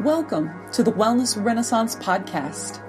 Welcome 0.00 0.50
to 0.72 0.82
the 0.82 0.92
Wellness 0.92 1.42
Renaissance 1.42 1.96
Podcast, 1.96 2.82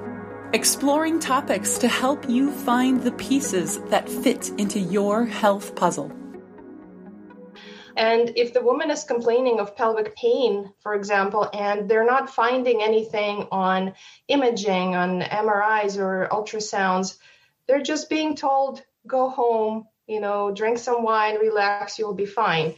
exploring 0.53 1.19
topics 1.19 1.77
to 1.77 1.87
help 1.87 2.27
you 2.29 2.51
find 2.51 3.01
the 3.01 3.13
pieces 3.13 3.79
that 3.83 4.09
fit 4.09 4.49
into 4.57 4.81
your 4.81 5.25
health 5.25 5.73
puzzle. 5.73 6.11
And 7.95 8.33
if 8.35 8.53
the 8.53 8.61
woman 8.61 8.91
is 8.91 9.05
complaining 9.05 9.61
of 9.61 9.77
pelvic 9.77 10.17
pain, 10.17 10.73
for 10.81 10.95
example, 10.95 11.49
and 11.53 11.89
they're 11.89 12.05
not 12.05 12.29
finding 12.29 12.83
anything 12.83 13.47
on 13.53 13.93
imaging, 14.27 14.93
on 14.93 15.21
MRIs 15.21 15.97
or 15.97 16.27
ultrasounds, 16.29 17.17
they're 17.67 17.81
just 17.81 18.09
being 18.09 18.35
told, 18.35 18.83
go 19.07 19.29
home, 19.29 19.87
you 20.07 20.19
know, 20.19 20.51
drink 20.51 20.77
some 20.77 21.03
wine, 21.03 21.37
relax, 21.39 21.97
you'll 21.97 22.13
be 22.13 22.25
fine. 22.25 22.75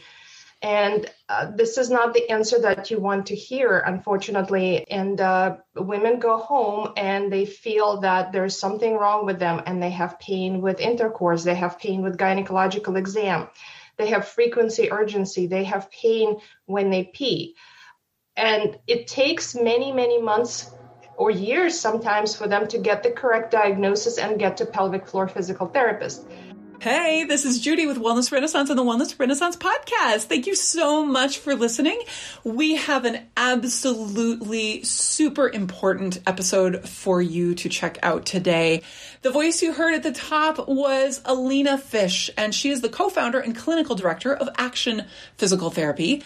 And 0.62 1.10
uh, 1.28 1.52
this 1.56 1.78
is 1.78 1.88
not 1.88 2.12
the 2.12 2.28
answer 2.28 2.58
that 2.60 2.90
you 2.90 3.00
want 3.00 3.26
to 3.26 3.34
hear, 3.34 3.78
unfortunately. 3.78 4.86
And 4.90 5.18
uh, 5.18 5.56
women 5.74 6.18
go 6.18 6.36
home 6.36 6.92
and 6.98 7.32
they 7.32 7.46
feel 7.46 8.02
that 8.02 8.32
there's 8.32 8.58
something 8.58 8.94
wrong 8.94 9.24
with 9.24 9.38
them 9.38 9.62
and 9.64 9.82
they 9.82 9.90
have 9.90 10.18
pain 10.18 10.60
with 10.60 10.80
intercourse, 10.80 11.44
they 11.44 11.54
have 11.54 11.78
pain 11.78 12.02
with 12.02 12.18
gynecological 12.18 12.98
exam, 12.98 13.48
they 13.96 14.08
have 14.08 14.28
frequency 14.28 14.92
urgency, 14.92 15.46
they 15.46 15.64
have 15.64 15.90
pain 15.90 16.36
when 16.66 16.90
they 16.90 17.04
pee. 17.04 17.56
And 18.36 18.78
it 18.86 19.06
takes 19.06 19.54
many, 19.54 19.92
many 19.92 20.20
months 20.20 20.70
or 21.16 21.30
years 21.30 21.78
sometimes 21.78 22.36
for 22.36 22.46
them 22.46 22.66
to 22.68 22.78
get 22.78 23.02
the 23.02 23.10
correct 23.10 23.50
diagnosis 23.50 24.18
and 24.18 24.38
get 24.38 24.58
to 24.58 24.66
pelvic 24.66 25.06
floor 25.06 25.26
physical 25.28 25.68
therapist. 25.68 26.26
Hey, 26.80 27.24
this 27.24 27.44
is 27.44 27.60
Judy 27.60 27.86
with 27.86 27.98
Wellness 27.98 28.32
Renaissance 28.32 28.70
and 28.70 28.78
the 28.78 28.82
Wellness 28.82 29.18
Renaissance 29.18 29.54
podcast. 29.54 30.22
Thank 30.24 30.46
you 30.46 30.54
so 30.54 31.04
much 31.04 31.36
for 31.36 31.54
listening. 31.54 32.00
We 32.42 32.76
have 32.76 33.04
an 33.04 33.26
absolutely 33.36 34.82
super 34.82 35.46
important 35.46 36.22
episode 36.26 36.88
for 36.88 37.20
you 37.20 37.54
to 37.56 37.68
check 37.68 37.98
out 38.02 38.24
today. 38.24 38.80
The 39.20 39.30
voice 39.30 39.60
you 39.60 39.74
heard 39.74 39.92
at 39.92 40.02
the 40.02 40.12
top 40.12 40.68
was 40.68 41.20
Alina 41.26 41.76
Fish, 41.76 42.30
and 42.38 42.54
she 42.54 42.70
is 42.70 42.80
the 42.80 42.88
co 42.88 43.10
founder 43.10 43.40
and 43.40 43.54
clinical 43.54 43.94
director 43.94 44.34
of 44.34 44.48
Action 44.56 45.04
Physical 45.36 45.68
Therapy. 45.68 46.22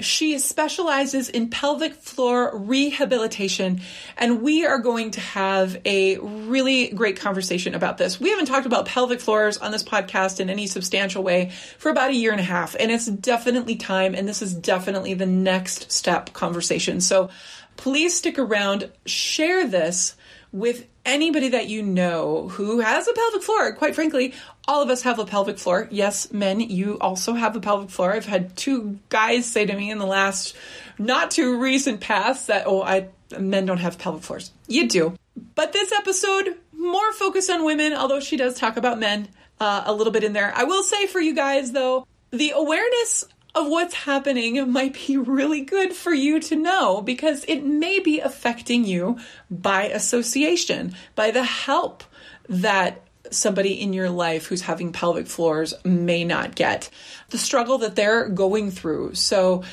She 0.00 0.38
specializes 0.38 1.28
in 1.28 1.50
pelvic 1.50 1.94
floor 1.94 2.56
rehabilitation, 2.56 3.80
and 4.16 4.42
we 4.42 4.64
are 4.66 4.78
going 4.78 5.10
to 5.12 5.20
have 5.20 5.80
a 5.84 6.18
really 6.18 6.88
great 6.88 7.18
conversation 7.18 7.74
about 7.74 7.98
this. 7.98 8.20
We 8.20 8.30
haven't 8.30 8.46
talked 8.46 8.66
about 8.66 8.86
pelvic 8.86 9.20
floors 9.20 9.58
on 9.58 9.72
this 9.72 9.84
podcast 9.84 10.40
in 10.40 10.50
any 10.50 10.66
substantial 10.66 11.22
way 11.22 11.50
for 11.78 11.90
about 11.90 12.10
a 12.10 12.14
year 12.14 12.32
and 12.32 12.40
a 12.40 12.44
half, 12.44 12.76
and 12.78 12.90
it's 12.90 13.06
definitely 13.06 13.76
time, 13.76 14.14
and 14.14 14.28
this 14.28 14.42
is 14.42 14.54
definitely 14.54 15.14
the 15.14 15.26
next 15.26 15.90
step 15.92 16.32
conversation. 16.32 17.00
So 17.00 17.30
please 17.76 18.16
stick 18.16 18.38
around, 18.38 18.90
share 19.06 19.66
this 19.66 20.16
with 20.52 20.86
anybody 21.08 21.48
that 21.50 21.68
you 21.68 21.82
know 21.82 22.48
who 22.48 22.80
has 22.80 23.08
a 23.08 23.12
pelvic 23.12 23.42
floor. 23.42 23.72
Quite 23.72 23.94
frankly, 23.94 24.34
all 24.68 24.82
of 24.82 24.90
us 24.90 25.02
have 25.02 25.18
a 25.18 25.24
pelvic 25.24 25.58
floor. 25.58 25.88
Yes, 25.90 26.32
men, 26.32 26.60
you 26.60 26.98
also 27.00 27.32
have 27.32 27.56
a 27.56 27.60
pelvic 27.60 27.90
floor. 27.90 28.12
I've 28.12 28.26
had 28.26 28.56
two 28.56 28.98
guys 29.08 29.46
say 29.46 29.66
to 29.66 29.74
me 29.74 29.90
in 29.90 29.98
the 29.98 30.06
last 30.06 30.54
not 30.98 31.30
too 31.30 31.58
recent 31.58 32.00
past 32.00 32.46
that, 32.48 32.64
oh, 32.66 32.82
I 32.82 33.08
men 33.38 33.66
don't 33.66 33.78
have 33.78 33.98
pelvic 33.98 34.22
floors. 34.22 34.52
You 34.68 34.88
do. 34.88 35.14
But 35.54 35.72
this 35.72 35.92
episode, 35.92 36.56
more 36.72 37.12
focused 37.12 37.50
on 37.50 37.64
women, 37.64 37.92
although 37.92 38.20
she 38.20 38.36
does 38.36 38.54
talk 38.54 38.76
about 38.76 38.98
men 38.98 39.28
uh, 39.60 39.82
a 39.86 39.92
little 39.92 40.12
bit 40.12 40.24
in 40.24 40.32
there. 40.32 40.52
I 40.54 40.64
will 40.64 40.82
say 40.82 41.06
for 41.06 41.20
you 41.20 41.34
guys, 41.34 41.72
though, 41.72 42.06
the 42.30 42.50
awareness 42.50 43.24
of 43.58 43.68
what's 43.68 43.94
happening 43.94 44.70
might 44.70 44.94
be 45.06 45.16
really 45.16 45.62
good 45.62 45.92
for 45.92 46.12
you 46.12 46.40
to 46.40 46.56
know 46.56 47.02
because 47.02 47.44
it 47.48 47.64
may 47.64 47.98
be 47.98 48.20
affecting 48.20 48.84
you 48.84 49.18
by 49.50 49.84
association, 49.84 50.94
by 51.14 51.30
the 51.30 51.44
help 51.44 52.04
that 52.48 53.02
somebody 53.30 53.80
in 53.80 53.92
your 53.92 54.10
life 54.10 54.46
who's 54.46 54.62
having 54.62 54.92
pelvic 54.92 55.26
floors 55.26 55.74
may 55.84 56.24
not 56.24 56.54
get, 56.54 56.88
the 57.30 57.38
struggle 57.38 57.78
that 57.78 57.96
they're 57.96 58.28
going 58.28 58.70
through. 58.70 59.14
So, 59.14 59.64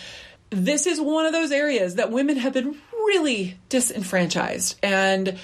this 0.50 0.85
is 0.85 1.01
one 1.01 1.25
of 1.25 1.34
those 1.34 1.51
areas 1.51 1.95
that 1.95 2.12
women 2.12 2.38
have 2.38 2.53
been 2.53 2.78
really 2.94 3.57
disenfranchised 3.69 4.78
and 4.81 5.38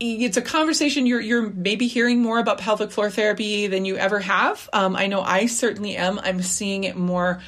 it's 0.00 0.36
a 0.36 0.42
conversation 0.42 1.06
you're 1.06 1.20
you're 1.20 1.50
maybe 1.50 1.88
hearing 1.88 2.22
more 2.22 2.38
about 2.38 2.58
pelvic 2.58 2.90
floor 2.90 3.10
therapy 3.10 3.66
than 3.66 3.84
you 3.84 3.96
ever 3.96 4.20
have. 4.20 4.68
Um, 4.72 4.94
I 4.94 5.08
know 5.08 5.22
I 5.22 5.46
certainly 5.46 5.96
am. 5.96 6.18
I'm 6.20 6.40
seeing 6.40 6.84
it 6.84 6.96
more 6.96 7.40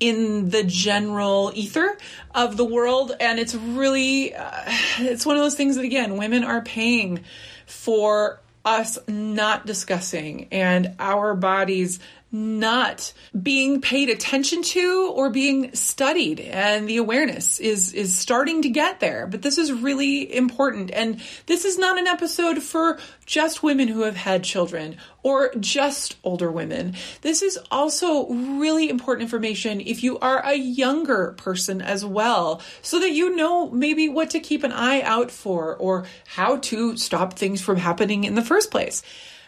in 0.00 0.50
the 0.50 0.64
general 0.64 1.52
ether 1.54 1.96
of 2.34 2.56
the 2.56 2.64
world, 2.64 3.12
and 3.20 3.38
it's 3.38 3.54
really 3.54 4.34
uh, 4.34 4.62
it's 4.98 5.26
one 5.26 5.36
of 5.36 5.42
those 5.42 5.54
things 5.54 5.76
that 5.76 5.84
again 5.84 6.16
women 6.16 6.44
are 6.44 6.62
paying 6.62 7.24
for 7.66 8.40
us 8.64 8.98
not 9.08 9.64
discussing 9.64 10.48
and 10.50 10.94
our 10.98 11.34
bodies 11.34 12.00
not 12.30 13.12
being 13.40 13.80
paid 13.80 14.10
attention 14.10 14.62
to 14.62 15.12
or 15.14 15.30
being 15.30 15.74
studied. 15.74 16.40
And 16.40 16.88
the 16.88 16.98
awareness 16.98 17.58
is 17.58 17.94
is 17.94 18.14
starting 18.14 18.62
to 18.62 18.68
get 18.68 19.00
there. 19.00 19.26
But 19.26 19.42
this 19.42 19.56
is 19.56 19.72
really 19.72 20.34
important. 20.34 20.90
And 20.90 21.20
this 21.46 21.64
is 21.64 21.78
not 21.78 21.98
an 21.98 22.06
episode 22.06 22.62
for 22.62 22.98
just 23.24 23.62
women 23.62 23.88
who 23.88 24.02
have 24.02 24.16
had 24.16 24.44
children 24.44 24.96
or 25.22 25.52
just 25.58 26.16
older 26.22 26.50
women. 26.50 26.94
This 27.22 27.42
is 27.42 27.58
also 27.70 28.28
really 28.28 28.90
important 28.90 29.22
information 29.22 29.80
if 29.80 30.02
you 30.02 30.18
are 30.18 30.44
a 30.44 30.54
younger 30.54 31.34
person 31.38 31.80
as 31.80 32.04
well 32.04 32.62
so 32.82 33.00
that 33.00 33.12
you 33.12 33.34
know 33.36 33.70
maybe 33.70 34.08
what 34.08 34.30
to 34.30 34.40
keep 34.40 34.64
an 34.64 34.72
eye 34.72 35.02
out 35.02 35.30
for 35.30 35.76
or 35.76 36.06
how 36.26 36.56
to 36.56 36.96
stop 36.96 37.34
things 37.34 37.60
from 37.60 37.76
happening 37.76 38.24
in 38.24 38.34
the 38.34 38.42
first 38.42 38.70
place 38.70 39.02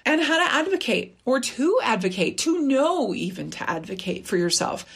and 0.04 0.20
how 0.20 0.38
to 0.38 0.52
advocate 0.52 1.16
or 1.24 1.40
to 1.40 1.78
advocate, 1.82 2.38
to 2.38 2.60
know 2.60 3.14
even 3.14 3.50
to 3.50 3.68
advocate 3.68 4.26
for 4.26 4.36
yourself. 4.36 4.86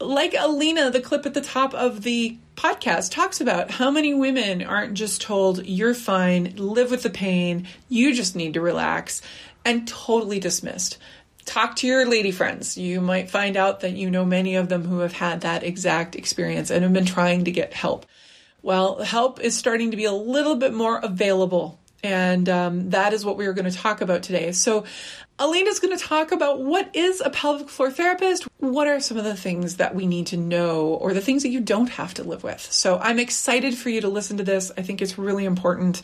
Like 0.00 0.34
Alina, 0.38 0.90
the 0.90 1.00
clip 1.00 1.26
at 1.26 1.34
the 1.34 1.40
top 1.40 1.74
of 1.74 2.02
the 2.02 2.38
podcast 2.56 3.12
talks 3.12 3.40
about 3.40 3.70
how 3.70 3.90
many 3.90 4.14
women 4.14 4.62
aren't 4.62 4.94
just 4.94 5.20
told, 5.20 5.66
you're 5.66 5.94
fine, 5.94 6.54
live 6.56 6.90
with 6.90 7.02
the 7.02 7.10
pain, 7.10 7.66
you 7.88 8.14
just 8.14 8.36
need 8.36 8.54
to 8.54 8.60
relax, 8.60 9.22
and 9.64 9.88
totally 9.88 10.38
dismissed. 10.38 10.98
Talk 11.44 11.76
to 11.76 11.86
your 11.86 12.06
lady 12.06 12.30
friends. 12.30 12.76
You 12.76 13.00
might 13.00 13.30
find 13.30 13.56
out 13.56 13.80
that 13.80 13.94
you 13.94 14.10
know 14.10 14.24
many 14.24 14.56
of 14.56 14.68
them 14.68 14.84
who 14.84 14.98
have 14.98 15.14
had 15.14 15.40
that 15.40 15.64
exact 15.64 16.14
experience 16.14 16.70
and 16.70 16.82
have 16.82 16.92
been 16.92 17.06
trying 17.06 17.44
to 17.44 17.50
get 17.50 17.72
help. 17.72 18.06
Well, 18.62 19.02
help 19.02 19.40
is 19.40 19.56
starting 19.56 19.92
to 19.92 19.96
be 19.96 20.04
a 20.04 20.12
little 20.12 20.56
bit 20.56 20.74
more 20.74 20.98
available 20.98 21.77
and 22.02 22.48
um, 22.48 22.90
that 22.90 23.12
is 23.12 23.24
what 23.24 23.36
we 23.36 23.46
are 23.46 23.52
going 23.52 23.70
to 23.70 23.76
talk 23.76 24.00
about 24.00 24.22
today. 24.22 24.52
So, 24.52 24.84
Alina 25.40 25.70
is 25.70 25.78
going 25.78 25.96
to 25.96 26.04
talk 26.04 26.32
about 26.32 26.60
what 26.60 26.90
is 26.94 27.20
a 27.24 27.30
pelvic 27.30 27.68
floor 27.68 27.92
therapist? 27.92 28.48
What 28.58 28.88
are 28.88 28.98
some 28.98 29.16
of 29.16 29.24
the 29.24 29.36
things 29.36 29.76
that 29.76 29.94
we 29.94 30.06
need 30.06 30.26
to 30.28 30.36
know 30.36 30.86
or 30.86 31.14
the 31.14 31.20
things 31.20 31.44
that 31.44 31.50
you 31.50 31.60
don't 31.60 31.90
have 31.90 32.14
to 32.14 32.24
live 32.24 32.42
with? 32.42 32.60
So, 32.60 32.98
I'm 32.98 33.18
excited 33.18 33.76
for 33.76 33.90
you 33.90 34.00
to 34.00 34.08
listen 34.08 34.36
to 34.38 34.44
this. 34.44 34.70
I 34.76 34.82
think 34.82 35.02
it's 35.02 35.18
really 35.18 35.44
important. 35.44 36.02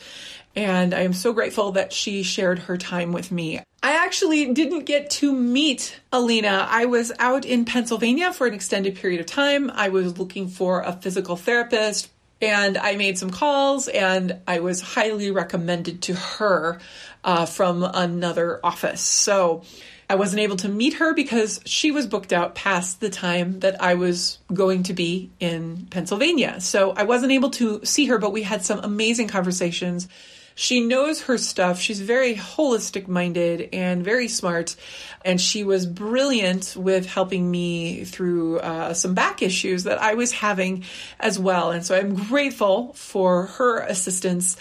And 0.56 0.94
I 0.94 1.00
am 1.00 1.12
so 1.12 1.32
grateful 1.32 1.72
that 1.72 1.92
she 1.92 2.22
shared 2.22 2.60
her 2.60 2.76
time 2.76 3.12
with 3.12 3.32
me. 3.32 3.60
I 3.82 4.04
actually 4.04 4.52
didn't 4.54 4.84
get 4.84 5.10
to 5.10 5.32
meet 5.32 6.00
Alina. 6.12 6.66
I 6.70 6.86
was 6.86 7.12
out 7.18 7.44
in 7.44 7.64
Pennsylvania 7.64 8.32
for 8.32 8.46
an 8.46 8.54
extended 8.54 8.96
period 8.96 9.20
of 9.20 9.26
time. 9.26 9.70
I 9.70 9.88
was 9.88 10.16
looking 10.16 10.48
for 10.48 10.80
a 10.82 10.92
physical 10.92 11.36
therapist, 11.36 12.08
and 12.40 12.76
I 12.76 12.96
made 12.96 13.18
some 13.18 13.30
calls 13.30 13.88
and 13.88 14.40
I 14.46 14.60
was 14.60 14.80
highly 14.80 15.30
recommended 15.30 16.02
to 16.02 16.14
her 16.14 16.78
uh, 17.22 17.46
from 17.46 17.82
another 17.82 18.60
office. 18.62 19.00
So 19.00 19.62
I 20.08 20.16
wasn't 20.16 20.40
able 20.40 20.56
to 20.56 20.68
meet 20.68 20.94
her 20.94 21.14
because 21.14 21.60
she 21.64 21.90
was 21.90 22.06
booked 22.06 22.32
out 22.32 22.54
past 22.54 23.00
the 23.00 23.08
time 23.08 23.60
that 23.60 23.80
I 23.82 23.94
was 23.94 24.38
going 24.52 24.82
to 24.84 24.92
be 24.92 25.30
in 25.40 25.86
Pennsylvania. 25.90 26.60
So 26.60 26.92
I 26.92 27.04
wasn't 27.04 27.32
able 27.32 27.50
to 27.50 27.84
see 27.84 28.06
her, 28.06 28.18
but 28.18 28.32
we 28.32 28.42
had 28.42 28.62
some 28.62 28.80
amazing 28.80 29.28
conversations. 29.28 30.08
She 30.54 30.80
knows 30.80 31.22
her 31.22 31.36
stuff. 31.36 31.80
She's 31.80 32.00
very 32.00 32.36
holistic 32.36 33.08
minded 33.08 33.68
and 33.72 34.04
very 34.04 34.28
smart. 34.28 34.76
And 35.24 35.40
she 35.40 35.64
was 35.64 35.86
brilliant 35.86 36.76
with 36.76 37.06
helping 37.06 37.50
me 37.50 38.04
through 38.04 38.60
uh, 38.60 38.94
some 38.94 39.14
back 39.14 39.42
issues 39.42 39.84
that 39.84 40.00
I 40.00 40.14
was 40.14 40.32
having 40.32 40.84
as 41.18 41.38
well. 41.38 41.70
And 41.70 41.84
so 41.84 41.96
I'm 41.96 42.14
grateful 42.14 42.92
for 42.92 43.46
her 43.46 43.80
assistance. 43.80 44.56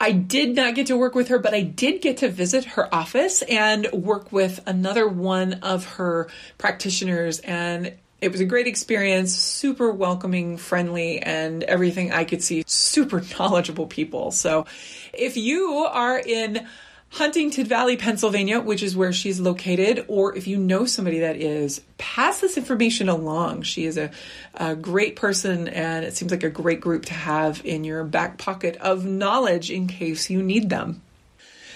I 0.00 0.10
did 0.10 0.56
not 0.56 0.74
get 0.74 0.88
to 0.88 0.96
work 0.96 1.14
with 1.14 1.28
her, 1.28 1.38
but 1.38 1.54
I 1.54 1.62
did 1.62 2.00
get 2.00 2.16
to 2.18 2.28
visit 2.28 2.64
her 2.64 2.92
office 2.92 3.42
and 3.42 3.86
work 3.92 4.32
with 4.32 4.60
another 4.66 5.06
one 5.06 5.54
of 5.62 5.84
her 5.94 6.28
practitioners. 6.58 7.38
And 7.40 7.92
it 8.22 8.30
was 8.30 8.40
a 8.40 8.44
great 8.44 8.68
experience, 8.68 9.34
super 9.34 9.90
welcoming, 9.90 10.56
friendly, 10.56 11.18
and 11.18 11.64
everything 11.64 12.12
I 12.12 12.24
could 12.24 12.42
see, 12.42 12.62
super 12.66 13.22
knowledgeable 13.38 13.88
people. 13.88 14.30
So 14.30 14.66
if 15.12 15.36
you 15.36 15.70
are 15.92 16.18
in 16.18 16.66
Huntingdon 17.10 17.66
Valley, 17.66 17.96
Pennsylvania, 17.96 18.60
which 18.60 18.82
is 18.82 18.96
where 18.96 19.12
she's 19.12 19.40
located, 19.40 20.06
or 20.08 20.34
if 20.34 20.46
you 20.46 20.56
know 20.56 20.86
somebody 20.86 21.18
that 21.18 21.36
is, 21.36 21.82
pass 21.98 22.40
this 22.40 22.56
information 22.56 23.10
along. 23.10 23.62
She 23.62 23.84
is 23.84 23.98
a, 23.98 24.10
a, 24.54 24.74
great 24.74 25.16
person, 25.16 25.68
and 25.68 26.06
it 26.06 26.16
seems 26.16 26.30
like 26.30 26.42
a 26.42 26.48
great 26.48 26.80
group 26.80 27.04
to 27.06 27.14
have 27.14 27.60
in 27.66 27.84
your 27.84 28.02
back 28.04 28.38
pocket 28.38 28.76
of 28.76 29.04
knowledge 29.04 29.70
in 29.70 29.88
case 29.88 30.30
you 30.30 30.42
need 30.42 30.70
them. 30.70 31.02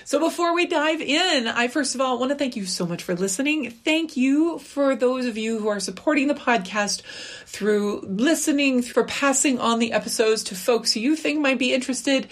So 0.07 0.21
before 0.21 0.55
we 0.55 0.67
dive 0.67 1.01
in, 1.01 1.49
I 1.49 1.67
first 1.67 1.97
of 1.97 2.01
all 2.01 2.21
want 2.21 2.31
to 2.31 2.39
thank 2.39 2.55
you 2.55 2.65
so 2.65 2.87
much 2.87 3.03
for 3.03 3.17
listening. 3.17 3.73
Thank 3.73 4.17
you 4.17 4.61
for 4.61 4.95
those 4.95 5.27
of 5.27 5.37
you 5.37 5.59
who 5.59 5.67
are 5.67 5.81
supporting 5.81 6.29
the 6.29 6.35
podcast 6.35 7.03
through 7.45 8.03
listening, 8.03 8.83
for 8.83 9.03
passing 9.03 9.59
on 9.59 9.81
the 9.81 9.93
episodes 9.93 10.45
to 10.45 10.55
folks 10.55 10.95
you 10.95 11.17
think 11.17 11.41
might 11.41 11.59
be 11.59 11.75
interested 11.75 12.29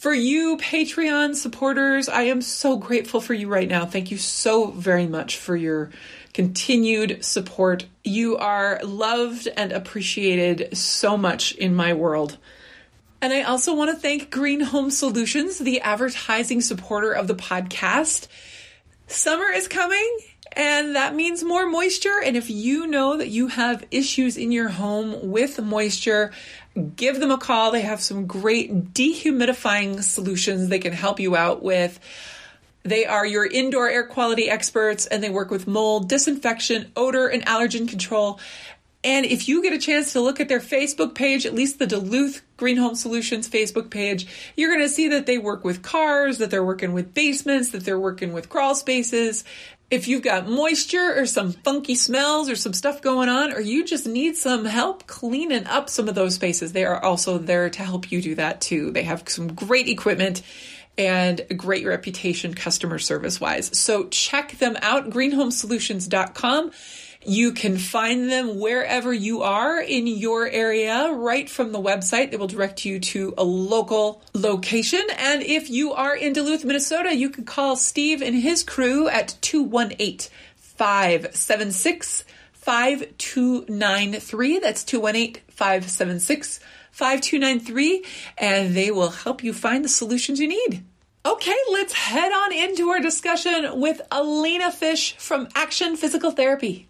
for 0.00 0.14
you, 0.14 0.56
Patreon 0.56 1.34
supporters, 1.34 2.08
I 2.08 2.22
am 2.22 2.40
so 2.40 2.78
grateful 2.78 3.20
for 3.20 3.34
you 3.34 3.48
right 3.48 3.68
now. 3.68 3.84
Thank 3.84 4.10
you 4.10 4.16
so 4.16 4.68
very 4.68 5.06
much 5.06 5.36
for 5.36 5.54
your 5.54 5.90
continued 6.32 7.22
support. 7.22 7.84
You 8.02 8.38
are 8.38 8.80
loved 8.82 9.46
and 9.58 9.72
appreciated 9.72 10.74
so 10.74 11.18
much 11.18 11.52
in 11.52 11.74
my 11.74 11.92
world. 11.92 12.38
And 13.22 13.32
I 13.32 13.42
also 13.42 13.74
want 13.74 13.90
to 13.90 13.96
thank 13.96 14.30
Green 14.30 14.60
Home 14.60 14.90
Solutions, 14.90 15.58
the 15.58 15.80
advertising 15.80 16.60
supporter 16.60 17.12
of 17.12 17.26
the 17.28 17.34
podcast. 17.34 18.28
Summer 19.06 19.50
is 19.52 19.68
coming 19.68 20.18
and 20.52 20.96
that 20.96 21.14
means 21.14 21.44
more 21.44 21.66
moisture. 21.66 22.20
And 22.24 22.36
if 22.36 22.50
you 22.50 22.86
know 22.86 23.16
that 23.18 23.28
you 23.28 23.48
have 23.48 23.86
issues 23.90 24.36
in 24.36 24.52
your 24.52 24.68
home 24.68 25.30
with 25.30 25.60
moisture, 25.60 26.32
give 26.96 27.20
them 27.20 27.30
a 27.30 27.38
call. 27.38 27.70
They 27.70 27.82
have 27.82 28.00
some 28.00 28.26
great 28.26 28.92
dehumidifying 28.92 30.02
solutions 30.02 30.68
they 30.68 30.78
can 30.78 30.92
help 30.92 31.20
you 31.20 31.36
out 31.36 31.62
with. 31.62 32.00
They 32.82 33.04
are 33.04 33.26
your 33.26 33.46
indoor 33.46 33.88
air 33.88 34.06
quality 34.06 34.48
experts 34.48 35.06
and 35.06 35.22
they 35.22 35.30
work 35.30 35.50
with 35.50 35.66
mold, 35.66 36.08
disinfection, 36.08 36.90
odor, 36.96 37.28
and 37.28 37.44
allergen 37.44 37.88
control. 37.88 38.40
And 39.02 39.24
if 39.24 39.48
you 39.48 39.62
get 39.62 39.72
a 39.72 39.78
chance 39.78 40.12
to 40.12 40.20
look 40.20 40.40
at 40.40 40.48
their 40.48 40.60
Facebook 40.60 41.14
page, 41.14 41.46
at 41.46 41.54
least 41.54 41.78
the 41.78 41.86
Duluth 41.86 42.42
Green 42.58 42.76
Home 42.76 42.94
Solutions 42.94 43.48
Facebook 43.48 43.90
page, 43.90 44.26
you're 44.56 44.70
going 44.70 44.86
to 44.86 44.92
see 44.92 45.08
that 45.08 45.24
they 45.24 45.38
work 45.38 45.64
with 45.64 45.82
cars, 45.82 46.38
that 46.38 46.50
they're 46.50 46.64
working 46.64 46.92
with 46.92 47.14
basements, 47.14 47.70
that 47.70 47.84
they're 47.84 47.98
working 47.98 48.34
with 48.34 48.50
crawl 48.50 48.74
spaces, 48.74 49.44
if 49.90 50.06
you've 50.06 50.22
got 50.22 50.48
moisture 50.48 51.14
or 51.16 51.26
some 51.26 51.52
funky 51.52 51.96
smells 51.96 52.48
or 52.48 52.54
some 52.54 52.72
stuff 52.72 53.02
going 53.02 53.28
on, 53.28 53.52
or 53.52 53.60
you 53.60 53.84
just 53.84 54.06
need 54.06 54.36
some 54.36 54.64
help 54.64 55.06
cleaning 55.06 55.66
up 55.66 55.90
some 55.90 56.08
of 56.08 56.14
those 56.14 56.36
spaces, 56.36 56.72
they 56.72 56.84
are 56.84 57.02
also 57.02 57.38
there 57.38 57.68
to 57.68 57.82
help 57.82 58.12
you 58.12 58.22
do 58.22 58.36
that 58.36 58.60
too. 58.60 58.92
They 58.92 59.02
have 59.02 59.24
some 59.28 59.52
great 59.52 59.88
equipment 59.88 60.42
and 60.96 61.40
a 61.50 61.54
great 61.54 61.86
reputation 61.86 62.54
customer 62.54 62.98
service 62.98 63.40
wise. 63.40 63.76
So 63.76 64.08
check 64.08 64.58
them 64.58 64.76
out, 64.80 65.10
greenhomesolutions.com. 65.10 66.70
You 67.24 67.52
can 67.52 67.76
find 67.76 68.30
them 68.30 68.58
wherever 68.58 69.12
you 69.12 69.42
are 69.42 69.78
in 69.78 70.06
your 70.06 70.48
area, 70.48 71.12
right 71.12 71.50
from 71.50 71.72
the 71.72 71.80
website. 71.80 72.30
They 72.30 72.38
will 72.38 72.46
direct 72.46 72.86
you 72.86 72.98
to 72.98 73.34
a 73.36 73.44
local 73.44 74.22
location. 74.32 75.02
And 75.18 75.42
if 75.42 75.68
you 75.68 75.92
are 75.92 76.16
in 76.16 76.32
Duluth, 76.32 76.64
Minnesota, 76.64 77.14
you 77.14 77.28
can 77.28 77.44
call 77.44 77.76
Steve 77.76 78.22
and 78.22 78.34
his 78.34 78.62
crew 78.62 79.06
at 79.08 79.36
218 79.42 80.30
576 80.56 82.24
5293. 82.52 84.58
That's 84.60 84.84
218 84.84 85.42
576 85.48 86.60
5293. 86.90 88.04
And 88.38 88.74
they 88.74 88.90
will 88.90 89.10
help 89.10 89.44
you 89.44 89.52
find 89.52 89.84
the 89.84 89.90
solutions 89.90 90.40
you 90.40 90.48
need. 90.48 90.84
Okay, 91.26 91.56
let's 91.70 91.92
head 91.92 92.32
on 92.32 92.54
into 92.54 92.88
our 92.88 93.00
discussion 93.00 93.78
with 93.78 94.00
Alina 94.10 94.72
Fish 94.72 95.18
from 95.18 95.48
Action 95.54 95.96
Physical 95.96 96.30
Therapy. 96.30 96.86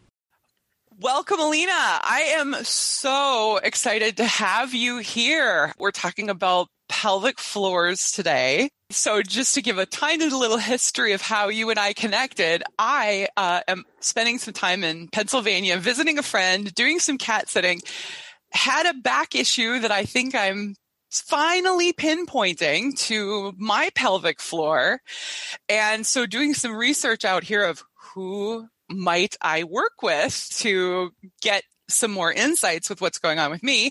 Welcome, 1.02 1.40
Alina. 1.40 1.72
I 1.72 2.34
am 2.36 2.54
so 2.62 3.58
excited 3.62 4.18
to 4.18 4.26
have 4.26 4.74
you 4.74 4.98
here. 4.98 5.72
We're 5.78 5.92
talking 5.92 6.28
about 6.28 6.68
pelvic 6.90 7.40
floors 7.40 8.12
today. 8.12 8.68
So, 8.90 9.22
just 9.22 9.54
to 9.54 9.62
give 9.62 9.78
a 9.78 9.86
tiny 9.86 10.28
little 10.28 10.58
history 10.58 11.14
of 11.14 11.22
how 11.22 11.48
you 11.48 11.70
and 11.70 11.78
I 11.78 11.94
connected, 11.94 12.62
I 12.78 13.28
uh, 13.34 13.62
am 13.66 13.84
spending 14.00 14.36
some 14.36 14.52
time 14.52 14.84
in 14.84 15.08
Pennsylvania, 15.08 15.78
visiting 15.78 16.18
a 16.18 16.22
friend, 16.22 16.70
doing 16.74 16.98
some 16.98 17.16
cat 17.16 17.48
sitting, 17.48 17.80
had 18.52 18.84
a 18.84 18.92
back 18.92 19.34
issue 19.34 19.78
that 19.78 19.90
I 19.90 20.04
think 20.04 20.34
I'm 20.34 20.74
finally 21.10 21.94
pinpointing 21.94 22.98
to 23.06 23.54
my 23.56 23.88
pelvic 23.94 24.38
floor. 24.38 25.00
And 25.66 26.06
so, 26.06 26.26
doing 26.26 26.52
some 26.52 26.76
research 26.76 27.24
out 27.24 27.42
here 27.42 27.64
of 27.64 27.82
who 28.12 28.68
might 28.90 29.36
I 29.40 29.64
work 29.64 30.02
with 30.02 30.48
to 30.58 31.12
get 31.40 31.62
some 31.88 32.10
more 32.10 32.32
insights 32.32 32.88
with 32.88 33.00
what's 33.00 33.18
going 33.18 33.38
on 33.38 33.50
with 33.50 33.62
me 33.62 33.90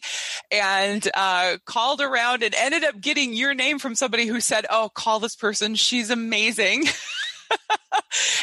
and 0.52 1.08
uh, 1.14 1.58
called 1.66 2.02
around 2.02 2.44
and 2.44 2.56
ended 2.56 2.84
up 2.84 3.00
getting 3.00 3.34
your 3.34 3.54
name 3.54 3.80
from 3.80 3.96
somebody 3.96 4.26
who 4.26 4.40
said, 4.40 4.66
Oh, 4.70 4.90
call 4.94 5.20
this 5.20 5.36
person. 5.36 5.76
She's 5.76 6.10
amazing. 6.10 6.86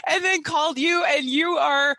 and 0.09 0.25
then 0.25 0.43
called 0.43 0.79
you 0.79 1.05
and 1.05 1.25
you 1.25 1.57
are 1.57 1.97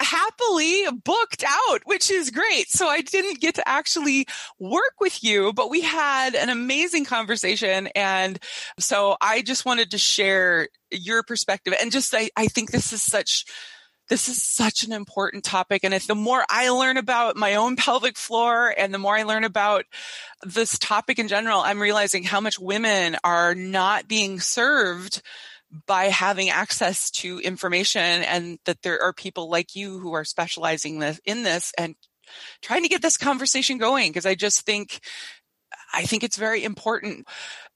happily 0.00 0.84
booked 1.04 1.44
out, 1.46 1.80
which 1.84 2.10
is 2.10 2.30
great. 2.30 2.68
So 2.70 2.88
I 2.88 3.00
didn't 3.00 3.40
get 3.40 3.56
to 3.56 3.68
actually 3.68 4.26
work 4.58 4.94
with 5.00 5.22
you, 5.22 5.52
but 5.52 5.70
we 5.70 5.80
had 5.80 6.34
an 6.34 6.48
amazing 6.48 7.04
conversation. 7.04 7.88
And 7.94 8.38
so 8.78 9.16
I 9.20 9.42
just 9.42 9.64
wanted 9.64 9.90
to 9.92 9.98
share 9.98 10.68
your 10.90 11.22
perspective 11.22 11.74
and 11.80 11.90
just, 11.90 12.14
I, 12.14 12.30
I 12.36 12.46
think 12.46 12.70
this 12.70 12.92
is 12.92 13.02
such, 13.02 13.44
this 14.08 14.28
is 14.28 14.42
such 14.42 14.84
an 14.84 14.92
important 14.92 15.44
topic. 15.44 15.82
And 15.82 15.94
if 15.94 16.06
the 16.06 16.14
more 16.14 16.44
I 16.48 16.70
learn 16.70 16.96
about 16.96 17.36
my 17.36 17.54
own 17.54 17.76
pelvic 17.76 18.16
floor 18.16 18.74
and 18.76 18.92
the 18.92 18.98
more 18.98 19.16
I 19.16 19.22
learn 19.22 19.44
about 19.44 19.84
this 20.42 20.78
topic 20.78 21.18
in 21.18 21.28
general, 21.28 21.60
I'm 21.60 21.80
realizing 21.80 22.22
how 22.22 22.40
much 22.40 22.58
women 22.58 23.16
are 23.24 23.54
not 23.54 24.08
being 24.08 24.40
served 24.40 25.22
by 25.86 26.04
having 26.04 26.50
access 26.50 27.10
to 27.10 27.40
information 27.40 28.00
and 28.00 28.58
that 28.64 28.82
there 28.82 29.02
are 29.02 29.12
people 29.12 29.50
like 29.50 29.74
you 29.74 29.98
who 29.98 30.12
are 30.12 30.24
specializing 30.24 31.00
this, 31.00 31.20
in 31.24 31.42
this 31.42 31.72
and 31.76 31.96
trying 32.62 32.82
to 32.82 32.88
get 32.88 33.02
this 33.02 33.16
conversation 33.16 33.78
going 33.78 34.10
because 34.10 34.26
I 34.26 34.34
just 34.34 34.62
think 34.62 35.00
I 35.92 36.04
think 36.06 36.24
it's 36.24 36.36
very 36.36 36.64
important. 36.64 37.26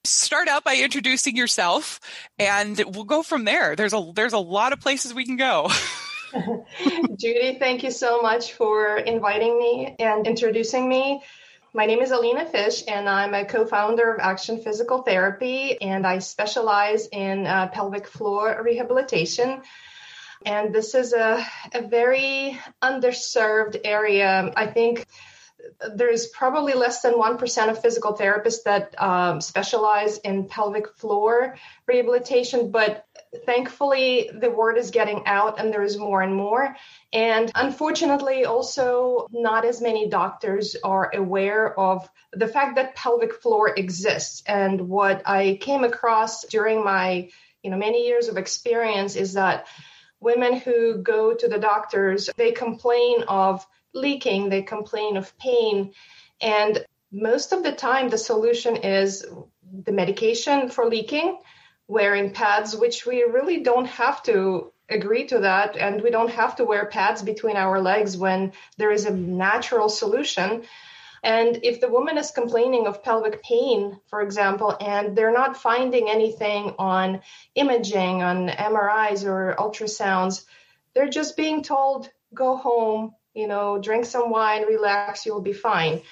Start 0.05 0.49
out 0.49 0.65
by 0.65 0.77
introducing 0.77 1.37
yourself 1.37 2.01
and 2.39 2.81
we'll 2.87 3.05
go 3.05 3.23
from 3.23 3.45
there. 3.45 3.75
There's 3.77 3.93
a 3.93 4.13
there's 4.15 4.33
a 4.33 4.39
lot 4.39 4.73
of 4.73 4.81
places 4.81 5.13
we 5.13 5.25
can 5.25 5.37
go. 5.37 5.69
Judy, 7.17 7.59
thank 7.59 7.83
you 7.83 7.91
so 7.91 8.21
much 8.21 8.53
for 8.53 8.97
inviting 8.99 9.59
me 9.59 9.97
and 9.99 10.27
introducing 10.27 10.89
me. 10.89 11.23
My 11.75 11.87
name 11.87 12.01
is 12.01 12.11
Alina 12.11 12.47
Fish, 12.47 12.82
and 12.89 13.08
I'm 13.08 13.35
a 13.35 13.44
co 13.44 13.67
founder 13.67 14.15
of 14.15 14.20
Action 14.20 14.61
Physical 14.61 15.03
Therapy, 15.03 15.81
and 15.81 16.06
I 16.06 16.19
specialize 16.19 17.08
in 17.13 17.47
uh, 17.47 17.69
pelvic 17.69 18.08
floor 18.08 18.61
rehabilitation. 18.63 19.63
And 20.44 20.75
this 20.75 20.94
is 20.94 21.13
a, 21.13 21.44
a 21.75 21.82
very 21.82 22.58
underserved 22.82 23.81
area. 23.85 24.53
I 24.56 24.67
think 24.67 25.06
there's 25.94 26.27
probably 26.27 26.75
less 26.75 27.03
than 27.03 27.15
1% 27.15 27.70
of 27.70 27.82
physical 27.82 28.17
therapists 28.17 28.63
that 28.65 28.94
um, 29.01 29.41
specialize 29.41 30.19
in 30.19 30.44
pelvic 30.44 30.97
floor 30.97 31.56
rehabilitation, 31.87 32.70
but 32.70 33.06
thankfully 33.44 34.31
the 34.32 34.51
word 34.51 34.79
is 34.79 34.91
getting 34.91 35.27
out 35.27 35.61
and 35.61 35.73
there 35.73 35.82
is 35.82 35.97
more 35.97 36.23
and 36.23 36.35
more. 36.35 36.77
And 37.13 37.51
unfortunately, 37.55 38.44
also, 38.44 39.27
not 39.31 39.65
as 39.65 39.81
many 39.81 40.08
doctors 40.08 40.77
are 40.82 41.11
aware 41.15 41.79
of 41.79 42.08
the 42.32 42.49
fact 42.49 42.77
that 42.77 42.94
pelvic 42.94 43.35
floor 43.35 43.75
exists. 43.77 44.43
And 44.47 44.89
what 44.89 45.23
I 45.27 45.58
came 45.61 45.85
across 45.85 46.44
during 46.44 46.85
my 46.85 47.31
you 47.63 47.70
know 47.70 47.77
many 47.77 48.06
years 48.06 48.29
of 48.29 48.37
experience 48.37 49.17
is 49.17 49.35
that 49.35 49.67
women 50.20 50.56
who 50.56 51.03
go 51.03 51.35
to 51.35 51.49
the 51.49 51.58
doctors 51.58 52.31
they 52.37 52.53
complain 52.53 53.25
of 53.29 53.67
leaking, 53.94 54.49
they 54.49 54.63
complain 54.63 55.17
of 55.17 55.37
pain. 55.39 55.93
And 56.41 56.85
most 57.11 57.53
of 57.53 57.63
the 57.63 57.73
time, 57.73 58.08
the 58.08 58.19
solution 58.19 58.77
is 58.77 59.25
the 59.85 59.93
medication 59.93 60.69
for 60.69 60.87
leaking, 60.87 61.39
wearing 61.89 62.33
pads, 62.33 62.77
which 62.77 63.07
we 63.07 63.23
really 63.23 63.61
don't 63.61 63.87
have 63.87 64.23
to 64.25 64.71
agree 64.89 65.27
to 65.27 65.41
that. 65.41 65.77
And 65.77 66.03
we 66.03 66.11
don't 66.11 66.31
have 66.31 66.57
to 66.57 66.65
wear 66.65 66.87
pads 66.87 67.23
between 67.23 67.57
our 67.57 67.81
legs 67.81 68.17
when 68.17 68.53
there 68.77 68.93
is 68.93 69.07
a 69.07 69.13
natural 69.13 69.89
solution. 69.89 70.63
And 71.23 71.61
if 71.65 71.81
the 71.81 71.89
woman 71.89 72.17
is 72.17 72.31
complaining 72.31 72.87
of 72.87 73.03
pelvic 73.03 73.43
pain, 73.43 73.99
for 74.09 74.23
example, 74.23 74.77
and 74.81 75.17
they're 75.17 75.33
not 75.33 75.57
finding 75.57 76.09
anything 76.09 76.75
on 76.79 77.23
imaging, 77.55 78.23
on 78.23 78.49
MRIs 78.49 79.25
or 79.25 79.57
ultrasounds, 79.59 80.45
they're 80.95 81.09
just 81.09 81.37
being 81.37 81.63
told, 81.63 82.09
go 82.33 82.57
home, 82.57 83.15
you 83.35 83.49
know, 83.49 83.79
drink 83.79 84.05
some 84.05 84.31
wine, 84.31 84.63
relax, 84.67 85.27
you'll 85.27 85.41
be 85.41 85.53
fine. 85.53 86.03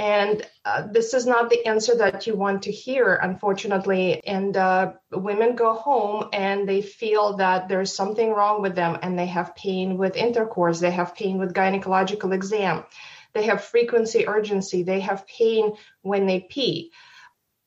And 0.00 0.48
uh, 0.64 0.86
this 0.90 1.12
is 1.12 1.26
not 1.26 1.50
the 1.50 1.66
answer 1.66 1.94
that 1.96 2.26
you 2.26 2.34
want 2.34 2.62
to 2.62 2.72
hear, 2.72 3.16
unfortunately. 3.16 4.24
And 4.26 4.56
uh, 4.56 4.94
women 5.12 5.56
go 5.56 5.74
home 5.74 6.30
and 6.32 6.66
they 6.66 6.80
feel 6.80 7.36
that 7.36 7.68
there's 7.68 7.94
something 7.94 8.30
wrong 8.30 8.62
with 8.62 8.74
them 8.74 8.96
and 9.02 9.18
they 9.18 9.26
have 9.26 9.54
pain 9.54 9.98
with 9.98 10.16
intercourse, 10.16 10.80
they 10.80 10.90
have 10.90 11.14
pain 11.14 11.36
with 11.36 11.52
gynecological 11.52 12.32
exam, 12.32 12.84
they 13.34 13.42
have 13.42 13.62
frequency 13.62 14.26
urgency, 14.26 14.84
they 14.84 15.00
have 15.00 15.26
pain 15.26 15.74
when 16.00 16.24
they 16.24 16.40
pee. 16.40 16.92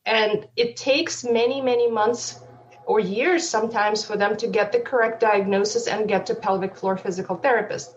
And 0.04 0.48
it 0.56 0.75
takes 0.75 1.24
many, 1.24 1.62
many 1.62 1.88
months 1.88 2.40
or 2.88 3.00
years 3.00 3.48
sometimes 3.48 4.04
for 4.04 4.18
them 4.18 4.38
to 4.38 4.48
get 4.48 4.72
the 4.72 4.80
correct 4.80 5.20
diagnosis 5.20 5.88
and 5.88 6.08
get 6.08 6.25
to 6.25 6.36
pelvic 6.36 6.78
floor 6.78 6.98
physical 6.98 7.36
therapist. 7.36 7.96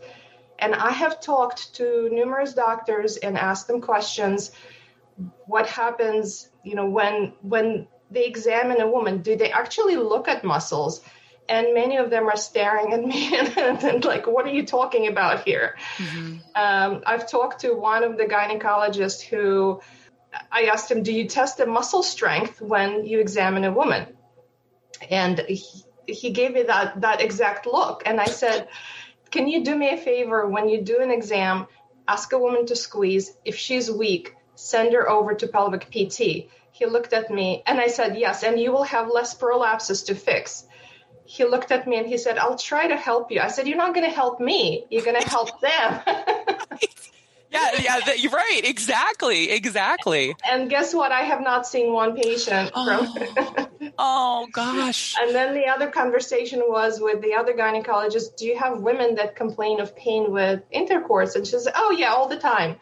And 0.58 0.74
I 0.74 0.90
have 0.90 1.20
talked 1.20 1.74
to 1.76 2.08
numerous 2.10 2.54
doctors 2.54 3.16
and 3.16 3.36
asked 3.36 3.66
them 3.66 3.80
questions. 3.80 4.52
What 5.46 5.66
happens, 5.66 6.48
you 6.62 6.74
know, 6.74 6.88
when 6.88 7.32
when 7.42 7.88
they 8.10 8.24
examine 8.26 8.80
a 8.80 8.88
woman? 8.88 9.22
Do 9.22 9.36
they 9.36 9.50
actually 9.50 9.96
look 9.96 10.28
at 10.28 10.44
muscles? 10.44 11.00
And 11.48 11.74
many 11.74 11.96
of 11.96 12.10
them 12.10 12.28
are 12.28 12.36
staring 12.36 12.92
at 12.92 13.04
me 13.04 13.36
and, 13.58 13.82
and 13.84 14.04
like, 14.04 14.26
what 14.26 14.46
are 14.46 14.50
you 14.50 14.66
talking 14.66 15.06
about 15.06 15.44
here? 15.44 15.76
Mm-hmm. 15.98 16.38
Um, 16.54 17.02
I've 17.06 17.28
talked 17.28 17.60
to 17.60 17.74
one 17.74 18.02
of 18.02 18.16
the 18.16 18.24
gynecologists 18.24 19.22
who 19.22 19.80
I 20.50 20.64
asked 20.64 20.90
him, 20.90 21.02
Do 21.02 21.12
you 21.12 21.28
test 21.28 21.58
the 21.58 21.66
muscle 21.66 22.02
strength 22.02 22.60
when 22.60 23.04
you 23.06 23.20
examine 23.20 23.64
a 23.64 23.72
woman? 23.72 24.16
And 25.10 25.38
he, 25.40 25.84
he 26.06 26.30
gave 26.30 26.52
me 26.52 26.64
that, 26.64 27.00
that 27.02 27.20
exact 27.20 27.66
look. 27.66 28.02
And 28.06 28.20
I 28.20 28.26
said, 28.26 28.68
Can 29.30 29.48
you 29.48 29.64
do 29.64 29.74
me 29.76 29.90
a 29.90 29.96
favor 29.96 30.46
when 30.46 30.68
you 30.68 30.82
do 30.82 31.00
an 31.00 31.10
exam? 31.10 31.66
Ask 32.06 32.32
a 32.32 32.38
woman 32.38 32.66
to 32.66 32.76
squeeze. 32.76 33.32
If 33.44 33.56
she's 33.56 33.90
weak, 33.90 34.34
send 34.54 34.92
her 34.92 35.08
over 35.08 35.34
to 35.34 35.48
pelvic 35.48 35.90
PT. 35.90 36.48
He 36.72 36.86
looked 36.86 37.12
at 37.12 37.30
me 37.30 37.62
and 37.66 37.80
I 37.80 37.88
said, 37.88 38.16
Yes, 38.16 38.42
and 38.42 38.60
you 38.60 38.70
will 38.72 38.84
have 38.84 39.08
less 39.08 39.34
prolapses 39.34 40.06
to 40.06 40.14
fix. 40.14 40.64
He 41.24 41.44
looked 41.44 41.72
at 41.72 41.88
me 41.88 41.96
and 41.98 42.06
he 42.06 42.18
said, 42.18 42.38
I'll 42.38 42.58
try 42.58 42.86
to 42.86 42.96
help 42.96 43.32
you. 43.32 43.40
I 43.40 43.48
said, 43.48 43.66
You're 43.66 43.78
not 43.78 43.94
going 43.94 44.08
to 44.08 44.14
help 44.14 44.40
me. 44.40 44.86
You're 44.90 45.04
going 45.04 45.20
to 45.20 45.28
help 45.28 45.60
them. 45.60 46.00
yeah, 47.50 47.68
yeah, 47.80 48.12
you're 48.16 48.30
right. 48.30 48.60
Exactly, 48.62 49.50
exactly. 49.50 50.36
And 50.48 50.70
guess 50.70 50.94
what? 50.94 51.12
I 51.12 51.22
have 51.22 51.40
not 51.40 51.66
seen 51.66 51.92
one 51.92 52.14
patient 52.14 52.70
oh. 52.74 53.14
from. 53.14 53.85
Oh 53.98 54.48
gosh. 54.52 55.14
And 55.20 55.34
then 55.34 55.54
the 55.54 55.66
other 55.66 55.90
conversation 55.90 56.62
was 56.66 57.00
with 57.00 57.20
the 57.22 57.34
other 57.34 57.52
gynecologist. 57.54 58.36
Do 58.36 58.46
you 58.46 58.58
have 58.58 58.80
women 58.80 59.14
that 59.16 59.36
complain 59.36 59.80
of 59.80 59.96
pain 59.96 60.30
with 60.30 60.62
intercourse? 60.70 61.34
And 61.34 61.46
she 61.46 61.58
said, 61.58 61.72
Oh 61.76 61.90
yeah, 61.90 62.12
all 62.12 62.28
the 62.28 62.38
time. 62.38 62.76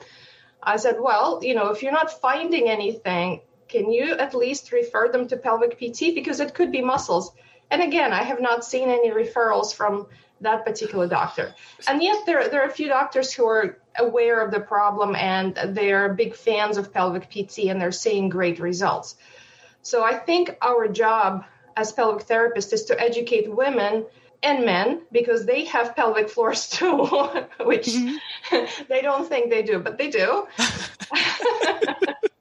I 0.63 0.77
said, 0.77 0.97
Well, 0.99 1.41
you 1.43 1.55
know, 1.55 1.71
if 1.71 1.83
you're 1.83 1.93
not 1.93 2.21
finding 2.21 2.69
anything, 2.69 3.41
can 3.69 3.91
you 3.91 4.13
at 4.13 4.35
least 4.35 4.73
refer 4.73 5.09
them 5.09 5.29
to 5.29 5.37
pelvic 5.37 5.79
PT 5.79 6.15
because 6.15 6.41
it 6.41 6.55
could 6.55 6.71
be 6.71 6.83
muscles. 6.83 7.33
And 7.71 7.83
again, 7.83 8.13
I 8.13 8.23
have 8.23 8.41
not 8.41 8.65
seen 8.65 8.89
any 8.89 9.11
referrals 9.11 9.75
from 9.75 10.07
that 10.41 10.65
particular 10.65 11.09
doctor. 11.09 11.55
And 11.89 12.03
yet 12.03 12.25
there, 12.27 12.49
there 12.49 12.63
are 12.63 12.69
a 12.69 12.73
few 12.73 12.89
doctors 12.89 13.33
who 13.33 13.47
are 13.47 13.79
aware 13.99 14.45
of 14.45 14.51
the 14.51 14.61
problem 14.61 15.15
and 15.17 15.57
they're 15.69 16.13
big 16.13 16.35
fans 16.35 16.77
of 16.77 16.93
pelvic 16.93 17.31
PT 17.31 17.71
and 17.71 17.81
they're 17.81 17.93
seeing 17.93 18.29
great 18.29 18.61
results. 18.61 19.17
So 19.85 20.03
I 20.03 20.15
think 20.15 20.57
our 20.63 20.89
job 20.89 21.45
as 21.77 21.93
pelvic 21.93 22.27
therapists 22.27 22.73
is 22.73 22.85
to 22.87 22.99
educate 22.99 23.51
women 23.55 24.07
and 24.43 24.65
men 24.65 25.03
because 25.13 25.45
they 25.45 25.65
have 25.67 25.95
pelvic 25.95 26.31
floors 26.31 26.69
too, 26.77 27.05
which 27.61 27.87
mm-hmm. 27.87 28.85
they 28.89 29.03
don't 29.03 29.29
think 29.29 29.51
they 29.51 29.63
do, 29.63 29.79
but 29.79 29.99
they 29.99 30.09
do. 30.11 30.47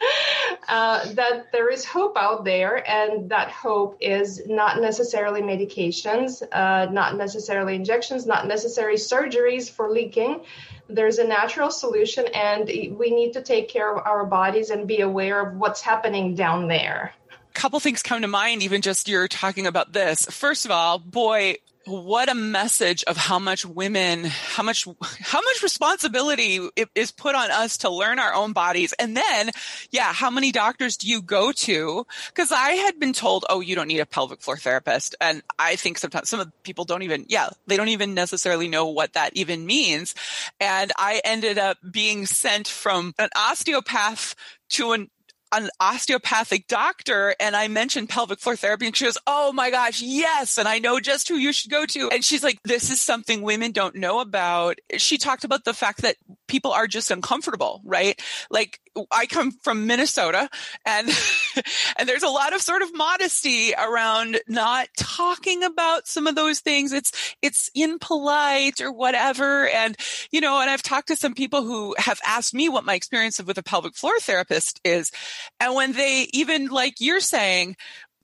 uh, 0.68 1.12
that 1.14 1.50
there 1.52 1.70
is 1.70 1.84
hope 1.84 2.16
out 2.16 2.44
there, 2.44 2.88
and 2.88 3.30
that 3.30 3.50
hope 3.50 3.96
is 4.00 4.46
not 4.46 4.80
necessarily 4.80 5.42
medications, 5.42 6.42
uh, 6.52 6.90
not 6.90 7.16
necessarily 7.16 7.74
injections, 7.74 8.26
not 8.26 8.46
necessary 8.46 8.96
surgeries 8.96 9.70
for 9.70 9.90
leaking. 9.90 10.40
There's 10.88 11.18
a 11.18 11.24
natural 11.26 11.70
solution, 11.70 12.26
and 12.34 12.66
we 12.96 13.10
need 13.10 13.32
to 13.34 13.42
take 13.42 13.68
care 13.68 13.94
of 13.94 14.06
our 14.06 14.24
bodies 14.24 14.70
and 14.70 14.86
be 14.86 15.00
aware 15.00 15.46
of 15.46 15.56
what's 15.56 15.80
happening 15.80 16.34
down 16.34 16.68
there 16.68 17.12
couple 17.54 17.80
things 17.80 18.04
come 18.04 18.22
to 18.22 18.28
mind 18.28 18.62
even 18.62 18.80
just 18.80 19.08
you're 19.08 19.26
talking 19.26 19.66
about 19.66 19.92
this 19.92 20.24
first 20.26 20.64
of 20.64 20.70
all 20.70 20.96
boy 20.96 21.56
what 21.88 22.28
a 22.28 22.34
message 22.34 23.02
of 23.04 23.16
how 23.16 23.38
much 23.38 23.64
women 23.64 24.24
how 24.24 24.62
much 24.62 24.86
how 25.20 25.40
much 25.40 25.62
responsibility 25.62 26.60
is 26.94 27.10
put 27.10 27.34
on 27.34 27.50
us 27.50 27.78
to 27.78 27.90
learn 27.90 28.18
our 28.18 28.34
own 28.34 28.52
bodies. 28.52 28.92
And 28.98 29.16
then 29.16 29.50
yeah 29.90 30.12
how 30.12 30.30
many 30.30 30.52
doctors 30.52 30.96
do 30.96 31.08
you 31.08 31.22
go 31.22 31.52
to? 31.52 32.06
Because 32.28 32.52
i 32.52 32.70
had 32.72 33.00
been 33.00 33.12
told 33.12 33.44
oh 33.48 33.60
you 33.60 33.74
don't 33.74 33.88
need 33.88 34.00
a 34.00 34.06
pelvic 34.06 34.40
floor 34.40 34.56
therapist. 34.56 35.16
And 35.20 35.42
i 35.58 35.76
think 35.76 35.98
sometimes 35.98 36.28
some 36.28 36.40
of 36.40 36.52
people 36.62 36.84
don't 36.84 37.02
even 37.02 37.24
yeah 37.28 37.48
they 37.66 37.76
don't 37.76 37.88
even 37.88 38.14
necessarily 38.14 38.68
know 38.68 38.88
what 38.88 39.14
that 39.14 39.36
even 39.36 39.66
means. 39.66 40.14
And 40.60 40.92
i 40.96 41.20
ended 41.24 41.58
up 41.58 41.78
being 41.90 42.26
sent 42.26 42.68
from 42.68 43.14
an 43.18 43.30
osteopath 43.34 44.34
to 44.70 44.92
an 44.92 45.10
an 45.52 45.70
osteopathic 45.80 46.66
doctor 46.66 47.34
and 47.40 47.56
I 47.56 47.68
mentioned 47.68 48.08
pelvic 48.08 48.38
floor 48.38 48.56
therapy 48.56 48.86
and 48.86 48.96
she 48.96 49.04
goes, 49.04 49.18
Oh 49.26 49.52
my 49.52 49.70
gosh, 49.70 50.02
yes. 50.02 50.58
And 50.58 50.68
I 50.68 50.78
know 50.78 51.00
just 51.00 51.28
who 51.28 51.36
you 51.36 51.52
should 51.52 51.70
go 51.70 51.86
to. 51.86 52.10
And 52.10 52.24
she's 52.24 52.44
like, 52.44 52.58
this 52.64 52.90
is 52.90 53.00
something 53.00 53.42
women 53.42 53.72
don't 53.72 53.94
know 53.94 54.20
about. 54.20 54.78
She 54.96 55.18
talked 55.18 55.44
about 55.44 55.64
the 55.64 55.74
fact 55.74 56.02
that 56.02 56.16
people 56.48 56.72
are 56.72 56.86
just 56.86 57.10
uncomfortable, 57.10 57.80
right? 57.84 58.20
Like 58.50 58.80
I 59.12 59.26
come 59.26 59.52
from 59.52 59.86
Minnesota 59.86 60.48
and, 60.84 61.08
and 61.96 62.08
there's 62.08 62.22
a 62.22 62.28
lot 62.28 62.54
of 62.54 62.60
sort 62.60 62.82
of 62.82 62.96
modesty 62.96 63.74
around 63.74 64.40
not 64.48 64.88
talking 64.96 65.62
about 65.62 66.08
some 66.08 66.26
of 66.26 66.34
those 66.34 66.60
things. 66.60 66.92
It's, 66.92 67.36
it's 67.42 67.70
impolite 67.74 68.80
or 68.80 68.90
whatever. 68.90 69.68
And, 69.68 69.96
you 70.32 70.40
know, 70.40 70.60
and 70.60 70.70
I've 70.70 70.82
talked 70.82 71.08
to 71.08 71.16
some 71.16 71.34
people 71.34 71.62
who 71.62 71.94
have 71.98 72.20
asked 72.26 72.54
me 72.54 72.68
what 72.68 72.84
my 72.84 72.94
experience 72.94 73.40
with 73.40 73.58
a 73.58 73.62
pelvic 73.62 73.94
floor 73.94 74.18
therapist 74.20 74.80
is. 74.84 75.12
And 75.60 75.74
when 75.74 75.92
they 75.92 76.26
even 76.32 76.66
like 76.68 76.94
you're 76.98 77.20
saying, 77.20 77.76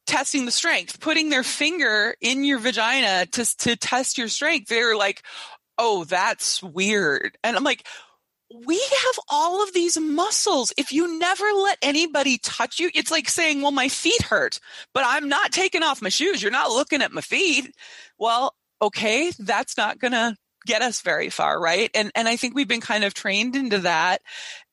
testing 0.07 0.45
the 0.45 0.50
strength, 0.50 1.00
putting 1.00 1.31
their 1.31 1.43
finger 1.43 2.14
in 2.21 2.45
your 2.45 2.59
vagina 2.59 3.26
to, 3.26 3.57
to 3.57 3.76
test 3.76 4.19
your 4.19 4.28
strength, 4.28 4.69
they're 4.69 4.97
like, 4.97 5.23
oh, 5.78 6.04
that's 6.04 6.62
weird. 6.62 7.37
And 7.43 7.57
I'm 7.57 7.64
like, 7.64 7.87
we 8.66 8.76
have 8.78 9.18
all 9.28 9.62
of 9.62 9.73
these 9.73 9.99
muscles. 9.99 10.73
If 10.76 10.92
you 10.92 11.18
never 11.18 11.44
let 11.44 11.78
anybody 11.82 12.38
touch 12.38 12.78
you, 12.78 12.90
it's 12.94 13.11
like 13.11 13.28
saying, 13.28 13.62
well, 13.62 13.73
my 13.73 13.88
feet 13.88 14.23
hurt, 14.23 14.61
but 14.92 15.04
I'm 15.06 15.28
not 15.28 15.52
taking 15.52 15.82
off 15.82 16.02
my 16.02 16.08
shoes. 16.08 16.42
You're 16.42 16.52
not 16.52 16.70
looking 16.70 17.02
at 17.02 17.12
my 17.12 17.20
feet. 17.20 17.75
Well, 18.18 18.54
okay, 18.80 19.32
that's 19.38 19.76
not 19.76 19.99
going 19.99 20.12
to 20.12 20.37
get 20.66 20.82
us 20.82 21.02
very 21.02 21.30
far, 21.30 21.61
right? 21.61 21.90
And 21.94 22.11
and 22.14 22.28
I 22.28 22.37
think 22.37 22.54
we've 22.54 22.68
been 22.68 22.80
kind 22.80 23.04
of 23.04 23.12
trained 23.12 23.56
into 23.56 23.80
that 23.80 24.23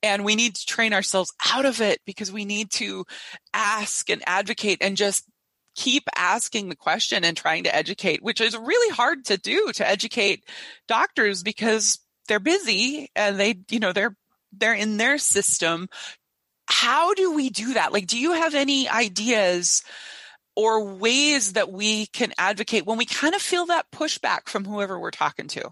and 0.01 0.23
we 0.23 0.35
need 0.35 0.55
to 0.55 0.65
train 0.65 0.93
ourselves 0.93 1.33
out 1.51 1.65
of 1.65 1.81
it 1.81 1.99
because 2.05 2.31
we 2.31 2.45
need 2.45 2.71
to 2.71 3.05
ask 3.53 4.09
and 4.09 4.23
advocate 4.25 4.77
and 4.81 4.95
just 4.95 5.25
keep 5.75 6.03
asking 6.15 6.69
the 6.69 6.75
question 6.75 7.23
and 7.23 7.35
trying 7.35 7.63
to 7.63 7.75
educate, 7.75 8.21
which 8.21 8.41
is 8.41 8.57
really 8.57 8.95
hard 8.95 9.25
to 9.25 9.37
do 9.37 9.71
to 9.73 9.87
educate 9.87 10.45
doctors 10.87 11.43
because 11.43 11.99
they're 12.31 12.39
busy 12.39 13.09
and 13.13 13.37
they, 13.37 13.59
you 13.69 13.79
know, 13.79 13.91
they're, 13.91 14.15
they're 14.53 14.73
in 14.73 14.95
their 14.95 15.17
system. 15.17 15.89
How 16.65 17.13
do 17.13 17.33
we 17.33 17.49
do 17.49 17.73
that? 17.73 17.91
Like, 17.91 18.07
do 18.07 18.17
you 18.17 18.31
have 18.31 18.55
any 18.55 18.87
ideas 18.87 19.83
or 20.55 20.93
ways 20.95 21.53
that 21.53 21.69
we 21.69 22.05
can 22.05 22.31
advocate 22.37 22.85
when 22.85 22.97
we 22.97 23.03
kind 23.05 23.35
of 23.35 23.41
feel 23.41 23.65
that 23.65 23.91
pushback 23.91 24.47
from 24.47 24.63
whoever 24.63 24.97
we're 24.97 25.11
talking 25.11 25.47
to? 25.47 25.71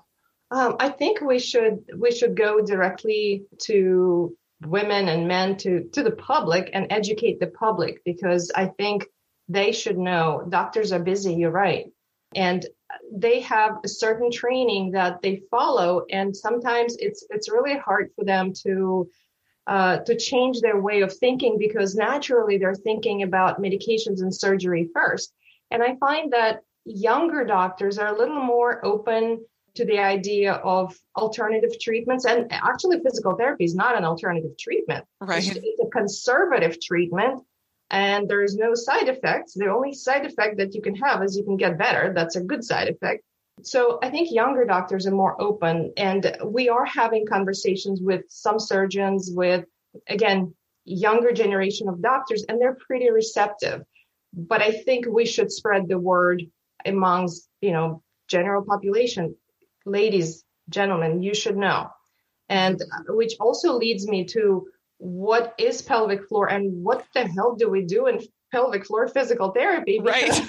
Um, 0.51 0.75
I 0.81 0.89
think 0.89 1.21
we 1.21 1.39
should 1.39 1.85
we 1.95 2.11
should 2.11 2.35
go 2.35 2.59
directly 2.65 3.45
to 3.63 4.35
women 4.65 5.07
and 5.07 5.29
men 5.29 5.55
to 5.57 5.87
to 5.93 6.03
the 6.03 6.11
public 6.11 6.71
and 6.73 6.87
educate 6.89 7.39
the 7.39 7.47
public 7.47 8.01
because 8.03 8.51
I 8.53 8.65
think 8.65 9.05
they 9.47 9.71
should 9.71 9.97
know 9.97 10.45
doctors 10.49 10.91
are 10.91 10.99
busy. 10.99 11.35
You're 11.35 11.51
right, 11.51 11.85
and 12.35 12.65
they 13.12 13.41
have 13.41 13.77
a 13.84 13.88
certain 13.88 14.31
training 14.31 14.91
that 14.91 15.22
they 15.22 15.41
follow, 15.51 16.05
and 16.10 16.36
sometimes 16.36 16.96
it's 16.98 17.25
it's 17.29 17.51
really 17.51 17.77
hard 17.77 18.12
for 18.15 18.25
them 18.25 18.53
to 18.65 19.10
uh, 19.67 20.00
to 20.00 20.17
change 20.17 20.62
their 20.62 20.81
way 20.81 21.01
of 21.01 21.15
thinking 21.15 21.58
because 21.60 21.96
naturally 21.96 22.58
they're 22.58 22.74
thinking 22.74 23.24
about 23.24 23.62
medications 23.62 24.22
and 24.22 24.34
surgery 24.34 24.89
first. 24.93 25.34
And 25.69 25.84
I 25.84 25.96
find 25.98 26.34
that 26.34 26.62
younger 26.86 27.46
doctors 27.46 28.00
are 28.00 28.13
a 28.13 28.17
little 28.17 28.41
more 28.41 28.84
open 28.84 29.46
to 29.75 29.86
the 29.86 30.00
idea 30.00 30.53
of 30.53 30.98
alternative 31.15 31.79
treatments. 31.79 32.25
And 32.25 32.51
actually, 32.51 33.00
physical 33.01 33.36
therapy 33.36 33.65
is 33.65 33.75
not 33.75 33.96
an 33.96 34.05
alternative 34.05 34.58
treatment. 34.60 35.05
Right. 35.22 35.46
It's, 35.46 35.55
it's 35.55 35.81
a 35.81 35.89
conservative 35.89 36.81
treatment 36.81 37.43
and 37.89 38.29
there 38.29 38.43
is 38.43 38.55
no 38.55 38.75
side 38.75 39.08
effects. 39.08 39.53
The 39.53 39.67
only 39.67 39.93
side 39.93 40.25
effect 40.25 40.58
that 40.58 40.75
you 40.75 40.81
can 40.81 40.96
have 40.96 41.24
is 41.24 41.36
you 41.36 41.43
can 41.43 41.58
get 41.58 41.77
better. 41.77 42.13
That's 42.13 42.36
a 42.36 42.41
good 42.41 42.63
side 42.63 42.88
effect. 42.88 43.24
So 43.63 44.00
I 44.01 44.10
think 44.10 44.31
younger 44.31 44.63
doctors 44.63 45.05
are 45.08 45.12
more 45.12 45.39
open, 45.41 45.93
and 45.98 46.38
we 46.46 46.69
are 46.69 46.86
having 46.86 47.25
conversations 47.25 48.00
with 48.01 48.24
some 48.29 48.60
surgeons, 48.60 49.29
with 49.34 49.65
again, 50.08 50.53
younger 50.86 51.31
generation 51.31 51.89
of 51.89 52.01
doctors, 52.01 52.46
and 52.48 52.60
they're 52.60 52.77
pretty 52.88 53.12
receptive. 53.12 53.81
But 54.34 54.62
I 54.62 54.72
think 54.72 55.08
we 55.08 55.25
should 55.25 55.51
spread 55.51 55.88
the 55.88 56.00
word 56.00 56.43
amongst, 56.86 57.50
you 57.62 57.72
know, 57.72 58.03
general 58.27 58.63
population. 58.63 59.36
Ladies, 59.86 60.43
gentlemen, 60.69 61.22
you 61.22 61.34
should 61.34 61.58
know. 61.58 61.89
And 62.48 62.81
uh, 62.81 63.13
which 63.13 63.34
also 63.39 63.74
leads 63.74 64.08
me 64.08 64.25
to 64.25 64.67
what 64.99 65.55
is 65.57 65.81
pelvic 65.81 66.27
floor 66.27 66.49
and 66.49 66.83
what 66.83 67.05
the 67.13 67.25
hell 67.27 67.55
do 67.55 67.69
we 67.69 67.85
do 67.85 68.07
in 68.07 68.19
pelvic 68.51 68.85
floor 68.85 69.07
physical 69.07 69.51
therapy? 69.51 69.99
Because 69.99 70.41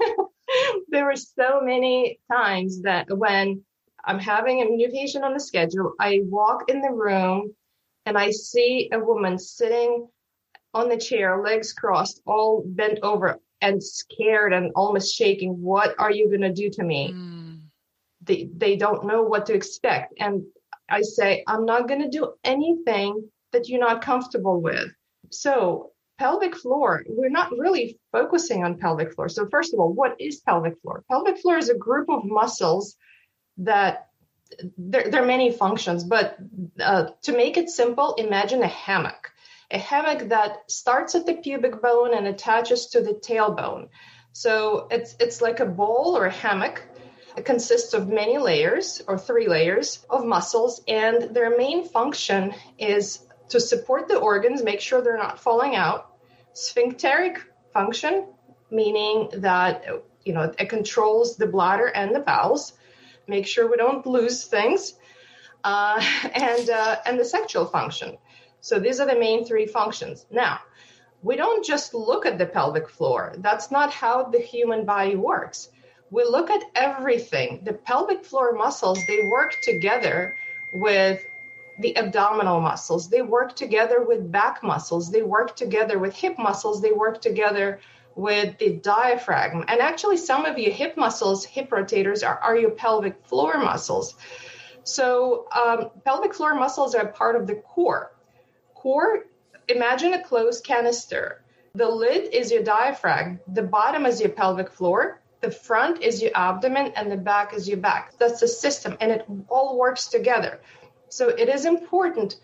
right. 0.00 0.12
there 0.88 1.04
were 1.04 1.16
so 1.16 1.60
many 1.62 2.18
times 2.32 2.82
that 2.82 3.06
when 3.10 3.62
I'm 4.04 4.18
having 4.18 4.62
a 4.62 4.64
new 4.64 4.88
patient 4.88 5.24
on 5.24 5.34
the 5.34 5.40
schedule, 5.40 5.92
I 6.00 6.22
walk 6.24 6.70
in 6.70 6.80
the 6.80 6.90
room 6.90 7.54
and 8.06 8.16
I 8.16 8.30
see 8.30 8.88
a 8.92 8.98
woman 8.98 9.38
sitting 9.38 10.08
on 10.72 10.88
the 10.88 10.96
chair, 10.96 11.42
legs 11.42 11.74
crossed, 11.74 12.22
all 12.26 12.62
bent 12.66 13.00
over 13.02 13.38
and 13.60 13.82
scared 13.82 14.54
and 14.54 14.72
almost 14.74 15.14
shaking. 15.14 15.60
What 15.60 15.94
are 15.98 16.10
you 16.10 16.28
going 16.28 16.40
to 16.40 16.52
do 16.52 16.70
to 16.70 16.82
me? 16.82 17.12
Mm. 17.12 17.60
They, 18.22 18.48
they 18.56 18.76
don't 18.76 19.06
know 19.06 19.22
what 19.22 19.46
to 19.46 19.54
expect. 19.54 20.14
And 20.18 20.44
I 20.88 21.02
say, 21.02 21.44
I'm 21.46 21.66
not 21.66 21.88
going 21.88 22.00
to 22.02 22.08
do 22.08 22.32
anything 22.44 23.28
that 23.52 23.68
you're 23.68 23.80
not 23.80 24.02
comfortable 24.02 24.60
with. 24.60 24.88
So 25.30 25.92
pelvic 26.18 26.56
floor, 26.56 27.04
we're 27.08 27.30
not 27.30 27.52
really 27.52 27.98
focusing 28.12 28.64
on 28.64 28.78
pelvic 28.78 29.14
floor. 29.14 29.28
So, 29.28 29.48
first 29.48 29.72
of 29.72 29.80
all, 29.80 29.92
what 29.92 30.20
is 30.20 30.40
pelvic 30.40 30.80
floor? 30.82 31.04
Pelvic 31.10 31.38
floor 31.38 31.56
is 31.56 31.68
a 31.68 31.74
group 31.74 32.10
of 32.10 32.24
muscles 32.24 32.96
that 33.58 34.08
there, 34.76 35.08
there 35.10 35.22
are 35.22 35.26
many 35.26 35.52
functions, 35.52 36.04
but 36.04 36.36
uh, 36.80 37.10
to 37.22 37.32
make 37.32 37.56
it 37.56 37.68
simple, 37.68 38.14
imagine 38.14 38.62
a 38.62 38.68
hammock. 38.68 39.30
A 39.70 39.78
hammock 39.78 40.30
that 40.30 40.70
starts 40.70 41.14
at 41.14 41.26
the 41.26 41.34
pubic 41.34 41.82
bone 41.82 42.14
and 42.14 42.26
attaches 42.26 42.86
to 42.88 43.02
the 43.02 43.12
tailbone. 43.12 43.88
So 44.32 44.88
it's 44.90 45.14
it's 45.20 45.42
like 45.42 45.60
a 45.60 45.66
bowl 45.66 46.16
or 46.16 46.26
a 46.26 46.30
hammock. 46.30 46.82
It 47.36 47.44
consists 47.44 47.92
of 47.92 48.08
many 48.08 48.38
layers 48.38 49.02
or 49.06 49.18
three 49.18 49.48
layers 49.48 50.04
of 50.08 50.24
muscles, 50.24 50.82
and 50.88 51.34
their 51.34 51.56
main 51.56 51.84
function 51.84 52.54
is 52.78 53.20
to 53.48 53.60
support 53.60 54.08
the 54.08 54.18
organs, 54.18 54.62
make 54.62 54.80
sure 54.80 55.00
they're 55.00 55.16
not 55.16 55.40
falling 55.40 55.74
out. 55.74 56.12
Sphincteric 56.54 57.40
function, 57.72 58.26
meaning 58.70 59.28
that 59.34 59.84
you 60.24 60.32
know 60.32 60.52
it 60.58 60.68
controls 60.68 61.36
the 61.36 61.46
bladder 61.46 61.86
and 61.86 62.14
the 62.14 62.20
bowels, 62.20 62.72
make 63.26 63.46
sure 63.46 63.70
we 63.70 63.76
don't 63.76 64.06
lose 64.06 64.44
things, 64.44 64.94
uh, 65.64 66.02
and 66.34 66.70
uh, 66.70 66.96
and 67.06 67.18
the 67.18 67.24
sexual 67.24 67.64
function. 67.64 68.18
So 68.60 68.78
these 68.78 69.00
are 69.00 69.06
the 69.06 69.18
main 69.18 69.44
three 69.44 69.66
functions. 69.66 70.26
Now, 70.30 70.60
we 71.22 71.36
don't 71.36 71.64
just 71.64 71.94
look 71.94 72.26
at 72.26 72.38
the 72.38 72.46
pelvic 72.46 72.88
floor. 72.88 73.34
That's 73.38 73.70
not 73.70 73.92
how 73.92 74.24
the 74.24 74.40
human 74.40 74.84
body 74.84 75.16
works. 75.16 75.70
We 76.10 76.24
look 76.24 76.50
at 76.50 76.64
everything. 76.74 77.60
The 77.64 77.74
pelvic 77.74 78.24
floor 78.24 78.52
muscles, 78.52 78.98
they 79.06 79.28
work 79.30 79.54
together 79.62 80.34
with 80.74 81.22
the 81.78 81.96
abdominal 81.96 82.60
muscles. 82.60 83.08
They 83.08 83.22
work 83.22 83.54
together 83.54 84.02
with 84.02 84.30
back 84.30 84.62
muscles. 84.62 85.10
They 85.10 85.22
work 85.22 85.56
together 85.56 85.98
with 85.98 86.14
hip 86.14 86.38
muscles. 86.38 86.82
They 86.82 86.92
work 86.92 87.20
together 87.20 87.80
with 88.14 88.58
the 88.58 88.70
diaphragm. 88.70 89.64
And 89.68 89.80
actually, 89.80 90.16
some 90.16 90.44
of 90.44 90.58
your 90.58 90.72
hip 90.72 90.96
muscles, 90.96 91.44
hip 91.44 91.70
rotators, 91.70 92.26
are, 92.26 92.38
are 92.38 92.56
your 92.56 92.70
pelvic 92.70 93.24
floor 93.24 93.58
muscles. 93.58 94.14
So, 94.82 95.46
um, 95.52 95.90
pelvic 96.04 96.34
floor 96.34 96.54
muscles 96.54 96.94
are 96.94 97.06
part 97.06 97.36
of 97.36 97.46
the 97.46 97.54
core. 97.54 98.12
Core, 98.74 99.26
imagine 99.68 100.14
a 100.14 100.22
closed 100.22 100.64
canister. 100.64 101.44
The 101.74 101.88
lid 101.88 102.34
is 102.34 102.50
your 102.50 102.62
diaphragm, 102.62 103.38
the 103.46 103.62
bottom 103.62 104.06
is 104.06 104.20
your 104.20 104.30
pelvic 104.30 104.70
floor, 104.72 105.20
the 105.40 105.50
front 105.50 106.02
is 106.02 106.20
your 106.20 106.32
abdomen, 106.34 106.92
and 106.96 107.12
the 107.12 107.16
back 107.16 107.54
is 107.54 107.68
your 107.68 107.76
back. 107.76 108.14
That's 108.18 108.40
the 108.40 108.48
system, 108.48 108.96
and 109.00 109.12
it 109.12 109.24
all 109.48 109.78
works 109.78 110.08
together. 110.08 110.60
So 111.08 111.28
it 111.28 111.48
is 111.48 111.64
important 111.64 112.36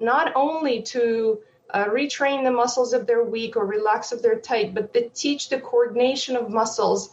not 0.00 0.32
only 0.34 0.82
to 0.82 1.40
uh, 1.70 1.86
retrain 1.86 2.44
the 2.44 2.50
muscles 2.50 2.92
if 2.92 3.06
they're 3.06 3.24
weak 3.24 3.56
or 3.56 3.64
relax 3.64 4.12
if 4.12 4.22
they're 4.22 4.38
tight, 4.38 4.74
but 4.74 4.92
to 4.94 5.08
teach 5.08 5.48
the 5.48 5.60
coordination 5.60 6.36
of 6.36 6.50
muscles 6.50 7.10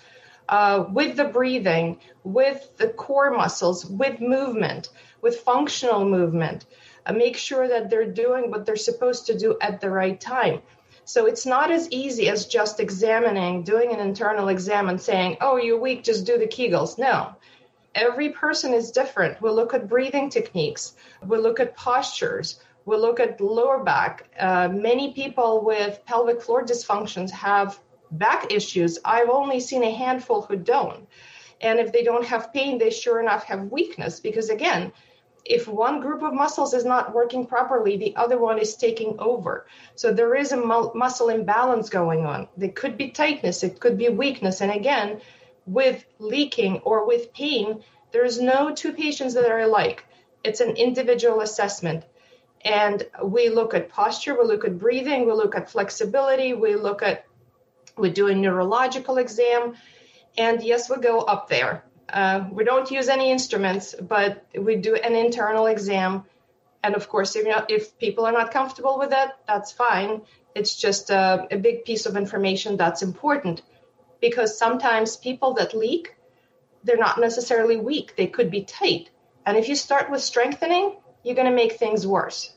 uh, 0.49 0.85
with 0.91 1.15
the 1.15 1.25
breathing, 1.25 1.99
with 2.23 2.75
the 2.77 2.87
core 2.89 3.31
muscles, 3.31 3.85
with 3.85 4.19
movement, 4.19 4.89
with 5.21 5.37
functional 5.41 6.03
movement. 6.03 6.65
Uh, 7.05 7.13
make 7.13 7.37
sure 7.37 7.67
that 7.67 7.89
they're 7.89 8.11
doing 8.11 8.51
what 8.51 8.65
they're 8.65 8.75
supposed 8.75 9.27
to 9.27 9.37
do 9.37 9.57
at 9.61 9.79
the 9.79 9.89
right 9.89 10.19
time. 10.19 10.61
So 11.05 11.25
it's 11.25 11.45
not 11.45 11.71
as 11.71 11.89
easy 11.89 12.29
as 12.29 12.45
just 12.45 12.79
examining, 12.79 13.63
doing 13.63 13.93
an 13.93 13.99
internal 13.99 14.49
exam 14.49 14.89
and 14.89 15.01
saying, 15.01 15.37
oh, 15.41 15.57
you're 15.57 15.79
weak, 15.79 16.03
just 16.03 16.25
do 16.25 16.37
the 16.37 16.45
Kegels. 16.45 16.99
No, 16.99 17.35
every 17.95 18.29
person 18.29 18.73
is 18.73 18.91
different. 18.91 19.41
We'll 19.41 19.55
look 19.55 19.73
at 19.73 19.87
breathing 19.87 20.29
techniques, 20.29 20.95
we'll 21.25 21.41
look 21.41 21.59
at 21.59 21.75
postures, 21.75 22.61
we'll 22.85 23.01
look 23.01 23.19
at 23.19 23.39
lower 23.41 23.83
back. 23.83 24.29
Uh, 24.39 24.69
many 24.69 25.13
people 25.13 25.63
with 25.63 26.03
pelvic 26.05 26.41
floor 26.41 26.63
dysfunctions 26.63 27.31
have 27.31 27.79
back 28.11 28.51
issues. 28.51 28.99
I've 29.05 29.29
only 29.29 29.59
seen 29.59 29.83
a 29.83 29.91
handful 29.91 30.41
who 30.41 30.55
don't. 30.55 31.07
And 31.61 31.79
if 31.79 31.91
they 31.91 32.03
don't 32.03 32.25
have 32.25 32.53
pain, 32.53 32.77
they 32.77 32.89
sure 32.89 33.19
enough 33.19 33.43
have 33.45 33.65
weakness 33.65 34.19
because, 34.19 34.49
again, 34.49 34.91
if 35.45 35.67
one 35.67 35.99
group 35.99 36.21
of 36.21 36.33
muscles 36.33 36.73
is 36.73 36.85
not 36.85 37.13
working 37.13 37.45
properly, 37.45 37.97
the 37.97 38.15
other 38.15 38.37
one 38.37 38.59
is 38.59 38.75
taking 38.75 39.15
over. 39.19 39.65
So 39.95 40.13
there 40.13 40.35
is 40.35 40.51
a 40.51 40.57
mu- 40.57 40.93
muscle 40.93 41.29
imbalance 41.29 41.89
going 41.89 42.25
on. 42.25 42.47
There 42.55 42.69
could 42.69 42.97
be 42.97 43.09
tightness, 43.09 43.63
it 43.63 43.79
could 43.79 43.97
be 43.97 44.09
weakness. 44.09 44.61
And 44.61 44.71
again, 44.71 45.21
with 45.69 46.03
leaking 46.17 46.79
or 46.79 47.05
with 47.05 47.33
pain, 47.33 47.83
there's 48.11 48.39
no 48.41 48.73
two 48.73 48.91
patients 48.93 49.35
that 49.35 49.49
are 49.49 49.59
alike. 49.59 50.05
It's 50.43 50.61
an 50.61 50.71
individual 50.71 51.41
assessment. 51.41 52.03
And 52.65 53.05
we 53.23 53.49
look 53.49 53.73
at 53.73 53.89
posture, 53.89 54.37
we 54.37 54.45
look 54.45 54.65
at 54.65 54.79
breathing, 54.79 55.25
we 55.25 55.33
look 55.33 55.55
at 55.55 55.69
flexibility, 55.69 56.53
we 56.53 56.75
look 56.75 57.03
at, 57.03 57.25
we 57.97 58.09
do 58.09 58.27
a 58.27 58.35
neurological 58.35 59.17
exam. 59.17 59.75
And 60.37 60.61
yes, 60.63 60.89
we 60.89 60.97
go 60.97 61.19
up 61.19 61.49
there. 61.49 61.83
Uh, 62.11 62.45
we 62.51 62.63
don't 62.63 62.89
use 62.89 63.07
any 63.07 63.31
instruments, 63.31 63.93
but 63.93 64.45
we 64.57 64.75
do 64.75 64.95
an 64.95 65.15
internal 65.15 65.67
exam. 65.67 66.25
And 66.83 66.95
of 66.95 67.07
course, 67.07 67.35
if, 67.35 67.45
not, 67.45 67.69
if 67.69 67.97
people 67.99 68.25
are 68.25 68.31
not 68.31 68.51
comfortable 68.51 68.97
with 68.97 69.11
that, 69.11 69.37
that's 69.47 69.71
fine. 69.71 70.21
It's 70.55 70.75
just 70.75 71.11
a, 71.11 71.47
a 71.51 71.57
big 71.57 71.85
piece 71.85 72.07
of 72.07 72.17
information 72.17 72.77
that's 72.77 73.03
important 73.03 73.61
because 74.21 74.57
sometimes 74.57 75.17
people 75.17 75.53
that 75.55 75.73
leak, 75.73 76.15
they're 76.83 76.97
not 76.97 77.19
necessarily 77.19 77.77
weak, 77.77 78.15
they 78.15 78.27
could 78.27 78.51
be 78.51 78.63
tight. 78.63 79.09
And 79.45 79.57
if 79.57 79.67
you 79.69 79.75
start 79.75 80.09
with 80.09 80.21
strengthening, 80.21 80.97
you're 81.23 81.35
going 81.35 81.49
to 81.49 81.55
make 81.55 81.73
things 81.73 82.05
worse. 82.05 82.53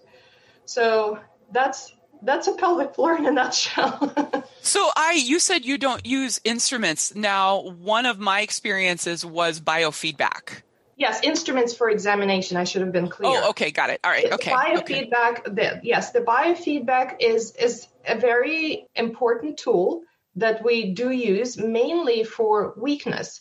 So 0.65 1.19
that's 1.51 1.93
that's 2.25 2.47
a 2.47 2.53
pelvic 2.53 2.95
floor 2.95 3.17
in 3.17 3.27
a 3.27 3.33
nutshell. 3.33 4.45
so 4.61 4.91
I 4.97 5.21
you 5.25 5.41
said 5.41 5.65
you 5.65 5.79
don't 5.79 6.07
use 6.07 6.41
instruments. 6.45 7.15
Now, 7.15 7.63
one 7.63 8.07
of 8.07 8.19
my 8.19 8.43
experiences 8.43 9.25
was 9.25 9.61
biofeedback. 9.61 10.63
Yes, 10.97 11.21
instruments 11.25 11.75
for 11.75 11.91
examination. 11.91 12.57
I 12.57 12.65
should 12.65 12.83
have 12.83 12.93
been 12.93 13.09
clear. 13.09 13.31
Oh, 13.31 13.51
okay, 13.51 13.73
got 13.73 13.91
it. 13.91 13.99
All 14.05 14.11
right, 14.11 14.31
okay. 14.33 14.53
biofeedback. 14.53 15.49
Okay. 15.49 15.55
The, 15.55 15.81
yes, 15.83 16.13
the 16.13 16.21
biofeedback 16.21 17.17
is 17.19 17.57
is 17.57 17.89
a 18.07 18.17
very 18.17 18.87
important 18.95 19.59
tool 19.59 20.03
that 20.37 20.65
we 20.65 20.93
do 20.93 21.11
use 21.11 21.59
mainly 21.59 22.25
for 22.25 22.75
weakness. 22.77 23.41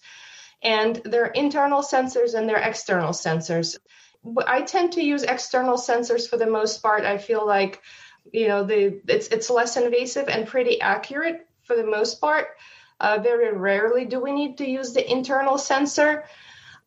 And 0.61 0.95
there 1.05 1.23
are 1.25 1.31
internal 1.31 1.81
sensors 1.81 2.35
and 2.35 2.47
there 2.47 2.57
are 2.57 2.69
external 2.69 3.11
sensors. 3.11 3.77
I 4.45 4.61
tend 4.61 4.93
to 4.93 5.03
use 5.03 5.23
external 5.23 5.77
sensors 5.77 6.29
for 6.29 6.37
the 6.37 6.45
most 6.45 6.83
part. 6.83 7.03
I 7.03 7.17
feel 7.17 7.45
like, 7.45 7.81
you 8.31 8.47
know, 8.47 8.63
the 8.63 9.01
it's 9.07 9.27
it's 9.27 9.49
less 9.49 9.77
invasive 9.77 10.29
and 10.29 10.47
pretty 10.47 10.79
accurate 10.79 11.47
for 11.63 11.75
the 11.75 11.85
most 11.85 12.21
part. 12.21 12.49
Uh, 12.99 13.17
very 13.17 13.51
rarely 13.51 14.05
do 14.05 14.19
we 14.19 14.31
need 14.31 14.59
to 14.59 14.69
use 14.69 14.93
the 14.93 15.11
internal 15.11 15.57
sensor. 15.57 16.25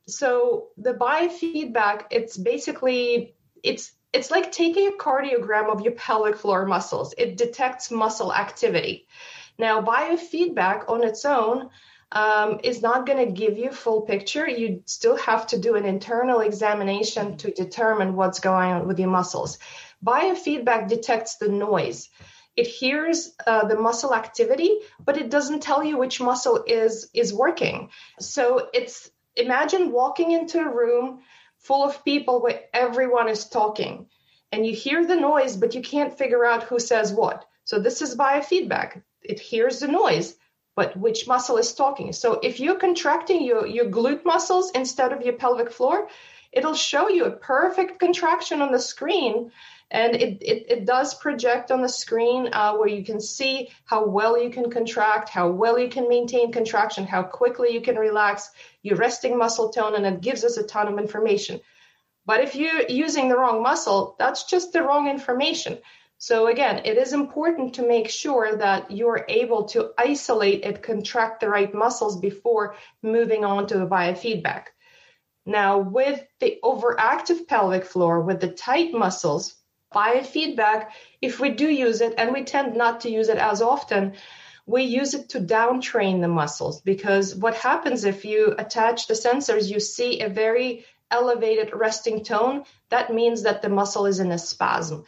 So 0.07 0.69
the 0.77 0.95
biofeedback, 0.95 2.05
it's 2.11 2.37
basically 2.37 3.35
it's 3.65 3.93
it's 4.13 4.31
like 4.31 4.53
taking 4.53 4.87
a 4.87 4.93
cardiogram 4.93 5.73
of 5.73 5.81
your 5.81 5.95
pelvic 5.95 6.37
floor 6.37 6.67
muscles. 6.67 7.15
It 7.19 7.37
detects 7.37 7.91
muscle 7.91 8.33
activity. 8.33 9.09
Now, 9.59 9.83
biofeedback 9.83 10.89
on 10.89 11.05
its 11.05 11.25
own 11.25 11.71
um, 12.13 12.61
is 12.63 12.83
not 12.83 13.07
going 13.07 13.25
to 13.25 13.33
give 13.33 13.59
you 13.59 13.71
full 13.71 14.03
picture. 14.03 14.49
You 14.49 14.83
still 14.87 15.17
have 15.17 15.47
to 15.49 15.59
do 15.59 15.75
an 15.75 15.85
internal 15.85 16.41
examination 16.41 17.37
to 17.39 17.51
determine 17.51 18.15
what's 18.15 18.41
going 18.41 18.73
on 18.73 18.87
with 18.87 18.99
your 18.99 19.11
muscles. 19.11 19.59
Biofeedback 20.05 20.89
detects 20.89 21.37
the 21.37 21.49
noise. 21.49 22.09
It 22.57 22.67
hears 22.69 23.35
uh, 23.47 23.67
the 23.67 23.77
muscle 23.77 24.15
activity, 24.15 24.79
but 25.05 25.17
it 25.17 25.31
doesn't 25.31 25.63
tell 25.63 25.83
you 25.83 25.97
which 25.97 26.21
muscle 26.21 26.63
is 26.67 27.11
is 27.13 27.35
working. 27.35 27.91
So 28.21 28.69
it's 28.73 29.11
imagine 29.35 29.91
walking 29.91 30.31
into 30.31 30.61
a 30.61 30.73
room 30.73 31.23
full 31.59 31.83
of 31.83 32.05
people 32.05 32.41
where 32.41 32.61
everyone 32.73 33.29
is 33.29 33.49
talking 33.49 34.07
and 34.53 34.65
you 34.65 34.73
hear 34.73 35.05
the 35.05 35.17
noise, 35.17 35.57
but 35.57 35.75
you 35.75 35.83
can't 35.83 36.17
figure 36.17 36.45
out 36.45 36.63
who 36.63 36.79
says 36.79 37.13
what. 37.13 37.45
So 37.65 37.81
this 37.81 38.03
is 38.03 38.17
biofeedback. 38.17 39.03
It 39.25 39.41
hears 39.41 39.81
the 39.81 39.89
noise, 39.89 40.37
but 40.77 40.97
which 40.97 41.27
muscle 41.27 41.57
is 41.57 41.75
talking. 41.75 42.13
So 42.13 42.35
if 42.43 42.61
you're 42.61 42.79
contracting 42.79 43.43
your, 43.43 43.67
your 43.67 43.87
glute 43.87 44.25
muscles 44.25 44.71
instead 44.73 45.13
of 45.13 45.23
your 45.23 45.35
pelvic 45.35 45.73
floor, 45.73 46.09
it'll 46.53 46.75
show 46.75 47.09
you 47.09 47.25
a 47.25 47.31
perfect 47.31 47.99
contraction 47.99 48.63
on 48.63 48.73
the 48.73 48.79
screen 48.79 49.51
and 49.91 50.17
it, 50.17 50.43
it, 50.43 50.67
it 50.69 50.87
does 50.87 51.15
project 51.15 51.71
on 51.71 51.83
the 51.83 51.89
screen 51.89 52.49
uh, 52.53 52.75
where 52.75 52.89
you 52.89 53.05
can 53.05 53.21
see 53.21 53.71
how 53.85 54.07
well 54.07 54.41
you 54.43 54.51
can 54.51 54.71
contract 54.71 55.29
how 55.29 55.49
well 55.51 55.79
you 55.79 55.89
can 55.89 56.09
maintain 56.09 56.53
contraction 56.53 57.07
how 57.07 57.23
quickly 57.23 57.73
you 57.73 57.81
can 57.81 57.97
relax 57.97 58.51
your 58.83 58.97
resting 58.97 59.37
muscle 59.37 59.71
tone 59.71 59.95
and 59.95 60.07
it 60.07 60.21
gives 60.21 60.45
us 60.45 60.57
a 60.57 60.67
ton 60.67 60.89
of 60.89 60.99
information 60.99 61.61
but 62.27 62.41
if 62.41 62.55
you're 62.55 62.89
using 62.89 63.29
the 63.29 63.37
wrong 63.37 63.63
muscle 63.63 64.17
that's 64.19 64.45
just 64.45 64.73
the 64.73 64.83
wrong 64.83 65.09
information 65.09 65.79
so 66.19 66.47
again 66.47 66.81
it 66.85 66.97
is 66.97 67.13
important 67.13 67.75
to 67.75 67.87
make 67.87 68.09
sure 68.09 68.57
that 68.57 68.91
you're 68.91 69.25
able 69.29 69.65
to 69.65 69.93
isolate 69.99 70.65
and 70.65 70.83
contract 70.83 71.41
the 71.41 71.49
right 71.49 71.75
muscles 71.75 72.21
before 72.21 72.77
moving 73.03 73.45
on 73.45 73.67
to 73.67 73.79
the 73.79 73.87
biofeedback 73.87 74.67
now 75.47 75.79
with 75.79 76.23
the 76.41 76.59
overactive 76.63 77.47
pelvic 77.47 77.85
floor 77.85 78.21
with 78.21 78.41
the 78.41 78.49
tight 78.49 78.93
muscles 78.93 79.57
biofeedback, 79.95 80.89
if 81.23 81.41
we 81.41 81.51
do 81.51 81.69
use 81.69 82.01
it, 82.01 82.15
and 82.19 82.33
we 82.33 82.45
tend 82.45 82.77
not 82.77 83.01
to 83.03 83.11
use 83.11 83.29
it 83.29 83.39
as 83.39 83.63
often, 83.63 84.15
we 84.67 84.83
use 84.83 85.15
it 85.15 85.29
to 85.31 85.41
downtrain 85.41 86.21
the 86.21 86.29
muscles 86.29 86.81
because 86.81 87.35
what 87.35 87.55
happens 87.55 88.05
if 88.05 88.25
you 88.25 88.55
attach 88.59 89.07
the 89.07 89.15
sensors, 89.15 89.71
you 89.71 89.79
see 89.79 90.21
a 90.21 90.29
very 90.29 90.85
elevated 91.11 91.71
resting 91.73 92.25
tone, 92.25 92.65
that 92.89 93.13
means 93.13 93.43
that 93.43 93.63
the 93.63 93.69
muscle 93.69 94.07
is 94.07 94.21
in 94.21 94.33
a 94.33 94.39
spasm. 94.39 95.05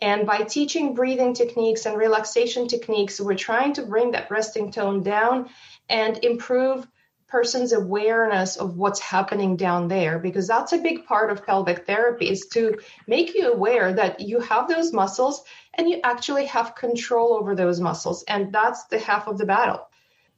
And 0.00 0.26
by 0.26 0.42
teaching 0.42 0.94
breathing 0.94 1.34
techniques 1.34 1.86
and 1.86 1.96
relaxation 1.96 2.68
techniques, 2.68 3.20
we're 3.20 3.34
trying 3.34 3.74
to 3.74 3.82
bring 3.82 4.12
that 4.12 4.30
resting 4.30 4.70
tone 4.70 5.02
down 5.02 5.50
and 5.88 6.22
improve 6.24 6.86
person's 7.28 7.72
awareness 7.72 8.56
of 8.56 8.76
what's 8.76 9.00
happening 9.00 9.56
down 9.56 9.88
there 9.88 10.18
because 10.18 10.48
that's 10.48 10.72
a 10.72 10.78
big 10.78 11.04
part 11.04 11.30
of 11.30 11.44
pelvic 11.44 11.84
therapy 11.86 12.28
is 12.28 12.46
to 12.46 12.78
make 13.06 13.34
you 13.34 13.52
aware 13.52 13.92
that 13.92 14.20
you 14.20 14.40
have 14.40 14.66
those 14.66 14.94
muscles 14.94 15.42
and 15.74 15.88
you 15.88 16.00
actually 16.02 16.46
have 16.46 16.74
control 16.74 17.34
over 17.34 17.54
those 17.54 17.80
muscles. 17.80 18.24
And 18.26 18.52
that's 18.52 18.84
the 18.84 18.98
half 18.98 19.28
of 19.28 19.36
the 19.36 19.44
battle. 19.44 19.86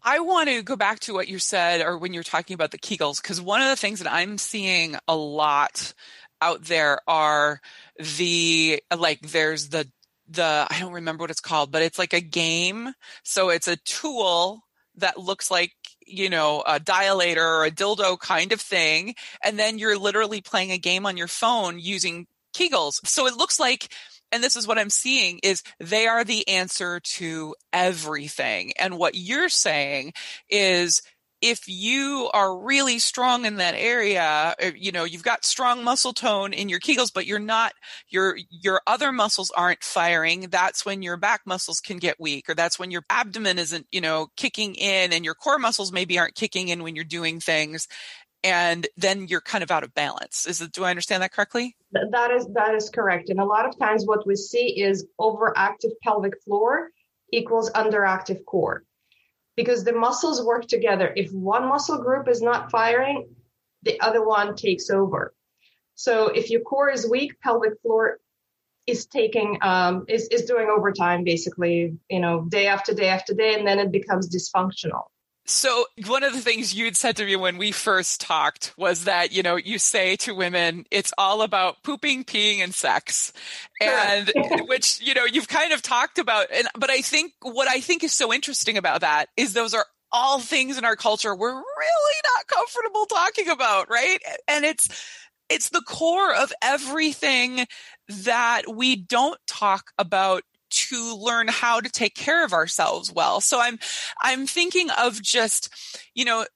I 0.02 0.20
want 0.20 0.48
to 0.48 0.62
go 0.62 0.76
back 0.76 1.00
to 1.00 1.12
what 1.12 1.28
you 1.28 1.38
said 1.38 1.82
or 1.82 1.98
when 1.98 2.14
you're 2.14 2.22
talking 2.22 2.54
about 2.54 2.70
the 2.70 2.78
Kegels 2.78 3.22
because 3.22 3.40
one 3.40 3.60
of 3.60 3.68
the 3.68 3.76
things 3.76 4.00
that 4.00 4.10
I'm 4.10 4.38
seeing 4.38 4.96
a 5.06 5.14
lot 5.14 5.92
out 6.40 6.64
there 6.64 7.00
are 7.07 7.61
the 7.98 8.83
like 8.96 9.20
there's 9.20 9.68
the 9.68 9.88
the 10.29 10.66
I 10.70 10.79
don't 10.81 10.92
remember 10.92 11.22
what 11.22 11.31
it's 11.31 11.40
called 11.40 11.72
but 11.72 11.83
it's 11.83 11.98
like 11.98 12.12
a 12.12 12.20
game 12.20 12.92
so 13.24 13.50
it's 13.50 13.68
a 13.68 13.76
tool 13.76 14.62
that 14.96 15.18
looks 15.18 15.50
like 15.50 15.72
you 16.11 16.29
know, 16.29 16.62
a 16.66 16.81
dilator 16.81 17.37
or 17.37 17.64
a 17.64 17.70
dildo 17.70 18.18
kind 18.18 18.53
of 18.53 18.61
thing. 18.61 19.14
And 19.44 19.59
then 19.59 19.79
you're 19.79 19.98
literally 19.98 20.40
playing 20.40 20.72
a 20.72 20.79
game 20.79 21.07
on 21.07 21.16
your 21.16 21.29
phone 21.29 21.79
using 21.79 22.26
Kegels. 22.53 23.07
So 23.07 23.26
it 23.26 23.37
looks 23.37 23.61
like 23.61 23.92
and 24.33 24.44
this 24.44 24.55
is 24.55 24.66
what 24.66 24.79
I'm 24.79 24.90
seeing 24.90 25.40
is 25.42 25.64
they 25.81 26.07
are 26.07 26.22
the 26.22 26.46
answer 26.46 27.00
to 27.00 27.55
everything. 27.72 28.72
And 28.79 28.96
what 28.96 29.16
you're 29.16 29.48
saying 29.48 30.12
is 30.48 31.03
if 31.40 31.66
you 31.66 32.29
are 32.35 32.59
really 32.59 32.98
strong 32.98 33.46
in 33.46 33.57
that 33.57 33.74
area, 33.74 34.55
uh, 34.62 34.70
you 34.76 34.92
know, 34.92 35.05
you've 35.05 35.22
got 35.22 35.44
strong 35.44 35.83
muscle 35.83 36.12
tone 36.12 36.53
in 36.53 36.68
your 36.68 36.81
Kegels, 36.81 37.12
but 37.12 37.26
you're 37.26 37.38
not, 37.38 37.72
your, 38.09 38.37
your 38.50 38.83
other 38.87 39.11
muscles 39.11 39.50
aren't 39.57 39.83
firing. 39.83 40.48
That's 40.50 40.85
when 40.85 41.03
your 41.03 41.16
back 41.16 41.42
muscles 41.46 41.81
can 41.81 41.98
get 41.98 42.20
weak, 42.20 42.48
or 42.48 42.55
that's 42.55 42.79
when 42.79 42.90
your 42.90 43.05
abdomen 43.09 43.59
isn't, 43.59 43.87
you 43.90 44.00
know, 44.00 44.29
kicking 44.37 44.74
in 44.74 45.12
and 45.12 45.24
your 45.24 45.35
core 45.35 45.59
muscles 45.59 45.92
maybe 45.92 46.18
aren't 46.18 46.35
kicking 46.35 46.68
in 46.68 46.83
when 46.83 46.94
you're 46.94 47.05
doing 47.05 47.40
things. 47.40 47.88
And 48.42 48.87
then 48.96 49.26
you're 49.29 49.42
kind 49.42 49.62
of 49.62 49.70
out 49.70 49.85
of 49.85 49.92
balance. 49.92 50.46
Is 50.46 50.62
it, 50.62 50.72
do 50.72 50.85
I 50.85 50.90
understand 50.90 51.22
that 51.22 51.33
correctly? 51.33 51.76
That 51.92 52.31
is, 52.31 52.46
that 52.55 52.74
is 52.74 52.88
correct. 52.88 53.29
And 53.29 53.38
a 53.38 53.44
lot 53.44 53.66
of 53.66 53.79
times 53.79 54.07
what 54.07 54.26
we 54.26 54.37
see 54.37 54.81
is 54.81 55.07
overactive 55.20 55.92
pelvic 56.03 56.42
floor 56.42 56.88
equals 57.33 57.70
underactive 57.72 58.44
core 58.46 58.83
because 59.56 59.84
the 59.84 59.92
muscles 59.92 60.44
work 60.44 60.66
together. 60.66 61.12
If 61.14 61.32
one 61.32 61.68
muscle 61.68 61.98
group 61.98 62.28
is 62.28 62.40
not 62.40 62.70
firing, 62.70 63.28
the 63.82 64.00
other 64.00 64.24
one 64.24 64.56
takes 64.56 64.90
over. 64.90 65.34
So 65.94 66.28
if 66.28 66.50
your 66.50 66.60
core 66.60 66.90
is 66.90 67.08
weak, 67.08 67.40
pelvic 67.40 67.80
floor 67.82 68.18
is 68.86 69.06
taking 69.06 69.58
um, 69.62 70.04
is 70.08 70.28
is 70.28 70.44
doing 70.46 70.68
overtime 70.68 71.24
basically, 71.24 71.98
you 72.08 72.20
know, 72.20 72.46
day 72.48 72.66
after 72.66 72.94
day 72.94 73.08
after 73.08 73.34
day, 73.34 73.54
and 73.54 73.66
then 73.66 73.78
it 73.78 73.92
becomes 73.92 74.34
dysfunctional. 74.34 75.04
So 75.50 75.86
one 76.06 76.22
of 76.22 76.32
the 76.32 76.40
things 76.40 76.74
you'd 76.74 76.96
said 76.96 77.16
to 77.16 77.24
me 77.24 77.34
when 77.34 77.58
we 77.58 77.72
first 77.72 78.20
talked 78.20 78.72
was 78.76 79.04
that, 79.04 79.32
you 79.32 79.42
know, 79.42 79.56
you 79.56 79.80
say 79.80 80.14
to 80.16 80.32
women, 80.32 80.84
it's 80.92 81.12
all 81.18 81.42
about 81.42 81.82
pooping, 81.82 82.22
peeing, 82.22 82.62
and 82.62 82.72
sex. 82.72 83.32
And 83.80 84.32
which, 84.68 85.00
you 85.00 85.12
know, 85.12 85.24
you've 85.24 85.48
kind 85.48 85.72
of 85.72 85.82
talked 85.82 86.20
about. 86.20 86.46
And, 86.54 86.68
but 86.78 86.88
I 86.88 87.00
think 87.00 87.32
what 87.42 87.66
I 87.68 87.80
think 87.80 88.04
is 88.04 88.12
so 88.12 88.32
interesting 88.32 88.78
about 88.78 89.00
that 89.00 89.26
is 89.36 89.52
those 89.52 89.74
are 89.74 89.86
all 90.12 90.38
things 90.38 90.78
in 90.78 90.84
our 90.84 90.96
culture 90.96 91.34
we're 91.34 91.54
really 91.54 92.16
not 92.36 92.46
comfortable 92.46 93.06
talking 93.06 93.48
about, 93.48 93.90
right? 93.90 94.18
And 94.46 94.64
it's, 94.64 94.88
it's 95.48 95.70
the 95.70 95.82
core 95.82 96.32
of 96.32 96.52
everything 96.62 97.66
that 98.08 98.62
we 98.72 98.94
don't 98.94 99.38
talk 99.48 99.90
about 99.98 100.42
to 100.90 101.16
learn 101.16 101.48
how 101.48 101.81
to 101.81 101.88
take 101.88 102.14
care 102.14 102.44
of 102.44 102.53
ourselves 102.53 103.12
well. 103.12 103.40
So 103.40 103.61
I'm 103.61 103.79
I'm 104.22 104.46
thinking 104.46 104.90
of 104.90 105.22
just, 105.22 105.74
you 106.14 106.24
know, 106.24 106.46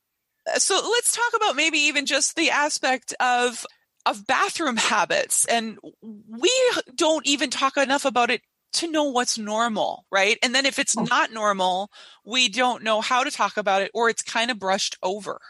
so 0.57 0.75
let's 0.75 1.15
talk 1.15 1.41
about 1.41 1.57
maybe 1.57 1.79
even 1.79 2.07
just 2.07 2.37
the 2.37 2.51
aspect 2.51 3.15
of 3.21 3.65
of 4.07 4.27
bathroom 4.27 4.77
habits 4.77 5.47
and 5.47 5.79
we 6.03 6.53
don't 6.95 7.27
even 7.27 7.49
talk 7.49 7.77
enough 7.77 8.05
about 8.05 8.31
it 8.31 8.43
to 8.75 8.91
know 8.91 9.05
what's 9.05 9.39
normal, 9.39 10.05
right? 10.11 10.37
And 10.43 10.55
then 10.55 10.67
if 10.67 10.79
it's 10.79 10.97
oh. 10.99 11.05
not 11.05 11.33
normal, 11.33 11.91
we 12.25 12.49
don't 12.49 12.83
know 12.83 13.01
how 13.01 13.25
to 13.25 13.31
talk 13.31 13.57
about 13.57 13.83
it 13.83 13.91
or 13.95 14.11
it's 14.11 14.23
kind 14.23 14.51
of 14.51 14.59
brushed 14.59 14.99
over. 15.03 15.41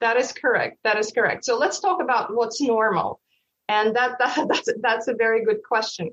That 0.00 0.16
is 0.16 0.32
correct. 0.32 0.78
That 0.84 0.98
is 0.98 1.10
correct. 1.10 1.44
So 1.44 1.58
let's 1.58 1.80
talk 1.80 2.00
about 2.00 2.34
what's 2.34 2.60
normal. 2.60 3.20
And 3.68 3.96
that, 3.96 4.18
that 4.18 4.46
that's 4.48 4.68
that's 4.80 5.08
a 5.08 5.14
very 5.14 5.44
good 5.44 5.62
question. 5.66 6.10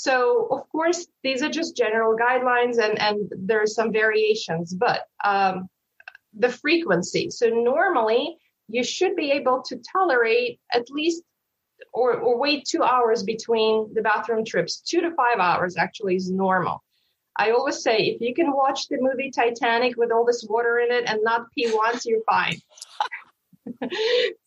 So 0.00 0.48
of 0.50 0.66
course, 0.72 1.06
these 1.22 1.42
are 1.42 1.50
just 1.50 1.76
general 1.76 2.16
guidelines 2.16 2.78
and, 2.78 2.98
and 2.98 3.30
there 3.36 3.60
are 3.60 3.66
some 3.66 3.92
variations, 3.92 4.72
but 4.72 5.02
um, 5.22 5.68
the 6.32 6.48
frequency. 6.48 7.28
So 7.28 7.48
normally 7.48 8.38
you 8.68 8.82
should 8.82 9.14
be 9.14 9.30
able 9.32 9.62
to 9.68 9.78
tolerate 9.92 10.58
at 10.72 10.88
least 10.90 11.22
or, 11.92 12.14
or 12.14 12.38
wait 12.38 12.64
two 12.64 12.82
hours 12.82 13.22
between 13.24 13.92
the 13.92 14.00
bathroom 14.00 14.42
trips. 14.42 14.80
Two 14.80 15.02
to 15.02 15.10
five 15.14 15.38
hours 15.38 15.76
actually 15.76 16.16
is 16.16 16.30
normal. 16.30 16.82
I 17.36 17.50
always 17.50 17.82
say 17.82 17.98
if 17.98 18.22
you 18.22 18.34
can 18.34 18.52
watch 18.52 18.88
the 18.88 18.96
movie 19.00 19.30
Titanic 19.30 19.98
with 19.98 20.12
all 20.12 20.24
this 20.24 20.46
water 20.48 20.78
in 20.78 20.90
it 20.90 21.04
and 21.10 21.20
not 21.22 21.50
pee 21.54 21.70
once, 21.74 22.06
you're 22.06 22.24
fine. 22.26 22.56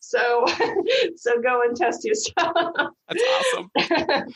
So 0.00 0.44
so 1.16 1.40
go 1.40 1.62
and 1.62 1.76
test 1.76 2.04
yourself. 2.04 2.54
That's 3.08 3.24
awesome. 3.54 3.70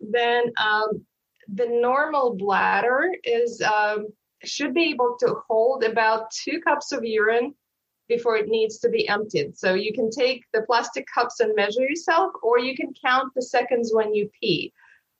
then 0.00 0.44
um, 0.60 1.04
the 1.52 1.66
normal 1.66 2.36
bladder 2.36 3.10
is 3.24 3.62
um, 3.62 4.08
should 4.44 4.74
be 4.74 4.90
able 4.90 5.16
to 5.20 5.36
hold 5.48 5.84
about 5.84 6.30
two 6.30 6.60
cups 6.60 6.92
of 6.92 7.04
urine 7.04 7.54
before 8.08 8.36
it 8.36 8.48
needs 8.48 8.78
to 8.80 8.88
be 8.88 9.08
emptied. 9.08 9.56
So 9.56 9.74
you 9.74 9.92
can 9.92 10.10
take 10.10 10.42
the 10.52 10.62
plastic 10.62 11.06
cups 11.14 11.40
and 11.40 11.54
measure 11.54 11.82
yourself, 11.82 12.32
or 12.42 12.58
you 12.58 12.74
can 12.76 12.92
count 13.04 13.32
the 13.34 13.42
seconds 13.42 13.92
when 13.94 14.14
you 14.14 14.28
pee. 14.40 14.72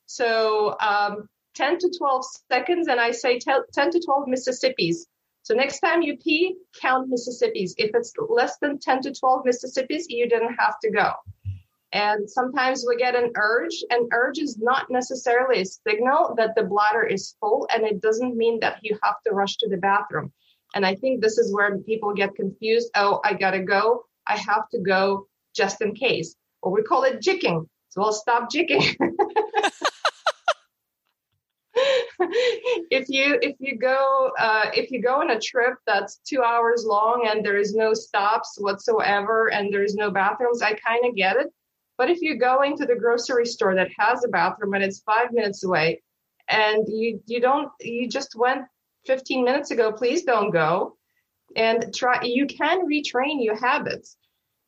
So 0.06 0.76
um, 0.80 1.28
10 1.54 1.78
to 1.78 1.90
12 1.96 2.24
seconds, 2.50 2.88
and 2.88 3.00
I 3.00 3.12
say 3.12 3.38
10 3.38 3.62
to 3.74 4.00
12 4.04 4.26
Mississippis 4.26 5.06
so 5.42 5.54
next 5.54 5.80
time 5.80 6.02
you 6.02 6.16
pee, 6.16 6.56
count 6.80 7.08
Mississippi's. 7.08 7.74
If 7.78 7.90
it's 7.94 8.12
less 8.28 8.58
than 8.58 8.78
10 8.78 9.02
to 9.02 9.14
12 9.14 9.44
Mississippi's, 9.44 10.06
you 10.08 10.28
didn't 10.28 10.54
have 10.54 10.78
to 10.82 10.90
go. 10.90 11.12
And 11.92 12.30
sometimes 12.30 12.84
we 12.86 12.96
get 12.96 13.16
an 13.16 13.32
urge. 13.36 13.74
An 13.90 14.08
urge 14.12 14.38
is 14.38 14.58
not 14.58 14.90
necessarily 14.90 15.62
a 15.62 15.64
signal 15.64 16.34
that 16.36 16.54
the 16.54 16.62
bladder 16.62 17.04
is 17.04 17.34
full, 17.40 17.66
and 17.74 17.84
it 17.84 18.00
doesn't 18.00 18.36
mean 18.36 18.60
that 18.60 18.78
you 18.82 18.96
have 19.02 19.16
to 19.26 19.32
rush 19.32 19.56
to 19.56 19.68
the 19.68 19.76
bathroom. 19.76 20.32
And 20.74 20.86
I 20.86 20.94
think 20.94 21.20
this 21.20 21.36
is 21.36 21.52
where 21.52 21.76
people 21.78 22.14
get 22.14 22.36
confused. 22.36 22.90
Oh, 22.94 23.20
I 23.24 23.34
gotta 23.34 23.60
go. 23.60 24.04
I 24.26 24.36
have 24.36 24.68
to 24.70 24.78
go 24.78 25.26
just 25.54 25.80
in 25.82 25.94
case. 25.94 26.36
Or 26.62 26.70
we 26.70 26.82
call 26.82 27.02
it 27.04 27.20
jicking. 27.20 27.66
So 27.88 28.02
I'll 28.02 28.12
stop 28.12 28.48
jicking. 28.54 28.96
if 32.90 33.08
you 33.08 33.38
if 33.40 33.56
you 33.60 33.78
go 33.78 34.30
uh, 34.38 34.70
if 34.74 34.90
you 34.90 35.00
go 35.00 35.20
on 35.20 35.30
a 35.30 35.40
trip 35.40 35.74
that's 35.86 36.20
two 36.26 36.42
hours 36.42 36.84
long 36.86 37.26
and 37.30 37.44
there 37.44 37.56
is 37.56 37.74
no 37.74 37.94
stops 37.94 38.58
whatsoever 38.60 39.50
and 39.50 39.72
there 39.72 39.82
is 39.82 39.94
no 39.94 40.10
bathrooms, 40.10 40.60
I 40.60 40.74
kind 40.74 41.06
of 41.06 41.16
get 41.16 41.36
it. 41.36 41.48
But 41.96 42.10
if 42.10 42.20
you're 42.20 42.36
going 42.36 42.76
to 42.76 42.86
the 42.86 42.96
grocery 42.96 43.46
store 43.46 43.74
that 43.74 43.90
has 43.98 44.24
a 44.24 44.28
bathroom 44.28 44.74
and 44.74 44.84
it's 44.84 45.00
five 45.00 45.32
minutes 45.32 45.64
away, 45.64 46.02
and 46.48 46.84
you 46.88 47.22
you 47.26 47.40
don't 47.40 47.70
you 47.80 48.08
just 48.08 48.34
went 48.36 48.66
15 49.06 49.44
minutes 49.44 49.70
ago, 49.70 49.92
please 49.92 50.24
don't 50.24 50.50
go. 50.50 50.96
And 51.56 51.92
try 51.94 52.22
you 52.22 52.46
can 52.46 52.86
retrain 52.86 53.42
your 53.42 53.56
habits. 53.56 54.16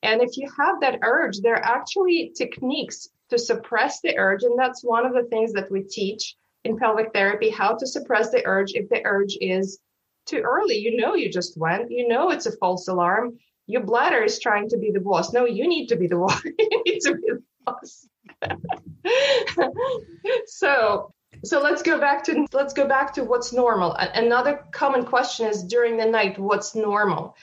And 0.02 0.22
if 0.22 0.36
you 0.38 0.48
have 0.58 0.80
that 0.80 1.00
urge, 1.02 1.40
there 1.40 1.54
are 1.54 1.76
actually 1.76 2.32
techniques 2.34 3.08
to 3.30 3.38
suppress 3.38 4.00
the 4.00 4.16
urge. 4.18 4.42
And 4.42 4.58
that's 4.58 4.82
one 4.82 5.06
of 5.06 5.12
the 5.12 5.24
things 5.24 5.52
that 5.52 5.70
we 5.70 5.82
teach 5.82 6.34
in 6.64 6.78
pelvic 6.78 7.12
therapy 7.12 7.50
how 7.50 7.76
to 7.76 7.86
suppress 7.86 8.30
the 8.30 8.44
urge 8.46 8.72
if 8.74 8.88
the 8.88 9.04
urge 9.04 9.36
is 9.40 9.78
too 10.26 10.38
early. 10.38 10.76
You 10.76 10.96
know, 10.96 11.14
you 11.14 11.30
just 11.30 11.56
went, 11.56 11.90
you 11.90 12.08
know, 12.08 12.30
it's 12.30 12.46
a 12.46 12.52
false 12.52 12.88
alarm. 12.88 13.38
Your 13.66 13.82
bladder 13.82 14.22
is 14.22 14.38
trying 14.38 14.68
to 14.70 14.78
be 14.78 14.90
the 14.90 15.00
boss. 15.00 15.32
No, 15.32 15.44
you 15.44 15.68
need 15.68 15.88
to 15.88 15.96
be 15.96 16.06
the 16.06 16.16
you 16.58 16.82
need 16.84 17.00
to 17.00 17.14
be 17.14 17.22
the 17.28 17.42
boss. 17.64 18.08
so, 20.46 21.12
so 21.44 21.60
let's 21.60 21.82
go 21.82 21.98
back 21.98 22.22
to 22.24 22.46
let's 22.52 22.74
go 22.74 22.86
back 22.86 23.14
to 23.14 23.24
what's 23.24 23.52
normal. 23.52 23.94
Another 23.94 24.64
common 24.72 25.04
question 25.04 25.46
is 25.46 25.64
during 25.64 25.96
the 25.96 26.06
night, 26.06 26.38
what's 26.38 26.74
normal? 26.74 27.36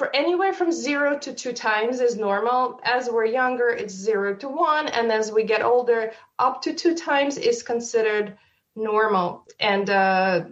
for 0.00 0.16
anywhere 0.16 0.54
from 0.54 0.72
zero 0.72 1.18
to 1.18 1.34
two 1.34 1.52
times 1.52 2.00
is 2.00 2.16
normal. 2.16 2.80
As 2.84 3.10
we're 3.10 3.26
younger, 3.26 3.68
it's 3.68 3.92
zero 3.92 4.34
to 4.36 4.48
one. 4.48 4.88
And 4.88 5.12
as 5.12 5.30
we 5.30 5.44
get 5.44 5.60
older, 5.60 6.12
up 6.38 6.62
to 6.62 6.72
two 6.72 6.94
times 6.94 7.36
is 7.36 7.62
considered 7.62 8.38
normal. 8.80 9.46
And 9.58 9.88
uh, 9.88 10.44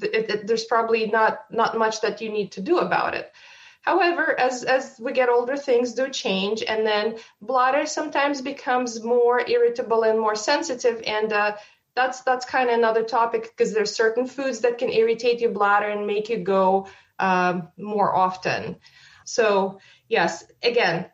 it, 0.00 0.30
it, 0.30 0.46
there's 0.46 0.64
probably 0.64 1.06
not, 1.06 1.40
not 1.50 1.76
much 1.76 2.00
that 2.00 2.20
you 2.20 2.30
need 2.30 2.52
to 2.52 2.60
do 2.60 2.78
about 2.78 3.14
it. 3.14 3.30
However, 3.82 4.38
as, 4.38 4.64
as 4.64 4.98
we 4.98 5.12
get 5.12 5.28
older, 5.28 5.56
things 5.56 5.92
do 5.92 6.08
change. 6.08 6.62
And 6.62 6.86
then 6.86 7.16
bladder 7.42 7.84
sometimes 7.86 8.40
becomes 8.40 9.02
more 9.02 9.46
irritable 9.46 10.04
and 10.04 10.18
more 10.18 10.36
sensitive. 10.36 11.02
And 11.06 11.32
uh, 11.32 11.56
that's 11.94 12.22
that's 12.22 12.46
kind 12.46 12.70
of 12.70 12.78
another 12.78 13.02
topic 13.02 13.42
because 13.42 13.74
there's 13.74 13.94
certain 13.94 14.26
foods 14.26 14.60
that 14.60 14.78
can 14.78 14.90
irritate 14.90 15.40
your 15.40 15.52
bladder 15.52 15.88
and 15.88 16.06
make 16.06 16.30
you 16.30 16.38
go 16.38 16.88
um, 17.18 17.68
more 17.76 18.14
often. 18.14 18.76
So, 19.24 19.80
yes, 20.08 20.44
again, 20.62 21.06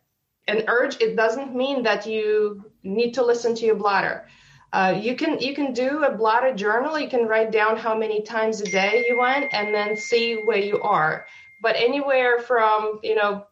an 0.46 0.64
urge, 0.68 1.00
it 1.00 1.16
doesn't 1.16 1.54
mean 1.54 1.82
that 1.84 2.06
you 2.06 2.64
need 2.82 3.14
to 3.14 3.24
listen 3.24 3.54
to 3.56 3.66
your 3.66 3.76
bladder. 3.76 4.26
Uh, 4.72 4.98
you 5.00 5.16
can 5.16 5.40
you 5.40 5.54
can 5.54 5.72
do 5.72 6.04
a 6.04 6.16
bladder 6.16 6.54
journal. 6.54 6.98
You 6.98 7.08
can 7.08 7.26
write 7.26 7.50
down 7.50 7.76
how 7.76 7.96
many 7.96 8.22
times 8.22 8.60
a 8.60 8.70
day 8.70 9.04
you 9.08 9.18
went, 9.18 9.52
and 9.52 9.74
then 9.74 9.96
see 9.96 10.34
where 10.34 10.58
you 10.58 10.80
are. 10.82 11.26
But 11.60 11.76
anywhere 11.76 12.38
from 12.38 13.00
you 13.02 13.16
know 13.16 13.46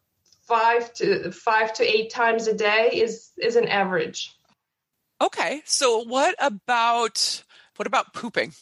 five 0.46 0.92
to 0.94 1.33
five 1.33 1.72
to 1.74 1.85
eight 1.85 2.11
times 2.11 2.46
a 2.46 2.54
day 2.54 2.90
is 2.94 3.31
is 3.37 3.57
an 3.57 3.68
average. 3.68 4.33
Okay, 5.20 5.62
so 5.64 6.04
what 6.04 6.37
about 6.38 7.42
what 7.76 7.87
about 7.87 8.14
pooping? 8.14 8.52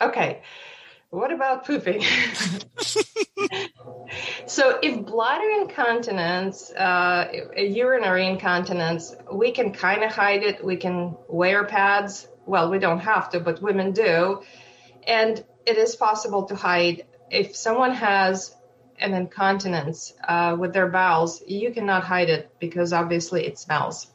Okay, 0.00 0.42
what 1.10 1.32
about 1.32 1.64
pooping? 1.66 2.02
so, 4.46 4.78
if 4.82 5.06
bladder 5.06 5.48
incontinence, 5.60 6.70
uh, 6.70 7.28
urinary 7.56 8.26
incontinence, 8.26 9.14
we 9.32 9.52
can 9.52 9.72
kind 9.72 10.04
of 10.04 10.12
hide 10.12 10.42
it. 10.42 10.62
We 10.64 10.76
can 10.76 11.16
wear 11.28 11.64
pads. 11.64 12.28
Well, 12.46 12.70
we 12.70 12.78
don't 12.78 13.00
have 13.00 13.30
to, 13.30 13.40
but 13.40 13.62
women 13.62 13.92
do. 13.92 14.42
And 15.06 15.42
it 15.64 15.78
is 15.78 15.96
possible 15.96 16.44
to 16.44 16.54
hide. 16.54 17.06
If 17.30 17.56
someone 17.56 17.92
has 17.92 18.54
an 18.98 19.14
incontinence 19.14 20.12
uh, 20.26 20.56
with 20.58 20.72
their 20.72 20.88
bowels, 20.88 21.42
you 21.46 21.72
cannot 21.72 22.04
hide 22.04 22.28
it 22.28 22.50
because 22.58 22.92
obviously 22.92 23.46
it 23.46 23.58
smells. 23.58 24.08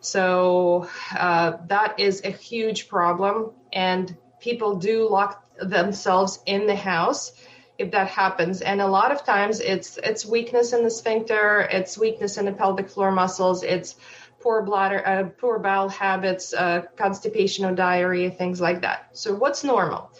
So, 0.00 0.88
uh, 1.16 1.58
that 1.66 2.00
is 2.00 2.22
a 2.24 2.30
huge 2.30 2.88
problem. 2.88 3.52
And 3.72 4.16
people 4.40 4.76
do 4.76 5.08
lock 5.08 5.47
themselves 5.60 6.40
in 6.46 6.66
the 6.66 6.76
house 6.76 7.32
if 7.78 7.92
that 7.92 8.08
happens. 8.08 8.60
And 8.60 8.80
a 8.80 8.86
lot 8.86 9.12
of 9.12 9.24
times 9.24 9.60
it's 9.60 9.98
it's 9.98 10.26
weakness 10.26 10.72
in 10.72 10.82
the 10.82 10.90
sphincter 10.90 11.60
it's 11.60 11.96
weakness 11.96 12.36
in 12.36 12.44
the 12.44 12.52
pelvic 12.52 12.90
floor 12.90 13.10
muscles 13.10 13.62
it's 13.62 13.96
poor 14.40 14.62
bladder 14.62 15.06
uh, 15.06 15.24
poor 15.38 15.58
bowel 15.58 15.88
habits 15.88 16.52
uh, 16.54 16.82
constipation 16.96 17.64
or 17.64 17.74
diarrhea 17.74 18.30
things 18.30 18.60
like 18.60 18.82
that. 18.82 19.10
So 19.12 19.34
what's 19.34 19.64
normal? 19.64 20.10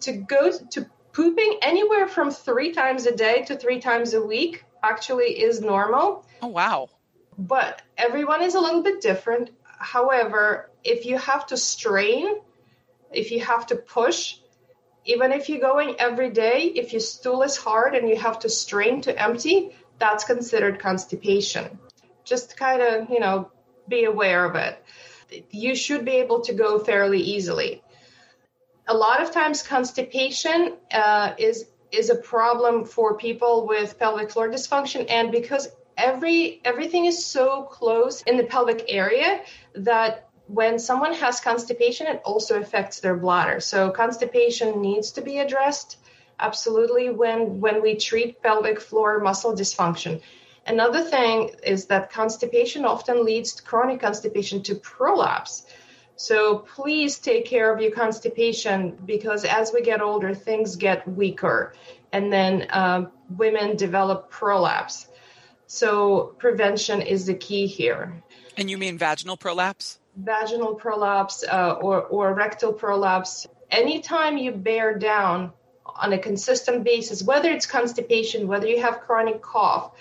To 0.00 0.12
go 0.12 0.52
to 0.72 0.86
pooping 1.12 1.58
anywhere 1.62 2.08
from 2.08 2.30
three 2.30 2.72
times 2.72 3.06
a 3.06 3.16
day 3.16 3.44
to 3.44 3.56
three 3.56 3.80
times 3.80 4.12
a 4.12 4.20
week 4.20 4.64
actually 4.82 5.40
is 5.42 5.60
normal. 5.60 6.26
Oh 6.42 6.48
wow. 6.48 6.90
But 7.38 7.82
everyone 7.96 8.42
is 8.42 8.54
a 8.54 8.60
little 8.60 8.82
bit 8.82 9.00
different. 9.00 9.50
However 9.78 10.70
if 10.84 11.06
you 11.06 11.18
have 11.18 11.46
to 11.46 11.56
strain 11.56 12.36
if 13.12 13.30
you 13.30 13.40
have 13.40 13.66
to 13.66 13.76
push 13.76 14.36
even 15.06 15.32
if 15.32 15.48
you're 15.48 15.60
going 15.60 15.94
every 15.98 16.30
day, 16.30 16.72
if 16.74 16.92
your 16.92 17.00
stool 17.00 17.42
is 17.42 17.56
hard 17.56 17.94
and 17.94 18.08
you 18.08 18.16
have 18.16 18.40
to 18.40 18.48
strain 18.48 19.00
to 19.02 19.22
empty, 19.22 19.70
that's 19.98 20.24
considered 20.24 20.80
constipation. 20.80 21.78
Just 22.24 22.56
kind 22.56 22.82
of, 22.82 23.08
you 23.08 23.20
know, 23.20 23.50
be 23.88 24.04
aware 24.04 24.44
of 24.44 24.56
it. 24.56 24.84
You 25.50 25.74
should 25.74 26.04
be 26.04 26.16
able 26.16 26.40
to 26.42 26.52
go 26.52 26.78
fairly 26.80 27.20
easily. 27.20 27.82
A 28.88 28.94
lot 28.94 29.22
of 29.22 29.32
times, 29.32 29.62
constipation 29.62 30.76
uh, 30.92 31.34
is 31.38 31.66
is 31.92 32.10
a 32.10 32.16
problem 32.16 32.84
for 32.84 33.16
people 33.16 33.66
with 33.66 33.98
pelvic 33.98 34.30
floor 34.30 34.48
dysfunction, 34.48 35.06
and 35.08 35.32
because 35.32 35.68
every 35.96 36.60
everything 36.64 37.06
is 37.06 37.24
so 37.24 37.62
close 37.62 38.22
in 38.22 38.36
the 38.36 38.44
pelvic 38.44 38.84
area 38.88 39.40
that 39.74 40.25
when 40.48 40.78
someone 40.78 41.12
has 41.14 41.40
constipation, 41.40 42.06
it 42.06 42.22
also 42.24 42.60
affects 42.60 43.00
their 43.00 43.16
bladder. 43.16 43.60
So 43.60 43.90
constipation 43.90 44.80
needs 44.80 45.12
to 45.12 45.20
be 45.20 45.38
addressed 45.38 45.98
absolutely 46.38 47.10
when 47.10 47.60
when 47.60 47.82
we 47.82 47.96
treat 47.96 48.42
pelvic 48.42 48.80
floor 48.80 49.20
muscle 49.20 49.54
dysfunction. 49.54 50.20
Another 50.66 51.02
thing 51.02 51.50
is 51.62 51.86
that 51.86 52.12
constipation 52.12 52.84
often 52.84 53.24
leads 53.24 53.54
to 53.54 53.62
chronic 53.62 54.00
constipation 54.00 54.62
to 54.64 54.74
prolapse. 54.74 55.64
So 56.16 56.58
please 56.58 57.18
take 57.18 57.44
care 57.44 57.72
of 57.72 57.80
your 57.80 57.92
constipation 57.92 58.96
because 59.04 59.44
as 59.44 59.72
we 59.72 59.82
get 59.82 60.00
older, 60.00 60.34
things 60.34 60.76
get 60.76 61.06
weaker, 61.06 61.74
and 62.12 62.32
then 62.32 62.66
uh, 62.70 63.06
women 63.30 63.76
develop 63.76 64.30
prolapse. 64.30 65.08
So 65.66 66.34
prevention 66.38 67.02
is 67.02 67.26
the 67.26 67.34
key 67.34 67.66
here. 67.66 68.22
And 68.56 68.70
you 68.70 68.78
mean 68.78 68.96
vaginal 68.96 69.36
prolapse? 69.36 69.98
Vaginal 70.16 70.74
prolapse 70.74 71.44
uh, 71.44 71.72
or, 71.72 72.02
or 72.02 72.34
rectal 72.34 72.72
prolapse, 72.72 73.46
anytime 73.70 74.38
you 74.38 74.52
bear 74.52 74.98
down 74.98 75.52
on 75.84 76.12
a 76.12 76.18
consistent 76.18 76.84
basis, 76.84 77.22
whether 77.22 77.50
it's 77.50 77.66
constipation, 77.66 78.46
whether 78.46 78.66
you 78.66 78.80
have 78.80 79.00
chronic 79.00 79.42
cough, 79.42 79.92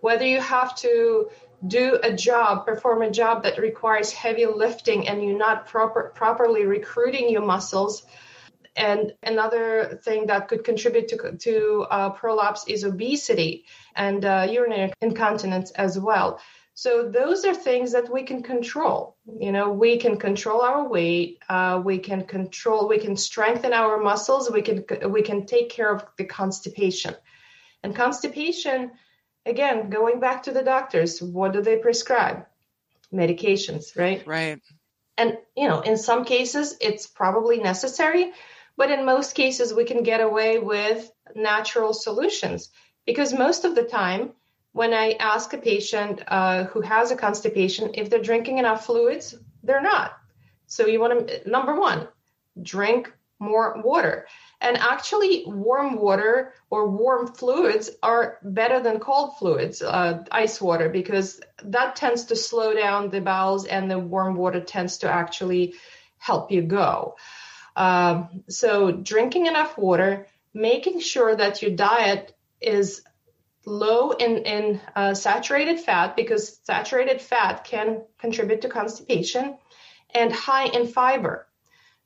whether 0.00 0.24
you 0.24 0.40
have 0.40 0.74
to 0.76 1.30
do 1.66 1.98
a 2.02 2.12
job, 2.12 2.66
perform 2.66 3.02
a 3.02 3.10
job 3.10 3.42
that 3.42 3.58
requires 3.58 4.12
heavy 4.12 4.46
lifting 4.46 5.08
and 5.08 5.22
you're 5.24 5.38
not 5.38 5.66
proper, 5.66 6.12
properly 6.14 6.64
recruiting 6.64 7.28
your 7.30 7.44
muscles. 7.44 8.04
And 8.76 9.12
another 9.24 10.00
thing 10.04 10.26
that 10.26 10.46
could 10.46 10.62
contribute 10.62 11.08
to, 11.08 11.36
to 11.36 11.86
uh, 11.90 12.10
prolapse 12.10 12.68
is 12.68 12.84
obesity 12.84 13.64
and 13.96 14.24
uh, 14.24 14.46
urinary 14.48 14.92
incontinence 15.00 15.72
as 15.72 15.98
well. 15.98 16.40
So 16.78 17.10
those 17.10 17.44
are 17.44 17.56
things 17.56 17.90
that 17.90 18.08
we 18.08 18.22
can 18.22 18.40
control. 18.40 19.16
You 19.40 19.50
know, 19.50 19.72
we 19.72 19.96
can 19.96 20.16
control 20.16 20.60
our 20.60 20.86
weight. 20.88 21.42
Uh, 21.48 21.82
we 21.84 21.98
can 21.98 22.24
control. 22.24 22.86
We 22.86 23.00
can 23.00 23.16
strengthen 23.16 23.72
our 23.72 23.98
muscles. 23.98 24.48
We 24.48 24.62
can 24.62 24.84
we 25.10 25.22
can 25.22 25.44
take 25.44 25.70
care 25.70 25.92
of 25.92 26.06
the 26.16 26.24
constipation. 26.24 27.16
And 27.82 27.96
constipation, 27.96 28.92
again, 29.44 29.90
going 29.90 30.20
back 30.20 30.44
to 30.44 30.52
the 30.52 30.62
doctors, 30.62 31.20
what 31.20 31.52
do 31.52 31.62
they 31.62 31.78
prescribe? 31.78 32.46
Medications, 33.12 33.96
right? 33.96 34.24
Right. 34.24 34.62
And 35.16 35.36
you 35.56 35.66
know, 35.66 35.80
in 35.80 35.96
some 35.96 36.24
cases, 36.24 36.76
it's 36.80 37.08
probably 37.08 37.58
necessary, 37.58 38.30
but 38.76 38.92
in 38.92 39.04
most 39.04 39.34
cases, 39.34 39.74
we 39.74 39.84
can 39.84 40.04
get 40.04 40.20
away 40.20 40.60
with 40.60 41.10
natural 41.34 41.92
solutions 41.92 42.70
because 43.04 43.32
most 43.32 43.64
of 43.64 43.74
the 43.74 43.82
time 43.82 44.30
when 44.78 44.94
I 44.94 45.16
ask 45.18 45.52
a 45.52 45.58
patient 45.58 46.22
uh, 46.28 46.62
who 46.66 46.80
has 46.82 47.10
a 47.10 47.16
constipation 47.16 47.90
if 47.94 48.08
they're 48.08 48.22
drinking 48.22 48.58
enough 48.58 48.86
fluids, 48.86 49.34
they're 49.64 49.82
not. 49.82 50.16
So 50.68 50.86
you 50.86 51.00
want 51.00 51.26
to, 51.26 51.50
number 51.50 51.74
one, 51.80 52.06
drink 52.62 53.12
more 53.40 53.82
water. 53.84 54.28
And 54.60 54.76
actually, 54.76 55.42
warm 55.46 55.96
water 55.96 56.54
or 56.70 56.88
warm 56.90 57.26
fluids 57.26 57.90
are 58.04 58.38
better 58.44 58.78
than 58.80 59.00
cold 59.00 59.36
fluids, 59.38 59.82
uh, 59.82 60.22
ice 60.30 60.60
water, 60.60 60.88
because 60.88 61.40
that 61.64 61.96
tends 61.96 62.26
to 62.26 62.36
slow 62.36 62.72
down 62.72 63.10
the 63.10 63.20
bowels 63.20 63.66
and 63.66 63.90
the 63.90 63.98
warm 63.98 64.36
water 64.36 64.60
tends 64.60 64.98
to 64.98 65.10
actually 65.10 65.74
help 66.18 66.52
you 66.52 66.62
go. 66.62 67.16
Um, 67.74 68.44
so, 68.48 68.92
drinking 68.92 69.46
enough 69.46 69.76
water, 69.76 70.28
making 70.54 71.00
sure 71.00 71.34
that 71.34 71.62
your 71.62 71.72
diet 71.72 72.32
is 72.60 73.02
low 73.68 74.10
in, 74.12 74.38
in 74.38 74.80
uh, 74.96 75.14
saturated 75.14 75.78
fat 75.78 76.16
because 76.16 76.58
saturated 76.64 77.20
fat 77.20 77.64
can 77.64 78.02
contribute 78.18 78.62
to 78.62 78.68
constipation 78.68 79.56
and 80.14 80.32
high 80.32 80.66
in 80.66 80.86
fiber. 80.86 81.46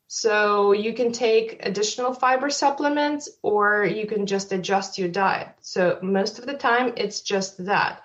So 0.07 0.73
you 0.73 0.93
can 0.93 1.11
take 1.11 1.65
additional 1.65 2.13
fiber 2.13 2.49
supplements 2.49 3.29
or 3.41 3.85
you 3.85 4.05
can 4.05 4.27
just 4.27 4.51
adjust 4.51 4.99
your 4.99 5.09
diet. 5.09 5.49
So 5.61 5.97
most 6.03 6.37
of 6.37 6.45
the 6.45 6.53
time 6.53 6.93
it's 6.97 7.21
just 7.21 7.65
that. 7.65 8.03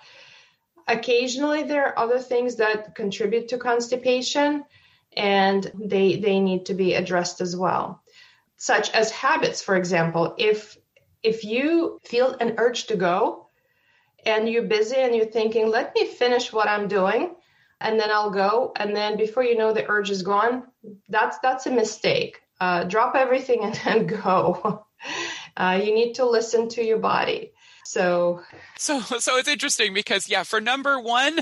Occasionally 0.87 1.63
there 1.63 1.85
are 1.85 1.99
other 1.99 2.19
things 2.19 2.55
that 2.55 2.95
contribute 2.95 3.49
to 3.49 3.57
constipation 3.57 4.63
and 5.15 5.71
they 5.75 6.15
they 6.15 6.39
need 6.39 6.65
to 6.67 6.73
be 6.73 6.93
addressed 6.93 7.41
as 7.41 7.55
well. 7.55 8.01
Such 8.57 8.89
as 8.91 9.11
habits, 9.11 9.61
for 9.61 9.75
example, 9.75 10.35
if 10.37 10.77
if 11.21 11.43
you 11.43 11.99
feel 12.03 12.35
an 12.39 12.55
urge 12.57 12.87
to 12.87 12.95
go 12.95 13.38
and 14.25 14.49
you're 14.49 14.63
busy 14.63 14.97
and 14.97 15.15
you're 15.15 15.25
thinking, 15.25 15.69
let 15.69 15.93
me 15.95 16.05
finish 16.05 16.51
what 16.51 16.67
I'm 16.67 16.87
doing 16.87 17.35
and 17.81 17.99
then 17.99 18.11
I'll 18.11 18.31
go. 18.31 18.73
And 18.75 18.95
then 18.95 19.17
before 19.17 19.43
you 19.43 19.57
know 19.57 19.73
the 19.73 19.89
urge 19.89 20.09
is 20.09 20.23
gone, 20.23 20.63
that's 21.07 21.39
that's 21.39 21.65
a 21.65 21.71
mistake. 21.71 22.41
Uh, 22.59 22.83
drop 22.83 23.15
everything 23.15 23.63
and 23.63 23.79
then 23.85 24.07
go. 24.07 24.85
Uh, 25.55 25.79
you 25.83 25.93
need 25.93 26.13
to 26.13 26.25
listen 26.25 26.69
to 26.69 26.83
your 26.83 26.99
body. 26.99 27.51
So, 27.85 28.41
so, 28.77 28.99
so 28.99 29.37
it's 29.37 29.47
interesting 29.47 29.93
because 29.93 30.29
yeah, 30.29 30.43
for 30.43 30.61
number 30.61 30.99
one, 30.99 31.39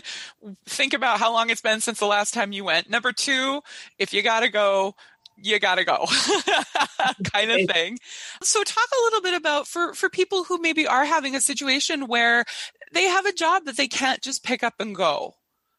think 0.66 0.94
about 0.94 1.20
how 1.20 1.34
long 1.34 1.50
it's 1.50 1.62
been 1.62 1.82
since 1.82 2.00
the 2.00 2.06
last 2.06 2.34
time 2.34 2.52
you 2.52 2.64
went. 2.64 2.90
Number 2.90 3.12
two, 3.12 3.62
if 4.00 4.14
you 4.14 4.22
gotta 4.22 4.50
go, 4.50 4.96
you 5.42 5.60
gotta 5.60 5.86
go. 5.86 6.06
Kind 7.34 7.52
of 7.52 7.70
thing. 7.70 7.98
So 8.42 8.64
talk 8.64 8.88
a 8.94 9.04
little 9.06 9.22
bit 9.22 9.36
about 9.36 9.68
for 9.68 9.94
for 9.94 10.10
people 10.10 10.44
who 10.44 10.60
maybe 10.60 10.88
are 10.88 11.06
having 11.06 11.36
a 11.36 11.42
situation 11.42 12.08
where 12.08 12.46
they 12.94 13.04
have 13.04 13.26
a 13.26 13.34
job 13.34 13.66
that 13.66 13.78
they 13.78 13.88
can't 13.88 14.22
just 14.22 14.44
pick 14.44 14.64
up 14.64 14.76
and 14.80 14.96
go. 14.96 15.36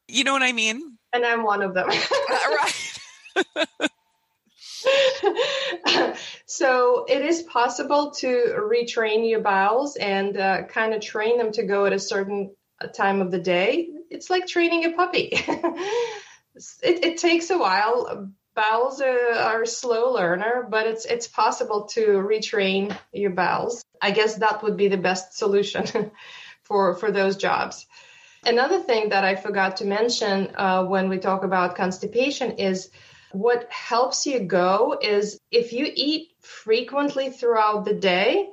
You 0.07 0.25
know 0.25 0.33
what 0.33 0.43
i 0.43 0.53
mean? 0.53 0.97
And 1.13 1.27
i'm 1.27 1.43
one 1.43 1.63
of 1.63 1.75
them. 1.75 1.89
Right. 2.31 2.99
So 6.51 7.05
it 7.07 7.23
is 7.23 7.43
possible 7.43 8.13
to 8.19 8.27
retrain 8.59 9.29
your 9.29 9.41
bowels 9.41 9.97
and 9.97 10.37
uh, 10.37 10.63
kind 10.65 10.95
of 10.95 11.03
train 11.03 11.37
them 11.37 11.53
to 11.53 11.63
go 11.63 11.85
at 11.85 11.93
a 11.93 11.99
certain 11.99 12.55
uh, 12.81 12.87
time 12.87 13.21
of 13.21 13.31
the 13.31 13.39
day. 13.39 13.91
It's 14.11 14.31
like 14.31 14.47
training 14.47 14.87
a 14.87 14.93
puppy. 14.93 15.31
It, 16.83 17.05
it 17.05 17.19
takes 17.19 17.51
a 17.51 17.59
while 17.59 18.33
bowels 18.59 19.01
are, 19.01 19.35
are, 19.35 19.65
slow 19.65 20.13
learner, 20.13 20.67
but 20.69 20.85
it's 20.87 21.05
it's 21.05 21.29
possible 21.29 21.83
to 21.95 22.01
retrain 22.33 22.97
your 23.13 23.31
bowels. 23.31 23.85
I 24.03 24.11
guess 24.11 24.35
that 24.37 24.63
would 24.65 24.77
be 24.77 24.89
the 24.89 25.05
best 25.09 25.39
solution 25.39 26.11
for 26.65 26.97
for 26.97 27.13
those 27.13 27.37
jobs. 27.37 27.87
Another 28.45 28.81
thing 28.81 29.11
that 29.11 29.25
I 29.25 29.37
forgot 29.37 29.77
to 29.77 29.85
mention 29.85 30.53
uh, 30.57 30.85
when 30.85 31.09
we 31.09 31.19
talk 31.19 31.45
about 31.45 31.77
constipation 31.77 32.59
is 32.59 32.91
what 33.33 33.71
helps 33.71 34.27
you 34.27 34.41
go 34.41 34.99
is 35.01 35.39
if 35.51 35.73
you 35.73 35.87
eat 35.95 36.31
frequently 36.41 37.31
throughout 37.31 37.85
the 37.85 37.95
day 37.95 38.49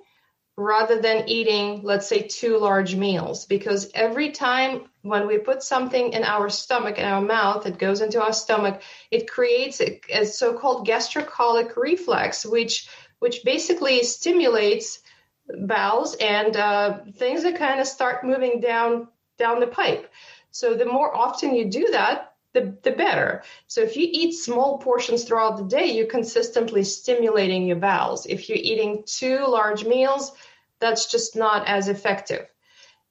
rather 0.57 1.01
than 1.01 1.27
eating, 1.27 1.81
let's 1.83 2.07
say, 2.07 2.21
two 2.21 2.57
large 2.57 2.95
meals, 2.95 3.45
because 3.45 3.91
every 3.93 4.31
time 4.31 4.85
when 5.01 5.27
we 5.27 5.37
put 5.37 5.61
something 5.61 6.13
in 6.13 6.23
our 6.23 6.49
stomach, 6.49 6.97
in 6.97 7.05
our 7.05 7.21
mouth, 7.21 7.65
it 7.65 7.77
goes 7.77 8.01
into 8.01 8.21
our 8.21 8.33
stomach, 8.33 8.81
it 9.11 9.29
creates 9.29 9.81
a, 9.81 9.99
a 10.09 10.25
so-called 10.25 10.87
gastrocolic 10.87 11.75
reflex, 11.75 12.45
which 12.45 12.87
which 13.19 13.43
basically 13.43 14.03
stimulates 14.03 14.99
bowels 15.47 16.15
and 16.15 16.55
uh, 16.57 16.99
things 17.15 17.43
that 17.43 17.57
kind 17.57 17.79
of 17.79 17.87
start 17.87 18.23
moving 18.23 18.59
down 18.61 19.07
down 19.37 19.59
the 19.59 19.67
pipe. 19.67 20.11
So 20.51 20.73
the 20.73 20.85
more 20.85 21.13
often 21.15 21.53
you 21.53 21.65
do 21.65 21.89
that, 21.91 22.34
the, 22.55 22.75
the 22.83 22.91
better. 22.91 23.43
So 23.67 23.81
if 23.81 23.97
you 23.97 24.07
eat 24.09 24.31
small 24.31 24.79
portions 24.79 25.25
throughout 25.25 25.57
the 25.57 25.65
day, 25.65 25.91
you're 25.91 26.07
consistently 26.07 26.83
stimulating 26.83 27.67
your 27.67 27.75
bowels. 27.75 28.25
If 28.25 28.49
you're 28.49 28.57
eating 28.57 29.03
two 29.05 29.45
large 29.45 29.83
meals, 29.83 30.31
that's 30.79 31.11
just 31.11 31.35
not 31.35 31.67
as 31.67 31.89
effective. 31.89 32.47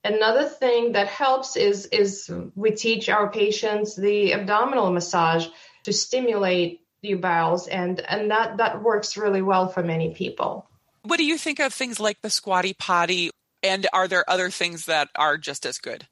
Another 0.03 0.45
thing 0.45 0.93
that 0.93 1.09
helps 1.09 1.57
is 1.57 1.87
is 1.87 2.31
we 2.55 2.73
teach 2.73 3.09
our 3.09 3.31
patients 3.31 3.95
the 3.95 4.35
abdominal 4.35 4.91
massage 4.91 5.47
to 5.85 5.93
stimulate 5.93 6.81
your 7.01 7.19
bowels 7.19 7.69
and 7.69 8.01
and 8.01 8.31
that 8.31 8.59
that 8.59 8.83
works 8.83 9.17
really 9.17 9.43
well 9.43 9.69
for 9.69 9.83
many 9.83 10.13
people. 10.13 10.69
What 11.03 11.19
do 11.19 11.25
you 11.25 11.39
think 11.39 11.59
of 11.59 11.73
things 11.73 12.01
like 12.01 12.21
the 12.23 12.31
squatty 12.31 12.75
potty 12.75 13.31
and 13.63 13.87
are 13.93 14.09
there 14.09 14.29
other 14.29 14.51
things 14.51 14.87
that 14.87 15.09
are 15.17 15.39
just 15.39 15.65
as 15.65 15.79
good? 15.79 16.07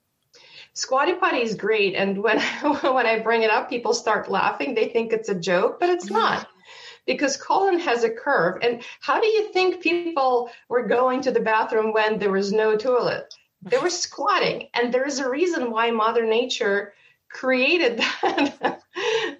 Squatty 0.74 1.14
potty 1.14 1.42
is 1.42 1.54
great, 1.54 1.94
and 1.94 2.22
when 2.22 2.40
when 2.62 3.06
I 3.06 3.20
bring 3.20 3.42
it 3.42 3.50
up, 3.50 3.68
people 3.68 3.92
start 3.92 4.30
laughing. 4.30 4.74
They 4.74 4.88
think 4.88 5.12
it's 5.12 5.28
a 5.28 5.34
joke, 5.34 5.78
but 5.78 5.90
it's 5.90 6.10
not, 6.10 6.48
because 7.06 7.36
colon 7.36 7.78
has 7.80 8.04
a 8.04 8.10
curve. 8.10 8.58
And 8.62 8.82
how 9.00 9.20
do 9.20 9.26
you 9.26 9.52
think 9.52 9.82
people 9.82 10.50
were 10.68 10.88
going 10.88 11.22
to 11.22 11.30
the 11.30 11.40
bathroom 11.40 11.92
when 11.92 12.18
there 12.18 12.30
was 12.30 12.52
no 12.52 12.76
toilet? 12.76 13.34
They 13.62 13.78
were 13.78 13.90
squatting, 13.90 14.68
and 14.72 14.92
there's 14.92 15.18
a 15.18 15.28
reason 15.28 15.70
why 15.70 15.90
Mother 15.90 16.24
Nature 16.24 16.94
created 17.28 17.98
that 18.22 18.80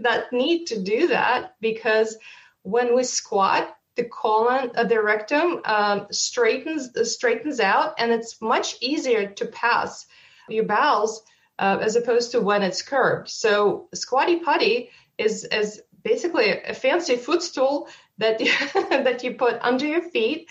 that 0.01 0.33
need 0.33 0.67
to 0.67 0.83
do 0.83 1.09
that 1.09 1.55
because 1.61 2.17
when 2.63 2.95
we 2.95 3.05
squat, 3.05 3.75
the 3.97 4.05
colon, 4.05 4.71
uh, 4.75 4.85
the 4.85 5.03
rectum 5.03 5.61
um, 5.65 6.07
straightens 6.11 6.91
straightens 7.11 7.61
out, 7.61 7.95
and 7.99 8.13
it's 8.13 8.41
much 8.41 8.77
easier 8.81 9.29
to 9.29 9.47
pass 9.47 10.07
your 10.49 10.65
bowels 10.65 11.23
uh, 11.59 11.79
as 11.81 11.97
opposed 11.97 12.33
to 12.33 12.41
when 12.41 12.63
it's 12.63 12.83
curved. 12.83 13.29
So 13.29 13.89
squatty 13.95 14.41
potty 14.41 14.91
is 15.19 15.45
is 15.45 15.83
basically 16.03 16.51
a 16.51 16.75
fancy 16.75 17.17
footstool 17.17 17.89
that 18.19 18.41
you, 18.41 18.53
that 18.75 19.23
you 19.23 19.35
put 19.35 19.59
under 19.61 19.87
your 19.87 20.03
feet 20.03 20.49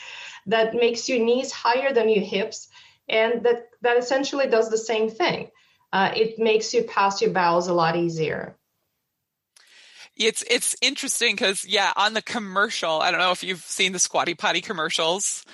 that 0.48 0.74
makes 0.74 1.10
your 1.10 1.20
knees 1.20 1.52
higher 1.52 1.94
than 1.94 2.10
your 2.10 2.24
hips 2.24 2.70
and 3.10 3.44
that 3.44 3.70
that 3.82 3.98
essentially 3.98 4.48
does 4.48 4.70
the 4.70 4.78
same 4.78 5.10
thing. 5.10 5.50
Uh, 5.92 6.12
it 6.16 6.40
makes 6.40 6.74
you 6.74 6.84
pass 6.84 7.22
your 7.22 7.32
bowels 7.32 7.68
a 7.68 7.74
lot 7.74 7.98
easier 7.98 8.56
it's 10.16 10.44
it's 10.50 10.76
interesting 10.82 11.34
because 11.36 11.66
yeah 11.66 11.92
on 11.96 12.14
the 12.14 12.22
commercial 12.22 13.02
i 13.02 13.12
don't 13.12 13.20
know 13.20 13.32
if 13.32 13.44
you've 13.44 13.64
seen 13.64 13.94
the 13.94 14.00
squatty 14.00 14.34
potty 14.34 14.62
commercials 14.62 15.46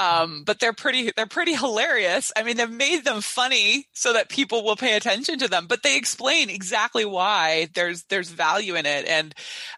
um, 0.00 0.44
but 0.44 0.58
they're 0.58 0.72
pretty 0.72 1.12
they're 1.14 1.26
pretty 1.26 1.54
hilarious. 1.54 2.32
I 2.34 2.42
mean, 2.42 2.56
they've 2.56 2.70
made 2.70 3.04
them 3.04 3.20
funny 3.20 3.86
so 3.92 4.14
that 4.14 4.30
people 4.30 4.64
will 4.64 4.76
pay 4.76 4.96
attention 4.96 5.38
to 5.40 5.48
them, 5.48 5.66
but 5.66 5.82
they 5.82 5.98
explain 5.98 6.48
exactly 6.48 7.04
why 7.04 7.68
there's 7.74 8.04
there's 8.04 8.30
value 8.30 8.76
in 8.76 8.86
it. 8.86 9.06
And 9.06 9.34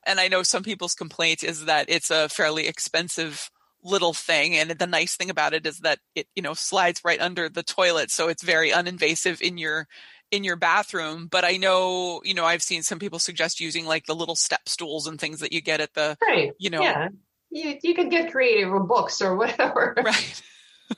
and 0.06 0.20
I 0.20 0.28
know 0.28 0.44
some 0.44 0.62
people's 0.62 0.94
complaint 0.94 1.42
is 1.42 1.64
that 1.64 1.86
it's 1.88 2.10
a 2.10 2.28
fairly 2.28 2.68
expensive 2.68 3.50
little 3.84 4.12
thing 4.12 4.54
and 4.54 4.70
the 4.70 4.86
nice 4.86 5.16
thing 5.16 5.28
about 5.28 5.52
it 5.52 5.66
is 5.66 5.80
that 5.80 5.98
it 6.14 6.28
you 6.36 6.42
know 6.42 6.54
slides 6.54 7.00
right 7.04 7.20
under 7.20 7.48
the 7.48 7.64
toilet 7.64 8.12
so 8.12 8.28
it's 8.28 8.44
very 8.44 8.70
uninvasive 8.70 9.40
in 9.40 9.58
your 9.58 9.88
in 10.30 10.44
your 10.44 10.54
bathroom 10.54 11.26
but 11.28 11.44
i 11.44 11.56
know 11.56 12.20
you 12.22 12.32
know 12.32 12.44
i've 12.44 12.62
seen 12.62 12.84
some 12.84 13.00
people 13.00 13.18
suggest 13.18 13.58
using 13.58 13.84
like 13.84 14.06
the 14.06 14.14
little 14.14 14.36
step 14.36 14.68
stools 14.68 15.08
and 15.08 15.18
things 15.18 15.40
that 15.40 15.52
you 15.52 15.60
get 15.60 15.80
at 15.80 15.92
the 15.94 16.16
right. 16.22 16.52
you 16.60 16.70
know 16.70 16.80
yeah 16.80 17.08
you, 17.52 17.78
you 17.82 17.94
can 17.94 18.08
get 18.08 18.32
creative 18.32 18.72
or 18.72 18.80
books 18.80 19.20
or 19.20 19.36
whatever. 19.36 19.94
Right. 20.04 20.42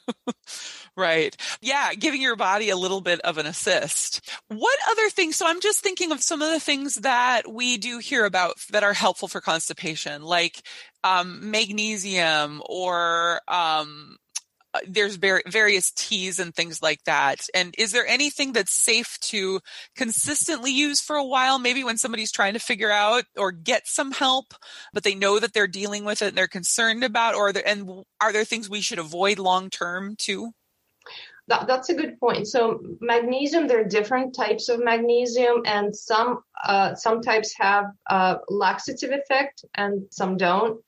right. 0.96 1.36
Yeah, 1.60 1.94
giving 1.94 2.22
your 2.22 2.36
body 2.36 2.70
a 2.70 2.76
little 2.76 3.00
bit 3.00 3.20
of 3.20 3.38
an 3.38 3.46
assist. 3.46 4.28
What 4.48 4.78
other 4.90 5.08
things? 5.10 5.36
So 5.36 5.46
I'm 5.46 5.60
just 5.60 5.80
thinking 5.80 6.10
of 6.10 6.20
some 6.20 6.42
of 6.42 6.50
the 6.50 6.60
things 6.60 6.96
that 6.96 7.50
we 7.50 7.78
do 7.78 7.98
hear 7.98 8.24
about 8.24 8.56
that 8.70 8.82
are 8.82 8.92
helpful 8.92 9.28
for 9.28 9.40
constipation, 9.40 10.22
like 10.22 10.62
um, 11.04 11.50
magnesium 11.50 12.62
or 12.66 13.40
um, 13.46 14.16
there's 14.86 15.16
various 15.16 15.90
teas 15.92 16.38
and 16.38 16.54
things 16.54 16.82
like 16.82 17.02
that. 17.04 17.46
And 17.54 17.74
is 17.78 17.92
there 17.92 18.06
anything 18.06 18.52
that's 18.52 18.72
safe 18.72 19.18
to 19.22 19.60
consistently 19.96 20.72
use 20.72 21.00
for 21.00 21.16
a 21.16 21.24
while? 21.24 21.58
Maybe 21.58 21.84
when 21.84 21.96
somebody's 21.96 22.32
trying 22.32 22.54
to 22.54 22.58
figure 22.58 22.90
out 22.90 23.24
or 23.36 23.52
get 23.52 23.86
some 23.86 24.12
help, 24.12 24.54
but 24.92 25.04
they 25.04 25.14
know 25.14 25.38
that 25.38 25.52
they're 25.52 25.66
dealing 25.66 26.04
with 26.04 26.22
it 26.22 26.28
and 26.28 26.36
they're 26.36 26.48
concerned 26.48 27.04
about, 27.04 27.34
or 27.34 27.52
there, 27.52 27.66
and 27.66 28.04
are 28.20 28.32
there 28.32 28.44
things 28.44 28.68
we 28.68 28.80
should 28.80 28.98
avoid 28.98 29.38
long 29.38 29.70
term 29.70 30.16
too? 30.16 30.50
That, 31.48 31.66
that's 31.66 31.90
a 31.90 31.94
good 31.94 32.18
point. 32.18 32.48
So 32.48 32.80
magnesium, 33.00 33.68
there 33.68 33.80
are 33.82 33.88
different 33.88 34.34
types 34.34 34.70
of 34.70 34.82
magnesium, 34.82 35.62
and 35.66 35.94
some 35.94 36.42
uh, 36.66 36.94
some 36.94 37.20
types 37.20 37.54
have 37.58 37.84
a 38.08 38.38
laxative 38.48 39.10
effect, 39.10 39.64
and 39.74 40.04
some 40.10 40.38
don't. 40.38 40.80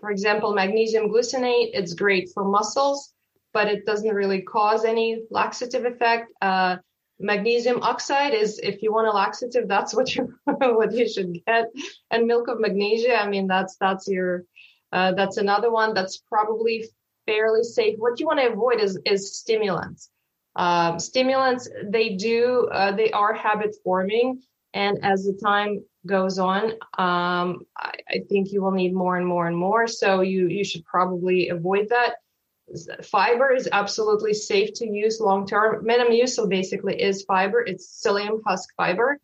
For 0.00 0.10
example, 0.10 0.52
magnesium 0.52 1.08
glycinate, 1.08 1.70
it's 1.72 1.94
great 1.94 2.28
for 2.34 2.44
muscles 2.44 3.14
but 3.52 3.68
it 3.68 3.86
doesn't 3.86 4.14
really 4.14 4.42
cause 4.42 4.84
any 4.84 5.22
laxative 5.30 5.84
effect. 5.84 6.32
Uh, 6.40 6.76
magnesium 7.20 7.82
oxide 7.82 8.34
is 8.34 8.58
if 8.58 8.82
you 8.82 8.92
want 8.92 9.06
a 9.06 9.12
laxative, 9.12 9.68
that's 9.68 9.94
what 9.94 10.14
you 10.14 10.34
what 10.44 10.92
you 10.92 11.08
should 11.08 11.32
get. 11.46 11.66
And 12.10 12.26
milk 12.26 12.48
of 12.48 12.60
magnesia, 12.60 13.14
I 13.14 13.28
mean, 13.28 13.46
that's 13.46 13.76
that's 13.76 14.08
your 14.08 14.44
Uh, 14.92 15.12
that's 15.12 15.38
another 15.38 15.70
one 15.70 15.94
that's 15.94 16.18
probably 16.28 16.84
fairly 17.26 17.62
safe. 17.62 17.98
What 17.98 18.20
you 18.20 18.26
want 18.26 18.40
to 18.40 18.52
avoid 18.52 18.80
is, 18.80 18.98
is 19.06 19.38
stimulants. 19.38 20.10
Um, 20.54 20.98
stimulants, 20.98 21.68
they 21.84 22.10
do, 22.10 22.68
uh, 22.70 22.92
they 22.92 23.10
are 23.12 23.32
habit 23.32 23.74
forming. 23.82 24.42
And 24.74 24.98
as 25.02 25.24
the 25.24 25.38
time 25.42 25.82
goes 26.06 26.38
on, 26.38 26.72
um, 26.98 27.60
I, 27.76 27.92
I, 28.08 28.20
think 28.28 28.52
you 28.52 28.62
will 28.62 28.72
need 28.72 28.94
more 28.94 29.16
and 29.16 29.26
more 29.26 29.46
and 29.46 29.56
more. 29.56 29.86
So 29.86 30.20
you, 30.20 30.48
you 30.48 30.64
should 30.64 30.84
probably 30.84 31.48
avoid 31.48 31.88
that. 31.88 32.16
Fiber 33.02 33.52
is 33.52 33.68
absolutely 33.72 34.34
safe 34.34 34.72
to 34.74 34.86
use 34.86 35.20
long 35.20 35.46
term. 35.46 35.84
Metamucil 35.84 36.48
basically 36.48 37.00
is 37.00 37.22
fiber. 37.24 37.62
It's 37.62 38.02
psyllium 38.04 38.40
husk 38.46 38.68
fiber. 38.76 39.18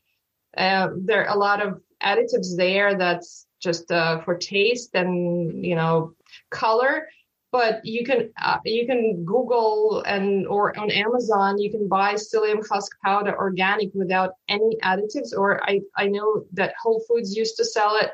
Uh, 0.56 0.88
there 0.96 1.26
are 1.26 1.34
a 1.34 1.38
lot 1.38 1.60
of 1.64 1.80
additives 2.02 2.56
there 2.56 2.96
that's 2.96 3.46
just 3.60 3.90
uh, 3.90 4.20
for 4.20 4.36
taste 4.36 4.94
and 4.94 5.64
you 5.64 5.74
know 5.74 6.12
color 6.50 7.08
but 7.50 7.84
you 7.84 8.04
can 8.04 8.30
uh, 8.42 8.58
you 8.64 8.86
can 8.86 9.24
google 9.24 10.02
and 10.06 10.46
or 10.46 10.78
on 10.78 10.90
amazon 10.90 11.58
you 11.58 11.70
can 11.70 11.88
buy 11.88 12.14
psyllium 12.14 12.64
husk 12.68 12.96
powder 13.04 13.36
organic 13.36 13.90
without 13.94 14.34
any 14.48 14.76
additives 14.84 15.36
or 15.36 15.62
i 15.68 15.80
i 15.96 16.06
know 16.06 16.44
that 16.52 16.74
whole 16.80 17.02
foods 17.08 17.36
used 17.36 17.56
to 17.56 17.64
sell 17.64 17.96
it 17.96 18.10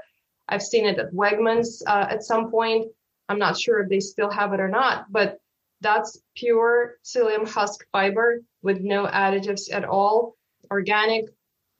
i've 0.49 0.63
seen 0.63 0.87
it 0.87 0.99
at 0.99 1.13
wegmans 1.13 1.83
uh, 1.87 2.07
at 2.09 2.23
some 2.23 2.51
point 2.51 2.87
i'm 3.29 3.39
not 3.39 3.59
sure 3.59 3.81
if 3.81 3.89
they 3.89 4.01
still 4.01 4.31
have 4.31 4.53
it 4.53 4.61
or 4.61 4.69
not 4.69 5.11
but 5.11 5.39
that's 5.81 6.19
pure 6.37 6.95
psyllium 7.05 7.49
husk 7.49 7.85
fiber 7.93 8.41
with 8.63 8.81
no 8.81 9.07
additives 9.07 9.73
at 9.73 9.85
all 9.85 10.37
organic 10.71 11.27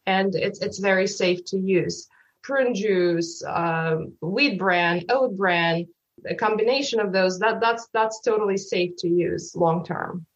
and 0.07 0.35
it's 0.35 0.61
it's 0.61 0.79
very 0.79 1.07
safe 1.07 1.45
to 1.47 1.59
use. 1.59 2.09
Prune 2.43 2.75
juice 2.75 3.43
um, 3.47 4.13
wheat 4.21 4.59
bran 4.59 5.05
oat 5.09 5.37
bran 5.37 5.87
a 6.27 6.35
combination 6.35 7.01
of 7.01 7.13
those 7.13 7.39
that 7.39 7.61
that's 7.61 7.89
that's 7.93 8.21
totally 8.21 8.57
safe 8.57 8.93
to 8.99 9.09
use 9.09 9.55
long 9.57 9.85
term 9.85 10.27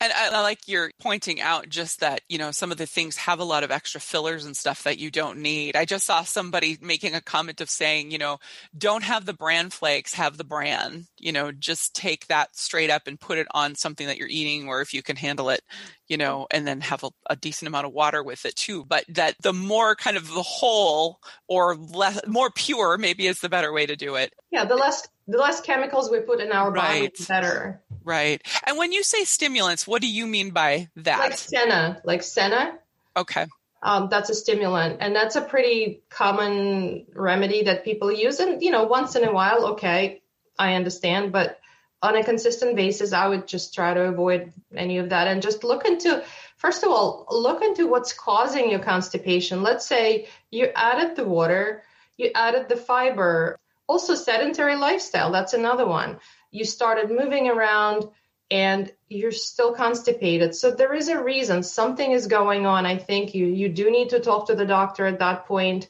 and 0.00 0.12
I, 0.12 0.28
I, 0.28 0.42
like 0.42 0.60
you're 0.66 0.90
pointing 1.00 1.40
out 1.40 1.68
just 1.68 2.00
that, 2.00 2.20
you 2.28 2.36
know, 2.36 2.50
some 2.50 2.70
of 2.70 2.76
the 2.76 2.86
things 2.86 3.16
have 3.16 3.40
a 3.40 3.44
lot 3.44 3.64
of 3.64 3.70
extra 3.70 4.00
fillers 4.00 4.44
and 4.44 4.56
stuff 4.56 4.82
that 4.82 4.98
you 4.98 5.10
don't 5.10 5.38
need. 5.38 5.74
I 5.74 5.86
just 5.86 6.04
saw 6.04 6.22
somebody 6.22 6.76
making 6.80 7.14
a 7.14 7.22
comment 7.22 7.60
of 7.62 7.70
saying, 7.70 8.10
you 8.10 8.18
know, 8.18 8.38
don't 8.76 9.02
have 9.02 9.24
the 9.24 9.32
bran 9.32 9.70
flakes, 9.70 10.12
have 10.14 10.36
the 10.36 10.44
bran, 10.44 11.06
you 11.18 11.32
know, 11.32 11.50
just 11.50 11.94
take 11.94 12.26
that 12.26 12.54
straight 12.56 12.90
up 12.90 13.06
and 13.06 13.18
put 13.18 13.38
it 13.38 13.46
on 13.52 13.74
something 13.74 14.06
that 14.06 14.18
you're 14.18 14.28
eating 14.28 14.68
or 14.68 14.82
if 14.82 14.92
you 14.92 15.02
can 15.02 15.16
handle 15.16 15.48
it, 15.48 15.62
you 16.08 16.18
know, 16.18 16.46
and 16.50 16.66
then 16.66 16.82
have 16.82 17.02
a, 17.02 17.10
a 17.30 17.36
decent 17.36 17.66
amount 17.66 17.86
of 17.86 17.92
water 17.92 18.22
with 18.22 18.44
it 18.44 18.54
too. 18.54 18.84
But 18.84 19.04
that 19.08 19.36
the 19.40 19.54
more 19.54 19.96
kind 19.96 20.18
of 20.18 20.28
the 20.28 20.42
whole 20.42 21.20
or 21.48 21.74
less, 21.74 22.20
more 22.26 22.50
pure 22.50 22.98
maybe 22.98 23.26
is 23.26 23.40
the 23.40 23.48
better 23.48 23.72
way 23.72 23.86
to 23.86 23.96
do 23.96 24.16
it. 24.16 24.34
Yeah. 24.50 24.66
The 24.66 24.76
less, 24.76 25.08
the 25.28 25.38
less 25.38 25.60
chemicals 25.60 26.10
we 26.10 26.20
put 26.20 26.40
in 26.40 26.52
our 26.52 26.70
right. 26.70 27.00
body, 27.00 27.12
the 27.18 27.24
better. 27.26 27.82
Right. 28.04 28.42
And 28.64 28.78
when 28.78 28.92
you 28.92 29.02
say 29.02 29.24
stimulants, 29.24 29.86
what 29.86 30.00
do 30.00 30.08
you 30.08 30.26
mean 30.26 30.50
by 30.50 30.88
that? 30.96 31.18
Like 31.18 31.38
senna, 31.38 32.00
like 32.04 32.22
senna. 32.22 32.78
Okay. 33.16 33.46
Um, 33.82 34.08
that's 34.10 34.30
a 34.30 34.34
stimulant, 34.34 34.98
and 35.00 35.14
that's 35.14 35.36
a 35.36 35.40
pretty 35.40 36.02
common 36.08 37.06
remedy 37.14 37.64
that 37.64 37.84
people 37.84 38.10
use. 38.10 38.40
And 38.40 38.62
you 38.62 38.70
know, 38.70 38.84
once 38.84 39.16
in 39.16 39.24
a 39.24 39.32
while, 39.32 39.66
okay, 39.72 40.22
I 40.58 40.74
understand, 40.74 41.30
but 41.32 41.60
on 42.02 42.16
a 42.16 42.24
consistent 42.24 42.76
basis, 42.76 43.12
I 43.12 43.28
would 43.28 43.46
just 43.46 43.74
try 43.74 43.94
to 43.94 44.02
avoid 44.02 44.52
any 44.74 44.98
of 44.98 45.10
that 45.10 45.28
and 45.28 45.42
just 45.42 45.64
look 45.64 45.84
into. 45.84 46.22
First 46.56 46.84
of 46.84 46.90
all, 46.90 47.26
look 47.30 47.62
into 47.62 47.86
what's 47.86 48.12
causing 48.12 48.70
your 48.70 48.80
constipation. 48.80 49.62
Let's 49.62 49.86
say 49.86 50.28
you 50.50 50.68
added 50.74 51.14
the 51.14 51.24
water, 51.24 51.82
you 52.16 52.30
added 52.34 52.68
the 52.68 52.76
fiber, 52.76 53.58
also 53.88 54.14
sedentary 54.14 54.76
lifestyle. 54.76 55.30
That's 55.30 55.54
another 55.54 55.86
one 55.86 56.18
you 56.56 56.64
started 56.64 57.10
moving 57.10 57.48
around 57.48 58.08
and 58.50 58.90
you're 59.08 59.32
still 59.32 59.74
constipated. 59.74 60.54
So 60.54 60.70
there 60.70 60.94
is 60.94 61.08
a 61.08 61.22
reason 61.22 61.62
something 61.62 62.12
is 62.12 62.26
going 62.26 62.64
on. 62.64 62.86
I 62.86 62.96
think 62.96 63.34
you 63.34 63.46
you 63.46 63.68
do 63.68 63.90
need 63.90 64.10
to 64.10 64.20
talk 64.20 64.46
to 64.46 64.54
the 64.54 64.64
doctor 64.64 65.06
at 65.06 65.18
that 65.18 65.46
point, 65.46 65.88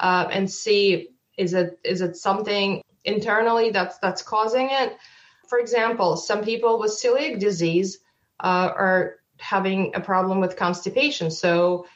uh, 0.00 0.28
and 0.30 0.50
see 0.50 1.08
is 1.36 1.52
it 1.52 1.78
is 1.84 2.00
it 2.00 2.16
something 2.16 2.82
internally 3.04 3.70
that's 3.70 3.98
that's 3.98 4.22
causing 4.22 4.68
it. 4.70 4.96
For 5.48 5.58
example, 5.58 6.16
some 6.16 6.42
people 6.42 6.78
with 6.78 6.92
celiac 6.92 7.38
disease 7.38 7.98
uh, 8.40 8.70
are 8.74 9.16
having 9.38 9.94
a 9.94 10.00
problem 10.00 10.40
with 10.40 10.56
constipation. 10.56 11.30
So 11.30 11.86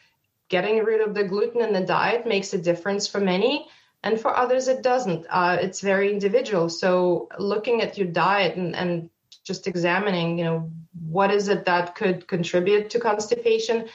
getting 0.48 0.84
rid 0.84 1.00
of 1.00 1.14
the 1.14 1.24
gluten 1.24 1.62
in 1.62 1.72
the 1.72 1.80
diet 1.80 2.26
makes 2.26 2.52
a 2.52 2.58
difference 2.58 3.06
for 3.06 3.20
many 3.20 3.68
and 4.02 4.20
for 4.20 4.36
others 4.36 4.68
it 4.68 4.82
doesn't. 4.82 5.26
Uh, 5.28 5.58
it's 5.60 5.80
very 5.80 6.12
individual. 6.12 6.68
So 6.68 7.28
looking 7.38 7.82
at 7.82 7.98
your 7.98 8.08
diet 8.08 8.56
and, 8.56 8.74
and 8.74 9.10
just 9.44 9.66
examining 9.66 10.38
you 10.38 10.44
know 10.44 10.70
what 11.08 11.30
is 11.30 11.48
it 11.48 11.64
that 11.64 11.94
could 11.94 12.26
contribute 12.26 12.90
to 12.90 13.00
constipation? 13.00 13.88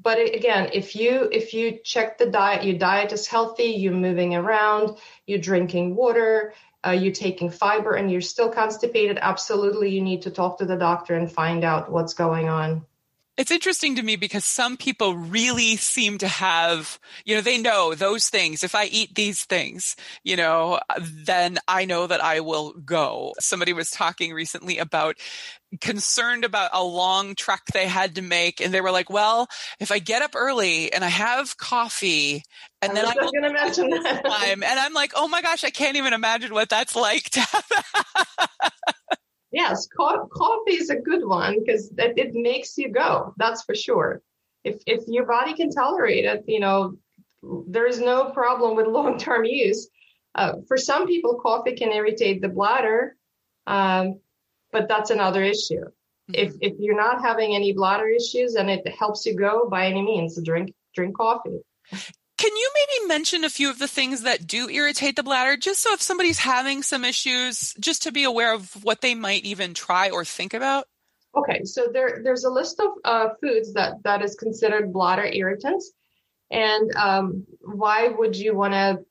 But 0.00 0.18
again 0.18 0.70
if 0.72 0.96
you 0.96 1.28
if 1.30 1.54
you 1.54 1.78
check 1.84 2.18
the 2.18 2.26
diet 2.26 2.64
your 2.64 2.78
diet 2.78 3.12
is 3.12 3.26
healthy 3.26 3.70
you're 3.82 3.92
moving 3.92 4.34
around 4.34 4.98
you're 5.26 5.38
drinking 5.38 5.94
water 5.94 6.54
uh, 6.84 6.90
you're 6.90 7.12
taking 7.12 7.50
fiber 7.50 7.94
and 7.94 8.10
you're 8.10 8.20
still 8.20 8.50
constipated 8.50 9.18
absolutely 9.20 9.90
you 9.90 10.00
need 10.00 10.22
to 10.22 10.30
talk 10.30 10.58
to 10.58 10.64
the 10.64 10.76
doctor 10.76 11.14
and 11.14 11.30
find 11.30 11.62
out 11.62 11.92
what's 11.92 12.14
going 12.14 12.48
on 12.48 12.84
it's 13.36 13.50
interesting 13.50 13.96
to 13.96 14.02
me 14.02 14.16
because 14.16 14.44
some 14.44 14.76
people 14.76 15.16
really 15.16 15.76
seem 15.76 16.18
to 16.18 16.28
have, 16.28 16.98
you 17.24 17.34
know, 17.34 17.40
they 17.40 17.58
know 17.58 17.94
those 17.94 18.28
things. 18.28 18.62
If 18.62 18.74
I 18.74 18.84
eat 18.84 19.14
these 19.14 19.44
things, 19.44 19.96
you 20.22 20.36
know, 20.36 20.80
then 21.00 21.58
I 21.66 21.86
know 21.86 22.06
that 22.06 22.22
I 22.22 22.40
will 22.40 22.74
go. 22.84 23.32
Somebody 23.40 23.72
was 23.72 23.90
talking 23.90 24.34
recently 24.34 24.78
about 24.78 25.16
concerned 25.80 26.44
about 26.44 26.70
a 26.74 26.84
long 26.84 27.34
trek 27.34 27.62
they 27.72 27.86
had 27.86 28.16
to 28.16 28.22
make 28.22 28.60
and 28.60 28.74
they 28.74 28.82
were 28.82 28.90
like 28.90 29.08
well 29.08 29.48
if 29.80 29.90
i 29.90 29.98
get 29.98 30.20
up 30.20 30.32
early 30.36 30.92
and 30.92 31.02
i 31.02 31.08
have 31.08 31.56
coffee 31.56 32.42
and 32.82 32.94
then 32.94 33.06
i'm 33.06 33.14
going 33.14 33.42
to 33.42 33.50
mention 33.50 33.88
that 33.88 34.22
time 34.22 34.62
and 34.62 34.78
i'm 34.78 34.92
like 34.92 35.12
oh 35.16 35.28
my 35.28 35.40
gosh 35.40 35.64
i 35.64 35.70
can't 35.70 35.96
even 35.96 36.12
imagine 36.12 36.52
what 36.52 36.68
that's 36.68 36.94
like 36.94 37.22
to 37.30 37.40
have 37.40 37.64
Yes, 39.52 39.86
co- 39.86 40.26
coffee 40.32 40.76
is 40.76 40.90
a 40.90 40.96
good 40.96 41.24
one 41.24 41.60
because 41.60 41.92
it, 41.98 42.14
it 42.16 42.34
makes 42.34 42.78
you 42.78 42.90
go. 42.90 43.34
That's 43.36 43.62
for 43.62 43.74
sure. 43.74 44.22
If 44.64 44.82
if 44.86 45.04
your 45.06 45.26
body 45.26 45.54
can 45.54 45.70
tolerate 45.70 46.24
it, 46.24 46.44
you 46.46 46.60
know, 46.60 46.96
there 47.68 47.86
is 47.86 48.00
no 48.00 48.30
problem 48.30 48.76
with 48.76 48.86
long 48.98 49.18
term 49.18 49.44
use. 49.44 49.88
Uh, 50.34 50.54
for 50.66 50.78
some 50.78 51.06
people, 51.06 51.38
coffee 51.40 51.76
can 51.76 51.92
irritate 51.92 52.40
the 52.40 52.48
bladder, 52.48 53.16
um, 53.66 54.18
but 54.72 54.88
that's 54.88 55.10
another 55.10 55.42
issue. 55.42 55.84
Mm-hmm. 55.84 56.34
If 56.34 56.54
if 56.62 56.72
you're 56.78 56.96
not 56.96 57.20
having 57.20 57.54
any 57.54 57.74
bladder 57.74 58.08
issues 58.08 58.54
and 58.54 58.70
it 58.70 58.88
helps 58.98 59.26
you 59.26 59.36
go, 59.36 59.68
by 59.68 59.86
any 59.86 60.02
means, 60.02 60.40
drink 60.42 60.72
drink 60.94 61.16
coffee. 61.16 61.60
Can 62.42 62.56
you 62.56 62.70
maybe 62.74 63.06
mention 63.06 63.44
a 63.44 63.48
few 63.48 63.70
of 63.70 63.78
the 63.78 63.86
things 63.86 64.22
that 64.22 64.48
do 64.48 64.68
irritate 64.68 65.14
the 65.14 65.22
bladder, 65.22 65.56
just 65.56 65.80
so 65.80 65.92
if 65.92 66.02
somebody's 66.02 66.40
having 66.40 66.82
some 66.82 67.04
issues, 67.04 67.72
just 67.78 68.02
to 68.02 68.10
be 68.10 68.24
aware 68.24 68.52
of 68.52 68.84
what 68.84 69.00
they 69.00 69.14
might 69.14 69.44
even 69.44 69.74
try 69.74 70.10
or 70.10 70.24
think 70.24 70.52
about? 70.52 70.88
Okay, 71.36 71.62
so 71.62 71.86
there, 71.92 72.20
there's 72.24 72.42
a 72.42 72.50
list 72.50 72.80
of 72.80 72.90
uh, 73.04 73.28
foods 73.40 73.74
that, 73.74 74.02
that 74.02 74.22
is 74.22 74.34
considered 74.34 74.92
bladder 74.92 75.24
irritants. 75.24 75.92
And 76.50 76.92
um, 76.96 77.46
why 77.60 78.08
would 78.08 78.34
you 78.34 78.56
want 78.56 78.72
to 78.72 79.04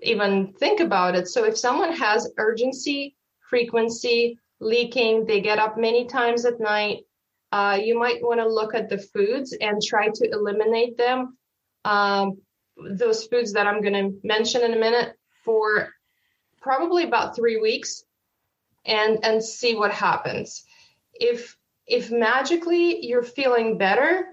even 0.00 0.52
think 0.52 0.78
about 0.78 1.16
it? 1.16 1.26
So 1.26 1.42
if 1.42 1.58
someone 1.58 1.96
has 1.96 2.30
urgency, 2.36 3.16
frequency, 3.50 4.38
leaking, 4.60 5.26
they 5.26 5.40
get 5.40 5.58
up 5.58 5.76
many 5.76 6.06
times 6.06 6.44
at 6.44 6.60
night, 6.60 6.98
uh, 7.50 7.76
you 7.82 7.98
might 7.98 8.22
want 8.22 8.38
to 8.38 8.48
look 8.48 8.72
at 8.72 8.88
the 8.88 8.98
foods 8.98 9.52
and 9.60 9.82
try 9.82 10.10
to 10.14 10.30
eliminate 10.30 10.96
them. 10.96 11.36
Um, 11.84 12.38
those 12.78 13.26
foods 13.26 13.52
that 13.54 13.66
I'm 13.66 13.82
going 13.82 13.94
to 13.94 14.18
mention 14.26 14.62
in 14.62 14.74
a 14.74 14.78
minute 14.78 15.14
for 15.44 15.90
probably 16.60 17.04
about 17.04 17.36
three 17.36 17.60
weeks 17.60 18.04
and 18.84 19.24
and 19.24 19.42
see 19.42 19.74
what 19.74 19.92
happens. 19.92 20.64
If 21.14 21.56
if 21.86 22.10
magically 22.10 23.06
you're 23.06 23.22
feeling 23.22 23.78
better 23.78 24.26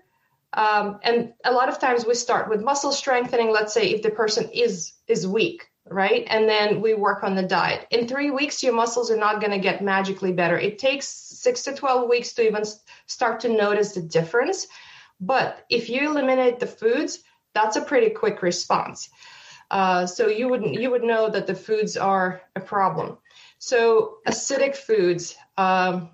um, 0.54 1.00
and 1.04 1.34
a 1.44 1.52
lot 1.52 1.70
of 1.70 1.80
times 1.80 2.06
we 2.06 2.16
start 2.16 2.50
with 2.50 2.62
muscle 2.62 2.92
strengthening 2.92 3.52
let's 3.52 3.74
say 3.74 3.88
if 3.90 4.02
the 4.02 4.12
person 4.12 4.50
is 4.52 4.94
is 5.08 5.28
weak 5.28 5.68
right? 5.88 6.26
And 6.28 6.50
then 6.50 6.82
we 6.82 6.94
work 6.94 7.24
on 7.24 7.36
the 7.36 7.44
diet. 7.44 7.86
In 7.92 8.08
three 8.08 8.32
weeks 8.32 8.64
your 8.64 8.74
muscles 8.74 9.12
are 9.12 9.18
not 9.18 9.40
going 9.40 9.52
to 9.52 9.60
get 9.60 9.84
magically 9.84 10.34
better. 10.34 10.58
It 10.58 10.80
takes 10.80 11.08
six 11.08 11.64
to 11.64 11.76
12 11.76 12.10
weeks 12.10 12.34
to 12.34 12.46
even 12.46 12.64
start 13.06 13.42
to 13.42 13.50
notice 13.50 13.94
the 13.94 14.02
difference. 14.02 14.68
But 15.20 15.64
if 15.70 15.90
you 15.90 16.10
eliminate 16.10 16.60
the 16.60 16.68
foods 16.68 17.20
that's 17.56 17.78
a 17.78 17.82
pretty 17.82 18.12
quick 18.12 18.44
response. 18.44 19.10
Uh, 19.72 20.06
so 20.06 20.28
you 20.28 20.50
would 20.50 20.64
you 20.64 20.92
would 20.92 21.04
know 21.04 21.30
that 21.30 21.48
the 21.48 21.56
foods 21.56 21.98
are 21.98 22.42
a 22.56 22.60
problem. 22.60 23.18
So 23.58 24.18
acidic 24.28 24.76
foods 24.76 25.36
um, 25.58 26.10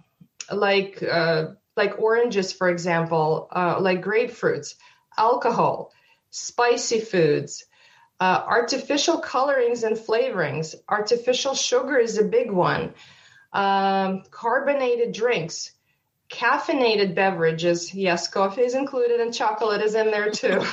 like 0.49 1.03
uh, 1.03 1.55
like 1.75 1.99
oranges, 1.99 2.53
for 2.53 2.69
example, 2.69 3.49
uh, 3.51 3.81
like 3.81 4.01
grapefruits, 4.01 4.75
alcohol, 5.17 5.91
spicy 6.29 7.01
foods, 7.01 7.65
Uh, 8.21 8.43
artificial 8.45 9.17
colorings 9.17 9.83
and 9.83 9.97
flavorings. 9.97 10.75
Artificial 10.87 11.55
sugar 11.55 11.97
is 11.97 12.19
a 12.19 12.23
big 12.23 12.51
one. 12.51 12.93
Um, 13.51 14.21
carbonated 14.29 15.11
drinks, 15.11 15.71
caffeinated 16.31 17.13
beverages. 17.13 17.93
Yes, 17.93 18.27
coffee 18.27 18.61
is 18.61 18.73
included 18.73 19.19
and 19.19 19.33
chocolate 19.33 19.81
is 19.81 19.95
in 19.95 20.09
there 20.11 20.31
too. 20.31 20.61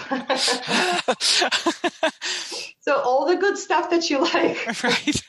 so, 2.80 3.00
all 3.00 3.26
the 3.26 3.36
good 3.36 3.58
stuff 3.58 3.90
that 3.90 4.08
you 4.08 4.20
like. 4.20 4.56
Right. 4.84 5.22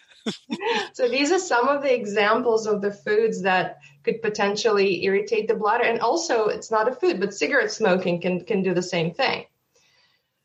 so, 0.94 1.08
these 1.10 1.32
are 1.32 1.40
some 1.40 1.68
of 1.68 1.82
the 1.82 1.94
examples 1.94 2.68
of 2.68 2.82
the 2.82 2.92
foods 2.92 3.42
that 3.44 3.80
could 4.04 4.22
potentially 4.22 5.04
irritate 5.04 5.48
the 5.48 5.56
bladder. 5.56 5.86
And 5.86 6.00
also, 6.00 6.48
it's 6.48 6.70
not 6.70 6.88
a 6.88 6.94
food, 6.94 7.20
but 7.20 7.34
cigarette 7.34 7.72
smoking 7.72 8.22
can, 8.22 8.46
can 8.46 8.62
do 8.62 8.74
the 8.74 8.84
same 8.84 9.14
thing. 9.14 9.46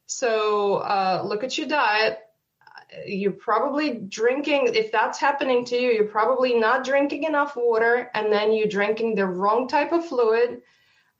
So, 0.07 0.76
uh, 0.76 1.22
look 1.24 1.45
at 1.45 1.59
your 1.59 1.68
diet. 1.68 2.18
You're 3.07 3.33
probably 3.33 3.95
drinking, 3.95 4.71
if 4.75 4.93
that's 4.93 5.19
happening 5.19 5.65
to 5.67 5.77
you, 5.77 5.91
you're 5.91 6.05
probably 6.05 6.55
not 6.55 6.85
drinking 6.85 7.25
enough 7.25 7.57
water, 7.57 8.11
and 8.15 8.33
then 8.33 8.53
you're 8.53 8.69
drinking 8.69 9.15
the 9.15 9.27
wrong 9.27 9.69
type 9.69 9.93
of 9.93 10.07
fluid, 10.07 10.63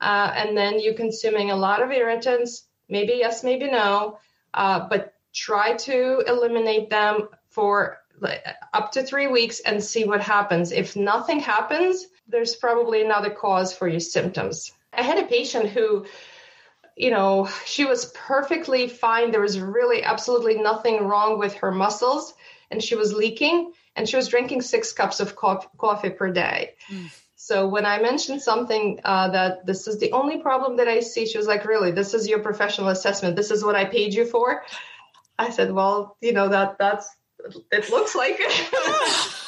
uh, 0.01 0.31
and 0.35 0.57
then 0.57 0.79
you're 0.79 0.93
consuming 0.93 1.51
a 1.51 1.55
lot 1.55 1.81
of 1.81 1.91
irritants. 1.91 2.67
Maybe 2.89 3.13
yes, 3.17 3.43
maybe 3.43 3.69
no, 3.69 4.19
uh, 4.53 4.87
but 4.89 5.13
try 5.33 5.75
to 5.75 6.23
eliminate 6.27 6.89
them 6.89 7.29
for 7.49 7.97
up 8.73 8.91
to 8.93 9.03
three 9.03 9.27
weeks 9.27 9.59
and 9.59 9.83
see 9.83 10.05
what 10.05 10.21
happens. 10.21 10.71
If 10.71 10.95
nothing 10.95 11.39
happens, 11.39 12.05
there's 12.27 12.55
probably 12.55 13.03
another 13.03 13.29
cause 13.29 13.73
for 13.73 13.87
your 13.87 13.99
symptoms. 13.99 14.71
I 14.93 15.01
had 15.01 15.17
a 15.17 15.27
patient 15.27 15.69
who, 15.69 16.05
you 16.95 17.11
know, 17.11 17.49
she 17.65 17.85
was 17.85 18.05
perfectly 18.05 18.87
fine. 18.87 19.31
There 19.31 19.41
was 19.41 19.59
really 19.59 20.03
absolutely 20.03 20.59
nothing 20.59 21.05
wrong 21.05 21.37
with 21.37 21.55
her 21.55 21.71
muscles, 21.71 22.33
and 22.71 22.81
she 22.81 22.95
was 22.95 23.13
leaking, 23.13 23.73
and 23.95 24.07
she 24.07 24.15
was 24.15 24.29
drinking 24.29 24.61
six 24.61 24.93
cups 24.93 25.19
of 25.19 25.35
coffee 25.35 26.09
per 26.09 26.31
day. 26.31 26.75
Mm. 26.89 27.11
So 27.35 27.67
when 27.67 27.85
I 27.85 28.01
mentioned 28.01 28.41
something 28.41 29.01
uh, 29.03 29.29
that 29.29 29.65
this 29.65 29.87
is 29.87 29.99
the 29.99 30.13
only 30.13 30.37
problem 30.37 30.77
that 30.77 30.87
I 30.87 31.01
see, 31.01 31.25
she 31.25 31.37
was 31.37 31.47
like, 31.47 31.65
"Really? 31.65 31.91
This 31.91 32.13
is 32.13 32.27
your 32.27 32.39
professional 32.39 32.87
assessment? 32.87 33.35
This 33.35 33.51
is 33.51 33.63
what 33.63 33.75
I 33.75 33.85
paid 33.85 34.13
you 34.13 34.25
for?" 34.25 34.63
I 35.37 35.49
said, 35.49 35.71
"Well, 35.71 36.17
you 36.21 36.31
know 36.31 36.49
that 36.49 36.77
that's 36.79 37.07
it 37.71 37.89
looks 37.89 38.15
like 38.15 38.37
it." 38.39 39.33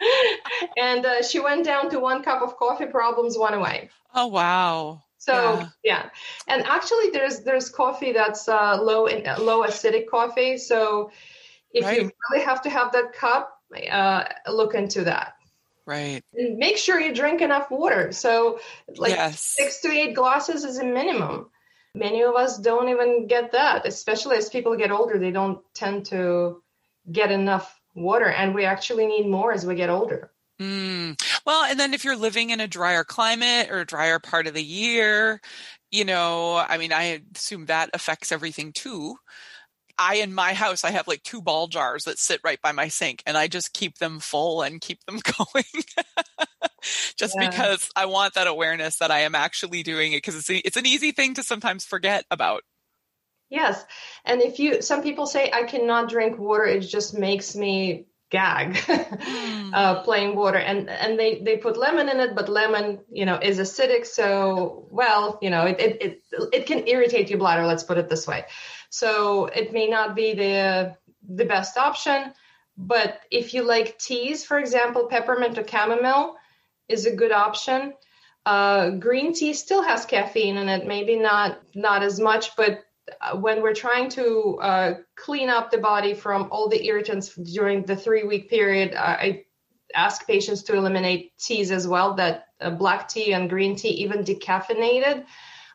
and 0.78 1.04
uh, 1.04 1.22
she 1.22 1.40
went 1.40 1.64
down 1.64 1.90
to 1.90 2.00
one 2.00 2.22
cup 2.22 2.42
of 2.42 2.56
coffee. 2.56 2.86
Problems 2.86 3.36
went 3.36 3.54
away. 3.54 3.90
Oh 4.14 4.28
wow! 4.28 5.02
So 5.22 5.34
yeah, 5.34 5.68
yeah. 5.84 6.08
and 6.48 6.64
actually, 6.66 7.10
there's 7.10 7.40
there's 7.40 7.70
coffee 7.70 8.12
that's 8.12 8.48
uh, 8.48 8.82
low 8.82 9.06
in 9.06 9.22
low 9.38 9.62
acidic 9.62 10.08
coffee. 10.08 10.58
So 10.58 11.12
if 11.72 11.84
right. 11.84 12.02
you 12.02 12.10
really 12.30 12.44
have 12.44 12.62
to 12.62 12.70
have 12.70 12.90
that 12.90 13.12
cup, 13.12 13.56
uh, 13.88 14.24
look 14.48 14.74
into 14.74 15.04
that. 15.04 15.34
Right. 15.86 16.24
And 16.34 16.58
make 16.58 16.76
sure 16.76 16.98
you 16.98 17.14
drink 17.14 17.40
enough 17.40 17.70
water. 17.70 18.10
So 18.10 18.58
like 18.96 19.12
yes. 19.12 19.40
six 19.40 19.80
to 19.82 19.92
eight 19.92 20.14
glasses 20.16 20.64
is 20.64 20.78
a 20.78 20.84
minimum. 20.84 21.50
Many 21.94 22.22
of 22.22 22.34
us 22.34 22.58
don't 22.58 22.88
even 22.88 23.28
get 23.28 23.52
that, 23.52 23.86
especially 23.86 24.38
as 24.38 24.48
people 24.48 24.76
get 24.76 24.90
older. 24.90 25.20
They 25.20 25.30
don't 25.30 25.60
tend 25.72 26.06
to 26.06 26.62
get 27.10 27.30
enough 27.30 27.80
water, 27.94 28.26
and 28.26 28.56
we 28.56 28.64
actually 28.64 29.06
need 29.06 29.28
more 29.28 29.52
as 29.52 29.64
we 29.64 29.76
get 29.76 29.90
older. 29.90 30.31
Mm. 30.62 31.20
Well, 31.44 31.64
and 31.64 31.78
then 31.78 31.92
if 31.92 32.04
you're 32.04 32.16
living 32.16 32.50
in 32.50 32.60
a 32.60 32.68
drier 32.68 33.02
climate 33.02 33.68
or 33.70 33.80
a 33.80 33.86
drier 33.86 34.20
part 34.20 34.46
of 34.46 34.54
the 34.54 34.62
year, 34.62 35.40
you 35.90 36.04
know, 36.04 36.56
I 36.56 36.78
mean, 36.78 36.92
I 36.92 37.22
assume 37.34 37.66
that 37.66 37.90
affects 37.94 38.30
everything 38.30 38.72
too. 38.72 39.16
I 39.98 40.16
in 40.16 40.32
my 40.32 40.54
house 40.54 40.84
I 40.84 40.90
have 40.90 41.08
like 41.08 41.22
two 41.22 41.42
ball 41.42 41.68
jars 41.68 42.04
that 42.04 42.18
sit 42.18 42.40
right 42.44 42.60
by 42.62 42.72
my 42.72 42.88
sink 42.88 43.22
and 43.26 43.36
I 43.36 43.46
just 43.46 43.74
keep 43.74 43.98
them 43.98 44.20
full 44.20 44.62
and 44.62 44.80
keep 44.80 45.04
them 45.04 45.20
going. 45.38 45.64
just 47.16 47.34
yeah. 47.38 47.50
because 47.50 47.90
I 47.96 48.06
want 48.06 48.34
that 48.34 48.46
awareness 48.46 48.98
that 48.98 49.10
I 49.10 49.20
am 49.20 49.34
actually 49.34 49.82
doing 49.82 50.12
it 50.12 50.18
because 50.18 50.36
it's 50.36 50.50
a, 50.50 50.56
it's 50.58 50.76
an 50.76 50.86
easy 50.86 51.10
thing 51.12 51.34
to 51.34 51.42
sometimes 51.42 51.84
forget 51.84 52.24
about. 52.30 52.62
Yes. 53.50 53.84
And 54.24 54.40
if 54.40 54.58
you, 54.58 54.80
some 54.80 55.02
people 55.02 55.26
say, 55.26 55.50
I 55.52 55.64
cannot 55.64 56.08
drink 56.08 56.38
water, 56.38 56.64
it 56.64 56.80
just 56.80 57.12
makes 57.12 57.54
me 57.54 58.06
gag 58.32 58.74
mm. 58.74 59.70
uh, 59.74 60.02
plain 60.02 60.34
water. 60.34 60.58
And 60.58 60.88
and 60.88 61.18
they 61.18 61.40
they 61.40 61.58
put 61.58 61.76
lemon 61.76 62.08
in 62.08 62.18
it 62.18 62.34
but 62.34 62.48
lemon 62.48 63.00
you 63.12 63.26
know 63.26 63.38
is 63.40 63.58
acidic. 63.60 64.06
So 64.06 64.88
well 64.90 65.38
you 65.40 65.50
know 65.50 65.66
it 65.66 65.78
it 65.78 66.02
it, 66.02 66.22
it 66.52 66.66
can 66.66 66.88
irritate 66.88 67.30
your 67.30 67.38
bladder 67.38 67.66
let's 67.66 67.84
put 67.84 67.98
it 67.98 68.08
this 68.08 68.26
way. 68.26 68.44
So 68.90 69.46
it 69.46 69.72
may 69.72 69.88
not 69.88 70.16
be 70.16 70.34
the 70.34 70.96
the 71.28 71.44
best 71.44 71.76
option 71.76 72.32
but 72.76 73.20
if 73.30 73.54
you 73.54 73.62
like 73.62 73.98
teas 73.98 74.44
for 74.44 74.58
example 74.58 75.06
peppermint 75.06 75.58
or 75.58 75.66
chamomile 75.66 76.36
is 76.88 77.06
a 77.06 77.14
good 77.14 77.32
option. 77.32 77.94
Uh, 78.44 78.90
green 78.90 79.32
tea 79.32 79.52
still 79.52 79.82
has 79.82 80.04
caffeine 80.04 80.56
in 80.56 80.68
it 80.68 80.84
maybe 80.84 81.14
not 81.14 81.60
not 81.76 82.02
as 82.02 82.18
much 82.18 82.56
but 82.56 82.82
when 83.34 83.62
we're 83.62 83.74
trying 83.74 84.08
to 84.10 84.58
uh, 84.60 84.94
clean 85.16 85.48
up 85.48 85.70
the 85.70 85.78
body 85.78 86.14
from 86.14 86.48
all 86.50 86.68
the 86.68 86.84
irritants 86.86 87.34
during 87.34 87.82
the 87.82 87.96
three 87.96 88.24
week 88.24 88.48
period, 88.48 88.94
uh, 88.94 89.16
I 89.20 89.44
ask 89.94 90.26
patients 90.26 90.64
to 90.64 90.76
eliminate 90.76 91.36
teas 91.38 91.70
as 91.70 91.86
well, 91.86 92.14
that 92.14 92.46
uh, 92.60 92.70
black 92.70 93.08
tea 93.08 93.32
and 93.32 93.50
green 93.50 93.76
tea, 93.76 94.02
even 94.04 94.24
decaffeinated. 94.24 95.24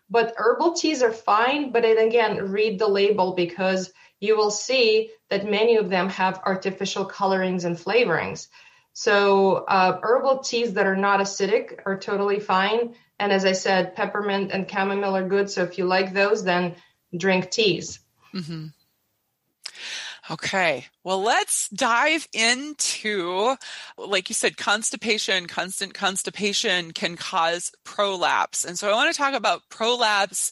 But 0.09 0.35
herbal 0.37 0.73
teas 0.73 1.03
are 1.03 1.11
fine, 1.11 1.71
but 1.71 1.83
then 1.83 1.97
again, 1.97 2.51
read 2.51 2.79
the 2.79 2.87
label 2.87 3.33
because 3.33 3.91
you 4.19 4.37
will 4.37 4.51
see 4.51 5.11
that 5.29 5.49
many 5.49 5.75
of 5.75 5.89
them 5.89 6.09
have 6.09 6.41
artificial 6.45 7.05
colorings 7.05 7.65
and 7.65 7.75
flavorings. 7.75 8.47
So, 8.93 9.65
uh, 9.67 9.99
herbal 10.01 10.39
teas 10.39 10.73
that 10.73 10.87
are 10.87 10.95
not 10.95 11.19
acidic 11.19 11.81
are 11.85 11.99
totally 11.99 12.39
fine. 12.39 12.95
And 13.19 13.31
as 13.31 13.45
I 13.45 13.51
said, 13.51 13.95
peppermint 13.95 14.51
and 14.51 14.69
chamomile 14.69 15.15
are 15.17 15.27
good. 15.27 15.51
So, 15.51 15.63
if 15.63 15.77
you 15.77 15.85
like 15.85 16.13
those, 16.13 16.43
then 16.43 16.75
drink 17.15 17.49
teas. 17.51 17.99
Mm-hmm. 18.33 18.67
Okay. 20.29 20.85
Well, 21.05 21.21
let's 21.21 21.69
dive 21.69 22.27
into, 22.33 23.55
like 23.97 24.27
you 24.29 24.35
said, 24.35 24.57
constipation, 24.57 25.47
constant 25.47 25.93
constipation 25.93 26.91
can 26.91 27.15
cause 27.15 27.71
prolapse. 27.85 28.65
And 28.65 28.77
so 28.77 28.89
I 28.89 28.93
want 28.93 29.13
to 29.13 29.17
talk 29.17 29.33
about 29.33 29.61
prolapse 29.69 30.51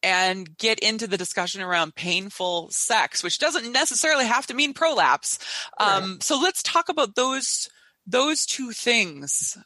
and 0.00 0.56
get 0.56 0.78
into 0.78 1.08
the 1.08 1.16
discussion 1.16 1.60
around 1.60 1.96
painful 1.96 2.70
sex, 2.70 3.24
which 3.24 3.40
doesn't 3.40 3.72
necessarily 3.72 4.26
have 4.26 4.46
to 4.46 4.54
mean 4.54 4.74
prolapse. 4.74 5.40
Right. 5.80 6.02
Um, 6.02 6.20
so 6.20 6.38
let's 6.38 6.62
talk 6.62 6.88
about 6.88 7.16
those, 7.16 7.68
those 8.06 8.46
two 8.46 8.70
things. 8.70 9.58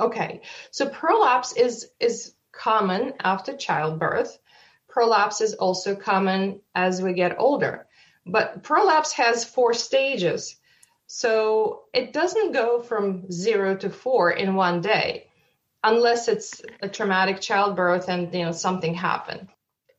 Okay. 0.00 0.40
So 0.70 0.88
prolapse 0.88 1.54
is, 1.54 1.90
is 2.00 2.34
common 2.52 3.12
after 3.20 3.54
childbirth 3.56 4.38
prolapse 4.92 5.40
is 5.40 5.54
also 5.54 5.96
common 5.96 6.60
as 6.74 7.00
we 7.00 7.14
get 7.14 7.40
older. 7.40 7.86
But 8.26 8.62
prolapse 8.62 9.12
has 9.14 9.44
four 9.44 9.72
stages. 9.72 10.56
So 11.06 11.84
it 11.92 12.12
doesn't 12.12 12.52
go 12.52 12.80
from 12.80 13.30
zero 13.30 13.76
to 13.76 13.90
four 13.90 14.30
in 14.30 14.54
one 14.54 14.80
day, 14.80 15.28
unless 15.82 16.28
it's 16.28 16.62
a 16.80 16.88
traumatic 16.88 17.40
childbirth 17.40 18.08
and 18.08 18.32
you 18.32 18.44
know 18.44 18.52
something 18.52 18.94
happened. 18.94 19.48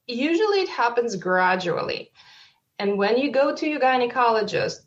Usually 0.08 0.62
it 0.62 0.70
happens 0.70 1.16
gradually. 1.16 2.12
And 2.80 2.98
when 2.98 3.18
you 3.18 3.32
go 3.32 3.56
to 3.56 3.68
your 3.68 3.80
gynecologist, 3.80 4.80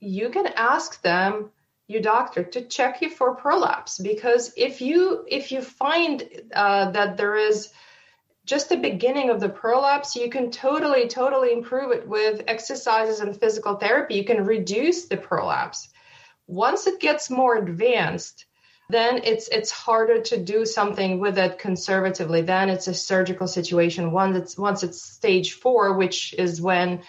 you 0.00 0.30
can 0.30 0.46
ask 0.46 1.00
them 1.02 1.50
your 1.86 2.02
doctor 2.02 2.44
to 2.44 2.62
check 2.62 3.02
you 3.02 3.10
for 3.10 3.34
prolapse 3.34 3.98
because 3.98 4.52
if 4.56 4.80
you 4.80 5.24
if 5.28 5.50
you 5.50 5.60
find 5.60 6.22
uh, 6.54 6.90
that 6.92 7.16
there 7.16 7.36
is 7.36 7.72
just 8.50 8.68
the 8.68 8.76
beginning 8.76 9.30
of 9.30 9.38
the 9.38 9.48
prolapse, 9.48 10.16
you 10.16 10.28
can 10.28 10.50
totally, 10.50 11.06
totally 11.06 11.52
improve 11.52 11.92
it 11.92 12.08
with 12.08 12.42
exercises 12.48 13.20
and 13.20 13.38
physical 13.38 13.76
therapy. 13.76 14.16
You 14.16 14.24
can 14.24 14.44
reduce 14.44 15.06
the 15.06 15.16
prolapse. 15.16 15.88
Once 16.48 16.88
it 16.88 16.98
gets 16.98 17.30
more 17.30 17.56
advanced, 17.56 18.46
then 18.88 19.20
it's 19.22 19.46
it's 19.46 19.70
harder 19.70 20.20
to 20.22 20.36
do 20.36 20.66
something 20.66 21.20
with 21.20 21.38
it 21.38 21.60
conservatively. 21.60 22.42
Then 22.42 22.70
it's 22.70 22.88
a 22.88 22.94
surgical 22.94 23.46
situation. 23.46 24.10
Once 24.10 24.36
it's 24.36 24.58
once 24.58 24.82
it's 24.82 25.00
stage 25.00 25.52
four, 25.52 25.96
which 25.96 26.34
is 26.34 26.60
when 26.60 27.02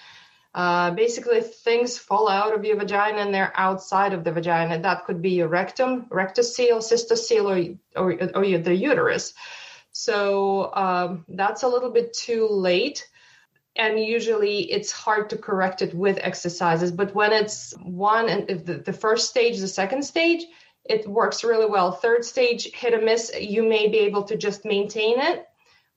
uh, 0.54 0.92
basically 0.92 1.42
things 1.42 1.98
fall 1.98 2.30
out 2.30 2.54
of 2.54 2.66
your 2.66 2.78
vagina 2.78 3.18
and 3.18 3.34
they're 3.34 3.54
outside 3.56 4.14
of 4.14 4.24
the 4.24 4.32
vagina. 4.32 4.80
That 4.80 5.06
could 5.06 5.24
be 5.24 5.32
your 5.32 5.48
rectum, 5.48 6.06
rectocele, 6.12 6.84
cystocele, 6.84 7.80
or, 7.96 8.12
or, 8.12 8.30
or 8.36 8.58
the 8.60 8.76
uterus. 8.76 9.34
So 9.92 10.74
um, 10.74 11.26
that's 11.28 11.64
a 11.64 11.68
little 11.68 11.92
bit 11.92 12.14
too 12.14 12.48
late. 12.48 13.08
And 13.76 14.00
usually 14.00 14.72
it's 14.72 14.92
hard 14.92 15.30
to 15.30 15.38
correct 15.38 15.82
it 15.82 15.94
with 15.94 16.20
exercises. 16.22 16.92
But 16.92 17.16
when 17.16 17.32
it's 17.32 17.74
one 17.82 18.28
and 18.28 18.66
the, 18.66 18.76
the 18.76 18.94
first 18.94 19.30
stage, 19.30 19.60
the 19.60 19.68
second 19.68 20.04
stage, 20.04 20.46
it 20.84 21.08
works 21.08 21.44
really 21.44 21.68
well. 21.68 21.92
Third 21.92 22.26
stage, 22.26 22.72
hit 22.74 22.94
or 22.94 23.02
miss, 23.02 23.32
you 23.40 23.64
may 23.64 23.88
be 23.88 24.00
able 24.00 24.24
to 24.24 24.36
just 24.36 24.66
maintain 24.66 25.20
it. 25.20 25.46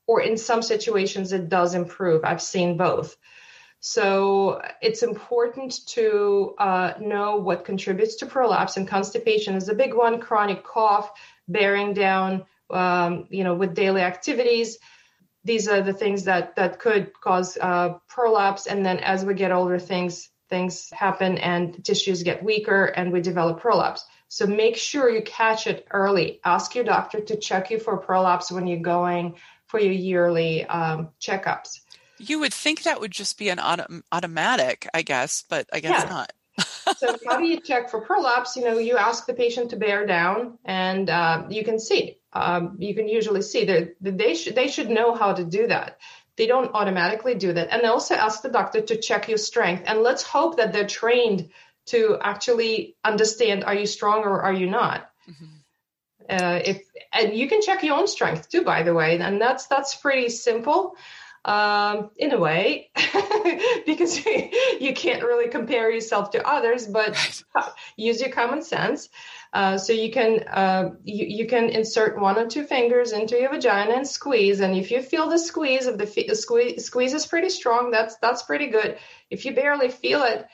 Or 0.07 0.20
in 0.20 0.36
some 0.36 0.62
situations, 0.62 1.32
it 1.32 1.49
does 1.49 1.74
improve. 1.74 2.24
I've 2.24 2.42
seen 2.42 2.76
both. 2.76 3.16
So 3.80 4.62
it's 4.80 5.03
important 5.03 5.86
to 5.88 6.55
uh, 6.59 6.92
know 7.01 7.36
what 7.36 7.64
contributes 7.64 8.16
to 8.16 8.26
prolapse, 8.26 8.76
and 8.76 8.88
constipation 8.88 9.57
is 9.57 9.68
a 9.68 9.74
big 9.74 9.95
one. 9.95 10.20
Chronic 10.20 10.62
cough, 10.64 11.11
bearing 11.49 11.92
down, 11.92 12.45
um, 12.71 13.27
you 13.31 13.45
know, 13.45 13.55
with 13.55 13.75
daily 13.75 14.03
activities. 14.03 14.79
These 15.45 15.69
are 15.69 15.83
the 15.83 15.93
things 15.93 16.25
that 16.25 16.57
that 16.57 16.79
could 16.79 17.12
cause 17.12 17.59
uh, 17.61 17.95
prolapse, 18.09 18.67
and 18.67 18.85
then 18.85 18.99
as 18.99 19.25
we 19.25 19.35
get 19.35 19.53
older, 19.53 19.79
things 19.79 20.31
things 20.49 20.89
happen 20.91 21.39
and 21.39 21.85
tissues 21.85 22.23
get 22.23 22.43
weaker, 22.43 22.85
and 22.85 23.12
we 23.12 23.21
develop 23.21 23.61
prolapse. 23.61 24.05
So 24.29 24.47
make 24.47 24.77
sure 24.77 25.09
you 25.09 25.23
catch 25.23 25.67
it 25.67 25.87
early. 25.91 26.41
Ask 26.45 26.75
your 26.75 26.85
doctor 26.85 27.21
to 27.21 27.37
check 27.37 27.71
you 27.71 27.79
for 27.79 27.99
prolapse 27.99 28.51
when 28.51 28.67
you're 28.67 28.81
going 28.81 29.37
for 29.67 29.79
your 29.79 29.93
yearly 29.93 30.65
um, 30.65 31.11
checkups. 31.21 31.81
You 32.19 32.39
would 32.41 32.55
think 32.55 32.83
that 32.83 33.01
would 33.01 33.11
just 33.11 33.39
be 33.39 33.49
an 33.49 33.59
auto- 33.59 34.03
automatic, 34.12 34.89
I 34.95 35.03
guess, 35.03 35.45
but 35.49 35.69
I 35.73 35.81
guess 35.81 36.05
yeah. 36.05 36.09
not. 36.09 36.33
So 37.05 37.18
how 37.26 37.38
do 37.38 37.46
you 37.46 37.61
check 37.61 37.90
for 37.90 38.00
prolapse? 38.00 38.57
You 38.57 38.64
know, 38.64 38.78
you 38.78 38.96
ask 38.96 39.26
the 39.26 39.34
patient 39.34 39.70
to 39.70 39.76
bear 39.76 40.07
down, 40.07 40.59
and 40.64 41.09
uh, 41.11 41.44
you 41.50 41.64
can 41.64 41.78
see. 41.78 42.18
Um, 42.32 42.76
you 42.78 42.94
can 42.94 43.09
usually 43.09 43.42
see 43.42 43.64
that 43.66 43.94
they 44.00 44.34
should 44.34 44.55
they 44.55 44.68
should 44.68 44.90
know 44.90 45.14
how 45.14 45.32
to 45.32 45.44
do 45.44 45.66
that. 45.68 45.98
They 46.36 46.46
don't 46.46 46.74
automatically 46.74 47.34
do 47.34 47.52
that, 47.52 47.68
and 47.70 47.82
they 47.82 47.88
also 47.88 48.14
ask 48.14 48.42
the 48.42 48.48
doctor 48.48 48.80
to 48.80 48.96
check 48.96 49.28
your 49.28 49.38
strength. 49.38 49.84
And 49.86 50.02
let's 50.02 50.22
hope 50.22 50.57
that 50.57 50.72
they're 50.72 50.86
trained 50.86 51.50
to 51.86 52.18
actually 52.20 52.96
understand: 53.05 53.64
Are 53.64 53.74
you 53.74 53.86
strong 53.86 54.24
or 54.24 54.42
are 54.42 54.52
you 54.52 54.68
not? 54.68 55.11
Mm-hmm. 55.28 55.44
Uh, 56.28 56.61
if 56.64 56.82
and 57.12 57.34
you 57.34 57.48
can 57.48 57.61
check 57.61 57.82
your 57.82 57.96
own 57.96 58.09
strength 58.09 58.48
too, 58.48 58.62
by 58.62 58.82
the 58.82 58.94
way, 58.94 59.18
and 59.18 59.40
that's 59.40 59.66
that's 59.66 59.94
pretty 59.94 60.28
simple 60.28 60.96
um, 61.45 62.11
in 62.16 62.32
a 62.32 62.38
way, 62.38 62.90
because 63.86 64.24
you 64.24 64.95
can't 64.95 65.22
really 65.22 65.49
compare 65.49 65.90
yourself 65.90 66.30
to 66.30 66.47
others, 66.47 66.86
but 66.86 67.42
use 67.97 68.20
your 68.20 68.30
common 68.30 68.62
sense. 68.62 69.09
Uh, 69.53 69.78
so 69.78 69.92
you 69.92 70.11
can 70.11 70.40
uh, 70.49 70.90
you, 71.05 71.26
you 71.26 71.47
can 71.47 71.68
insert 71.68 72.20
one 72.20 72.36
or 72.36 72.47
two 72.47 72.64
fingers 72.64 73.12
into 73.12 73.38
your 73.38 73.51
vagina 73.51 73.95
and 73.95 74.07
squeeze. 74.07 74.59
And 74.61 74.74
if 74.74 74.90
you 74.90 75.01
feel 75.01 75.28
the 75.28 75.38
squeeze 75.38 75.86
of 75.86 75.97
the, 75.97 76.07
the 76.07 76.34
squeeze, 76.34 76.84
squeeze 76.84 77.14
is 77.14 77.26
pretty 77.26 77.51
strong, 77.51 77.92
that's 77.92 78.16
that's 78.16 78.42
pretty 78.42 78.66
good. 78.66 78.99
If 79.30 79.45
you 79.45 79.55
barely 79.55 79.90
feel 79.90 80.24
it, 80.24 80.47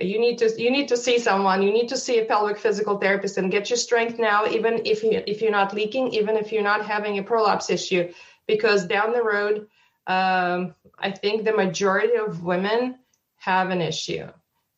you 0.00 0.18
need 0.18 0.38
to 0.38 0.60
you 0.60 0.70
need 0.70 0.88
to 0.88 0.96
see 0.96 1.18
someone. 1.18 1.62
You 1.62 1.72
need 1.72 1.90
to 1.90 1.96
see 1.96 2.18
a 2.18 2.24
pelvic 2.24 2.58
physical 2.58 2.98
therapist 2.98 3.38
and 3.38 3.52
get 3.52 3.70
your 3.70 3.76
strength 3.76 4.18
now, 4.18 4.46
even 4.46 4.86
if 4.86 5.04
you 5.04 5.22
if 5.26 5.42
you're 5.42 5.52
not 5.52 5.74
leaking, 5.74 6.14
even 6.14 6.36
if 6.36 6.50
you're 6.50 6.62
not 6.62 6.86
having 6.86 7.18
a 7.18 7.22
prolapse 7.22 7.70
issue, 7.70 8.10
because 8.46 8.86
down 8.86 9.12
the 9.12 9.22
road 9.22 9.68
um, 10.06 10.74
I 10.98 11.10
think 11.12 11.44
the 11.44 11.52
majority 11.52 12.16
of 12.16 12.42
women 12.42 12.98
have 13.36 13.70
an 13.70 13.80
issue. 13.80 14.26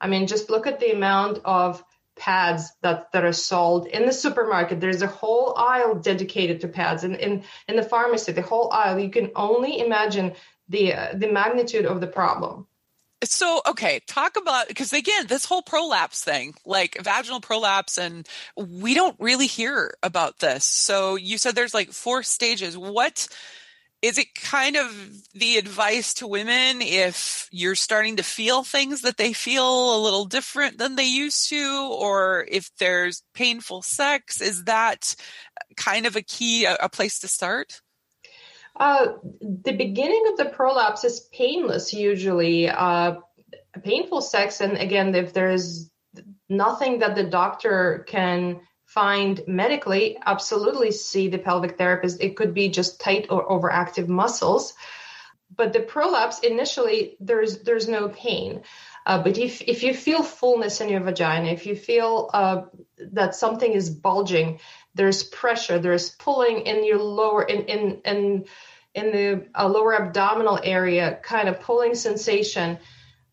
I 0.01 0.09
mean, 0.09 0.27
just 0.27 0.51
look 0.51 0.67
at 0.67 0.81
the 0.81 0.91
amount 0.91 1.41
of 1.45 1.83
pads 2.17 2.71
that, 2.83 3.11
that 3.13 3.25
are 3.25 3.33
sold 3.33 3.87
in 3.87 4.07
the 4.07 4.13
supermarket. 4.13 4.81
There's 4.81 5.03
a 5.03 5.07
whole 5.07 5.55
aisle 5.57 5.97
dedicated 5.97 6.61
to 6.61 6.69
pads. 6.69 7.05
And 7.05 7.17
in, 7.17 7.45
in 7.69 7.77
the 7.77 7.83
pharmacy, 7.83 8.33
the 8.33 8.43
whole 8.43 8.71
aisle, 8.73 8.99
you 8.99 9.11
can 9.11 9.31
only 9.35 9.81
imagine 9.81 10.35
the, 10.69 10.95
uh, 10.95 11.15
the 11.15 11.31
magnitude 11.31 11.87
of 11.87 12.01
the 12.01 12.07
problem. 12.07 12.67
So, 13.25 13.63
okay, 13.67 14.01
talk 14.07 14.37
about 14.37 14.69
because 14.69 14.93
again, 14.93 15.27
this 15.27 15.47
whole 15.47 15.63
prolapse 15.63 16.23
thing, 16.23 16.55
like 16.67 16.99
vaginal 17.03 17.41
prolapse, 17.41 17.97
and 17.97 18.29
we 18.55 18.93
don't 18.93 19.17
really 19.19 19.47
hear 19.47 19.95
about 20.03 20.41
this. 20.41 20.67
So, 20.67 21.15
you 21.15 21.39
said 21.39 21.55
there's 21.55 21.73
like 21.73 21.93
four 21.93 22.23
stages. 22.23 22.77
What 22.77 23.29
is 24.05 24.19
it 24.19 24.35
kind 24.35 24.77
of 24.77 24.91
the 25.33 25.57
advice 25.57 26.13
to 26.13 26.27
women 26.27 26.83
if 26.83 27.49
you're 27.51 27.75
starting 27.75 28.17
to 28.17 28.23
feel 28.23 28.63
things 28.63 29.01
that 29.01 29.17
they 29.17 29.33
feel 29.33 29.97
a 29.97 30.05
little 30.05 30.27
different 30.27 30.77
than 30.77 30.95
they 30.95 31.09
used 31.09 31.49
to 31.49 31.91
or 31.91 32.47
if 32.51 32.71
there's 32.79 33.23
painful 33.33 33.81
sex? 33.81 34.43
Is 34.43 34.65
that 34.65 35.17
kind 35.79 36.05
of 36.05 36.17
a 36.17 36.23
key 36.23 36.67
a, 36.67 36.87
place 36.91 37.21
to 37.21 37.29
start? 37.29 37.81
Uh, 38.77 39.07
the 39.41 39.73
beginning 39.73 40.27
of 40.33 40.37
the 40.37 40.53
prolapse 40.55 41.05
is 41.05 41.21
painless 41.33 41.95
usually 41.95 42.69
uh, 42.69 43.15
painful 43.83 44.21
sex. 44.21 44.61
And 44.61 44.77
again 44.77 45.15
if 45.15 45.33
there's 45.33 45.91
nothing 46.51 46.99
that 46.99 47.15
the 47.15 47.25
doctor 47.25 48.05
can 48.07 48.61
find 48.87 49.43
medically, 49.47 50.19
absolutely 50.25 50.93
see 50.93 51.29
the 51.29 51.39
pelvic 51.39 51.79
therapist. 51.79 52.21
It 52.21 52.37
could 52.37 52.55
be 52.55 52.69
just 52.69 53.01
tight 53.01 53.27
or 53.31 53.49
overactive 53.49 54.09
muscles. 54.09 54.75
But 55.57 55.73
the 55.73 55.81
prolapse 55.81 56.41
initially 56.41 57.17
there's 57.21 57.63
there's 57.63 57.89
no 57.89 58.09
pain. 58.09 58.63
Uh, 59.07 59.23
but 59.23 59.37
if 59.37 59.63
if 59.63 59.83
you 59.83 59.95
feel 59.95 60.23
fullness 60.23 60.81
in 60.81 60.89
your 60.89 61.01
vagina, 61.01 61.49
if 61.51 61.67
you 61.67 61.77
feel 61.77 62.31
uh, 62.33 62.63
that 63.13 63.35
something 63.35 63.71
is 63.71 63.91
bulging, 63.91 64.61
there's 64.95 65.23
pressure, 65.23 65.79
there's 65.79 66.11
pulling 66.11 66.61
in 66.61 66.85
your 66.85 66.99
lower 66.99 67.43
in 67.43 67.65
in 67.67 68.01
in 68.05 68.45
in 68.95 69.11
the 69.11 69.47
uh, 69.55 69.69
lower 69.69 69.95
abdominal 69.95 70.59
area, 70.63 71.19
kind 71.23 71.49
of 71.49 71.61
pulling 71.61 71.95
sensation. 71.95 72.79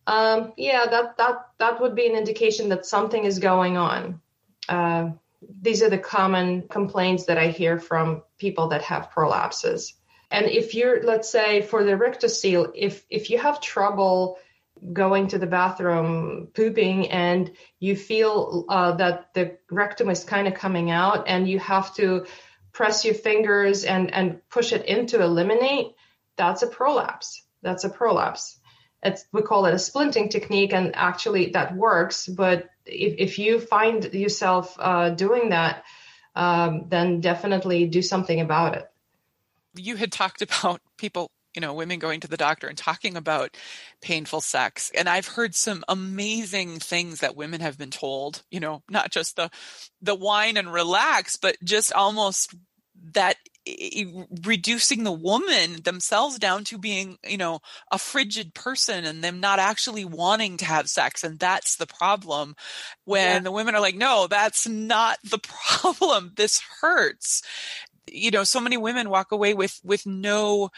Um, 0.07 0.53
yeah, 0.57 0.85
that 0.87 1.17
that 1.17 1.35
that 1.59 1.81
would 1.81 1.95
be 1.95 2.07
an 2.07 2.17
indication 2.17 2.69
that 2.69 2.85
something 2.85 3.23
is 3.23 3.39
going 3.39 3.77
on. 3.77 4.21
Uh, 4.67 5.11
these 5.41 5.81
are 5.81 5.89
the 5.89 5.97
common 5.97 6.67
complaints 6.67 7.25
that 7.25 7.37
I 7.37 7.47
hear 7.47 7.79
from 7.79 8.23
people 8.37 8.69
that 8.69 8.83
have 8.83 9.11
prolapses. 9.11 9.93
And 10.29 10.45
if 10.45 10.75
you're, 10.75 11.03
let's 11.03 11.29
say, 11.29 11.61
for 11.61 11.83
the 11.83 11.91
rectocele, 11.91 12.71
if 12.75 13.03
if 13.09 13.29
you 13.29 13.37
have 13.37 13.59
trouble 13.59 14.37
going 14.93 15.27
to 15.27 15.37
the 15.37 15.47
bathroom, 15.47 16.47
pooping, 16.55 17.09
and 17.09 17.51
you 17.79 17.95
feel 17.95 18.65
uh, 18.69 18.93
that 18.93 19.33
the 19.33 19.57
rectum 19.69 20.09
is 20.09 20.23
kind 20.23 20.47
of 20.47 20.53
coming 20.53 20.89
out, 20.89 21.27
and 21.27 21.49
you 21.49 21.59
have 21.59 21.93
to 21.95 22.25
press 22.71 23.03
your 23.03 23.13
fingers 23.13 23.83
and 23.83 24.13
and 24.13 24.47
push 24.49 24.71
it 24.71 24.85
in 24.85 25.07
to 25.07 25.21
eliminate, 25.21 25.87
that's 26.37 26.63
a 26.63 26.67
prolapse. 26.67 27.43
That's 27.61 27.83
a 27.83 27.89
prolapse. 27.89 28.57
It's, 29.03 29.25
we 29.33 29.41
call 29.41 29.65
it 29.65 29.73
a 29.73 29.77
splinting 29.77 30.29
technique, 30.29 30.73
and 30.73 30.95
actually 30.95 31.51
that 31.51 31.75
works. 31.75 32.27
But 32.27 32.69
if, 32.91 33.15
if 33.17 33.39
you 33.39 33.59
find 33.59 34.13
yourself 34.13 34.75
uh, 34.79 35.09
doing 35.09 35.49
that, 35.49 35.83
um, 36.35 36.85
then 36.89 37.21
definitely 37.21 37.87
do 37.87 38.01
something 38.01 38.39
about 38.39 38.75
it. 38.75 38.89
You 39.75 39.95
had 39.95 40.11
talked 40.11 40.41
about 40.41 40.81
people, 40.97 41.31
you 41.53 41.61
know, 41.61 41.73
women 41.73 41.99
going 41.99 42.19
to 42.21 42.27
the 42.27 42.37
doctor 42.37 42.67
and 42.67 42.77
talking 42.77 43.17
about 43.17 43.57
painful 44.01 44.41
sex. 44.41 44.91
And 44.97 45.09
I've 45.09 45.27
heard 45.27 45.55
some 45.55 45.83
amazing 45.87 46.79
things 46.79 47.19
that 47.19 47.35
women 47.35 47.61
have 47.61 47.77
been 47.77 47.91
told, 47.91 48.43
you 48.51 48.59
know, 48.59 48.83
not 48.89 49.11
just 49.11 49.35
the 49.35 49.49
the 50.01 50.15
wine 50.15 50.57
and 50.57 50.71
relax, 50.71 51.37
but 51.37 51.57
just 51.63 51.93
almost 51.93 52.55
that 53.13 53.37
reducing 54.43 55.03
the 55.03 55.11
woman 55.11 55.81
themselves 55.83 56.39
down 56.39 56.63
to 56.65 56.77
being, 56.77 57.17
you 57.27 57.37
know, 57.37 57.59
a 57.91 57.97
frigid 57.97 58.53
person 58.53 59.05
and 59.05 59.23
them 59.23 59.39
not 59.39 59.59
actually 59.59 60.05
wanting 60.05 60.57
to 60.57 60.65
have 60.65 60.89
sex. 60.89 61.23
And 61.23 61.37
that's 61.37 61.75
the 61.75 61.85
problem 61.85 62.55
when 63.05 63.35
yeah. 63.35 63.39
the 63.39 63.51
women 63.51 63.75
are 63.75 63.81
like, 63.81 63.95
no, 63.95 64.27
that's 64.27 64.67
not 64.67 65.19
the 65.23 65.39
problem. 65.81 66.31
This 66.35 66.61
hurts. 66.81 67.43
You 68.11 68.31
know, 68.31 68.43
so 68.43 68.59
many 68.59 68.77
women 68.77 69.09
walk 69.09 69.31
away 69.31 69.53
with, 69.53 69.79
with 69.83 70.05
no, 70.07 70.69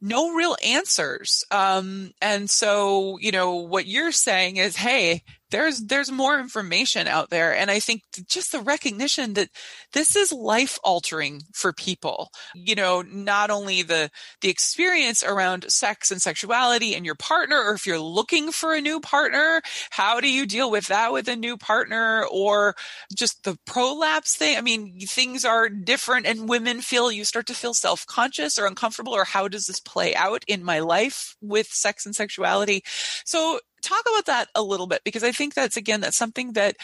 no 0.00 0.34
real 0.34 0.56
answers. 0.64 1.44
Um, 1.50 2.12
and 2.20 2.50
so, 2.50 3.18
you 3.18 3.30
know, 3.30 3.54
what 3.54 3.86
you're 3.86 4.12
saying 4.12 4.56
is, 4.56 4.76
hey, 4.76 5.22
there's 5.50 5.80
there's 5.86 6.10
more 6.10 6.38
information 6.38 7.06
out 7.06 7.30
there. 7.30 7.54
And 7.56 7.70
i 7.70 7.78
think 7.80 8.02
just 8.28 8.52
the 8.52 8.60
recognition 8.60 9.34
that 9.34 9.48
this 9.92 10.16
is 10.16 10.32
life 10.32 10.78
altering 10.84 11.42
for 11.54 11.72
people. 11.72 12.30
You 12.54 12.74
know 12.74 13.02
not 13.02 13.50
only 13.50 13.82
the 13.82 14.10
the 14.40 14.48
experience 14.48 15.22
around 15.22 15.70
sex 15.70 16.10
and 16.10 16.20
sexuality 16.20 16.94
and 16.94 17.04
your 17.06 17.14
partner 17.14 17.56
or 17.56 17.74
if 17.74 17.86
you're 17.86 17.98
looking 17.98 18.52
for 18.52 18.74
a 18.74 18.80
new 18.80 19.00
partner 19.00 19.62
how 19.90 20.20
do 20.20 20.30
you 20.30 20.46
deal 20.46 20.70
with 20.70 20.86
that 20.88 21.12
with 21.12 21.28
a 21.28 21.36
new 21.36 21.56
partner? 21.56 22.26
Or 22.30 22.74
just 23.14 23.44
the 23.44 23.56
prolapse 23.66 24.36
thing 24.36 24.56
i 24.56 24.60
mean 24.60 24.98
things 25.06 25.44
are 25.44 25.68
different 25.68 26.26
and 26.26 26.48
women 26.48 26.80
feel 26.80 27.10
you 27.12 27.24
start 27.24 27.46
to 27.46 27.54
feel 27.54 27.74
self-conscious 27.74 28.58
or 28.58 28.66
uncomfortable 28.66 29.12
or 29.14 29.24
how 29.24 29.48
does 29.48 29.66
this 29.66 29.80
play 29.80 30.14
out 30.14 30.44
in 30.48 30.64
my 30.64 30.80
life 30.80 31.36
with 31.40 31.68
sex 31.68 32.06
and 32.06 32.14
sexuality? 32.14 32.82
So 33.24 33.60
talk 33.82 34.02
about 34.12 34.26
that 34.26 34.48
a 34.54 34.62
little 34.62 34.86
bit 34.86 35.02
because 35.04 35.22
I 35.22 35.32
think 35.32 35.54
that's 35.54 35.76
again 35.76 36.00
that's 36.00 36.16
something 36.16 36.52
that 36.52 36.76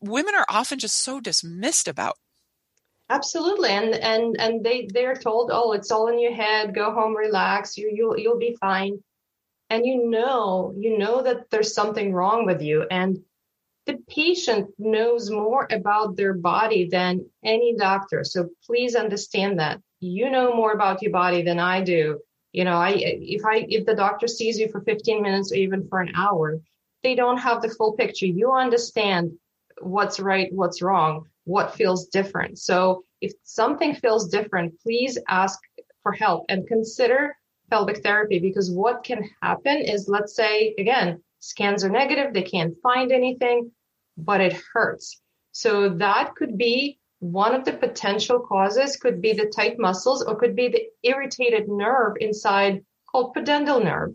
women 0.00 0.34
are 0.34 0.46
often 0.48 0.78
just 0.78 0.96
so 1.02 1.20
dismissed 1.20 1.88
about. 1.88 2.16
Absolutely, 3.10 3.70
and 3.70 3.94
and 3.94 4.40
and 4.40 4.64
they 4.64 4.88
they're 4.92 5.14
told, 5.14 5.50
oh, 5.52 5.72
it's 5.72 5.90
all 5.90 6.08
in 6.08 6.18
your 6.18 6.32
head. 6.34 6.74
Go 6.74 6.92
home, 6.92 7.14
relax. 7.16 7.76
You 7.76 7.90
you'll 7.94 8.18
you'll 8.18 8.38
be 8.38 8.56
fine. 8.60 9.02
And 9.70 9.84
you 9.84 10.08
know 10.08 10.74
you 10.76 10.98
know 10.98 11.22
that 11.22 11.50
there's 11.50 11.74
something 11.74 12.12
wrong 12.12 12.46
with 12.46 12.62
you, 12.62 12.86
and 12.90 13.18
the 13.86 13.98
patient 14.08 14.70
knows 14.78 15.30
more 15.30 15.68
about 15.70 16.16
their 16.16 16.32
body 16.32 16.88
than 16.88 17.26
any 17.44 17.74
doctor. 17.76 18.24
So 18.24 18.48
please 18.64 18.94
understand 18.94 19.58
that 19.58 19.80
you 20.00 20.30
know 20.30 20.54
more 20.54 20.72
about 20.72 21.02
your 21.02 21.12
body 21.12 21.42
than 21.42 21.58
I 21.58 21.82
do 21.82 22.20
You 22.54 22.62
know, 22.62 22.76
I 22.76 22.94
if 22.96 23.44
I 23.44 23.66
if 23.68 23.84
the 23.84 23.96
doctor 23.96 24.28
sees 24.28 24.60
you 24.60 24.68
for 24.68 24.80
15 24.80 25.20
minutes 25.20 25.50
or 25.50 25.56
even 25.56 25.88
for 25.88 26.00
an 26.00 26.12
hour, 26.14 26.60
they 27.02 27.16
don't 27.16 27.38
have 27.38 27.60
the 27.60 27.68
full 27.68 27.94
picture. 27.94 28.26
You 28.26 28.52
understand 28.52 29.32
what's 29.80 30.20
right, 30.20 30.52
what's 30.52 30.80
wrong, 30.80 31.26
what 31.42 31.74
feels 31.74 32.06
different. 32.06 32.60
So 32.60 33.04
if 33.20 33.32
something 33.42 33.96
feels 33.96 34.28
different, 34.28 34.78
please 34.80 35.18
ask 35.26 35.58
for 36.04 36.12
help 36.12 36.44
and 36.48 36.64
consider 36.68 37.36
pelvic 37.70 38.04
therapy 38.04 38.38
because 38.38 38.70
what 38.70 39.02
can 39.02 39.28
happen 39.42 39.78
is 39.78 40.06
let's 40.06 40.36
say 40.36 40.74
again 40.78 41.20
scans 41.40 41.82
are 41.82 41.88
negative 41.88 42.32
they 42.34 42.42
can't 42.42 42.74
find 42.82 43.10
anything 43.10 43.70
but 44.18 44.40
it 44.40 44.60
hurts 44.72 45.22
so 45.52 45.88
that 45.88 46.34
could 46.36 46.58
be 46.58 46.98
one 47.32 47.54
of 47.54 47.64
the 47.64 47.72
potential 47.72 48.40
causes 48.40 48.96
could 48.96 49.20
be 49.22 49.32
the 49.32 49.46
tight 49.46 49.78
muscles 49.78 50.22
or 50.22 50.36
could 50.36 50.54
be 50.54 50.68
the 50.68 50.86
irritated 51.02 51.68
nerve 51.68 52.16
inside 52.20 52.84
called 53.10 53.34
pudendal 53.34 53.82
nerve 53.82 54.14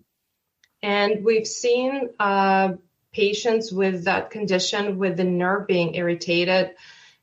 and 0.81 1.25
we've 1.25 1.47
seen 1.47 2.09
uh, 2.19 2.73
patients 3.11 3.71
with 3.71 4.05
that 4.05 4.29
condition 4.29 4.97
with 4.97 5.17
the 5.17 5.23
nerve 5.23 5.67
being 5.67 5.95
irritated 5.95 6.71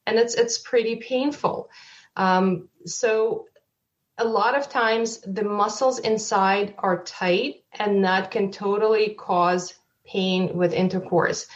and 0.07 0.19
it's 0.19 0.35
it's 0.35 0.59
pretty 0.59 0.97
painful 0.97 1.69
um, 2.17 2.69
so 2.87 3.47
a 4.19 4.25
lot 4.25 4.57
of 4.57 4.69
times 4.69 5.21
the 5.21 5.45
muscles 5.45 5.99
inside 5.99 6.75
are 6.79 7.03
tight 7.03 7.65
and 7.73 8.05
that 8.05 8.31
can 8.31 8.51
totally 8.51 9.11
cause 9.11 9.75
pain 10.07 10.57
with 10.57 10.73
intercourse. 10.73 11.47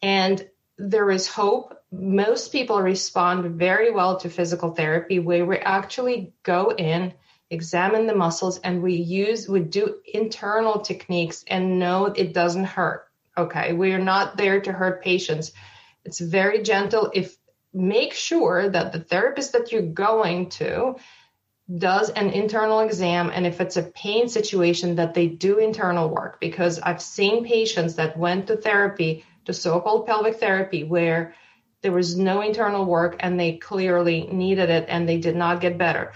And 0.00 0.48
there 0.78 1.10
is 1.10 1.26
hope. 1.26 1.75
Most 1.98 2.52
people 2.52 2.80
respond 2.80 3.58
very 3.58 3.90
well 3.90 4.18
to 4.18 4.28
physical 4.28 4.70
therapy 4.74 5.18
where 5.18 5.46
we 5.46 5.56
actually 5.58 6.34
go 6.42 6.72
in, 6.72 7.14
examine 7.50 8.06
the 8.06 8.14
muscles, 8.14 8.58
and 8.58 8.82
we 8.82 8.94
use, 8.94 9.48
we 9.48 9.60
do 9.60 9.96
internal 10.04 10.80
techniques 10.80 11.44
and 11.48 11.78
know 11.78 12.06
it 12.06 12.34
doesn't 12.34 12.64
hurt. 12.64 13.06
Okay. 13.38 13.72
We 13.72 13.92
are 13.92 13.98
not 13.98 14.36
there 14.36 14.60
to 14.60 14.72
hurt 14.72 15.02
patients. 15.02 15.52
It's 16.04 16.20
very 16.20 16.62
gentle. 16.62 17.10
If 17.14 17.36
make 17.72 18.14
sure 18.14 18.68
that 18.68 18.92
the 18.92 19.00
therapist 19.00 19.52
that 19.52 19.70
you're 19.70 19.82
going 19.82 20.48
to 20.48 20.96
does 21.78 22.10
an 22.10 22.30
internal 22.30 22.80
exam 22.80 23.30
and 23.34 23.46
if 23.46 23.60
it's 23.60 23.76
a 23.76 23.82
pain 23.82 24.28
situation 24.28 24.96
that 24.96 25.14
they 25.14 25.26
do 25.26 25.58
internal 25.58 26.08
work 26.08 26.40
because 26.40 26.78
I've 26.78 27.02
seen 27.02 27.44
patients 27.44 27.96
that 27.96 28.16
went 28.16 28.46
to 28.46 28.56
therapy 28.56 29.24
to 29.46 29.52
so-called 29.52 30.06
pelvic 30.06 30.36
therapy 30.36 30.84
where 30.84 31.34
there 31.82 31.92
was 31.92 32.16
no 32.16 32.40
internal 32.40 32.84
work 32.84 33.16
and 33.20 33.38
they 33.38 33.56
clearly 33.56 34.26
needed 34.26 34.70
it 34.70 34.86
and 34.88 35.08
they 35.08 35.18
did 35.18 35.36
not 35.36 35.60
get 35.60 35.78
better. 35.78 36.12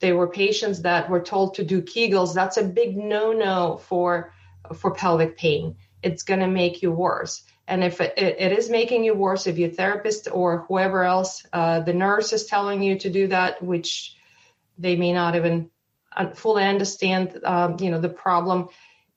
They 0.00 0.12
were 0.12 0.28
patients 0.28 0.82
that 0.82 1.10
were 1.10 1.20
told 1.20 1.54
to 1.54 1.64
do 1.64 1.82
Kegels. 1.82 2.34
That's 2.34 2.56
a 2.56 2.64
big 2.64 2.96
no-no 2.96 3.78
for 3.78 4.32
for 4.74 4.92
pelvic 4.92 5.36
pain. 5.36 5.76
It's 6.02 6.22
going 6.22 6.40
to 6.40 6.46
make 6.46 6.82
you 6.82 6.92
worse. 6.92 7.42
And 7.66 7.82
if 7.82 8.00
it, 8.00 8.14
it 8.16 8.52
is 8.52 8.70
making 8.70 9.04
you 9.04 9.14
worse, 9.14 9.46
if 9.46 9.58
your 9.58 9.70
therapist 9.70 10.28
or 10.30 10.64
whoever 10.68 11.04
else, 11.04 11.44
uh, 11.52 11.80
the 11.80 11.92
nurse 11.92 12.32
is 12.32 12.46
telling 12.46 12.82
you 12.82 12.98
to 12.98 13.10
do 13.10 13.26
that, 13.28 13.62
which 13.62 14.16
they 14.78 14.96
may 14.96 15.12
not 15.12 15.34
even 15.34 15.70
fully 16.34 16.64
understand 16.64 17.40
um, 17.44 17.76
you 17.80 17.90
know 17.90 18.00
the 18.00 18.08
problem 18.08 18.68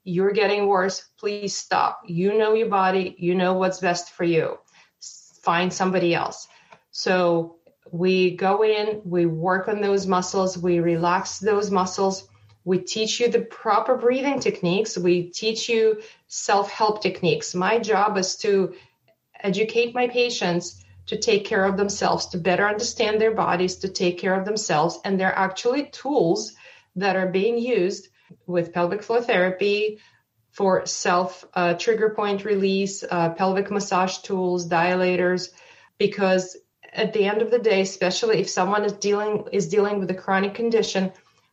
you're 0.04 0.32
getting 0.32 0.66
worse 0.66 1.08
please 1.18 1.56
stop 1.56 2.02
you 2.06 2.36
know 2.36 2.54
your 2.54 2.68
body 2.68 3.14
you 3.18 3.34
know 3.34 3.54
what's 3.54 3.80
best 3.80 4.10
for 4.10 4.24
you 4.24 4.58
find 5.42 5.72
somebody 5.72 6.14
else. 6.14 6.48
So 6.90 7.56
we 7.90 8.36
go 8.36 8.64
in 8.64 9.02
we 9.04 9.26
work 9.26 9.68
on 9.68 9.80
those 9.80 10.06
muscles 10.06 10.56
we 10.56 10.78
relax 10.78 11.38
those 11.38 11.70
muscles. 11.70 12.28
We 12.64 12.78
teach 12.78 13.18
you 13.18 13.28
the 13.28 13.40
proper 13.40 13.96
breathing 13.96 14.38
techniques. 14.38 14.96
We 14.96 15.24
teach 15.24 15.68
you 15.68 16.00
self-help 16.28 17.02
techniques. 17.02 17.56
My 17.56 17.80
job 17.80 18.16
is 18.16 18.36
to 18.36 18.74
educate 19.42 19.94
my 19.94 20.06
patients 20.06 20.84
to 21.06 21.18
take 21.18 21.44
care 21.44 21.64
of 21.64 21.76
themselves, 21.76 22.26
to 22.26 22.38
better 22.38 22.68
understand 22.68 23.20
their 23.20 23.34
bodies, 23.34 23.76
to 23.76 23.88
take 23.88 24.18
care 24.18 24.38
of 24.38 24.44
themselves. 24.44 25.00
And 25.04 25.18
they're 25.18 25.36
actually 25.36 25.86
tools 25.86 26.52
that 26.94 27.16
are 27.16 27.28
being 27.28 27.58
used 27.58 28.08
with 28.46 28.72
pelvic 28.72 29.02
floor 29.02 29.20
therapy 29.20 29.98
for 30.52 30.86
self 30.86 31.44
uh, 31.54 31.74
trigger 31.74 32.10
point 32.10 32.44
release, 32.44 33.02
uh, 33.10 33.30
pelvic 33.30 33.70
massage 33.70 34.18
tools, 34.18 34.68
dilators, 34.68 35.48
because 35.98 36.56
at 36.92 37.14
the 37.14 37.24
end 37.24 37.40
of 37.40 37.50
the 37.50 37.58
day, 37.58 37.80
especially 37.80 38.38
if 38.38 38.48
someone 38.48 38.84
is 38.84 38.92
dealing 38.92 39.44
is 39.50 39.68
dealing 39.68 39.98
with 39.98 40.10
a 40.10 40.14
chronic 40.14 40.54
condition, 40.54 41.10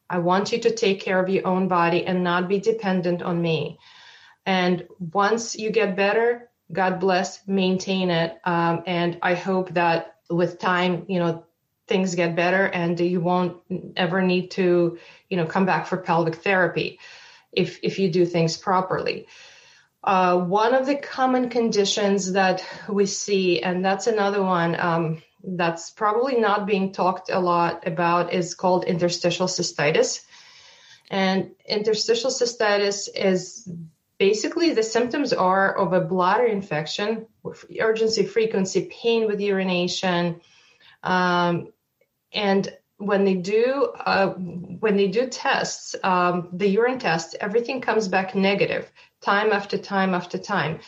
I 0.09 0.19
want 0.19 0.51
you 0.51 0.59
to 0.59 0.75
take 0.75 0.99
care 0.99 1.19
of 1.19 1.29
your 1.29 1.47
own 1.47 1.69
body 1.69 2.05
and 2.05 2.23
not 2.23 2.49
be 2.49 2.59
dependent 2.59 3.21
on 3.21 3.41
me. 3.41 3.79
And 4.45 4.87
once 4.99 5.55
you 5.55 5.71
get 5.71 5.95
better, 5.95 6.49
God 6.71 6.99
bless, 6.99 7.47
maintain 7.47 8.09
it. 8.09 8.37
Um, 8.43 8.83
and 8.85 9.17
I 9.21 9.33
hope 9.35 9.73
that 9.75 10.15
with 10.29 10.59
time, 10.59 11.05
you 11.07 11.19
know, 11.19 11.45
things 11.87 12.15
get 12.15 12.35
better 12.35 12.65
and 12.65 12.99
you 12.99 13.21
won't 13.21 13.57
ever 13.95 14.21
need 14.21 14.51
to, 14.51 14.99
you 15.29 15.37
know, 15.37 15.45
come 15.45 15.65
back 15.65 15.87
for 15.87 15.97
pelvic 15.97 16.35
therapy 16.35 16.99
if, 17.51 17.79
if 17.83 17.99
you 17.99 18.09
do 18.09 18.25
things 18.25 18.57
properly. 18.57 19.27
Uh, 20.03 20.39
one 20.39 20.73
of 20.73 20.85
the 20.85 20.95
common 20.95 21.49
conditions 21.49 22.31
that 22.33 22.63
we 22.87 23.05
see, 23.05 23.61
and 23.61 23.83
that's 23.83 24.07
another 24.07 24.41
one 24.41 24.79
um, 24.79 25.21
that's 25.43 25.91
probably 25.91 26.39
not 26.39 26.65
being 26.65 26.93
talked 26.93 27.29
a 27.29 27.39
lot 27.39 27.85
about, 27.85 28.33
is 28.33 28.55
called 28.55 28.85
interstitial 28.85 29.47
cystitis. 29.47 30.21
And 31.09 31.51
interstitial 31.67 32.29
cystitis 32.29 33.09
is 33.13 33.69
basically 34.19 34.73
the 34.73 34.83
symptoms 34.83 35.33
are 35.33 35.75
of 35.75 35.93
a 35.93 36.01
bladder 36.01 36.45
infection 36.45 37.25
urgency 37.79 38.25
frequency 38.25 38.91
pain 38.91 39.25
with 39.25 39.39
urination 39.39 40.41
um, 41.01 41.71
and 42.31 42.71
when 42.99 43.23
they 43.23 43.33
do 43.35 43.93
uh, 44.05 44.27
when 44.27 44.97
they 44.97 45.07
do 45.07 45.27
tests 45.27 45.95
um, 46.03 46.49
the 46.51 46.67
urine 46.67 46.99
test 46.99 47.35
everything 47.39 47.79
comes 47.79 48.09
back 48.09 48.35
negative 48.35 48.91
time 49.21 49.51
after 49.51 49.77
time 49.77 50.13
after 50.13 50.37
time. 50.37 50.79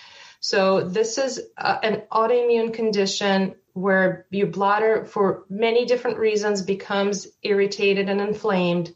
So 0.42 0.82
this 0.82 1.18
is 1.18 1.42
uh, 1.58 1.78
an 1.82 2.04
autoimmune 2.12 2.74
condition 2.74 3.56
where 3.74 4.26
your 4.30 4.48
bladder 4.48 5.06
for 5.06 5.46
many 5.50 5.86
different 5.86 6.18
reasons 6.18 6.62
becomes 6.62 7.28
irritated 7.44 8.10
and 8.10 8.20
inflamed 8.20 8.94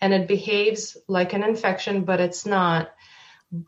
and 0.00 0.12
it 0.12 0.26
behaves 0.26 0.96
like 1.06 1.34
an 1.34 1.44
infection 1.44 2.04
but 2.04 2.20
it's 2.20 2.44
not. 2.44 2.90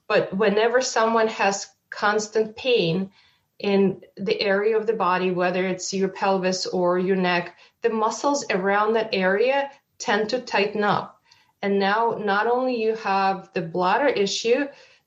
But 0.08 0.36
whenever 0.36 0.80
someone 0.80 1.28
has 1.28 1.68
constant 1.90 2.56
pain 2.56 3.12
in 3.60 4.00
the 4.16 4.40
area 4.40 4.76
of 4.76 4.86
the 4.86 4.94
body, 4.94 5.30
whether 5.30 5.64
it's 5.66 5.92
your 5.92 6.08
pelvis 6.08 6.66
or 6.66 6.98
your 6.98 7.16
neck, 7.16 7.56
the 7.82 7.90
muscles 7.90 8.44
around 8.50 8.94
that 8.94 9.10
area 9.12 9.70
tend 9.98 10.30
to 10.30 10.40
tighten 10.40 10.84
up. 10.84 11.20
And 11.62 11.78
now 11.78 12.18
not 12.18 12.46
only 12.46 12.82
you 12.82 12.94
have 12.96 13.50
the 13.52 13.62
bladder 13.62 14.08
issue, 14.08 14.66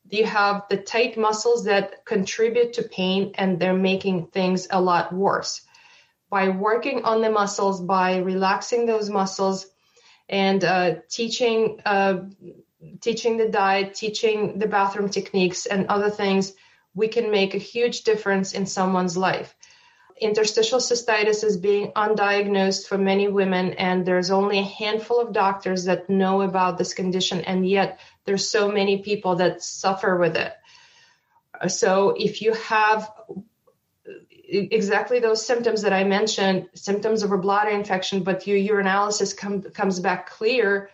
you 0.10 0.26
have 0.26 0.64
the 0.70 0.78
tight 0.78 1.18
muscles 1.18 1.66
that 1.66 2.06
contribute 2.06 2.74
to 2.74 2.84
pain 2.84 3.32
and 3.36 3.60
they're 3.60 3.74
making 3.74 4.28
things 4.28 4.68
a 4.70 4.80
lot 4.80 5.14
worse. 5.14 5.62
By 6.30 6.50
working 6.50 7.04
on 7.04 7.22
the 7.22 7.30
muscles, 7.30 7.82
by 7.82 8.18
relaxing 8.18 8.86
those 8.86 9.10
muscles, 9.10 9.68
and 10.30 10.64
uh, 10.64 10.96
teaching 11.10 11.80
uh, 11.86 12.22
teaching 13.02 13.38
the 13.38 13.50
diet, 13.50 13.94
teaching 13.94 14.60
the 14.60 14.68
bathroom 14.68 15.10
techniques, 15.10 15.66
and 15.66 15.88
other 15.88 16.10
things, 16.10 16.54
we 16.96 17.08
can 17.08 17.32
make 17.32 17.54
a 17.54 17.60
huge 17.60 18.04
difference 18.04 18.54
in 18.54 18.66
someone's 18.66 19.18
life. 19.18 19.56
Interstitial 20.20 20.80
cystitis 20.80 21.44
is 21.44 21.58
being 21.58 21.92
undiagnosed 21.92 22.88
for 22.88 22.98
many 22.98 23.28
women, 23.28 23.74
and 23.74 24.06
there's 24.06 24.32
only 24.32 24.60
a 24.60 24.64
handful 24.64 25.20
of 25.20 25.34
doctors 25.34 25.86
that 25.86 26.10
know 26.10 26.42
about 26.42 26.78
this 26.78 26.94
condition, 26.94 27.42
and 27.42 27.68
yet 27.68 28.00
there's 28.26 28.50
so 28.50 28.72
many 28.72 29.02
people 29.02 29.38
that 29.38 29.64
suffer 29.64 30.18
with 30.18 30.36
it. 30.38 30.54
So 31.68 32.16
if 32.18 32.42
you 32.42 32.54
have 32.54 33.12
exactly 34.46 35.20
those 35.20 35.46
symptoms 35.46 35.82
that 35.82 35.94
I 35.94 36.04
mentioned, 36.04 36.70
symptoms 36.74 37.24
of 37.24 37.32
a 37.32 37.38
bladder 37.38 37.72
infection, 37.72 38.24
but 38.24 38.46
your 38.46 38.58
urinalysis 38.58 39.36
come, 39.36 39.62
comes 39.64 40.00
back 40.00 40.30
clear, 40.30 40.90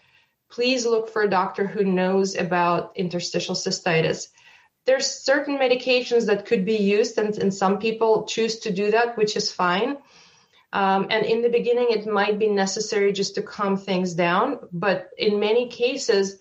please 0.49 0.85
look 0.85 1.09
for 1.09 1.21
a 1.21 1.29
doctor 1.29 1.67
who 1.67 1.83
knows 1.83 2.35
about 2.35 2.93
interstitial 2.95 3.55
cystitis. 3.55 4.29
There's 4.85 5.09
certain 5.09 5.57
medications 5.57 6.25
that 6.27 6.45
could 6.45 6.65
be 6.65 6.77
used, 6.77 7.17
and, 7.17 7.37
and 7.37 7.53
some 7.53 7.79
people 7.79 8.25
choose 8.25 8.59
to 8.59 8.71
do 8.71 8.91
that, 8.91 9.17
which 9.17 9.35
is 9.35 9.51
fine. 9.51 9.97
Um, 10.71 11.07
and 11.09 11.25
in 11.25 11.41
the 11.41 11.49
beginning, 11.49 11.87
it 11.89 12.05
might 12.07 12.39
be 12.39 12.47
necessary 12.47 13.11
just 13.11 13.35
to 13.35 13.41
calm 13.41 13.77
things 13.77 14.13
down. 14.13 14.59
But 14.71 15.09
in 15.17 15.39
many 15.39 15.67
cases, 15.69 16.37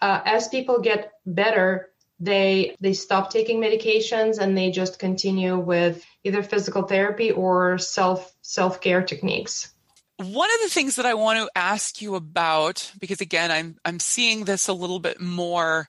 uh, 0.00 0.20
as 0.24 0.48
people 0.48 0.80
get 0.80 1.12
better, 1.26 1.90
they 2.18 2.74
they 2.80 2.94
stop 2.94 3.30
taking 3.30 3.60
medications 3.60 4.38
and 4.38 4.56
they 4.56 4.70
just 4.70 4.98
continue 4.98 5.58
with 5.58 6.04
either 6.24 6.42
physical 6.42 6.82
therapy 6.82 7.30
or 7.30 7.76
self 7.78 8.32
self 8.40 8.80
care 8.80 9.02
techniques. 9.02 9.70
one 10.18 10.48
of 10.54 10.60
the 10.62 10.70
things 10.70 10.96
that 10.96 11.04
I 11.04 11.14
want 11.14 11.38
to 11.40 11.50
ask 11.54 12.00
you 12.00 12.14
about, 12.14 12.90
because 12.98 13.20
again, 13.20 13.50
I'm 13.50 13.76
I'm 13.84 14.00
seeing 14.00 14.44
this 14.44 14.68
a 14.68 14.72
little 14.72 14.98
bit 14.98 15.20
more. 15.20 15.88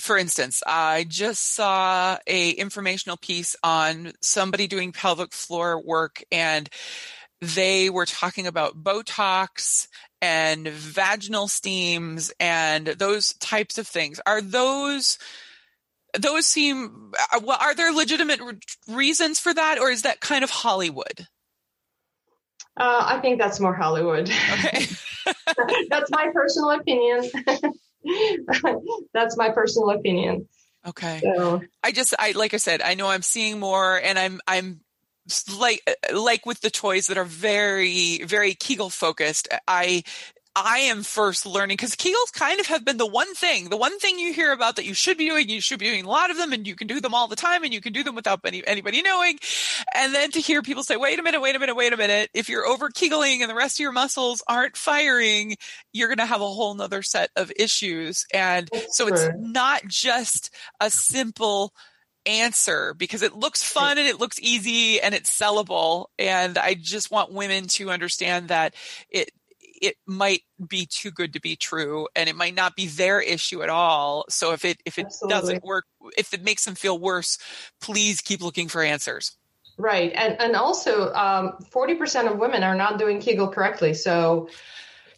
For 0.00 0.16
instance, 0.16 0.62
I 0.66 1.04
just 1.08 1.54
saw 1.54 2.18
a 2.26 2.50
informational 2.50 3.16
piece 3.16 3.56
on 3.62 4.12
somebody 4.20 4.66
doing 4.66 4.92
pelvic 4.92 5.32
floor 5.32 5.80
work 5.80 6.22
and 6.32 6.68
they 7.40 7.90
were 7.90 8.06
talking 8.06 8.46
about 8.46 8.82
Botox 8.82 9.88
and 10.20 10.68
vaginal 10.68 11.48
steams 11.48 12.32
and 12.38 12.86
those 12.86 13.34
types 13.34 13.78
of 13.78 13.86
things. 13.86 14.20
Are 14.24 14.40
those 14.40 15.18
those 16.18 16.46
seem 16.46 17.12
uh, 17.32 17.40
well 17.42 17.58
are 17.60 17.74
there 17.74 17.92
legitimate 17.92 18.40
reasons 18.88 19.40
for 19.40 19.52
that 19.52 19.78
or 19.78 19.90
is 19.90 20.02
that 20.02 20.20
kind 20.20 20.44
of 20.44 20.50
Hollywood? 20.50 21.26
Uh, 22.76 23.02
I 23.04 23.20
think 23.20 23.40
that's 23.40 23.60
more 23.60 23.74
Hollywood. 23.74 24.30
Okay. 24.52 24.86
that's 25.90 26.10
my 26.10 26.30
personal 26.32 26.70
opinion. 26.70 27.30
that's 29.14 29.36
my 29.36 29.50
personal 29.50 29.90
opinion. 29.90 30.48
Okay. 30.86 31.20
So. 31.22 31.62
I 31.82 31.92
just 31.92 32.14
I 32.18 32.32
like 32.32 32.54
I 32.54 32.58
said, 32.58 32.82
I 32.82 32.94
know 32.94 33.08
I'm 33.08 33.22
seeing 33.22 33.60
more 33.60 33.96
and 33.96 34.18
I'm 34.18 34.40
I'm 34.46 34.80
like 35.58 35.82
like 36.12 36.44
with 36.46 36.60
the 36.60 36.70
toys 36.70 37.06
that 37.06 37.18
are 37.18 37.24
very 37.24 38.22
very 38.24 38.54
Kegel 38.54 38.90
focused. 38.90 39.48
I 39.68 40.02
I 40.54 40.80
am 40.80 41.02
first 41.02 41.46
learning 41.46 41.76
because 41.76 41.96
Kegels 41.96 42.32
kind 42.32 42.60
of 42.60 42.66
have 42.66 42.84
been 42.84 42.98
the 42.98 43.06
one 43.06 43.34
thing, 43.34 43.70
the 43.70 43.76
one 43.76 43.98
thing 43.98 44.18
you 44.18 44.34
hear 44.34 44.52
about 44.52 44.76
that 44.76 44.84
you 44.84 44.92
should 44.92 45.16
be 45.16 45.28
doing. 45.28 45.48
You 45.48 45.62
should 45.62 45.78
be 45.78 45.86
doing 45.86 46.04
a 46.04 46.08
lot 46.08 46.30
of 46.30 46.36
them 46.36 46.52
and 46.52 46.66
you 46.66 46.74
can 46.74 46.86
do 46.86 47.00
them 47.00 47.14
all 47.14 47.26
the 47.26 47.36
time 47.36 47.64
and 47.64 47.72
you 47.72 47.80
can 47.80 47.94
do 47.94 48.04
them 48.04 48.14
without 48.14 48.40
any, 48.44 48.66
anybody 48.66 49.00
knowing. 49.00 49.38
And 49.94 50.14
then 50.14 50.30
to 50.32 50.40
hear 50.40 50.60
people 50.60 50.82
say, 50.82 50.96
wait 50.96 51.18
a 51.18 51.22
minute, 51.22 51.40
wait 51.40 51.56
a 51.56 51.58
minute, 51.58 51.74
wait 51.74 51.94
a 51.94 51.96
minute. 51.96 52.28
If 52.34 52.50
you're 52.50 52.66
over 52.66 52.90
Kegeling 52.90 53.40
and 53.40 53.48
the 53.48 53.54
rest 53.54 53.76
of 53.76 53.82
your 53.82 53.92
muscles 53.92 54.42
aren't 54.46 54.76
firing, 54.76 55.56
you're 55.92 56.08
going 56.08 56.18
to 56.18 56.26
have 56.26 56.42
a 56.42 56.46
whole 56.46 56.74
nother 56.74 57.02
set 57.02 57.30
of 57.34 57.50
issues. 57.56 58.26
And 58.34 58.68
That's 58.70 58.96
so 58.96 59.08
true. 59.08 59.16
it's 59.16 59.28
not 59.38 59.86
just 59.86 60.54
a 60.80 60.90
simple 60.90 61.72
answer 62.26 62.94
because 62.94 63.22
it 63.22 63.34
looks 63.34 63.64
fun 63.64 63.98
and 63.98 64.06
it 64.06 64.20
looks 64.20 64.38
easy 64.40 65.00
and 65.00 65.14
it's 65.14 65.36
sellable. 65.36 66.06
And 66.18 66.58
I 66.58 66.74
just 66.74 67.10
want 67.10 67.32
women 67.32 67.68
to 67.68 67.90
understand 67.90 68.48
that 68.48 68.74
it 69.08 69.30
it 69.82 69.96
might 70.06 70.42
be 70.66 70.86
too 70.86 71.10
good 71.10 71.34
to 71.34 71.40
be 71.40 71.56
true 71.56 72.08
and 72.16 72.28
it 72.28 72.36
might 72.36 72.54
not 72.54 72.76
be 72.76 72.86
their 72.86 73.20
issue 73.20 73.62
at 73.62 73.68
all 73.68 74.24
so 74.30 74.52
if 74.52 74.64
it 74.64 74.80
if 74.86 74.98
it 74.98 75.06
Absolutely. 75.06 75.34
doesn't 75.34 75.64
work 75.64 75.84
if 76.16 76.32
it 76.32 76.42
makes 76.42 76.64
them 76.64 76.74
feel 76.74 76.98
worse 76.98 77.36
please 77.80 78.20
keep 78.22 78.40
looking 78.40 78.68
for 78.68 78.82
answers 78.82 79.36
right 79.76 80.12
and 80.14 80.40
and 80.40 80.56
also 80.56 81.12
um, 81.12 81.52
40% 81.70 82.30
of 82.30 82.38
women 82.38 82.62
are 82.62 82.76
not 82.76 82.98
doing 82.98 83.20
kegel 83.20 83.48
correctly 83.48 83.92
so 83.92 84.48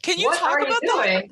can 0.02 0.18
you 0.18 0.26
what 0.26 0.38
talk 0.38 0.52
are 0.52 0.60
about 0.60 0.82
you 0.82 0.92
doing 0.92 1.02
that? 1.02 1.24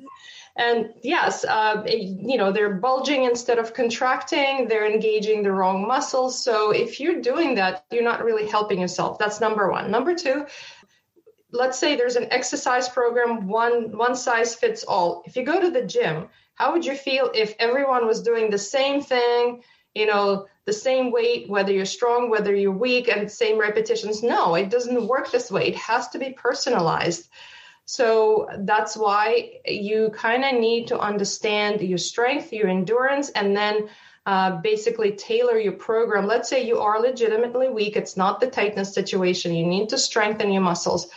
And 0.55 0.93
yes, 1.01 1.43
uh, 1.43 1.83
you 1.87 2.37
know, 2.37 2.51
they're 2.51 2.75
bulging 2.75 3.23
instead 3.23 3.57
of 3.57 3.73
contracting, 3.73 4.67
they're 4.67 4.85
engaging 4.85 5.41
the 5.41 5.51
wrong 5.51 5.87
muscles. 5.87 6.43
So 6.43 6.69
if 6.69 6.99
you're 6.99 7.21
doing 7.21 7.55
that, 7.55 7.85
you're 7.91 8.03
not 8.03 8.23
really 8.23 8.47
helping 8.47 8.79
yourself. 8.79 9.17
That's 9.17 9.41
number 9.41 9.71
one. 9.71 9.89
Number 9.89 10.13
two, 10.13 10.45
let's 11.53 11.77
say 11.77 11.95
there's 11.95 12.15
an 12.15 12.27
exercise 12.31 12.89
program, 12.89 13.47
one 13.47 13.95
one 13.95 14.15
size 14.15 14.55
fits 14.55 14.83
all. 14.83 15.23
If 15.25 15.37
you 15.37 15.43
go 15.43 15.61
to 15.61 15.69
the 15.69 15.85
gym, 15.85 16.27
how 16.55 16.73
would 16.73 16.85
you 16.85 16.95
feel 16.95 17.31
if 17.33 17.55
everyone 17.59 18.07
was 18.07 18.23
doing 18.23 18.49
the 18.49 18.57
same 18.57 19.01
thing, 19.01 19.63
you 19.93 20.07
know, 20.07 20.47
the 20.65 20.73
same 20.73 21.11
weight, 21.11 21.49
whether 21.49 21.71
you're 21.71 21.85
strong, 21.85 22.29
whether 22.29 22.55
you're 22.55 22.71
weak, 22.71 23.07
and 23.07 23.31
same 23.31 23.59
repetitions? 23.59 24.23
No, 24.23 24.55
it 24.55 24.69
doesn't 24.69 25.07
work 25.07 25.31
this 25.31 25.51
way. 25.51 25.67
It 25.67 25.75
has 25.75 26.09
to 26.09 26.19
be 26.19 26.31
personalized. 26.31 27.29
So 27.85 28.47
that's 28.59 28.97
why 28.97 29.59
you 29.65 30.09
kind 30.13 30.43
of 30.43 30.59
need 30.59 30.87
to 30.87 30.99
understand 30.99 31.81
your 31.81 31.97
strength, 31.97 32.51
your 32.51 32.69
endurance, 32.69 33.29
and 33.29 33.55
then 33.55 33.89
uh, 34.25 34.61
basically 34.61 35.11
tailor 35.11 35.59
your 35.59 35.73
program. 35.73 36.25
Let's 36.25 36.49
say 36.49 36.65
you 36.65 36.79
are 36.79 36.99
legitimately 37.01 37.69
weak, 37.69 37.97
it's 37.97 38.15
not 38.15 38.39
the 38.39 38.49
tightness 38.49 38.93
situation. 38.93 39.53
You 39.53 39.65
need 39.67 39.89
to 39.89 39.97
strengthen 39.97 40.51
your 40.51 40.61
muscles. 40.61 41.09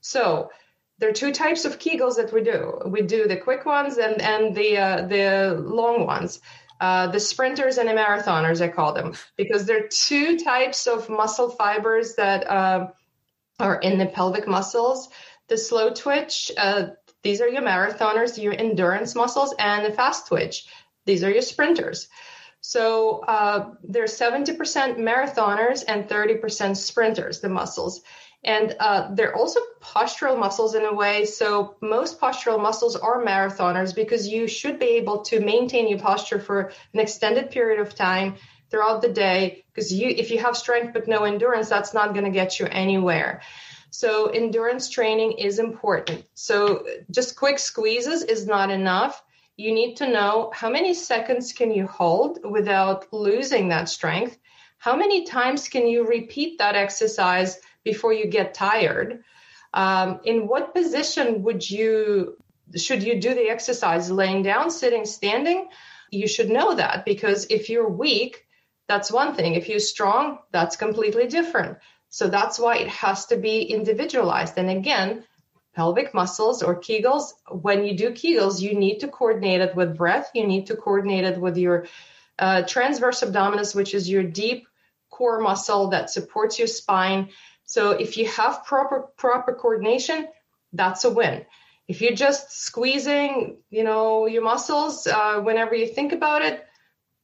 So 0.00 0.50
there 0.98 1.08
are 1.08 1.14
two 1.14 1.32
types 1.32 1.64
of 1.64 1.78
Kegels 1.78 2.16
that 2.16 2.32
we 2.32 2.42
do. 2.42 2.80
We 2.86 3.02
do 3.02 3.26
the 3.26 3.36
quick 3.36 3.64
ones 3.64 3.96
and 3.98 4.20
and 4.20 4.54
the 4.54 4.76
uh, 4.76 5.06
the 5.06 5.54
long 5.58 6.06
ones. 6.06 6.40
Uh, 6.80 7.08
the 7.08 7.20
sprinters 7.20 7.76
and 7.76 7.88
the 7.88 7.92
marathoners, 7.92 8.62
I 8.62 8.68
call 8.68 8.94
them, 8.94 9.12
because 9.36 9.66
there 9.66 9.84
are 9.84 9.88
two 9.88 10.38
types 10.38 10.86
of 10.86 11.10
muscle 11.10 11.50
fibers 11.50 12.14
that 12.14 12.50
uh, 12.50 12.88
are 13.58 13.76
in 13.80 13.98
the 13.98 14.06
pelvic 14.06 14.48
muscles. 14.48 15.10
The 15.48 15.58
slow 15.58 15.92
twitch, 15.92 16.50
uh, 16.56 16.86
these 17.22 17.42
are 17.42 17.48
your 17.48 17.60
marathoners, 17.60 18.42
your 18.42 18.54
endurance 18.54 19.14
muscles, 19.14 19.54
and 19.58 19.84
the 19.84 19.92
fast 19.92 20.28
twitch, 20.28 20.66
these 21.04 21.22
are 21.22 21.30
your 21.30 21.42
sprinters. 21.42 22.08
So 22.62 23.20
uh, 23.26 23.74
there's 23.82 24.18
70% 24.18 24.56
marathoners 24.98 25.84
and 25.86 26.08
30% 26.08 26.76
sprinters, 26.76 27.40
the 27.40 27.48
muscles. 27.48 28.02
And 28.42 28.74
uh, 28.80 29.14
they're 29.14 29.36
also 29.36 29.60
postural 29.82 30.38
muscles 30.38 30.74
in 30.74 30.84
a 30.84 30.94
way. 30.94 31.26
So 31.26 31.76
most 31.82 32.20
postural 32.20 32.60
muscles 32.60 32.96
are 32.96 33.22
marathoners 33.22 33.94
because 33.94 34.28
you 34.28 34.46
should 34.48 34.78
be 34.78 34.96
able 34.96 35.22
to 35.24 35.40
maintain 35.40 35.88
your 35.88 35.98
posture 35.98 36.40
for 36.40 36.72
an 36.94 37.00
extended 37.00 37.50
period 37.50 37.80
of 37.80 37.94
time 37.94 38.36
throughout 38.70 39.02
the 39.02 39.12
day. 39.12 39.64
Because 39.72 39.92
you, 39.92 40.08
if 40.08 40.30
you 40.30 40.38
have 40.38 40.56
strength 40.56 40.94
but 40.94 41.06
no 41.06 41.24
endurance, 41.24 41.68
that's 41.68 41.92
not 41.92 42.14
going 42.14 42.24
to 42.24 42.30
get 42.30 42.58
you 42.58 42.66
anywhere. 42.66 43.42
So 43.90 44.26
endurance 44.28 44.88
training 44.88 45.32
is 45.32 45.58
important. 45.58 46.24
So 46.34 46.86
just 47.10 47.36
quick 47.36 47.58
squeezes 47.58 48.22
is 48.22 48.46
not 48.46 48.70
enough. 48.70 49.22
You 49.56 49.74
need 49.74 49.96
to 49.96 50.08
know 50.08 50.50
how 50.54 50.70
many 50.70 50.94
seconds 50.94 51.52
can 51.52 51.72
you 51.72 51.86
hold 51.86 52.38
without 52.42 53.12
losing 53.12 53.68
that 53.68 53.90
strength? 53.90 54.38
How 54.78 54.96
many 54.96 55.26
times 55.26 55.68
can 55.68 55.86
you 55.86 56.06
repeat 56.06 56.58
that 56.58 56.76
exercise 56.76 57.60
before 57.84 58.12
you 58.12 58.26
get 58.26 58.54
tired. 58.54 59.22
Um, 59.72 60.20
in 60.24 60.46
what 60.48 60.74
position 60.74 61.42
would 61.44 61.68
you 61.68 62.36
should 62.76 63.02
you 63.02 63.20
do 63.20 63.34
the 63.34 63.48
exercise? 63.50 64.10
Laying 64.10 64.42
down 64.42 64.70
sitting 64.70 65.04
standing? 65.04 65.68
You 66.10 66.28
should 66.28 66.50
know 66.50 66.74
that 66.74 67.04
because 67.04 67.46
if 67.50 67.68
you're 67.68 67.88
weak 67.88 68.46
that's 68.88 69.12
one 69.12 69.36
thing. 69.36 69.54
If 69.54 69.68
you're 69.68 69.78
strong 69.78 70.38
that's 70.50 70.76
completely 70.76 71.28
different. 71.28 71.78
So 72.08 72.26
that's 72.26 72.58
why 72.58 72.78
it 72.78 72.88
has 72.88 73.26
to 73.26 73.36
be 73.36 73.62
individualized. 73.62 74.54
And 74.56 74.70
again 74.70 75.24
pelvic 75.72 76.12
muscles 76.12 76.64
or 76.64 76.80
kegels 76.80 77.32
when 77.48 77.84
you 77.84 77.96
do 77.96 78.10
kegels 78.10 78.60
you 78.60 78.74
need 78.74 78.98
to 78.98 79.08
coordinate 79.08 79.60
it 79.60 79.76
with 79.76 79.96
breath. 79.96 80.30
You 80.34 80.46
need 80.46 80.66
to 80.66 80.76
coordinate 80.76 81.24
it 81.24 81.40
with 81.40 81.56
your 81.56 81.86
uh, 82.38 82.62
transverse 82.62 83.22
abdominis 83.22 83.74
which 83.74 83.94
is 83.94 84.10
your 84.10 84.24
deep 84.24 84.66
core 85.10 85.40
muscle 85.40 85.90
that 85.90 86.10
supports 86.10 86.58
your 86.58 86.68
spine 86.68 87.28
so 87.70 87.92
if 87.92 88.16
you 88.16 88.26
have 88.26 88.64
proper 88.64 89.02
proper 89.16 89.54
coordination, 89.54 90.26
that's 90.72 91.04
a 91.04 91.10
win. 91.10 91.46
If 91.86 92.00
you're 92.00 92.16
just 92.16 92.50
squeezing, 92.50 93.58
you 93.70 93.84
know, 93.84 94.26
your 94.26 94.42
muscles 94.42 95.06
uh, 95.06 95.40
whenever 95.40 95.76
you 95.76 95.86
think 95.86 96.12
about 96.12 96.42
it, 96.42 96.66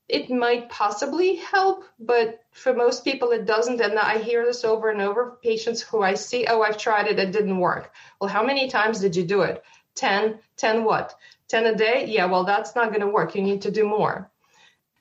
it 0.09 0.31
might 0.31 0.71
possibly 0.71 1.35
help, 1.35 1.83
but 1.99 2.45
for 2.53 2.73
most 2.73 3.03
people 3.03 3.33
it 3.33 3.45
doesn't. 3.45 3.81
And 3.81 3.99
I 3.99 4.19
hear 4.19 4.47
this 4.47 4.63
over 4.63 4.89
and 4.89 5.01
over. 5.01 5.37
Patients 5.43 5.83
who 5.83 6.01
I 6.01 6.15
see, 6.15 6.47
oh, 6.47 6.63
I've 6.63 6.79
tried 6.79 7.09
it, 7.09 7.19
it 7.19 7.33
didn't 7.33 7.59
work. 7.59 7.93
Well, 8.21 8.31
how 8.31 8.45
many 8.47 8.69
times 8.69 9.01
did 9.01 9.17
you 9.17 9.25
do 9.25 9.41
it? 9.41 9.65
10, 9.97 10.39
10 10.59 10.85
what? 10.85 11.13
10 11.49 11.67
a 11.67 11.75
day? 11.75 12.07
Yeah, 12.07 12.27
well, 12.27 12.45
that's 12.45 12.77
not 12.77 12.91
going 12.91 13.01
to 13.01 13.09
work. 13.09 13.35
You 13.35 13.43
need 13.43 13.63
to 13.63 13.73
do 13.73 13.85
more. 13.85 14.31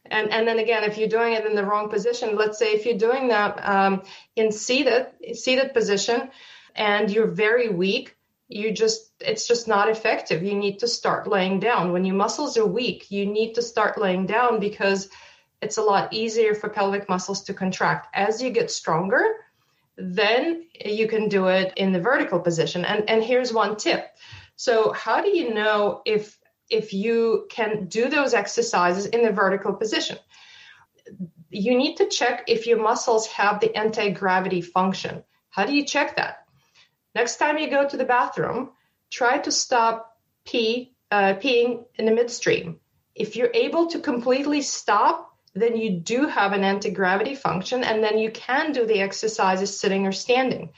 And, 0.09 0.31
and 0.31 0.47
then 0.47 0.59
again, 0.59 0.83
if 0.83 0.97
you're 0.97 1.09
doing 1.09 1.33
it 1.33 1.45
in 1.45 1.55
the 1.55 1.65
wrong 1.65 1.89
position, 1.89 2.35
let's 2.35 2.59
say 2.59 2.73
if 2.73 2.85
you're 2.85 2.97
doing 2.97 3.29
that 3.29 3.59
um, 3.67 4.03
in 4.35 4.51
seated 4.51 5.07
seated 5.33 5.73
position, 5.73 6.29
and 6.75 7.09
you're 7.09 7.27
very 7.27 7.69
weak, 7.69 8.15
you 8.47 8.71
just 8.71 9.11
it's 9.19 9.47
just 9.47 9.67
not 9.67 9.89
effective. 9.89 10.43
You 10.43 10.53
need 10.53 10.79
to 10.79 10.87
start 10.87 11.27
laying 11.27 11.59
down. 11.59 11.91
When 11.91 12.05
your 12.05 12.15
muscles 12.15 12.57
are 12.57 12.65
weak, 12.65 13.09
you 13.09 13.25
need 13.25 13.53
to 13.53 13.61
start 13.61 13.99
laying 13.99 14.25
down 14.25 14.59
because 14.59 15.09
it's 15.61 15.77
a 15.77 15.81
lot 15.81 16.13
easier 16.13 16.53
for 16.53 16.69
pelvic 16.69 17.09
muscles 17.09 17.43
to 17.45 17.53
contract. 17.53 18.07
As 18.13 18.41
you 18.41 18.51
get 18.51 18.69
stronger, 18.69 19.23
then 19.97 20.65
you 20.83 21.07
can 21.07 21.29
do 21.29 21.47
it 21.47 21.73
in 21.77 21.91
the 21.91 22.01
vertical 22.01 22.39
position. 22.39 22.85
And 22.85 23.09
and 23.09 23.23
here's 23.23 23.53
one 23.53 23.77
tip. 23.77 24.05
So 24.57 24.91
how 24.91 25.21
do 25.21 25.29
you 25.29 25.53
know 25.53 26.01
if 26.05 26.37
if 26.69 26.93
you 26.93 27.47
can 27.49 27.87
do 27.87 28.09
those 28.09 28.33
exercises 28.33 29.05
in 29.05 29.23
the 29.23 29.31
vertical 29.31 29.73
position. 29.73 30.17
You 31.49 31.77
need 31.77 31.97
to 31.97 32.07
check 32.07 32.45
if 32.47 32.67
your 32.67 32.81
muscles 32.81 33.27
have 33.27 33.59
the 33.59 33.75
anti 33.75 34.09
gravity 34.09 34.61
function. 34.61 35.23
How 35.49 35.65
do 35.65 35.73
you 35.73 35.85
check 35.85 36.15
that? 36.17 36.45
Next 37.13 37.37
time 37.37 37.57
you 37.57 37.69
go 37.69 37.87
to 37.87 37.97
the 37.97 38.03
bathroom, 38.03 38.71
try 39.09 39.37
to 39.37 39.51
stop 39.51 40.17
pee, 40.45 40.93
uh, 41.11 41.35
peeing 41.35 41.85
in 41.95 42.05
the 42.05 42.11
midstream. 42.11 42.79
If 43.13 43.35
you're 43.35 43.51
able 43.53 43.87
to 43.87 43.99
completely 43.99 44.61
stop, 44.61 45.31
then 45.53 45.77
you 45.77 45.91
do 45.91 46.27
have 46.27 46.51
an 46.51 46.65
anti 46.65 46.91
gravity 46.91 47.35
function, 47.35 47.83
and 47.83 48.03
then 48.03 48.17
you 48.17 48.29
can 48.31 48.73
do 48.73 48.85
the 48.85 48.99
exercises 48.99 49.79
sitting 49.79 50.05
or 50.05 50.11
standing. 50.11 50.73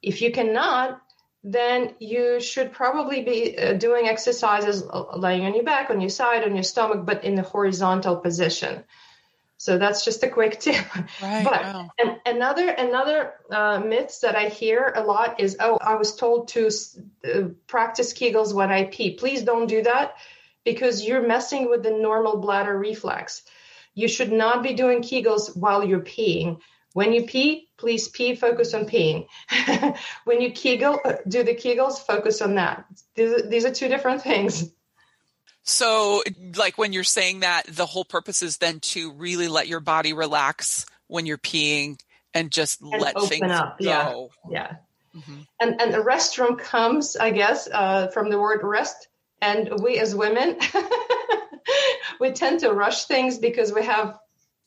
If 0.00 0.22
you 0.22 0.32
cannot, 0.32 1.02
then 1.44 1.94
you 1.98 2.40
should 2.40 2.72
probably 2.72 3.22
be 3.22 3.56
uh, 3.56 3.74
doing 3.74 4.08
exercises 4.08 4.82
laying 5.14 5.44
on 5.44 5.54
your 5.54 5.62
back, 5.62 5.90
on 5.90 6.00
your 6.00 6.10
side, 6.10 6.42
on 6.42 6.54
your 6.54 6.64
stomach, 6.64 7.04
but 7.04 7.22
in 7.22 7.34
the 7.34 7.42
horizontal 7.42 8.16
position. 8.16 8.82
So 9.58 9.76
that's 9.76 10.06
just 10.06 10.22
a 10.22 10.28
quick 10.28 10.58
tip. 10.60 10.84
Right, 11.22 11.44
but 11.44 11.62
wow. 11.62 11.90
and 11.98 12.16
another 12.24 12.68
another 12.70 13.34
uh, 13.50 13.78
myths 13.80 14.20
that 14.20 14.36
I 14.36 14.48
hear 14.48 14.90
a 14.96 15.02
lot 15.02 15.38
is, 15.38 15.58
oh, 15.60 15.76
I 15.76 15.96
was 15.96 16.16
told 16.16 16.48
to 16.48 16.70
uh, 17.24 17.48
practice 17.66 18.14
Kegels 18.14 18.54
when 18.54 18.70
I 18.70 18.84
pee. 18.84 19.14
Please 19.14 19.42
don't 19.42 19.66
do 19.66 19.82
that 19.82 20.14
because 20.64 21.04
you're 21.04 21.26
messing 21.26 21.68
with 21.68 21.82
the 21.82 21.90
normal 21.90 22.38
bladder 22.38 22.76
reflex. 22.76 23.42
You 23.94 24.08
should 24.08 24.32
not 24.32 24.62
be 24.62 24.72
doing 24.72 25.02
Kegels 25.02 25.54
while 25.54 25.84
you're 25.84 26.00
peeing. 26.00 26.60
When 26.94 27.12
you 27.12 27.24
pee, 27.24 27.63
please 27.76 28.08
pee, 28.08 28.34
focus 28.34 28.74
on 28.74 28.86
peeing. 28.86 29.26
when 30.24 30.40
you 30.40 30.52
Kegel, 30.52 31.00
uh, 31.04 31.14
do 31.26 31.42
the 31.42 31.54
Kegels, 31.54 31.98
focus 31.98 32.40
on 32.40 32.54
that. 32.56 32.84
These, 33.14 33.48
these 33.48 33.64
are 33.64 33.72
two 33.72 33.88
different 33.88 34.22
things. 34.22 34.70
So, 35.64 36.22
like 36.56 36.76
when 36.76 36.92
you're 36.92 37.04
saying 37.04 37.40
that, 37.40 37.64
the 37.66 37.86
whole 37.86 38.04
purpose 38.04 38.42
is 38.42 38.58
then 38.58 38.80
to 38.80 39.12
really 39.12 39.48
let 39.48 39.66
your 39.66 39.80
body 39.80 40.12
relax 40.12 40.84
when 41.06 41.26
you're 41.26 41.38
peeing 41.38 41.98
and 42.34 42.50
just 42.50 42.82
And 42.82 43.00
let 43.00 43.16
open 43.16 43.28
things 43.28 43.52
up, 43.52 43.78
go. 43.78 44.30
yeah. 44.50 44.50
Yeah. 44.50 44.76
Mhm. 45.16 45.46
And, 45.60 45.80
and 45.80 45.94
the 45.94 45.98
restroom 45.98 46.58
comes, 46.58 47.16
I 47.16 47.30
guess, 47.30 47.68
uh, 47.72 48.08
from 48.08 48.28
the 48.28 48.38
word 48.38 48.60
rest. 48.62 49.08
And 49.40 49.80
we 49.82 49.98
as 49.98 50.14
women, 50.14 50.58
we 52.20 52.32
tend 52.32 52.60
to 52.60 52.72
rush 52.72 53.04
things 53.04 53.38
because 53.38 53.72
we 53.72 53.84
have 53.84 54.18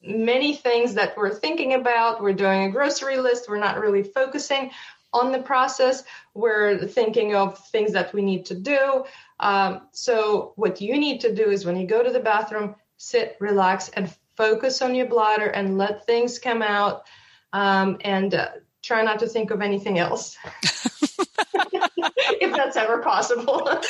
many 0.01 0.55
things 0.55 0.93
that 0.95 1.17
we're 1.17 1.33
thinking 1.33 1.73
about. 1.73 2.21
We're 2.21 2.33
doing 2.33 2.63
a 2.63 2.71
grocery 2.71 3.17
list. 3.17 3.49
We're 3.49 3.57
not 3.57 3.79
really 3.79 4.03
focusing 4.03 4.71
on 5.13 5.31
the 5.31 5.39
process. 5.39 6.03
We're 6.33 6.87
thinking 6.87 7.35
of 7.35 7.57
things 7.69 7.93
that 7.93 8.13
we 8.13 8.21
need 8.21 8.45
to 8.47 8.55
do. 8.55 9.05
Um, 9.39 9.81
so, 9.91 10.53
what 10.55 10.81
you 10.81 10.97
need 10.97 11.21
to 11.21 11.33
do 11.33 11.49
is 11.49 11.65
when 11.65 11.77
you 11.77 11.87
go 11.87 12.03
to 12.03 12.11
the 12.11 12.19
bathroom, 12.19 12.75
sit, 12.97 13.37
relax, 13.39 13.89
and 13.89 14.13
focus 14.35 14.81
on 14.81 14.95
your 14.95 15.07
bladder 15.07 15.47
and 15.47 15.77
let 15.77 16.05
things 16.05 16.39
come 16.39 16.61
out. 16.61 17.03
Um, 17.53 17.97
and 18.01 18.33
uh, 18.35 18.49
try 18.83 19.01
not 19.03 19.19
to 19.19 19.27
think 19.27 19.51
of 19.51 19.61
anything 19.61 19.99
else. 19.99 20.37
if 22.41 22.55
that's 22.55 22.77
ever 22.77 22.99
possible. 23.01 23.69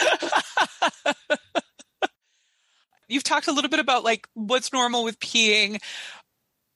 You've 3.08 3.24
talked 3.24 3.48
a 3.48 3.52
little 3.52 3.70
bit 3.70 3.80
about 3.80 4.04
like 4.04 4.28
what's 4.34 4.74
normal 4.74 5.04
with 5.04 5.20
peeing. 5.20 5.82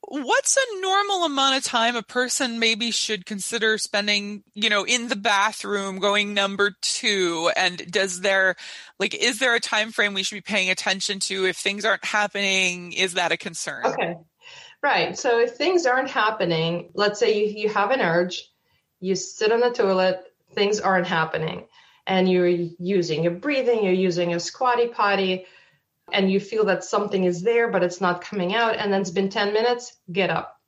What's 0.08 0.56
a 0.56 0.80
normal 0.80 1.24
amount 1.24 1.56
of 1.56 1.64
time 1.64 1.94
a 1.96 2.02
person 2.02 2.58
maybe 2.58 2.90
should 2.90 3.24
consider 3.24 3.78
spending, 3.78 4.42
you 4.52 4.68
know, 4.68 4.84
in 4.84 5.08
the 5.08 5.16
bathroom 5.16 6.00
going 6.00 6.34
number 6.34 6.74
2 6.82 7.52
and 7.56 7.90
does 7.90 8.20
there 8.20 8.56
like 8.98 9.14
is 9.14 9.38
there 9.38 9.54
a 9.54 9.60
time 9.60 9.92
frame 9.92 10.12
we 10.12 10.22
should 10.22 10.36
be 10.36 10.40
paying 10.40 10.70
attention 10.70 11.20
to 11.20 11.46
if 11.46 11.56
things 11.56 11.84
aren't 11.84 12.04
happening 12.04 12.92
is 12.92 13.14
that 13.14 13.32
a 13.32 13.36
concern? 13.36 13.86
Okay. 13.86 14.16
Right. 14.82 15.16
So 15.16 15.38
if 15.38 15.52
things 15.52 15.86
aren't 15.86 16.10
happening, 16.10 16.90
let's 16.94 17.20
say 17.20 17.38
you, 17.38 17.62
you 17.62 17.68
have 17.68 17.92
an 17.92 18.00
urge, 18.00 18.50
you 19.00 19.14
sit 19.14 19.52
on 19.52 19.60
the 19.60 19.70
toilet, 19.70 20.20
things 20.54 20.80
aren't 20.80 21.06
happening, 21.06 21.66
and 22.06 22.28
you're 22.28 22.48
using 22.48 23.22
your 23.22 23.32
breathing, 23.32 23.84
you're 23.84 23.92
using 23.92 24.34
a 24.34 24.40
squatty 24.40 24.88
potty, 24.88 25.46
and 26.12 26.30
you 26.30 26.40
feel 26.40 26.66
that 26.66 26.84
something 26.84 27.24
is 27.24 27.42
there, 27.42 27.68
but 27.70 27.82
it's 27.82 28.00
not 28.00 28.22
coming 28.22 28.54
out, 28.54 28.76
and 28.76 28.92
then 28.92 29.00
it's 29.00 29.10
been 29.10 29.28
10 29.28 29.52
minutes, 29.52 29.96
get 30.10 30.30
up. 30.30 30.58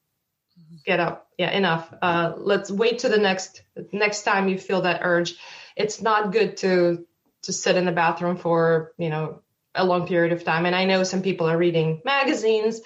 Get 0.85 1.01
up. 1.01 1.29
Yeah, 1.39 1.51
enough. 1.51 1.93
Uh, 2.01 2.35
let's 2.37 2.71
wait 2.71 3.01
to 3.01 3.09
the 3.09 3.19
next 3.19 3.63
next 3.93 4.23
time 4.23 4.49
you 4.49 4.59
feel 4.59 4.83
that 4.83 5.01
urge. 5.03 5.35
It's 5.77 6.03
not 6.03 6.33
good 6.33 6.59
to 6.59 7.07
to 7.43 7.53
sit 7.53 7.77
in 7.77 7.87
the 7.87 7.93
bathroom 7.93 8.37
for, 8.37 8.93
you 8.99 9.09
know, 9.09 9.41
a 9.75 9.85
long 9.85 10.07
period 10.07 10.33
of 10.33 10.45
time. 10.45 10.67
And 10.67 10.77
I 10.77 10.85
know 10.85 11.03
some 11.03 11.23
people 11.23 11.49
are 11.49 11.57
reading 11.57 12.03
magazines 12.05 12.81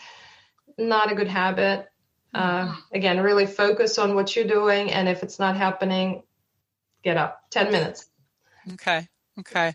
not 0.78 1.10
a 1.10 1.14
good 1.14 1.28
habit. 1.28 1.88
Uh, 2.32 2.74
again, 2.92 3.20
really 3.20 3.46
focus 3.46 3.98
on 3.98 4.14
what 4.14 4.34
you're 4.36 4.46
doing, 4.46 4.92
and 4.92 5.08
if 5.08 5.22
it's 5.22 5.38
not 5.38 5.56
happening, 5.56 6.22
get 7.02 7.16
up. 7.16 7.40
Ten 7.50 7.72
minutes. 7.72 8.06
Okay. 8.74 9.08
Okay. 9.38 9.74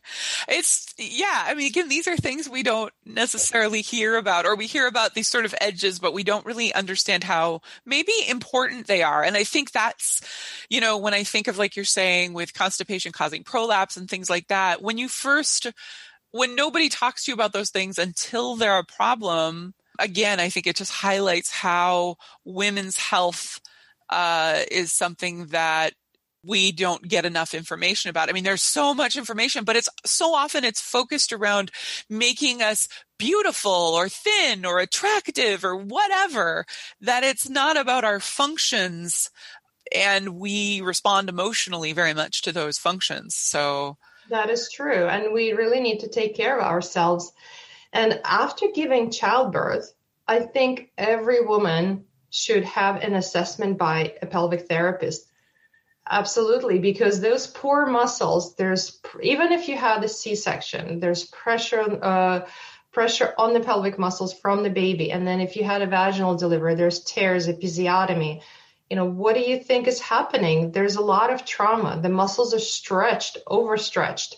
It's, 0.50 0.94
yeah. 0.98 1.46
I 1.48 1.54
mean, 1.54 1.68
again, 1.68 1.88
these 1.88 2.08
are 2.10 2.18
things 2.18 2.50
we 2.50 2.64
don't 2.64 2.92
necessarily 3.06 3.82
hear 3.82 4.18
about, 4.18 4.46
or 4.46 4.58
we 4.58 4.68
hear 4.68 4.88
about 4.88 5.14
these 5.14 5.30
sort 5.30 5.46
of 5.46 5.56
edges, 5.62 6.00
but 6.00 6.14
we 6.14 6.24
don't 6.24 6.46
really 6.46 6.74
understand 6.74 7.24
how 7.24 7.62
maybe 7.86 8.12
important 8.28 8.88
they 8.88 9.04
are. 9.04 9.24
And 9.24 9.38
I 9.38 9.46
think 9.46 9.72
that's, 9.72 10.22
you 10.70 10.82
know, 10.82 10.98
when 10.98 11.14
I 11.14 11.24
think 11.24 11.48
of 11.48 11.58
like 11.58 11.78
you're 11.78 11.86
saying 11.86 12.34
with 12.34 12.54
constipation 12.54 13.14
causing 13.14 13.44
prolapse 13.44 13.96
and 13.96 14.10
things 14.10 14.30
like 14.30 14.48
that, 14.48 14.82
when 14.82 14.98
you 14.98 15.08
first, 15.08 15.72
when 16.32 16.56
nobody 16.56 16.90
talks 16.90 17.24
to 17.24 17.32
you 17.32 17.36
about 17.36 17.54
those 17.54 17.70
things 17.70 17.98
until 17.98 18.58
they're 18.58 18.80
a 18.80 18.84
problem, 18.84 19.76
again, 19.98 20.42
I 20.42 20.50
think 20.50 20.68
it 20.68 20.76
just 20.76 20.92
highlights 20.92 21.52
how 21.52 22.18
women's 22.44 22.98
health 22.98 23.62
uh, 24.10 24.60
is 24.70 24.92
something 24.92 25.46
that 25.48 25.94
we 26.44 26.72
don't 26.72 27.08
get 27.08 27.26
enough 27.26 27.54
information 27.54 28.10
about. 28.10 28.30
I 28.30 28.34
mean, 28.34 28.44
there's 28.44 28.64
so 28.64 28.94
much 28.94 29.16
information, 29.16 29.64
but 29.64 29.76
it's 29.76 29.90
so 30.06 30.34
often 30.34 30.64
it's 30.64 30.82
focused 30.82 31.32
around 31.32 31.72
making 32.10 32.62
us 32.62 32.88
beautiful 33.18 33.72
or 33.72 34.10
thin 34.10 34.66
or 34.66 34.80
attractive 34.80 35.64
or 35.64 35.76
whatever 35.76 36.66
that 37.02 37.24
it's 37.24 37.50
not 37.50 37.78
about 37.78 38.04
our 38.04 38.20
functions 38.20 39.30
and 39.94 40.40
we 40.40 40.82
respond 40.82 41.30
emotionally 41.30 41.94
very 41.94 42.14
much 42.14 42.42
to 42.42 42.52
those 42.52 42.78
functions. 42.78 43.36
So 43.36 43.98
that 44.30 44.50
is 44.50 44.72
true. 44.72 45.08
And 45.08 45.34
we 45.34 45.54
really 45.54 45.80
need 45.80 46.00
to 46.00 46.10
take 46.10 46.36
care 46.36 46.58
of 46.58 46.66
ourselves. 46.66 47.32
And 47.92 48.20
after 48.24 48.68
giving 48.74 49.12
childbirth, 49.12 49.94
I 50.28 50.40
think 50.40 50.92
every 50.98 51.46
woman 51.46 52.06
should 52.30 52.64
have 52.64 52.98
an 52.98 53.14
assessment 53.14 53.78
by 53.78 54.16
a 54.22 54.26
pelvic 54.26 54.68
therapist 54.68 55.28
Absolutely, 56.10 56.80
because 56.80 57.22
those 57.22 57.48
poor 57.48 57.86
muscles, 57.86 58.56
there's 58.56 59.00
even 59.22 59.54
if 59.54 59.70
you 59.70 59.78
had 59.78 60.04
a 60.04 60.10
C-section, 60.10 61.00
there's 61.00 61.24
pressure 61.26 62.00
uh, 62.04 62.46
pressure 62.92 63.34
on 63.38 63.54
the 63.54 63.62
pelvic 63.62 63.98
muscles 63.98 64.34
from 64.34 64.64
the 64.64 64.70
baby, 64.70 65.12
and 65.12 65.26
then 65.26 65.40
if 65.40 65.56
you 65.56 65.64
had 65.64 65.82
a 65.82 65.88
vaginal 65.88 66.36
delivery, 66.36 66.76
there's 66.76 67.04
tears, 67.04 67.48
episiotomy. 67.48 68.42
You 68.90 68.98
know, 68.98 69.06
what 69.06 69.34
do 69.36 69.42
you 69.42 69.58
think 69.58 69.88
is 69.88 70.02
happening? 70.02 70.72
There's 70.72 70.98
a 70.98 71.02
lot 71.02 71.32
of 71.32 71.46
trauma. 71.46 72.00
The 72.02 72.10
muscles 72.10 72.54
are 72.54 72.60
stretched, 72.60 73.38
overstretched. 73.48 74.36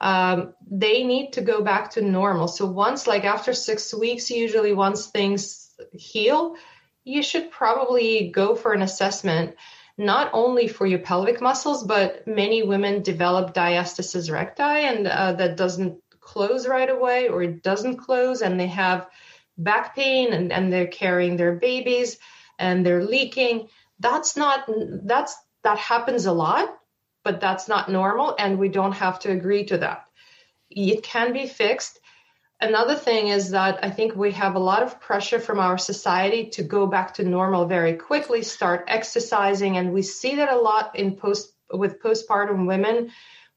Um, 0.00 0.54
they 0.68 1.04
need 1.04 1.34
to 1.34 1.42
go 1.42 1.62
back 1.62 1.92
to 1.92 2.02
normal. 2.02 2.48
So 2.48 2.66
once, 2.66 3.06
like 3.06 3.24
after 3.24 3.52
six 3.52 3.94
weeks, 3.94 4.30
usually 4.30 4.72
once 4.72 5.06
things 5.06 5.70
heal, 5.92 6.56
you 7.04 7.22
should 7.22 7.52
probably 7.52 8.30
go 8.30 8.56
for 8.56 8.72
an 8.72 8.82
assessment 8.82 9.54
not 9.98 10.30
only 10.32 10.68
for 10.68 10.86
your 10.86 11.00
pelvic 11.00 11.40
muscles, 11.40 11.82
but 11.82 12.26
many 12.26 12.62
women 12.62 13.02
develop 13.02 13.52
diastasis 13.52 14.30
recti, 14.30 14.62
and 14.62 15.08
uh, 15.08 15.32
that 15.32 15.56
doesn't 15.56 16.00
close 16.20 16.68
right 16.68 16.88
away, 16.88 17.28
or 17.28 17.42
it 17.42 17.62
doesn't 17.62 17.96
close, 17.96 18.40
and 18.40 18.58
they 18.58 18.68
have 18.68 19.08
back 19.58 19.96
pain, 19.96 20.32
and, 20.32 20.52
and 20.52 20.72
they're 20.72 20.86
carrying 20.86 21.36
their 21.36 21.56
babies, 21.56 22.18
and 22.60 22.86
they're 22.86 23.04
leaking. 23.04 23.68
That's 23.98 24.36
not 24.36 24.64
that's 25.04 25.36
that 25.64 25.78
happens 25.78 26.26
a 26.26 26.32
lot, 26.32 26.68
but 27.24 27.40
that's 27.40 27.66
not 27.66 27.90
normal, 27.90 28.36
and 28.38 28.58
we 28.58 28.68
don't 28.68 28.92
have 28.92 29.18
to 29.20 29.32
agree 29.32 29.64
to 29.64 29.78
that. 29.78 30.04
It 30.70 31.02
can 31.02 31.32
be 31.32 31.48
fixed 31.48 31.98
another 32.60 32.94
thing 32.94 33.28
is 33.28 33.50
that 33.50 33.84
I 33.84 33.90
think 33.90 34.14
we 34.14 34.32
have 34.32 34.54
a 34.54 34.60
lot 34.60 34.82
of 34.82 35.00
pressure 35.00 35.40
from 35.40 35.58
our 35.58 35.78
society 35.78 36.50
to 36.50 36.62
go 36.62 36.86
back 36.86 37.14
to 37.14 37.24
normal 37.24 37.66
very 37.66 37.94
quickly, 37.94 38.42
start 38.42 38.84
exercising, 38.88 39.76
and 39.76 39.92
we 39.92 40.02
see 40.02 40.36
that 40.36 40.52
a 40.52 40.58
lot 40.58 40.96
in 40.96 41.16
post 41.16 41.52
with 41.72 42.02
postpartum 42.02 42.66
women 42.66 43.10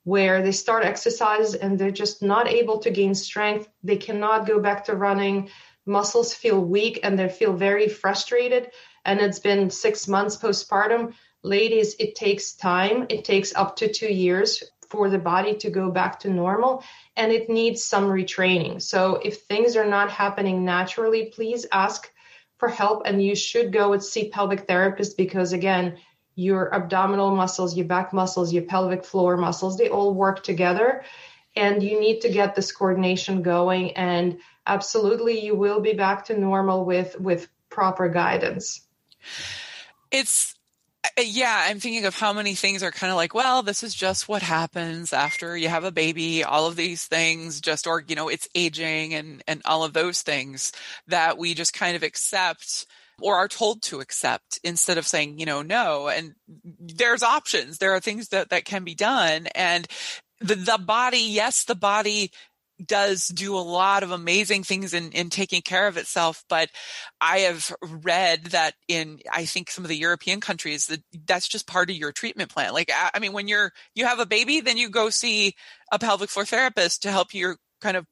where 0.03 0.41
they 0.41 0.51
start 0.51 0.83
exercise 0.83 1.53
and 1.53 1.77
they're 1.77 1.91
just 1.91 2.23
not 2.23 2.47
able 2.47 2.79
to 2.79 2.89
gain 2.89 3.13
strength. 3.13 3.67
They 3.83 3.97
cannot 3.97 4.47
go 4.47 4.59
back 4.59 4.85
to 4.85 4.95
running. 4.95 5.49
Muscles 5.85 6.33
feel 6.33 6.59
weak 6.63 6.99
and 7.03 7.17
they 7.17 7.29
feel 7.29 7.53
very 7.53 7.87
frustrated. 7.87 8.71
And 9.05 9.19
it's 9.19 9.39
been 9.39 9.69
six 9.69 10.07
months 10.07 10.37
postpartum. 10.37 11.13
Ladies, 11.43 11.95
it 11.99 12.15
takes 12.15 12.53
time. 12.53 13.05
It 13.09 13.25
takes 13.25 13.53
up 13.55 13.75
to 13.77 13.91
two 13.91 14.11
years 14.11 14.63
for 14.91 15.09
the 15.09 15.17
body 15.17 15.55
to 15.55 15.69
go 15.69 15.89
back 15.89 16.19
to 16.19 16.29
normal 16.29 16.83
and 17.15 17.31
it 17.31 17.49
needs 17.49 17.81
some 17.81 18.09
retraining. 18.09 18.81
So 18.81 19.21
if 19.23 19.43
things 19.43 19.77
are 19.77 19.85
not 19.85 20.11
happening 20.11 20.65
naturally, 20.65 21.31
please 21.33 21.65
ask 21.71 22.11
for 22.57 22.67
help 22.67 23.03
and 23.05 23.23
you 23.23 23.33
should 23.33 23.71
go 23.71 23.93
and 23.93 24.03
see 24.03 24.29
pelvic 24.29 24.67
therapist 24.67 25.15
because 25.15 25.53
again, 25.53 25.97
your 26.35 26.73
abdominal 26.75 27.33
muscles, 27.33 27.75
your 27.75 27.87
back 27.87 28.11
muscles, 28.11 28.51
your 28.51 28.63
pelvic 28.63 29.05
floor 29.05 29.37
muscles, 29.37 29.77
they 29.77 29.87
all 29.87 30.13
work 30.13 30.43
together 30.43 31.03
and 31.55 31.81
you 31.81 31.99
need 31.99 32.19
to 32.21 32.29
get 32.29 32.53
this 32.53 32.71
coordination 32.71 33.41
going 33.41 33.91
and 33.93 34.39
absolutely 34.67 35.39
you 35.39 35.55
will 35.55 35.79
be 35.79 35.93
back 35.93 36.25
to 36.25 36.37
normal 36.37 36.85
with 36.85 37.19
with 37.19 37.47
proper 37.69 38.09
guidance. 38.09 38.81
It's 40.11 40.55
Uh, 41.03 41.21
yeah, 41.23 41.65
I'm 41.67 41.79
thinking 41.79 42.05
of 42.05 42.15
how 42.15 42.31
many 42.31 42.53
things 42.53 42.83
are 42.83 42.91
kind 42.91 43.09
of 43.09 43.17
like, 43.17 43.33
well, 43.33 43.63
this 43.63 43.81
is 43.83 43.93
just 43.95 44.29
what 44.29 44.41
happens 44.43 45.13
after 45.13 45.57
you 45.57 45.67
have 45.67 45.83
a 45.83 45.91
baby, 45.91 46.43
all 46.43 46.67
of 46.67 46.75
these 46.75 47.05
things 47.05 47.59
just 47.59 47.87
or 47.87 48.03
you 48.07 48.15
know, 48.15 48.29
it's 48.29 48.47
aging 48.53 49.13
and 49.13 49.43
and 49.47 49.61
all 49.65 49.83
of 49.83 49.93
those 49.93 50.21
things 50.21 50.71
that 51.07 51.37
we 51.37 51.53
just 51.53 51.73
kind 51.73 51.95
of 51.95 52.03
accept 52.03 52.85
or 53.19 53.35
are 53.35 53.47
told 53.47 53.81
to 53.83 53.99
accept 53.99 54.59
instead 54.63 54.97
of 54.97 55.07
saying, 55.07 55.39
you 55.39 55.45
know, 55.45 55.61
no. 55.61 56.07
And 56.07 56.33
there's 56.79 57.23
options. 57.23 57.77
There 57.77 57.93
are 57.93 57.99
things 57.99 58.29
that 58.29 58.49
that 58.49 58.65
can 58.65 58.83
be 58.83 58.95
done 58.95 59.47
and 59.55 59.87
the, 60.39 60.55
the 60.55 60.79
body, 60.79 61.19
yes, 61.19 61.63
the 61.65 61.75
body 61.75 62.31
does 62.85 63.27
do 63.27 63.55
a 63.55 63.59
lot 63.59 64.03
of 64.03 64.11
amazing 64.11 64.63
things 64.63 64.93
in, 64.93 65.11
in 65.11 65.29
taking 65.29 65.61
care 65.61 65.87
of 65.87 65.97
itself. 65.97 66.43
But 66.49 66.69
I 67.19 67.39
have 67.39 67.73
read 67.81 68.45
that 68.47 68.73
in, 68.87 69.19
I 69.31 69.45
think 69.45 69.69
some 69.69 69.83
of 69.83 69.89
the 69.89 69.97
European 69.97 70.39
countries 70.39 70.87
that 70.87 71.01
that's 71.25 71.47
just 71.47 71.67
part 71.67 71.89
of 71.89 71.95
your 71.95 72.11
treatment 72.11 72.49
plan. 72.49 72.73
Like, 72.73 72.91
I 73.13 73.19
mean, 73.19 73.33
when 73.33 73.47
you're, 73.47 73.71
you 73.95 74.05
have 74.05 74.19
a 74.19 74.25
baby, 74.25 74.61
then 74.61 74.77
you 74.77 74.89
go 74.89 75.09
see 75.09 75.53
a 75.91 75.99
pelvic 75.99 76.29
floor 76.29 76.45
therapist 76.45 77.03
to 77.03 77.11
help 77.11 77.33
you 77.33 77.55
kind 77.81 77.97
of 77.97 78.05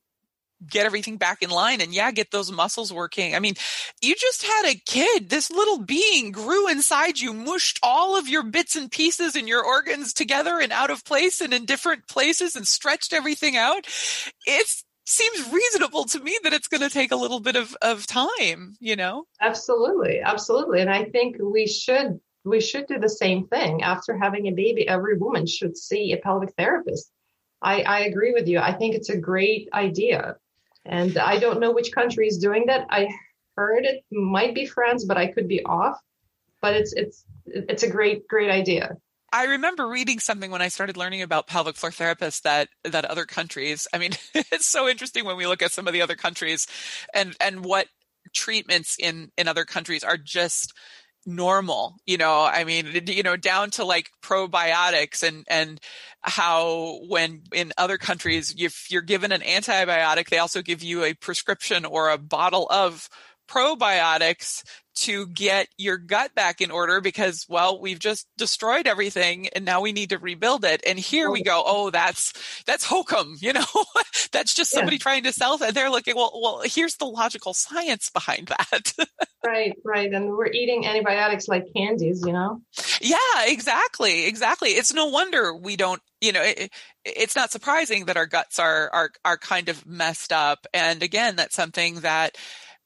get 0.68 0.86
everything 0.86 1.18
back 1.18 1.42
in 1.42 1.50
line 1.50 1.82
and 1.82 1.94
yeah, 1.94 2.12
get 2.12 2.32
those 2.32 2.52
muscles 2.52 2.92
working. 2.92 3.36
I 3.36 3.40
mean, 3.40 3.56
you 4.02 4.16
just 4.16 4.44
had 4.44 4.66
a 4.66 4.82
kid. 4.86 5.30
This 5.30 5.50
little 5.50 5.80
being 5.80 6.32
grew 6.32 6.70
inside 6.70 7.20
you, 7.20 7.34
mushed 7.34 7.80
all 7.82 8.18
of 8.18 8.28
your 8.28 8.44
bits 8.44 8.76
and 8.76 8.92
pieces 8.92 9.36
and 9.36 9.48
your 9.48 9.64
organs 9.64 10.14
together 10.14 10.60
and 10.60 10.72
out 10.72 10.90
of 10.90 11.06
place 11.06 11.42
and 11.42 11.54
in 11.54 11.66
different 11.66 12.08
places 12.08 12.56
and 12.56 12.68
stretched 12.68 13.14
everything 13.14 13.56
out. 13.56 13.86
It 14.46 14.68
seems 15.06 15.52
reasonable 15.52 16.06
to 16.06 16.20
me 16.20 16.38
that 16.44 16.54
it's 16.54 16.68
going 16.68 16.82
to 16.82 16.90
take 16.90 17.12
a 17.12 17.16
little 17.16 17.40
bit 17.40 17.56
of, 17.56 17.76
of 17.82 18.06
time, 18.06 18.76
you 18.80 18.96
know? 18.96 19.26
Absolutely. 19.42 20.22
Absolutely. 20.22 20.82
And 20.82 20.90
I 20.90 21.06
think 21.06 21.38
we 21.40 21.68
should 21.68 22.20
we 22.46 22.62
should 22.62 22.88
do 22.88 23.00
the 23.00 23.10
same 23.10 23.48
thing. 23.48 23.84
After 23.84 24.18
having 24.18 24.48
a 24.48 24.52
baby, 24.52 24.88
every 24.88 25.18
woman 25.18 25.46
should 25.46 25.78
see 25.78 26.14
a 26.14 26.18
pelvic 26.18 26.54
therapist. 26.58 27.12
I, 27.62 27.82
I 27.82 28.00
agree 28.02 28.32
with 28.32 28.48
you. 28.48 28.60
I 28.60 28.74
think 28.74 28.96
it's 28.96 29.10
a 29.10 29.18
great 29.18 29.68
idea. 29.74 30.38
And 30.86 31.18
I 31.18 31.40
don't 31.40 31.60
know 31.60 31.72
which 31.72 31.92
country 31.92 32.28
is 32.28 32.38
doing 32.38 32.66
that. 32.68 32.88
I 32.90 33.10
heard 33.56 33.86
it 33.86 34.04
might 34.12 34.56
be 34.56 34.66
France, 34.66 35.06
but 35.06 35.18
I 35.18 35.28
could 35.28 35.48
be 35.48 35.64
off. 35.66 35.98
But 36.62 36.76
it's 36.76 36.94
it's 36.94 37.26
it's 37.46 37.84
a 37.84 37.90
great 37.90 38.28
great 38.28 38.50
idea. 38.50 38.98
I 39.32 39.46
remember 39.46 39.88
reading 39.88 40.20
something 40.20 40.50
when 40.50 40.62
I 40.62 40.70
started 40.70 40.98
learning 40.98 41.22
about 41.22 41.48
pelvic 41.48 41.76
floor 41.76 41.92
therapists 41.92 42.42
that 42.42 42.70
that 42.84 43.06
other 43.06 43.26
countries. 43.26 43.88
I 43.94 43.98
mean, 43.98 44.12
it's 44.34 44.66
so 44.66 44.88
interesting 44.88 45.26
when 45.26 45.38
we 45.38 45.48
look 45.48 45.62
at 45.62 45.72
some 45.72 45.88
of 45.88 45.94
the 45.94 46.02
other 46.02 46.16
countries 46.16 46.68
and 47.14 47.36
and 47.40 47.64
what 47.64 47.88
treatments 48.34 48.98
in 49.00 49.32
in 49.38 49.48
other 49.48 49.66
countries 49.66 50.04
are 50.04 50.18
just 50.18 50.74
normal 51.30 51.96
you 52.06 52.18
know 52.18 52.44
i 52.44 52.64
mean 52.64 53.04
you 53.08 53.24
know 53.24 53.36
down 53.36 53.70
to 53.70 53.86
like 53.86 54.10
probiotics 54.22 55.22
and 55.22 55.46
and 55.48 55.80
how 56.22 57.00
when 57.08 57.42
in 57.54 57.72
other 57.78 57.98
countries 57.98 58.54
if 58.58 58.88
you're 58.90 59.02
given 59.02 59.32
an 59.32 59.42
antibiotic 59.42 60.30
they 60.30 60.40
also 60.40 60.62
give 60.62 60.84
you 60.84 61.04
a 61.04 61.14
prescription 61.14 61.86
or 61.86 62.10
a 62.10 62.18
bottle 62.18 62.68
of 62.70 63.10
probiotics 63.50 64.64
to 65.00 65.28
get 65.28 65.68
your 65.78 65.98
gut 65.98 66.36
back 66.36 66.60
in 66.60 66.72
order 66.72 67.00
because 67.00 67.46
well 67.48 67.80
we've 67.80 68.00
just 68.00 68.28
destroyed 68.38 68.86
everything 68.86 69.48
and 69.56 69.64
now 69.64 69.80
we 69.80 69.94
need 69.94 70.10
to 70.10 70.18
rebuild 70.18 70.66
it. 70.66 70.82
And 70.86 71.00
here 71.00 71.32
we 71.32 71.42
go. 71.42 71.64
Oh 71.66 71.90
that's 71.90 72.34
that's 72.66 72.84
hokum 72.84 73.38
you 73.40 73.54
know? 73.54 73.64
That's 74.32 74.54
just 74.54 74.70
somebody 74.70 74.98
yeah. 74.98 75.02
trying 75.02 75.24
to 75.24 75.34
sell 75.34 75.58
that 75.58 75.74
they're 75.74 75.90
looking 75.90 76.16
well 76.16 76.32
well 76.42 76.62
here's 76.66 76.98
the 76.98 77.06
logical 77.06 77.54
science 77.54 78.10
behind 78.10 78.48
that. 78.48 78.94
Right 79.46 79.78
right. 79.86 80.12
And 80.12 80.32
we're 80.32 80.52
eating 80.52 80.86
antibiotics 80.86 81.48
like 81.48 81.64
candies 81.74 82.24
you 82.26 82.34
know? 82.34 82.62
Yeah 83.00 83.18
exactly 83.46 84.26
exactly. 84.26 84.72
It's 84.72 84.94
no 84.94 85.06
wonder 85.06 85.56
we 85.56 85.78
don't 85.78 86.02
you 86.20 86.34
know 86.34 86.44
it, 86.44 86.72
it's 87.06 87.38
not 87.38 87.52
surprising 87.52 88.06
that 88.06 88.18
our 88.18 88.26
guts 88.26 88.60
are 88.60 88.90
are 88.92 89.12
are 89.24 89.38
kind 89.38 89.70
of 89.70 89.86
messed 89.86 90.34
up. 90.34 90.68
And 90.74 91.02
again 91.02 91.38
that's 91.38 91.56
something 91.56 92.02
that 92.02 92.38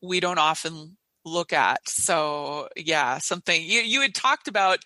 we 0.03 0.19
don't 0.19 0.37
often 0.37 0.97
look 1.25 1.53
at. 1.53 1.79
So 1.87 2.67
yeah, 2.75 3.17
something 3.17 3.61
you, 3.61 3.79
you 3.79 4.01
had 4.01 4.13
talked 4.13 4.47
about 4.47 4.79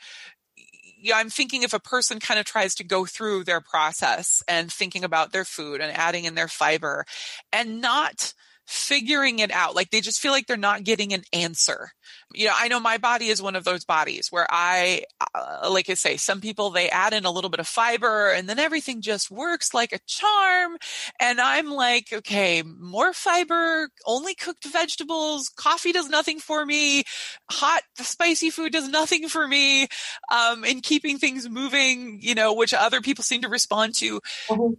yeah, 0.99 1.17
I'm 1.17 1.29
thinking 1.29 1.61
if 1.61 1.73
a 1.73 1.79
person 1.79 2.19
kind 2.19 2.39
of 2.39 2.45
tries 2.45 2.73
to 2.75 2.83
go 2.83 3.05
through 3.05 3.43
their 3.43 3.61
process 3.61 4.41
and 4.47 4.71
thinking 4.71 5.03
about 5.03 5.31
their 5.31 5.45
food 5.45 5.79
and 5.79 5.95
adding 5.95 6.25
in 6.25 6.33
their 6.33 6.47
fiber 6.47 7.05
and 7.53 7.81
not 7.81 8.33
figuring 8.67 9.39
it 9.39 9.49
out. 9.49 9.75
Like 9.75 9.91
they 9.91 10.01
just 10.01 10.19
feel 10.19 10.33
like 10.33 10.45
they're 10.45 10.57
not 10.57 10.83
getting 10.83 11.13
an 11.13 11.23
answer. 11.31 11.91
You 12.33 12.47
know, 12.47 12.53
I 12.55 12.67
know 12.67 12.81
my 12.81 12.97
body 12.97 13.27
is 13.27 13.41
one 13.41 13.55
of 13.55 13.63
those 13.63 13.85
bodies 13.85 14.27
where 14.29 14.45
I, 14.49 15.03
uh, 15.33 15.69
like 15.71 15.89
I 15.89 15.93
say, 15.93 16.17
some 16.17 16.41
people 16.41 16.69
they 16.69 16.89
add 16.89 17.13
in 17.13 17.23
a 17.23 17.31
little 17.31 17.49
bit 17.49 17.61
of 17.61 17.67
fiber 17.67 18.29
and 18.29 18.49
then 18.49 18.59
everything 18.59 19.01
just 19.01 19.31
works 19.31 19.73
like 19.73 19.93
a 19.93 19.99
charm. 20.05 20.77
And 21.19 21.39
I'm 21.39 21.71
like, 21.71 22.07
okay, 22.11 22.61
more 22.61 23.13
fiber, 23.13 23.89
only 24.05 24.35
cooked 24.35 24.65
vegetables, 24.65 25.47
coffee 25.47 25.93
does 25.93 26.09
nothing 26.09 26.39
for 26.39 26.65
me, 26.65 27.03
hot, 27.49 27.83
spicy 27.99 28.49
food 28.49 28.73
does 28.73 28.89
nothing 28.89 29.29
for 29.29 29.47
me. 29.47 29.87
Um, 30.29 30.65
in 30.65 30.81
keeping 30.81 31.19
things 31.19 31.49
moving, 31.49 32.19
you 32.21 32.35
know, 32.35 32.53
which 32.53 32.73
other 32.73 32.99
people 32.99 33.23
seem 33.23 33.43
to 33.43 33.49
respond 33.49 33.95
to. 33.95 34.19
Mm-hmm. 34.49 34.73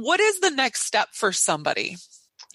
What 0.00 0.18
is 0.20 0.40
the 0.40 0.50
next 0.50 0.86
step 0.86 1.08
for 1.12 1.30
somebody? 1.30 1.96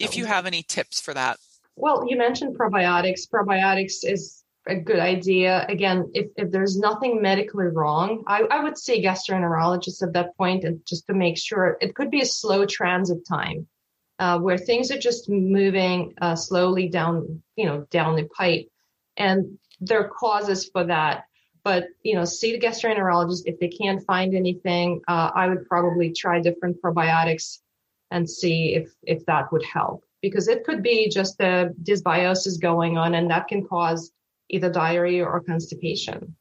If 0.00 0.16
you 0.16 0.24
have 0.24 0.46
any 0.46 0.62
tips 0.62 1.00
for 1.00 1.14
that. 1.14 1.38
Well, 1.76 2.04
you 2.08 2.16
mentioned 2.16 2.58
probiotics. 2.58 3.28
Probiotics 3.28 3.98
is 4.02 4.42
a 4.66 4.76
good 4.76 4.98
idea. 4.98 5.64
Again, 5.68 6.10
if, 6.14 6.26
if 6.36 6.50
there's 6.50 6.78
nothing 6.78 7.22
medically 7.22 7.66
wrong, 7.66 8.22
I, 8.26 8.42
I 8.42 8.62
would 8.62 8.76
see 8.76 9.02
gastroenterologist 9.02 10.02
at 10.02 10.12
that 10.12 10.36
point 10.36 10.64
and 10.64 10.80
just 10.86 11.06
to 11.06 11.14
make 11.14 11.38
sure 11.38 11.78
it 11.80 11.94
could 11.94 12.10
be 12.10 12.20
a 12.20 12.26
slow 12.26 12.66
transit 12.66 13.26
time 13.26 13.66
uh, 14.18 14.38
where 14.38 14.58
things 14.58 14.90
are 14.90 14.98
just 14.98 15.30
moving 15.30 16.14
uh, 16.20 16.36
slowly 16.36 16.88
down, 16.88 17.42
you 17.56 17.64
know, 17.64 17.86
down 17.90 18.16
the 18.16 18.24
pipe. 18.24 18.68
And 19.16 19.58
there 19.80 20.00
are 20.00 20.08
causes 20.08 20.68
for 20.70 20.84
that. 20.84 21.24
But, 21.62 21.88
you 22.02 22.14
know, 22.14 22.24
see 22.24 22.52
the 22.52 22.66
gastroenterologist. 22.66 23.42
If 23.44 23.58
they 23.58 23.68
can't 23.68 24.04
find 24.06 24.34
anything, 24.34 25.02
uh, 25.08 25.30
I 25.34 25.48
would 25.48 25.66
probably 25.66 26.12
try 26.12 26.40
different 26.40 26.80
probiotics 26.82 27.58
and 28.10 28.28
see 28.28 28.74
if 28.74 28.92
if 29.02 29.24
that 29.26 29.52
would 29.52 29.64
help 29.64 30.04
because 30.22 30.48
it 30.48 30.64
could 30.64 30.82
be 30.82 31.08
just 31.08 31.40
a 31.40 31.70
dysbiosis 31.82 32.60
going 32.60 32.98
on 32.98 33.14
and 33.14 33.30
that 33.30 33.48
can 33.48 33.66
cause 33.66 34.12
either 34.48 34.70
diarrhea 34.70 35.24
or 35.24 35.40
constipation. 35.40 36.34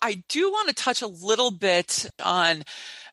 I 0.00 0.22
do 0.28 0.50
want 0.50 0.68
to 0.68 0.74
touch 0.74 1.02
a 1.02 1.06
little 1.06 1.50
bit 1.50 2.10
on 2.22 2.64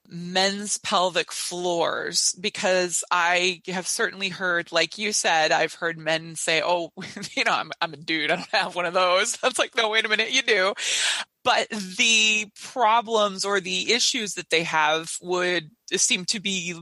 men's 0.08 0.80
pelvic 0.80 1.32
floors 1.32 2.36
because 2.40 3.04
I 3.12 3.62
have 3.68 3.88
certainly 3.88 4.30
heard, 4.30 4.72
like 4.72 4.98
you 4.98 5.14
said, 5.14 5.52
I've 5.52 5.76
heard 5.76 6.00
men 6.00 6.36
say, 6.36 6.62
"Oh, 6.64 6.92
you 7.34 7.44
know, 7.44 7.52
I'm 7.52 7.72
I'm 7.80 7.94
a 7.94 7.98
dude. 7.98 8.32
I 8.32 8.38
don't 8.38 8.50
have 8.50 8.76
one 8.76 8.86
of 8.86 8.94
those." 8.94 9.38
That's 9.44 9.60
like, 9.60 9.76
no, 9.76 9.90
wait 9.90 10.06
a 10.06 10.10
minute, 10.10 10.32
you 10.32 10.42
do. 10.42 10.74
But 11.44 11.70
the 11.70 12.48
problems 12.72 13.46
or 13.46 13.60
the 13.60 13.94
issues 13.94 14.34
that 14.34 14.50
they 14.50 14.64
have 14.64 15.12
would 15.22 15.70
seem 15.94 16.26
to 16.26 16.40
be 16.40 16.76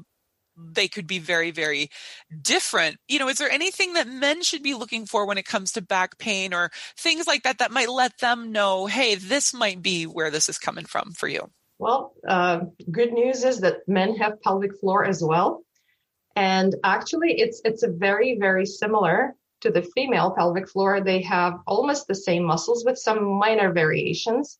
they 0.58 0.88
could 0.88 1.08
be 1.08 1.20
very, 1.20 1.52
very 1.52 1.90
different. 2.42 2.98
You 3.08 3.20
know, 3.20 3.30
is 3.30 3.38
there 3.38 3.50
anything 3.50 3.94
that 3.94 4.08
men 4.08 4.42
should 4.44 4.64
be 4.64 4.74
looking 4.74 5.06
for 5.06 5.26
when 5.26 5.38
it 5.38 5.46
comes 5.46 5.72
to 5.74 5.82
back 5.82 6.18
pain 6.18 6.54
or 6.54 6.72
things 6.98 7.28
like 7.28 7.44
that 7.44 7.60
that 7.60 7.72
might 7.72 7.90
let 7.90 8.18
them 8.20 8.52
know, 8.52 8.88
hey, 8.88 9.16
this 9.16 9.54
might 9.54 9.82
be 9.82 10.06
where 10.06 10.32
this 10.32 10.50
is 10.50 10.58
coming 10.58 10.86
from 10.86 11.12
for 11.12 11.28
you? 11.28 11.50
Well, 11.80 12.14
uh, 12.28 12.62
good 12.90 13.14
news 13.14 13.44
is 13.44 13.60
that 13.62 13.88
men 13.88 14.16
have 14.16 14.42
pelvic 14.42 14.80
floor 14.80 15.06
as 15.06 15.24
well. 15.24 15.64
And 16.36 16.76
actually, 16.84 17.40
it's 17.40 17.62
it's 17.66 17.84
a 17.84 17.92
very, 17.92 18.38
very 18.40 18.66
similar 18.66 19.36
to 19.62 19.72
the 19.72 19.82
female 19.82 20.32
pelvic 20.32 20.70
floor. 20.70 21.02
They 21.02 21.22
have 21.24 21.56
almost 21.66 22.08
the 22.08 22.16
same 22.16 22.44
muscles 22.44 22.86
with 22.86 22.98
some 22.98 23.24
minor 23.40 23.72
variations 23.72 24.60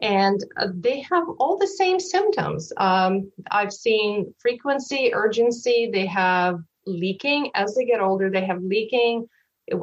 and 0.00 0.40
uh, 0.56 0.68
they 0.74 1.00
have 1.00 1.24
all 1.38 1.56
the 1.56 1.66
same 1.66 1.98
symptoms. 1.98 2.72
Um, 2.76 3.30
I've 3.50 3.72
seen 3.72 4.34
frequency, 4.38 5.12
urgency, 5.14 5.90
they 5.92 6.06
have 6.06 6.60
leaking 6.86 7.50
as 7.54 7.74
they 7.74 7.84
get 7.84 8.00
older, 8.00 8.30
they 8.30 8.44
have 8.44 8.62
leaking 8.62 9.26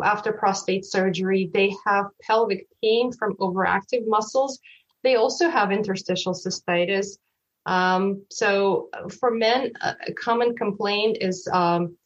after 0.04 0.32
prostate 0.32 0.86
surgery, 0.86 1.50
they 1.54 1.76
have 1.86 2.06
pelvic 2.22 2.68
pain 2.82 3.12
from 3.12 3.36
overactive 3.38 4.08
muscles, 4.08 4.60
they 5.04 5.16
also 5.16 5.50
have 5.50 5.72
interstitial 5.72 6.34
cystitis. 6.34 7.18
Um, 7.66 8.26
so 8.30 8.90
uh, 8.94 9.10
for 9.10 9.32
men, 9.32 9.74
a 9.82 10.14
common 10.14 10.56
complaint 10.56 11.18
is, 11.22 11.48
um, 11.52 11.98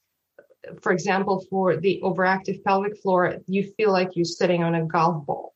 for 0.82 0.92
example, 0.92 1.46
for 1.50 1.78
the 1.78 2.00
overactive 2.04 2.64
pelvic 2.64 2.98
floor, 3.02 3.38
you 3.48 3.72
feel 3.78 3.92
like 3.92 4.16
you're 4.16 4.26
sitting 4.26 4.64
on 4.64 4.76
a 4.76 4.86
golf 4.86 5.26
ball. 5.26 5.54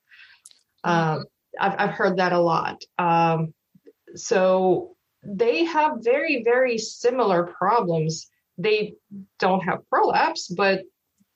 Uh, 0.84 1.20
I've, 1.60 1.76
I've 1.78 1.96
heard 1.96 2.18
that 2.18 2.34
a 2.34 2.40
lot. 2.40 2.82
Um, 2.98 3.54
so 4.16 4.96
they 5.24 5.66
have 5.66 5.98
very, 6.02 6.44
very 6.44 6.78
similar 6.78 7.44
problems. 7.44 8.30
They 8.58 8.96
don't 9.40 9.62
have 9.62 9.88
prolapse, 9.90 10.48
but 10.48 10.82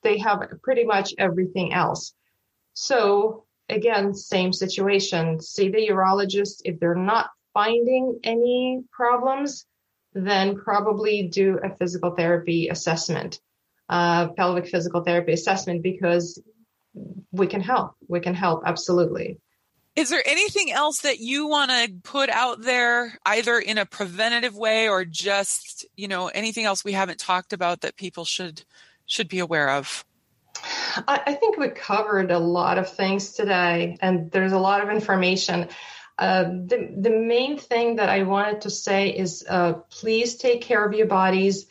they 0.02 0.18
have 0.18 0.40
pretty 0.62 0.84
much 0.84 1.14
everything 1.18 1.72
else. 1.72 2.14
So 2.74 3.44
again, 3.68 4.14
same 4.14 4.52
situation. 4.52 5.40
See 5.40 5.68
the 5.68 5.88
urologist. 5.88 6.62
If 6.64 6.78
they're 6.78 6.94
not 6.94 7.30
finding 7.54 8.20
any 8.22 8.82
problems, 8.92 9.66
then 10.12 10.56
probably 10.56 11.28
do 11.28 11.58
a 11.62 11.74
physical 11.76 12.10
therapy 12.10 12.68
assessment, 12.68 13.40
uh, 13.88 14.28
pelvic 14.28 14.66
physical 14.66 15.02
therapy 15.02 15.32
assessment, 15.32 15.82
because 15.82 16.40
we 17.32 17.46
can 17.46 17.60
help. 17.60 17.94
We 18.08 18.20
can 18.20 18.34
help 18.34 18.62
absolutely. 18.64 19.38
Is 19.96 20.10
there 20.10 20.22
anything 20.26 20.70
else 20.70 21.00
that 21.00 21.20
you 21.20 21.46
want 21.46 21.70
to 21.70 21.90
put 22.02 22.28
out 22.28 22.60
there, 22.60 23.18
either 23.24 23.58
in 23.58 23.78
a 23.78 23.86
preventative 23.86 24.54
way 24.54 24.90
or 24.90 25.06
just, 25.06 25.86
you 25.96 26.06
know, 26.06 26.28
anything 26.28 26.66
else 26.66 26.84
we 26.84 26.92
haven't 26.92 27.18
talked 27.18 27.54
about 27.54 27.80
that 27.80 27.96
people 27.96 28.26
should 28.26 28.62
should 29.06 29.28
be 29.28 29.38
aware 29.38 29.70
of? 29.70 30.04
I, 31.08 31.22
I 31.26 31.32
think 31.32 31.56
we 31.56 31.70
covered 31.70 32.30
a 32.30 32.38
lot 32.38 32.76
of 32.76 32.90
things 32.90 33.32
today, 33.32 33.96
and 34.02 34.30
there's 34.30 34.52
a 34.52 34.58
lot 34.58 34.82
of 34.82 34.90
information. 34.90 35.68
Uh, 36.18 36.44
the 36.44 36.94
the 36.98 37.10
main 37.10 37.56
thing 37.56 37.96
that 37.96 38.10
I 38.10 38.24
wanted 38.24 38.62
to 38.62 38.70
say 38.70 39.08
is, 39.08 39.46
uh, 39.48 39.74
please 39.88 40.36
take 40.36 40.60
care 40.60 40.84
of 40.84 40.92
your 40.92 41.06
bodies. 41.06 41.66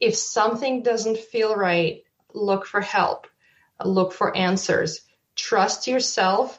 If 0.00 0.16
something 0.16 0.82
doesn't 0.82 1.18
feel 1.18 1.54
right, 1.54 2.04
look 2.32 2.64
for 2.64 2.80
help. 2.80 3.26
Look 3.84 4.14
for 4.14 4.34
answers. 4.34 5.02
Trust 5.34 5.86
yourself 5.86 6.58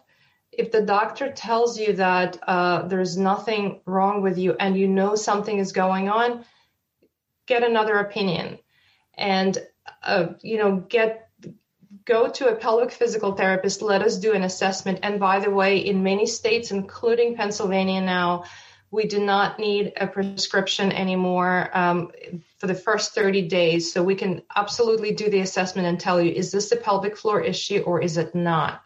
if 0.59 0.71
the 0.71 0.81
doctor 0.81 1.31
tells 1.31 1.79
you 1.79 1.93
that 1.93 2.37
uh, 2.45 2.85
there's 2.85 3.17
nothing 3.17 3.79
wrong 3.85 4.21
with 4.21 4.37
you 4.37 4.57
and 4.59 4.77
you 4.77 4.89
know 4.89 5.15
something 5.15 5.57
is 5.57 5.71
going 5.71 6.09
on, 6.09 6.43
get 7.45 7.63
another 7.63 7.97
opinion, 7.99 8.59
and 9.17 9.57
uh, 10.03 10.27
you 10.41 10.57
know 10.57 10.75
get 10.75 11.29
go 12.03 12.29
to 12.29 12.49
a 12.49 12.55
pelvic 12.55 12.91
physical 12.91 13.35
therapist. 13.35 13.81
Let 13.81 14.01
us 14.01 14.17
do 14.17 14.33
an 14.33 14.43
assessment. 14.43 14.99
And 15.03 15.17
by 15.17 15.39
the 15.39 15.49
way, 15.49 15.77
in 15.77 16.03
many 16.03 16.25
states, 16.25 16.71
including 16.71 17.37
Pennsylvania 17.37 18.01
now, 18.01 18.43
we 18.91 19.05
do 19.05 19.23
not 19.23 19.59
need 19.59 19.93
a 19.95 20.07
prescription 20.07 20.91
anymore 20.91 21.69
um, 21.73 22.11
for 22.57 22.67
the 22.67 22.75
first 22.75 23.15
30 23.15 23.47
days. 23.47 23.93
So 23.93 24.03
we 24.03 24.15
can 24.15 24.41
absolutely 24.53 25.13
do 25.13 25.29
the 25.29 25.39
assessment 25.39 25.87
and 25.87 25.97
tell 25.99 26.21
you 26.21 26.33
is 26.33 26.51
this 26.51 26.71
a 26.73 26.75
pelvic 26.75 27.15
floor 27.15 27.39
issue 27.39 27.79
or 27.85 28.01
is 28.01 28.17
it 28.17 28.35
not? 28.35 28.83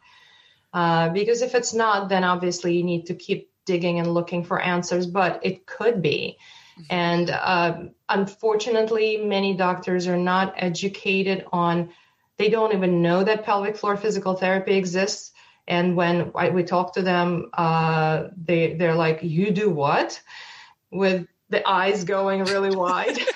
Uh, 0.74 1.10
because 1.10 1.42
if 1.42 1.54
it's 1.54 1.74
not, 1.74 2.10
then 2.10 2.24
obviously 2.24 2.76
you 2.76 2.84
need 2.84 3.06
to 3.06 3.14
keep 3.14 3.52
digging 3.66 4.00
and 4.00 4.14
looking 4.14 4.44
for 4.44 4.60
answers, 4.60 5.06
but 5.06 5.40
it 5.44 5.66
could 5.66 6.02
be. 6.02 6.38
Mm-hmm. 6.74 6.84
And 6.90 7.30
uh, 7.30 7.78
unfortunately, 8.10 9.18
many 9.18 9.54
doctors 9.56 10.08
are 10.08 10.18
not 10.18 10.56
educated 10.58 11.46
on, 11.54 11.90
they 12.38 12.50
don't 12.50 12.74
even 12.74 13.02
know 13.02 13.24
that 13.24 13.46
pelvic 13.46 13.78
floor 13.78 13.96
physical 13.96 14.36
therapy 14.36 14.76
exists. 14.76 15.32
And 15.68 15.96
when 15.96 16.32
I, 16.36 16.50
we 16.50 16.64
talk 16.64 16.94
to 16.96 17.02
them, 17.02 17.50
uh, 17.54 18.30
they, 18.36 18.74
they're 18.74 18.96
like, 18.96 19.20
You 19.22 19.52
do 19.52 19.70
what? 19.70 20.20
With 20.92 21.28
the 21.50 21.68
eyes 21.68 22.04
going 22.04 22.44
really 22.46 22.76
wide. 22.76 23.18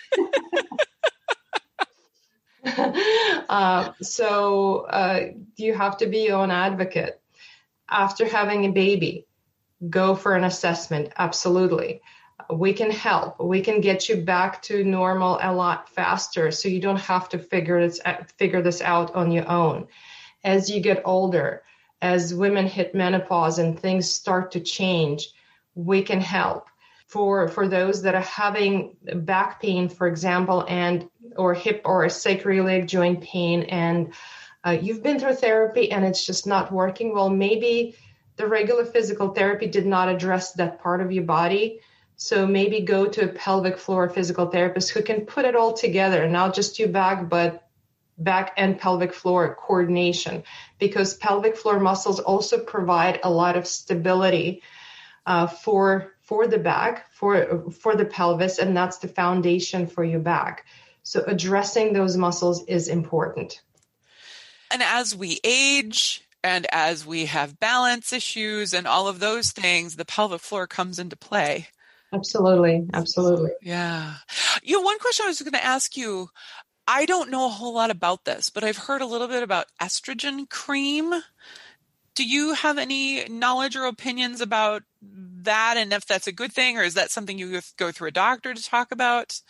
uh, 3.49 3.91
so 4.01 4.80
uh, 4.89 5.22
you 5.55 5.73
have 5.73 5.97
to 5.97 6.07
be 6.07 6.26
your 6.26 6.38
own 6.38 6.51
advocate 6.51 7.22
after 7.89 8.27
having 8.27 8.65
a 8.65 8.72
baby, 8.72 9.26
go 9.89 10.15
for 10.15 10.35
an 10.35 10.43
assessment. 10.43 11.11
Absolutely. 11.18 12.01
We 12.51 12.73
can 12.73 12.91
help. 12.91 13.39
We 13.39 13.61
can 13.61 13.81
get 13.81 14.09
you 14.09 14.18
back 14.18 14.61
to 14.64 14.84
normal 14.84 15.39
a 15.41 15.53
lot 15.53 15.89
faster 15.89 16.51
so 16.51 16.69
you 16.69 16.80
don't 16.80 16.99
have 16.99 17.30
to 17.30 17.39
figure 17.39 17.81
this, 17.81 17.99
uh, 18.05 18.23
figure 18.38 18.61
this 18.61 18.81
out 18.81 19.15
on 19.15 19.31
your 19.31 19.49
own. 19.49 19.88
As 20.43 20.69
you 20.69 20.80
get 20.81 21.01
older, 21.05 21.64
as 22.01 22.34
women 22.34 22.68
hit 22.68 22.95
menopause 22.95 23.59
and 23.59 23.80
things 23.80 24.09
start 24.09 24.51
to 24.51 24.59
change, 24.59 25.30
we 25.76 26.01
can 26.03 26.22
help. 26.22 26.68
For, 27.07 27.47
for 27.47 27.69
those 27.69 28.01
that 28.01 28.15
are 28.15 28.22
having 28.22 28.97
back 29.01 29.61
pain, 29.61 29.88
for 29.88 30.07
example, 30.07 30.65
and 30.68 31.09
or 31.38 31.53
hip 31.53 31.81
or 31.85 32.05
sacroiliac 32.07 32.85
joint 32.85 33.22
pain 33.22 33.64
and 33.64 34.14
uh, 34.65 34.77
you've 34.81 35.03
been 35.03 35.19
through 35.19 35.35
therapy 35.35 35.91
and 35.91 36.05
it's 36.05 36.25
just 36.25 36.47
not 36.47 36.71
working, 36.71 37.13
well, 37.13 37.29
maybe 37.29 37.95
the 38.35 38.47
regular 38.47 38.85
physical 38.85 39.29
therapy 39.29 39.67
did 39.67 39.85
not 39.85 40.09
address 40.09 40.53
that 40.53 40.79
part 40.79 41.01
of 41.01 41.11
your 41.11 41.23
body. 41.23 41.79
So 42.15 42.47
maybe 42.47 42.81
go 42.81 43.05
to 43.07 43.25
a 43.25 43.34
pelvic 43.34 43.77
floor 43.77 44.09
physical 44.09 44.47
therapist 44.47 44.89
who 44.89 45.03
can 45.03 45.25
put 45.25 45.45
it 45.45 45.55
all 45.55 45.73
together, 45.73 46.27
not 46.27 46.55
just 46.55 46.79
your 46.79 46.89
back, 46.89 47.29
but 47.29 47.67
back 48.17 48.53
and 48.57 48.79
pelvic 48.79 49.13
floor 49.13 49.55
coordination, 49.55 50.43
because 50.79 51.15
pelvic 51.17 51.55
floor 51.55 51.79
muscles 51.79 52.19
also 52.19 52.57
provide 52.57 53.19
a 53.23 53.29
lot 53.29 53.55
of 53.55 53.67
stability 53.67 54.63
uh, 55.27 55.45
for 55.45 56.13
for 56.21 56.47
the 56.47 56.57
back, 56.57 57.11
for 57.11 57.69
for 57.71 57.95
the 57.95 58.05
pelvis, 58.05 58.57
and 58.57 58.75
that's 58.75 58.97
the 58.97 59.07
foundation 59.07 59.85
for 59.85 60.03
your 60.03 60.19
back. 60.19 60.65
So 61.03 61.23
addressing 61.27 61.93
those 61.93 62.17
muscles 62.17 62.65
is 62.65 62.88
important. 62.88 63.61
And 64.72 64.84
as 64.84 65.15
we 65.15 65.39
age 65.44 66.23
and 66.44 66.68
as 66.72 67.06
we 67.06 67.26
have 67.26 67.60
balance 67.60 68.14
issues 68.14 68.73
and 68.73 68.88
all 68.88 69.07
of 69.07 69.19
those 69.19 69.52
things, 69.52 69.95
the 69.95 70.06
pelvic 70.06 70.41
floor 70.41 70.68
comes 70.68 70.99
into 70.99 71.15
play. 71.15 71.68
Absolutely. 72.14 72.88
Absolutely. 72.94 73.52
Yeah. 73.61 74.15
You 74.64 74.77
know, 74.77 74.81
one 74.81 74.99
question 74.99 75.26
I 75.26 75.30
was 75.30 75.41
going 75.41 75.52
to 75.53 75.65
ask 75.65 75.98
you 75.98 76.30
I 76.88 77.06
don't 77.06 77.30
know 77.30 77.48
a 77.48 77.49
whole 77.49 77.73
lot 77.73 77.91
about 77.91 78.23
this, 78.23 78.49
but 78.49 78.64
I've 78.64 78.77
heard 78.77 79.02
a 79.02 79.06
little 79.06 79.27
bit 79.27 79.44
about 79.44 79.65
estrogen 79.81 80.49
cream. 80.49 81.14
Do 82.15 82.26
you 82.26 82.53
have 82.53 82.77
any 82.77 83.26
knowledge 83.27 83.76
or 83.76 83.85
opinions 83.85 84.39
about 84.39 84.84
that 85.02 85.76
and 85.77 85.91
if 85.91 86.06
that's 86.06 86.27
a 86.27 86.31
good 86.31 86.53
thing 86.53 86.77
or 86.77 86.84
is 86.84 86.94
that 86.94 87.11
something 87.11 87.38
you 87.38 87.60
go 87.76 87.91
through 87.91 88.07
a 88.07 88.11
doctor 88.11 88.53
to 88.53 88.64
talk 88.64 88.91
about? 88.91 89.41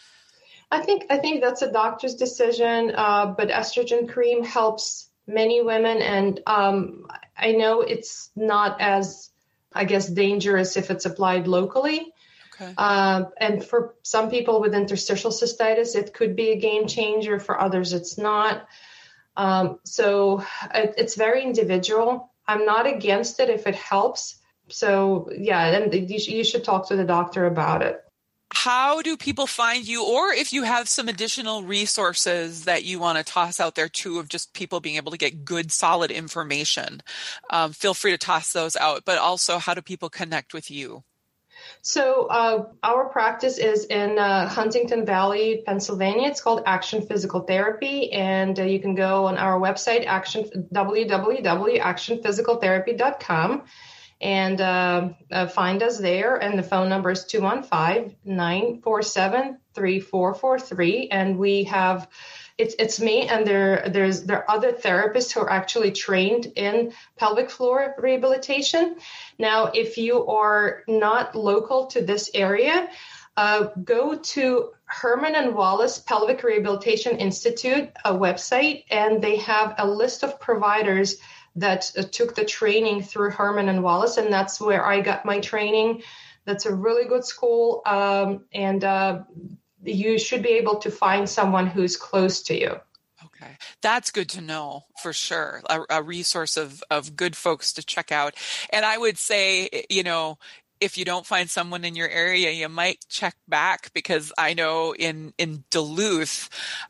I 0.72 0.82
think 0.82 1.06
I 1.10 1.18
think 1.20 1.42
that's 1.42 1.62
a 1.62 1.72
doctor's 1.72 2.16
decision, 2.16 2.92
uh, 2.94 3.28
but 3.38 3.50
estrogen 3.50 4.10
cream 4.10 4.44
helps 4.44 5.07
many 5.28 5.62
women, 5.62 6.02
and 6.02 6.40
um, 6.48 7.06
I 7.38 7.52
know 7.52 7.82
it's 7.82 8.32
not 8.36 8.82
as, 8.82 9.30
I 9.74 9.86
guess, 9.86 10.08
dangerous 10.08 10.78
if 10.78 10.90
it's 10.90 11.06
applied 11.06 11.48
locally. 11.48 12.14
Okay. 12.56 12.74
Uh, 12.76 13.26
and 13.38 13.64
for 13.64 13.96
some 14.02 14.32
people 14.32 14.62
with 14.62 14.74
interstitial 14.74 15.32
cystitis, 15.32 15.96
it 15.96 16.14
could 16.14 16.36
be 16.36 16.52
a 16.52 16.58
game 16.58 16.88
changer. 16.88 17.40
For 17.40 17.60
others, 17.60 17.94
it's 17.94 18.18
not. 18.18 18.68
Um, 19.36 19.80
so 19.84 20.44
it, 20.74 20.96
it's 20.98 21.16
very 21.16 21.44
individual. 21.44 22.32
I'm 22.48 22.66
not 22.66 22.88
against 22.88 23.40
it 23.40 23.50
if 23.50 23.68
it 23.68 23.76
helps. 23.76 24.40
So 24.70 25.30
yeah, 25.38 25.70
then 25.72 25.92
you, 25.92 26.18
you 26.18 26.44
should 26.44 26.64
talk 26.64 26.88
to 26.88 26.96
the 26.96 27.04
doctor 27.04 27.46
about 27.46 27.84
it 27.84 28.02
how 28.54 29.02
do 29.02 29.18
people 29.18 29.48
find 29.48 29.88
you 29.88 30.06
or 30.06 30.32
if 30.32 30.54
you 30.54 30.64
have 30.64 30.88
some 30.88 31.08
additional 31.08 31.64
resources 31.64 32.66
that 32.66 32.86
you 32.86 33.00
want 33.00 33.18
to 33.18 33.24
toss 33.24 33.60
out 33.60 33.76
there 33.76 33.90
too 33.90 34.20
of 34.20 34.30
just 34.30 34.54
people 34.54 34.80
being 34.80 34.96
able 34.96 35.12
to 35.12 35.18
get 35.18 35.44
good 35.44 35.72
solid 35.72 36.12
information 36.12 37.02
um, 37.50 37.74
feel 37.74 37.94
free 37.94 38.12
to 38.12 38.18
toss 38.18 38.54
those 38.54 38.76
out 38.78 39.04
but 39.06 39.18
also 39.18 39.58
how 39.58 39.74
do 39.74 39.82
people 39.82 40.10
connect 40.10 40.54
with 40.54 40.72
you? 40.72 41.04
So 41.82 42.28
uh, 42.28 42.66
our 42.84 43.10
practice 43.10 43.58
is 43.58 43.86
in 43.86 44.20
uh, 44.20 44.48
huntingdon 44.48 45.06
valley 45.06 45.64
pennsylvania. 45.66 46.30
It's 46.30 46.42
called 46.42 46.62
action 46.66 47.08
physical 47.08 47.42
therapy 47.42 48.14
and 48.14 48.58
uh, 48.60 48.64
you 48.64 48.80
can 48.80 48.96
go 48.96 49.26
on 49.26 49.38
our 49.38 49.60
website 49.60 50.06
action 50.06 50.46
www.actionphysicaltherapy.com 50.74 53.64
and 54.20 54.60
uh, 54.62 55.10
uh, 55.32 55.48
find 55.48 55.84
us 55.84 56.00
there. 56.00 56.36
And 56.38 56.58
the 56.58 56.64
phone 56.64 56.90
number 56.90 57.12
is 57.12 57.26
215 57.26 58.16
947 58.26 59.58
3443. 59.74 61.10
And 61.10 61.38
we 61.38 61.64
have 61.66 62.08
it's 62.58 62.74
it's 62.80 63.00
me 63.00 63.28
and 63.28 63.46
there 63.46 63.88
there's 63.90 64.24
there 64.24 64.40
are 64.40 64.56
other 64.58 64.72
therapists 64.72 65.32
who 65.32 65.42
are 65.42 65.52
actually 65.52 65.92
trained 65.92 66.48
in 66.56 66.92
pelvic 67.16 67.52
floor 67.52 67.94
rehabilitation. 68.00 68.96
Now, 69.38 69.66
if 69.66 69.98
you 69.98 70.26
are 70.28 70.84
not 70.88 71.36
local 71.36 71.86
to 71.88 72.02
this 72.02 72.32
area, 72.34 72.90
uh, 73.36 73.68
go 73.84 74.16
to 74.16 74.72
Herman 74.86 75.36
and 75.36 75.54
Wallace 75.54 76.00
Pelvic 76.00 76.42
Rehabilitation 76.44 77.18
Institute 77.18 77.90
a 78.04 78.12
website, 78.12 78.86
and 78.90 79.22
they 79.22 79.36
have 79.38 79.76
a 79.78 79.88
list 79.88 80.24
of 80.24 80.40
providers 80.40 81.18
that 81.58 81.92
uh, 81.98 82.04
took 82.04 82.36
the 82.36 82.46
training 82.46 83.02
through 83.02 83.32
Herman 83.32 83.68
and 83.68 83.84
Wallace, 83.84 84.18
and 84.18 84.32
that's 84.32 84.62
where 84.62 84.86
I 84.86 85.02
got 85.02 85.26
my 85.26 85.40
training. 85.40 86.04
That's 86.46 86.66
a 86.66 86.74
really 86.74 87.08
good 87.08 87.26
school, 87.26 87.82
um, 87.86 88.46
and 88.54 88.84
uh, 88.84 89.24
you 89.84 90.18
should 90.18 90.44
be 90.44 90.52
able 90.52 90.78
to 90.78 90.92
find 90.92 91.28
someone 91.28 91.68
who's 91.68 91.98
close 91.98 92.42
to 92.44 92.60
you. 92.60 92.80
Okay, 93.26 93.58
that's 93.82 94.12
good 94.12 94.30
to 94.30 94.42
know 94.42 94.84
for 95.02 95.12
sure. 95.12 95.62
A, 95.70 95.82
a 95.90 96.04
resource 96.04 96.56
of 96.56 96.84
of 96.90 97.16
good 97.16 97.36
folks 97.36 97.74
to 97.74 97.86
check 97.86 98.12
out, 98.12 98.36
and 98.72 98.86
I 98.86 98.98
would 98.98 99.18
say, 99.18 99.86
you 99.90 100.04
know, 100.04 100.38
if 100.80 100.98
you 100.98 101.06
don't 101.06 101.26
find 101.26 101.50
someone 101.50 101.84
in 101.86 101.96
your 101.96 102.10
area, 102.10 102.52
you 102.52 102.70
might 102.70 103.06
check 103.10 103.36
back 103.48 103.92
because 103.94 104.32
I 104.38 104.54
know 104.54 104.94
in 104.94 105.34
in 105.38 105.64
Duluth, 105.72 106.50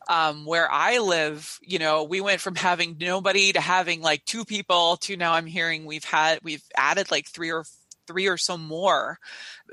um, 0.09 0.45
where 0.45 0.69
I 0.71 0.99
live, 0.99 1.59
you 1.61 1.79
know, 1.79 2.03
we 2.03 2.21
went 2.21 2.41
from 2.41 2.55
having 2.55 2.97
nobody 2.99 3.53
to 3.53 3.61
having 3.61 4.01
like 4.01 4.25
two 4.25 4.45
people 4.45 4.97
to 4.97 5.17
now 5.17 5.33
I'm 5.33 5.45
hearing 5.45 5.85
we've 5.85 6.03
had 6.03 6.39
we've 6.43 6.63
added 6.75 7.11
like 7.11 7.27
three 7.27 7.51
or 7.51 7.63
three 8.07 8.27
or 8.27 8.37
so 8.37 8.57
more. 8.57 9.19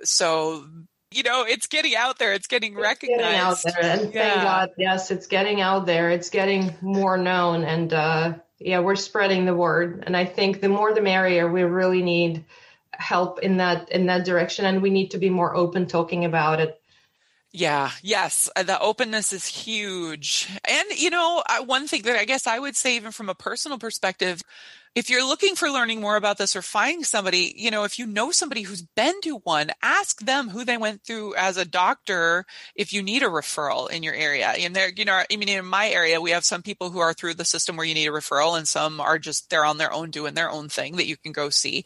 So 0.03 0.67
you 1.11 1.23
know, 1.23 1.45
it's 1.47 1.69
getting 1.69 1.95
out 1.95 2.19
there. 2.19 2.33
It's 2.33 2.49
getting 2.49 2.73
It's 2.73 2.83
recognized. 2.83 3.23
getting 3.23 3.37
out 3.41 3.59
there, 3.63 3.91
and 3.93 4.15
Yeah. 4.15 4.29
thank 4.35 4.43
God, 4.43 4.69
yes, 4.77 5.11
it's 5.13 5.27
getting 5.29 5.61
out 5.61 5.87
there. 5.87 6.11
It's 6.11 6.29
getting 6.31 6.75
more 6.83 7.17
known, 7.17 7.63
and 7.63 7.93
uh, 7.93 8.35
yeah, 8.59 8.81
we're 8.81 8.97
spreading 8.97 9.45
the 9.45 9.55
word. 9.55 10.03
And 10.07 10.17
I 10.17 10.25
think 10.25 10.61
the 10.61 10.69
more 10.69 10.93
the 10.93 11.01
merrier. 11.03 11.51
We 11.51 11.63
really 11.63 12.03
need 12.03 12.45
help 12.99 13.41
in 13.41 13.59
that 13.59 13.91
in 13.91 14.07
that 14.07 14.25
direction, 14.25 14.65
and 14.65 14.83
we 14.83 14.91
need 14.91 15.11
to 15.11 15.19
be 15.19 15.31
more 15.31 15.55
open 15.55 15.87
talking 15.87 16.25
about 16.25 16.61
it. 16.61 16.81
Yeah, 17.57 17.93
yes, 18.03 18.51
uh, 18.57 18.65
the 18.65 18.81
openness 18.81 19.33
is 19.33 19.47
huge. 19.47 20.49
And, 20.69 20.89
you 20.97 21.09
know, 21.09 21.41
one 21.67 21.87
thing 21.87 22.03
that 22.03 22.17
I 22.17 22.25
guess 22.25 22.49
I 22.49 22.59
would 22.59 22.75
say, 22.75 22.97
even 22.97 23.13
from 23.13 23.29
a 23.29 23.35
personal 23.35 23.79
perspective, 23.79 24.43
if 24.95 25.11
you're 25.11 25.27
looking 25.27 25.57
for 25.57 25.69
learning 25.69 26.01
more 26.01 26.17
about 26.17 26.39
this 26.39 26.55
or 26.55 26.63
finding 26.63 27.03
somebody, 27.03 27.53
you 27.57 27.71
know, 27.71 27.83
if 27.83 27.99
you 27.99 28.07
know 28.07 28.31
somebody 28.31 28.63
who's 28.63 28.83
been 28.83 29.21
to 29.23 29.39
one, 29.39 29.71
ask 29.83 30.21
them 30.21 30.49
who 30.49 30.65
they 30.65 30.77
went 30.77 31.03
through 31.03 31.35
as 31.35 31.57
a 31.57 31.65
doctor 31.65 32.47
if 32.77 32.93
you 32.93 33.03
need 33.03 33.23
a 33.23 33.27
referral 33.27 33.91
in 33.91 34.05
your 34.05 34.15
area. 34.15 34.47
And 34.47 34.75
there, 34.75 34.91
you 34.95 35.05
know, 35.05 35.21
I 35.31 35.37
mean, 35.37 35.49
in 35.49 35.67
my 35.67 35.89
area, 35.89 36.21
we 36.21 36.31
have 36.31 36.45
some 36.45 36.63
people 36.63 36.91
who 36.91 37.01
are 37.01 37.13
through 37.13 37.35
the 37.35 37.45
system 37.45 37.77
where 37.77 37.87
you 37.87 37.95
need 37.95 38.07
a 38.07 38.13
referral 38.13 38.57
and 38.57 38.69
some 38.69 39.01
are 39.01 39.19
just, 39.19 39.51
they're 39.51 39.65
on 39.65 39.79
their 39.79 39.93
own 39.93 40.11
doing 40.11 40.35
their 40.35 40.51
own 40.51 40.69
thing 40.69 40.97
that 40.97 41.07
you 41.07 41.17
can 41.17 41.33
go 41.33 41.51
see. 41.51 41.85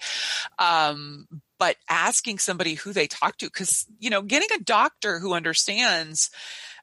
Um, 0.59 1.27
but 1.59 1.77
asking 1.89 2.39
somebody 2.39 2.75
who 2.75 2.93
they 2.93 3.07
talk 3.07 3.39
to, 3.39 3.47
because, 3.47 3.87
you 3.99 4.11
know, 4.11 4.23
getting 4.23 4.49
a 4.55 4.63
doctor 4.63 5.19
who 5.19 5.33
understands 5.33 6.31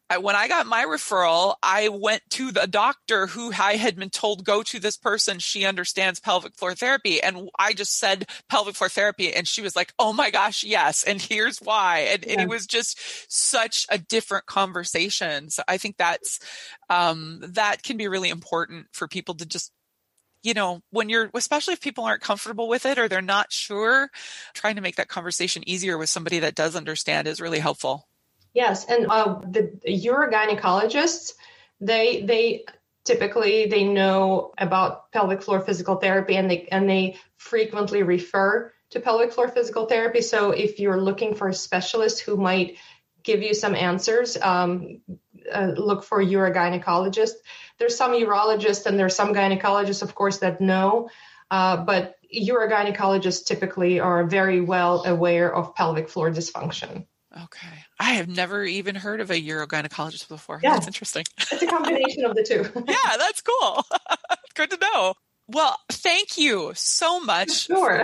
I, 0.09 0.19
when 0.19 0.35
I 0.35 0.47
got 0.47 0.67
my 0.67 0.85
referral, 0.85 1.55
I 1.63 1.89
went 1.89 2.21
to 2.31 2.51
the 2.51 2.67
doctor 2.67 3.27
who 3.27 3.51
I 3.57 3.75
had 3.75 3.95
been 3.95 4.11
told 4.11 4.45
go 4.45 4.61
to 4.63 4.79
this 4.79 4.97
person. 4.97 5.39
She 5.39 5.65
understands 5.65 6.19
pelvic 6.19 6.55
floor 6.55 6.75
therapy. 6.75 7.21
And 7.21 7.49
I 7.57 7.73
just 7.73 7.97
said 7.97 8.27
pelvic 8.47 8.75
floor 8.75 8.89
therapy. 8.89 9.33
And 9.33 9.47
she 9.47 9.61
was 9.61 9.75
like, 9.75 9.93
Oh 9.97 10.13
my 10.13 10.29
gosh, 10.29 10.63
yes. 10.63 11.03
And 11.03 11.21
here's 11.21 11.57
why. 11.59 11.99
And, 12.11 12.25
and 12.25 12.41
it 12.41 12.49
was 12.49 12.67
just 12.67 12.99
such 13.31 13.87
a 13.89 13.97
different 13.97 14.45
conversation. 14.45 15.49
So 15.49 15.63
I 15.67 15.77
think 15.77 15.97
that's, 15.97 16.39
um, 16.89 17.41
that 17.41 17.81
can 17.81 17.97
be 17.97 18.07
really 18.07 18.29
important 18.29 18.87
for 18.91 19.07
people 19.07 19.35
to 19.35 19.45
just 19.45 19.71
you 20.43 20.53
know, 20.53 20.81
when 20.91 21.09
you're, 21.09 21.31
especially 21.33 21.73
if 21.73 21.81
people 21.81 22.03
aren't 22.03 22.21
comfortable 22.21 22.67
with 22.67 22.85
it 22.85 22.99
or 22.99 23.07
they're 23.07 23.19
not 23.19 23.51
sure, 23.51 24.11
trying 24.53 24.75
to 24.75 24.81
make 24.81 24.97
that 24.97 25.07
conversation 25.07 25.67
easier 25.67 25.97
with 25.97 26.07
somebody 26.07 26.37
that 26.37 26.53
does 26.53 26.75
understand 26.75 27.27
is 27.27 27.41
really 27.41 27.57
helpful. 27.57 28.07
Yes, 28.55 28.85
and 28.85 29.07
uh, 29.09 29.41
the 29.41 29.77
urogynecologists, 29.85 31.33
they 31.81 32.21
they 32.21 32.63
typically 33.03 33.65
they 33.65 33.83
know 33.83 34.53
about 34.57 35.11
pelvic 35.11 35.43
floor 35.43 35.59
physical 35.59 35.97
therapy, 35.97 36.37
and 36.37 36.49
they 36.49 36.69
and 36.71 36.89
they 36.89 37.17
frequently 37.35 38.01
refer 38.01 38.71
to 38.91 39.01
pelvic 39.01 39.33
floor 39.33 39.49
physical 39.49 39.87
therapy. 39.87 40.21
So 40.21 40.51
if 40.51 40.79
you're 40.79 41.01
looking 41.01 41.35
for 41.35 41.49
a 41.49 41.53
specialist 41.53 42.21
who 42.21 42.37
might 42.37 42.77
give 43.23 43.41
you 43.43 43.53
some 43.53 43.75
answers, 43.75 44.37
um, 44.37 45.01
uh, 45.51 45.73
look 45.75 46.05
for 46.05 46.21
a 46.21 46.25
urogynecologist. 46.25 47.33
There's 47.77 47.97
some 47.97 48.13
urologists 48.13 48.85
and 48.85 48.97
there's 48.97 49.17
some 49.17 49.33
gynecologists, 49.33 50.01
of 50.01 50.15
course, 50.15 50.37
that 50.37 50.61
know, 50.61 51.09
uh, 51.51 51.77
but 51.83 52.15
urogynecologists 52.33 53.45
typically 53.45 53.99
are 53.99 54.23
very 54.23 54.61
well 54.61 55.03
aware 55.05 55.53
of 55.53 55.75
pelvic 55.75 56.07
floor 56.07 56.31
dysfunction. 56.31 57.05
Okay. 57.43 57.83
I 57.99 58.13
have 58.13 58.29
never 58.29 58.63
even 58.63 58.95
heard 58.95 59.19
of 59.19 59.29
a 59.29 59.41
urogynecologist 59.41 60.29
before. 60.29 60.59
Yeah. 60.63 60.73
That's 60.73 60.87
interesting. 60.87 61.25
It's 61.51 61.61
a 61.61 61.67
combination 61.67 62.23
of 62.25 62.35
the 62.35 62.43
two. 62.43 62.63
yeah, 62.87 63.17
that's 63.17 63.41
cool. 63.41 63.83
Good 64.55 64.71
to 64.71 64.77
know. 64.77 65.15
Well, 65.47 65.77
thank 65.89 66.37
you 66.37 66.71
so 66.75 67.19
much 67.19 67.65
Sure. 67.67 68.03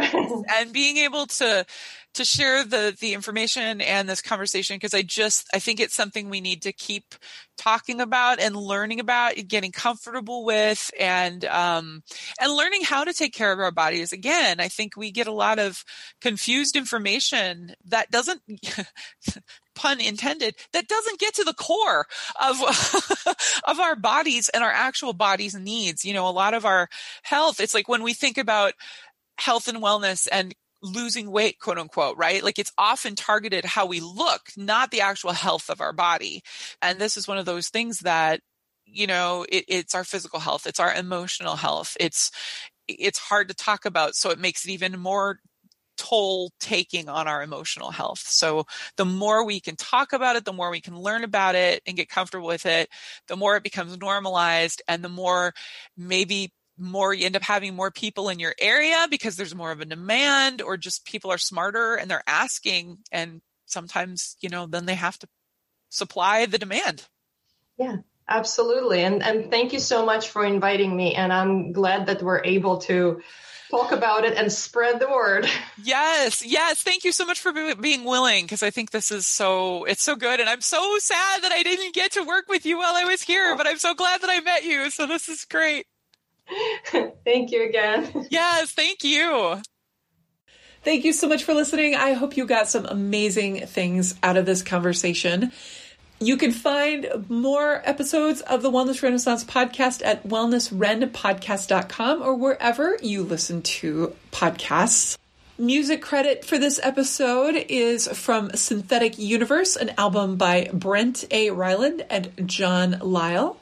and 0.54 0.72
being 0.72 0.98
able 0.98 1.26
to 1.28 1.66
to 2.14 2.26
share 2.26 2.64
the 2.64 2.96
the 3.00 3.14
information 3.14 3.80
and 3.82 4.08
this 4.08 4.22
conversation 4.22 4.76
because 4.76 4.94
I 4.94 5.02
just 5.02 5.48
I 5.54 5.60
think 5.60 5.80
it's 5.80 5.96
something 5.96 6.30
we 6.30 6.42
need 6.42 6.64
to 6.64 6.74
keep 6.74 7.16
talking 7.58 8.02
about 8.02 8.40
and 8.40 8.56
learning 8.56 9.00
about 9.00 9.38
and 9.38 9.48
getting 9.48 9.72
comfortable 9.72 10.44
with 10.44 10.92
and 11.00 11.46
um 11.46 12.04
and 12.40 12.54
learning 12.54 12.84
how 12.84 13.04
to 13.04 13.14
take 13.14 13.34
care 13.34 13.52
of 13.52 13.60
our 13.60 13.72
bodies. 13.72 14.12
Again 14.12 14.60
I 14.60 14.68
think 14.68 14.98
we 14.98 15.12
get 15.12 15.28
a 15.28 15.34
lot 15.34 15.60
of 15.60 15.86
confused 16.20 16.76
information 16.76 17.74
that 17.86 18.12
doesn't 18.12 18.42
pun 19.76 20.02
intended 20.02 20.56
that 20.74 20.88
doesn't 20.90 21.20
get 21.20 21.34
to 21.36 21.46
the 21.46 21.54
core 21.54 22.06
of 22.42 22.58
of 23.64 23.80
our 23.80 23.96
bodies 23.96 24.50
and 24.50 24.64
our 24.64 24.72
actual 24.72 25.14
bodies 25.14 25.56
needs. 25.56 26.04
You 26.04 26.14
know 26.14 26.28
a 26.28 26.32
lot 26.32 26.54
of 26.54 26.66
our 26.66 26.90
health 27.24 27.62
it's 27.62 27.74
like 27.74 27.88
when 27.88 28.04
we 28.04 28.14
think 28.14 28.38
about 28.38 28.74
health 29.38 29.68
and 29.68 29.80
wellness 29.80 30.28
and 30.32 30.54
losing 30.82 31.32
weight 31.32 31.60
quote 31.60 31.78
unquote 31.78 32.18
right? 32.18 32.44
Like 32.44 32.60
it's 32.60 32.72
often 32.78 33.16
targeted 33.16 33.66
how 33.66 33.86
we 33.86 34.00
look 34.00 34.42
not 34.58 34.92
the 34.92 35.02
actual 35.02 35.32
health 35.32 35.70
of 35.70 35.82
our 35.82 35.94
body. 35.94 36.42
And 36.82 37.00
this 37.00 37.18
is 37.18 37.28
one 37.28 37.38
of 37.38 37.46
those 37.46 37.70
things 37.70 38.00
that 38.00 38.42
you 38.86 39.08
know 39.08 39.46
it, 39.50 39.66
it's 39.68 39.96
our 39.96 40.04
physical 40.04 40.40
health 40.40 40.68
it's 40.68 40.80
our 40.80 40.94
emotional 40.94 41.56
health 41.56 41.96
it's 42.00 42.30
it's 42.90 43.20
hard 43.20 43.48
to 43.48 43.54
talk 43.54 43.86
about 43.86 44.16
so 44.16 44.32
it 44.32 44.40
makes 44.40 44.66
it 44.66 44.72
even 44.72 45.00
more 45.00 45.40
toll 45.98 46.52
taking 46.60 47.10
on 47.10 47.28
our 47.28 47.44
emotional 47.44 47.92
health. 47.92 48.24
So 48.26 48.66
the 48.98 49.06
more 49.06 49.46
we 49.46 49.60
can 49.60 49.76
talk 49.76 50.14
about 50.14 50.36
it 50.36 50.46
the 50.46 50.54
more 50.54 50.72
we 50.72 50.82
can 50.82 50.98
learn 50.98 51.24
about 51.24 51.54
it 51.56 51.82
and 51.86 51.96
get 51.96 52.10
comfortable 52.10 52.48
with 52.48 52.66
it 52.66 52.90
the 53.28 53.36
more 53.36 53.56
it 53.56 53.64
becomes 53.64 53.98
normalized 54.00 54.82
and 54.88 55.04
the 55.04 55.10
more 55.10 55.54
maybe 55.96 56.52
more 56.82 57.14
you 57.14 57.26
end 57.26 57.36
up 57.36 57.44
having 57.44 57.76
more 57.76 57.92
people 57.92 58.30
in 58.30 58.40
your 58.40 58.56
area 58.60 59.08
because 59.10 59.36
there's 59.38 59.56
more 59.56 59.72
of 59.72 59.82
a 59.82 59.86
demand 59.86 60.62
or 60.62 60.76
just 60.76 61.06
people 61.06 61.32
are 61.32 61.38
smarter 61.38 61.96
and 61.96 62.10
they're 62.10 62.24
asking 62.28 62.98
and 63.12 63.42
sometimes 63.66 64.36
you 64.42 64.50
know 64.50 64.66
then 64.66 64.86
they 64.86 64.96
have 64.96 65.18
to 65.18 65.28
supply 65.90 66.46
the 66.46 66.58
demand 66.58 67.08
yeah, 67.82 67.98
absolutely. 68.30 69.04
And 69.04 69.24
and 69.24 69.50
thank 69.50 69.74
you 69.74 69.80
so 69.80 70.06
much 70.06 70.30
for 70.30 70.46
inviting 70.46 70.96
me. 70.96 71.16
And 71.16 71.34
I'm 71.34 71.72
glad 71.72 72.06
that 72.08 72.22
we're 72.22 72.44
able 72.44 72.78
to 72.82 73.22
talk 73.72 73.92
about 73.92 74.24
it 74.24 74.38
and 74.38 74.52
spread 74.52 75.00
the 75.00 75.10
word. 75.10 75.48
yes 75.84 76.46
yes 76.46 76.84
thank 76.84 77.06
you 77.06 77.12
so 77.12 77.26
much 77.26 77.40
for 77.40 77.54
be- 77.54 77.74
being 77.76 78.04
willing 78.04 78.44
because 78.44 78.62
i 78.62 78.70
think 78.70 78.92
this 78.92 79.12
is 79.12 79.26
so 79.26 79.86
it's 79.86 80.04
so 80.04 80.16
good 80.16 80.42
and 80.42 80.50
i'm 80.50 80.60
so 80.60 80.98
sad 81.00 81.42
that 81.42 81.54
i 81.54 81.64
didn't 81.64 81.96
get 81.96 82.12
to 82.12 82.22
work 82.22 82.46
with 82.50 82.66
you 82.66 82.78
while 82.78 82.94
i 82.96 83.06
was 83.06 83.22
here 83.22 83.52
oh. 83.54 83.58
but 83.58 83.66
i'm 83.66 83.78
so 83.78 83.94
glad 83.94 84.22
that 84.22 84.30
i 84.30 84.42
met 84.42 84.66
you 84.66 84.92
so 84.92 85.08
this 85.08 85.30
is 85.30 85.46
great 85.46 85.86
thank 87.26 87.52
you 87.52 87.68
again. 87.68 88.28
yes 88.30 88.72
thank 88.72 89.04
you 89.04 89.62
Thank 90.84 91.06
you 91.06 91.14
so 91.14 91.28
much 91.30 91.44
for 91.44 91.54
listening. 91.54 91.94
I 91.94 92.14
hope 92.14 92.36
you 92.36 92.48
got 92.48 92.68
some 92.68 92.88
amazing 92.88 93.68
things 93.68 94.16
out 94.24 94.36
of 94.36 94.48
this 94.48 94.64
conversation. 94.64 95.52
You 96.20 96.38
can 96.38 96.52
find 96.52 97.26
more 97.30 97.84
episodes 97.86 98.42
of 98.42 98.64
the 98.64 98.72
Wellness 98.72 99.04
Renaissance 99.04 99.44
podcast 99.44 100.04
at 100.04 100.28
wellnessrenpodcast.com 100.28 102.22
or 102.24 102.36
wherever 102.36 102.98
you 103.02 103.22
listen 103.22 103.62
to 103.62 104.16
podcasts. 104.32 105.18
Music 105.60 106.02
credit 106.02 106.44
for 106.46 106.58
this 106.58 106.80
episode 106.82 107.54
is 107.70 108.08
from 108.08 108.50
Synthetic 108.56 109.20
Universe, 109.20 109.76
an 109.76 109.92
album 110.00 110.36
by 110.36 110.68
Brent 110.74 111.26
A. 111.30 111.52
Ryland 111.52 112.06
and 112.10 112.32
John 112.48 112.98
Lyle. 113.02 113.58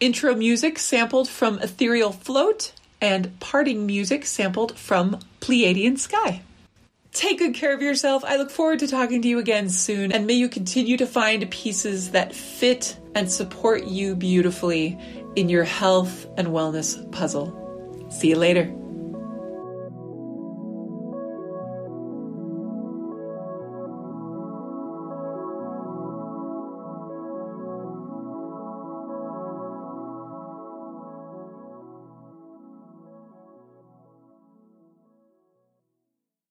Intro 0.00 0.32
music 0.34 0.78
sampled 0.78 1.28
from 1.28 1.58
Ethereal 1.58 2.12
Float, 2.12 2.72
and 3.00 3.38
parting 3.40 3.84
music 3.84 4.24
sampled 4.26 4.78
from 4.78 5.18
Pleiadian 5.40 5.98
Sky. 5.98 6.42
Take 7.12 7.38
good 7.38 7.54
care 7.54 7.74
of 7.74 7.82
yourself. 7.82 8.24
I 8.24 8.36
look 8.36 8.50
forward 8.50 8.78
to 8.80 8.86
talking 8.86 9.22
to 9.22 9.28
you 9.28 9.40
again 9.40 9.68
soon, 9.68 10.12
and 10.12 10.24
may 10.24 10.34
you 10.34 10.48
continue 10.48 10.96
to 10.98 11.06
find 11.06 11.50
pieces 11.50 12.12
that 12.12 12.32
fit 12.32 12.96
and 13.16 13.30
support 13.30 13.86
you 13.86 14.14
beautifully 14.14 14.96
in 15.34 15.48
your 15.48 15.64
health 15.64 16.26
and 16.36 16.48
wellness 16.48 17.10
puzzle. 17.10 18.06
See 18.10 18.28
you 18.28 18.36
later. 18.36 18.72